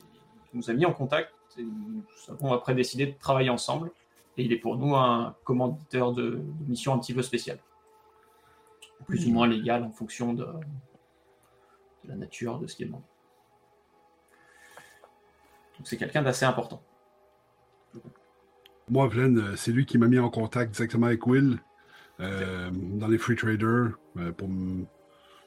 nous 0.54 0.70
a 0.70 0.72
mis 0.72 0.86
en 0.86 0.92
contact. 0.92 1.32
Et 1.58 1.62
nous 1.62 2.04
avons 2.28 2.52
après 2.52 2.74
décidé 2.74 3.06
de 3.06 3.18
travailler 3.18 3.50
ensemble. 3.50 3.90
Et 4.36 4.44
il 4.44 4.52
est 4.52 4.58
pour 4.58 4.76
nous 4.76 4.94
un 4.94 5.34
commanditaire 5.44 6.12
de, 6.12 6.30
de 6.30 6.68
mission 6.68 6.94
un 6.94 6.98
petit 6.98 7.14
peu 7.14 7.22
spéciale. 7.22 7.58
Plus 9.06 9.26
ou 9.26 9.32
moins 9.32 9.48
légal 9.48 9.82
en 9.82 9.90
fonction 9.90 10.32
de, 10.32 10.44
de 12.04 12.08
la 12.08 12.14
nature 12.16 12.58
de 12.58 12.66
ce 12.66 12.76
qui 12.76 12.84
est 12.84 12.86
demandé. 12.86 13.04
Donc 15.80 15.86
c'est 15.88 15.96
quelqu'un 15.96 16.20
d'assez 16.20 16.44
important. 16.44 16.82
Moi, 18.90 19.08
Vlen, 19.08 19.38
euh, 19.38 19.56
c'est 19.56 19.72
lui 19.72 19.86
qui 19.86 19.96
m'a 19.96 20.08
mis 20.08 20.18
en 20.18 20.28
contact 20.28 20.74
directement 20.74 21.06
avec 21.06 21.26
Will 21.26 21.58
euh, 22.20 22.70
dans 22.70 23.08
les 23.08 23.16
Free 23.16 23.34
Traders 23.34 23.92
euh, 24.18 24.30
pour 24.32 24.46
me 24.46 24.84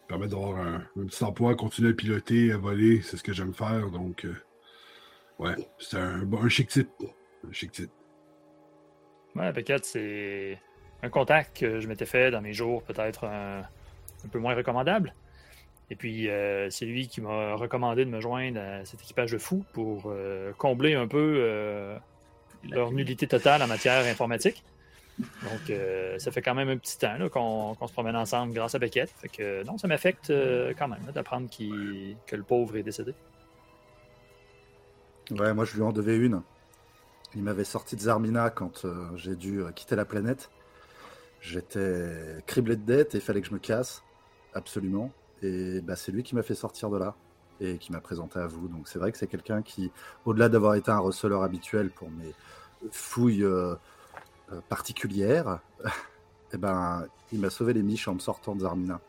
permettre 0.08 0.32
d'avoir 0.32 0.58
un, 0.58 0.84
un 1.00 1.06
petit 1.06 1.24
emploi, 1.24 1.54
continuer 1.54 1.92
à 1.92 1.94
piloter, 1.94 2.52
à 2.52 2.58
voler. 2.58 3.04
C'est 3.04 3.16
ce 3.16 3.22
que 3.22 3.32
j'aime 3.32 3.54
faire. 3.54 3.92
Donc, 3.92 4.26
euh, 4.26 4.34
ouais, 5.38 5.54
c'est 5.78 5.98
un, 5.98 6.50
chic 6.50 6.68
type. 6.68 6.90
Un 7.48 7.52
chic 7.52 7.72
type. 7.72 7.92
Ouais, 9.36 9.52
Beckett, 9.52 9.86
c'est 9.86 10.60
un 11.04 11.10
contact 11.10 11.60
que 11.60 11.80
je 11.80 11.88
m'étais 11.88 12.08
fait 12.08 12.32
dans 12.32 12.42
mes 12.42 12.54
jours, 12.54 12.82
peut-être 12.82 13.26
un, 13.26 13.60
un 13.60 14.28
peu 14.32 14.40
moins 14.40 14.56
recommandable. 14.56 15.14
Et 15.94 15.96
puis, 15.96 16.28
euh, 16.28 16.72
c'est 16.72 16.86
lui 16.88 17.08
qui 17.08 17.22
m'a 17.22 17.54
recommandé 17.54 18.04
de 18.04 18.10
me 18.10 18.20
joindre 18.20 18.60
à 18.60 18.84
cet 18.84 19.00
équipage 19.04 19.32
de 19.32 19.38
fous 19.38 19.64
pour 19.74 20.06
euh, 20.08 20.52
combler 20.58 20.96
un 20.96 21.08
peu 21.08 21.36
euh, 21.38 21.96
leur 22.68 22.92
nullité 22.92 23.28
totale 23.28 23.62
en 23.62 23.68
matière 23.68 24.04
informatique. 24.12 24.64
Donc, 25.20 25.70
euh, 25.70 26.18
ça 26.18 26.32
fait 26.32 26.42
quand 26.42 26.56
même 26.56 26.70
un 26.70 26.78
petit 26.78 26.98
temps 26.98 27.16
là, 27.20 27.30
qu'on 27.30 27.76
qu'on 27.76 27.86
se 27.86 27.94
promène 27.94 28.16
ensemble 28.16 28.56
grâce 28.56 28.74
à 28.74 28.80
Beckett. 28.80 29.14
Fait 29.22 29.28
que, 29.28 29.64
non, 29.66 29.78
ça 29.78 29.88
m'affecte 29.88 30.32
euh, 30.32 30.74
quand 30.76 30.88
même 30.88 31.06
là, 31.06 31.12
d'apprendre 31.12 31.48
qu'il- 31.48 32.16
que 32.26 32.36
le 32.36 32.42
pauvre 32.42 32.76
est 32.76 32.82
décédé. 32.82 33.14
Ouais, 35.30 35.54
moi 35.54 35.64
je 35.66 35.76
lui 35.76 35.84
en 35.84 35.92
devais 35.92 36.18
une. 36.18 36.42
Il 37.36 37.44
m'avait 37.44 37.66
sorti 37.66 37.96
de 37.96 38.02
Zarmina 38.02 38.50
quand 38.50 38.84
euh, 38.86 39.16
j'ai 39.16 39.36
dû 39.36 39.62
euh, 39.62 39.70
quitter 39.70 39.96
la 39.96 40.06
planète. 40.06 40.50
J'étais 41.40 42.42
criblé 42.48 42.78
de 42.78 42.82
dettes 42.82 43.14
et 43.14 43.20
il 43.20 43.24
fallait 43.24 43.42
que 43.42 43.48
je 43.48 43.54
me 43.54 43.60
casse, 43.60 44.02
absolument. 44.56 45.12
Et 45.44 45.82
bah, 45.82 45.96
c'est 45.96 46.12
lui 46.12 46.24
qui 46.24 46.36
m'a 46.36 46.44
fait 46.44 46.56
sortir 46.56 46.90
de 46.90 46.98
là 46.98 47.16
et 47.60 47.78
qui 47.78 47.92
m'a 47.92 48.02
présenté 48.02 48.40
à 48.40 48.48
vous. 48.48 48.68
Donc 48.68 48.88
c'est 48.88 49.00
vrai 49.00 49.12
que 49.12 49.18
c'est 49.18 49.28
quelqu'un 49.28 49.62
qui, 49.62 49.92
au-delà 50.26 50.50
d'avoir 50.50 50.76
été 50.76 50.92
un 50.92 51.00
receleur 51.00 51.44
habituel 51.44 51.90
pour 51.92 52.10
mes 52.10 52.34
fouilles 52.92 53.44
euh, 53.44 53.76
euh, 54.52 54.60
particulières, 54.70 55.60
eh 56.54 56.58
ben, 56.58 57.06
il 57.32 57.40
m'a 57.40 57.50
sauvé 57.50 57.74
les 57.74 57.84
miches 57.84 58.08
en 58.08 58.16
me 58.16 58.20
sortant 58.20 58.56
de 58.56 58.62
Zarmina. 58.62 59.00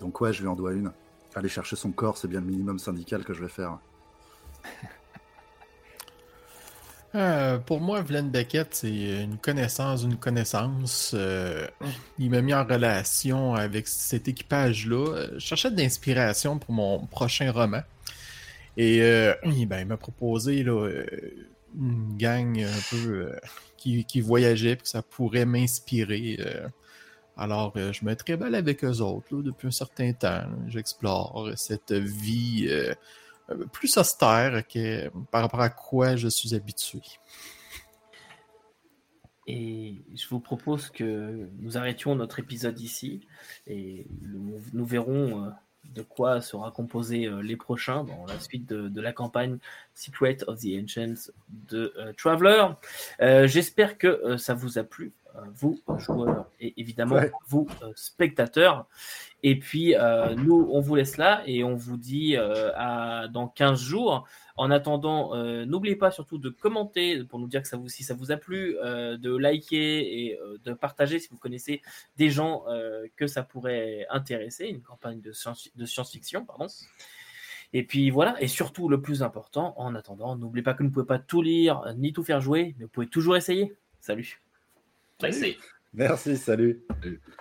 Donc 0.00 0.20
ouais, 0.20 0.32
je 0.32 0.42
lui 0.42 0.48
en 0.48 0.56
dois 0.56 0.72
une. 0.72 0.92
Aller 1.34 1.48
chercher 1.48 1.74
son 1.74 1.90
corps, 1.90 2.16
c'est 2.16 2.28
bien 2.28 2.40
le 2.40 2.46
minimum 2.46 2.78
syndical 2.78 3.24
que 3.24 3.34
je 3.34 3.42
vais 3.42 3.48
faire. 3.48 3.78
Euh, 7.14 7.58
pour 7.58 7.80
moi, 7.80 8.02
Vlen 8.02 8.28
Beckett, 8.30 8.74
c'est 8.74 9.22
une 9.22 9.38
connaissance, 9.38 10.02
une 10.02 10.16
connaissance. 10.16 11.12
Euh, 11.14 11.68
il 12.18 12.30
m'a 12.30 12.40
mis 12.42 12.52
en 12.54 12.64
relation 12.64 13.54
avec 13.54 13.86
cet 13.86 14.26
équipage-là. 14.26 14.96
Euh, 15.14 15.28
Je 15.34 15.38
cherchais 15.38 15.70
de 15.70 15.76
l'inspiration 15.76 16.58
pour 16.58 16.72
mon 16.74 17.06
prochain 17.06 17.52
roman. 17.52 17.82
Et 18.76 19.00
euh, 19.02 19.32
il- 19.44 19.66
ben, 19.68 19.80
il 19.80 19.86
m'a 19.86 19.96
proposé 19.96 20.64
là, 20.64 20.88
une 21.78 22.16
gang 22.18 22.58
un 22.60 22.80
peu 22.90 23.30
qui, 23.76 24.20
voyageait, 24.20 24.74
puis 24.76 24.82
que 24.84 24.88
ça 24.88 25.02
pourrait 25.02 25.44
m'inspirer. 25.46 26.38
alors, 27.36 27.74
je 27.76 28.04
me 28.04 28.16
tréballe 28.16 28.54
avec 28.56 28.82
eux 28.84 29.00
autres 29.02 29.36
depuis 29.42 29.68
un 29.68 29.72
certain 29.72 30.12
temps. 30.14 30.46
J'explore 30.66 31.50
cette 31.54 31.92
vie. 31.92 32.68
Euh, 33.50 33.66
plus 33.66 33.96
austère 33.96 34.66
que 34.66 35.08
par 35.30 35.42
rapport 35.42 35.60
à 35.60 35.70
quoi 35.70 36.16
je 36.16 36.28
suis 36.28 36.54
habitué. 36.54 37.00
Et 39.46 39.96
je 40.14 40.26
vous 40.28 40.40
propose 40.40 40.90
que 40.90 41.48
nous 41.58 41.76
arrêtions 41.76 42.14
notre 42.14 42.38
épisode 42.38 42.80
ici 42.80 43.26
et 43.66 44.06
nous, 44.22 44.84
verrons 44.86 45.44
euh, 45.44 45.50
de 45.84 46.00
quoi 46.00 46.40
sera 46.40 46.70
composé 46.70 47.26
euh, 47.26 47.42
les 47.42 47.56
prochains 47.56 48.04
dans 48.04 48.24
la 48.26 48.40
suite 48.40 48.66
de, 48.66 49.00
la 49.00 49.12
campagne 49.12 49.58
Secret 49.94 50.38
of 50.46 50.60
the 50.60 50.82
Ancients 50.82 51.30
de 51.48 51.92
euh, 51.98 52.12
Traveler. 52.14 52.68
J'espère 53.46 53.98
que 53.98 54.38
ça 54.38 54.54
vous 54.54 54.78
a 54.78 54.84
plu, 54.84 55.12
vous 55.52 55.80
joueurs 55.98 56.46
et 56.60 56.74
évidemment 56.80 57.16
Ouais. 57.16 57.32
vous 57.48 57.66
euh, 57.82 57.92
spectateurs. 57.96 58.86
Et 59.42 59.58
puis 59.58 59.94
euh, 59.94 60.34
nous, 60.34 60.68
on 60.70 60.80
vous 60.80 60.94
laisse 60.94 61.16
là 61.16 61.42
et 61.46 61.64
on 61.64 61.74
vous 61.74 61.96
dit 61.96 62.36
euh, 62.36 62.70
à 62.76 63.28
dans 63.28 63.48
15 63.48 63.80
jours. 63.80 64.26
En 64.56 64.70
attendant, 64.70 65.34
euh, 65.34 65.64
n'oubliez 65.64 65.96
pas 65.96 66.10
surtout 66.12 66.38
de 66.38 66.48
commenter 66.48 67.24
pour 67.24 67.38
nous 67.40 67.48
dire 67.48 67.60
que 67.62 67.68
ça 67.68 67.76
vous, 67.76 67.88
si 67.88 68.04
ça 68.04 68.14
vous 68.14 68.30
a 68.30 68.36
plu, 68.36 68.76
euh, 68.78 69.16
de 69.16 69.34
liker 69.36 70.26
et 70.28 70.38
euh, 70.38 70.58
de 70.64 70.72
partager 70.72 71.18
si 71.18 71.28
vous 71.28 71.36
connaissez 71.38 71.82
des 72.16 72.30
gens 72.30 72.64
euh, 72.68 73.06
que 73.16 73.26
ça 73.26 73.42
pourrait 73.42 74.06
intéresser, 74.10 74.66
une 74.66 74.80
campagne 74.82 75.20
de, 75.20 75.32
science- 75.32 75.70
de 75.74 75.84
science-fiction, 75.84 76.44
pardon. 76.46 76.66
Et 77.72 77.82
puis 77.82 78.10
voilà, 78.10 78.40
et 78.40 78.46
surtout 78.46 78.88
le 78.88 79.02
plus 79.02 79.24
important, 79.24 79.74
en 79.76 79.96
attendant, 79.96 80.36
n'oubliez 80.36 80.62
pas 80.62 80.74
que 80.74 80.84
vous 80.84 80.88
ne 80.90 80.94
pouvez 80.94 81.06
pas 81.06 81.18
tout 81.18 81.42
lire 81.42 81.82
ni 81.96 82.12
tout 82.12 82.22
faire 82.22 82.40
jouer, 82.40 82.76
mais 82.78 82.84
vous 82.84 82.90
pouvez 82.90 83.08
toujours 83.08 83.36
essayer. 83.36 83.74
Salut. 84.00 84.40
Salut. 85.20 85.56
Merci, 85.92 86.36
salut. 86.36 86.82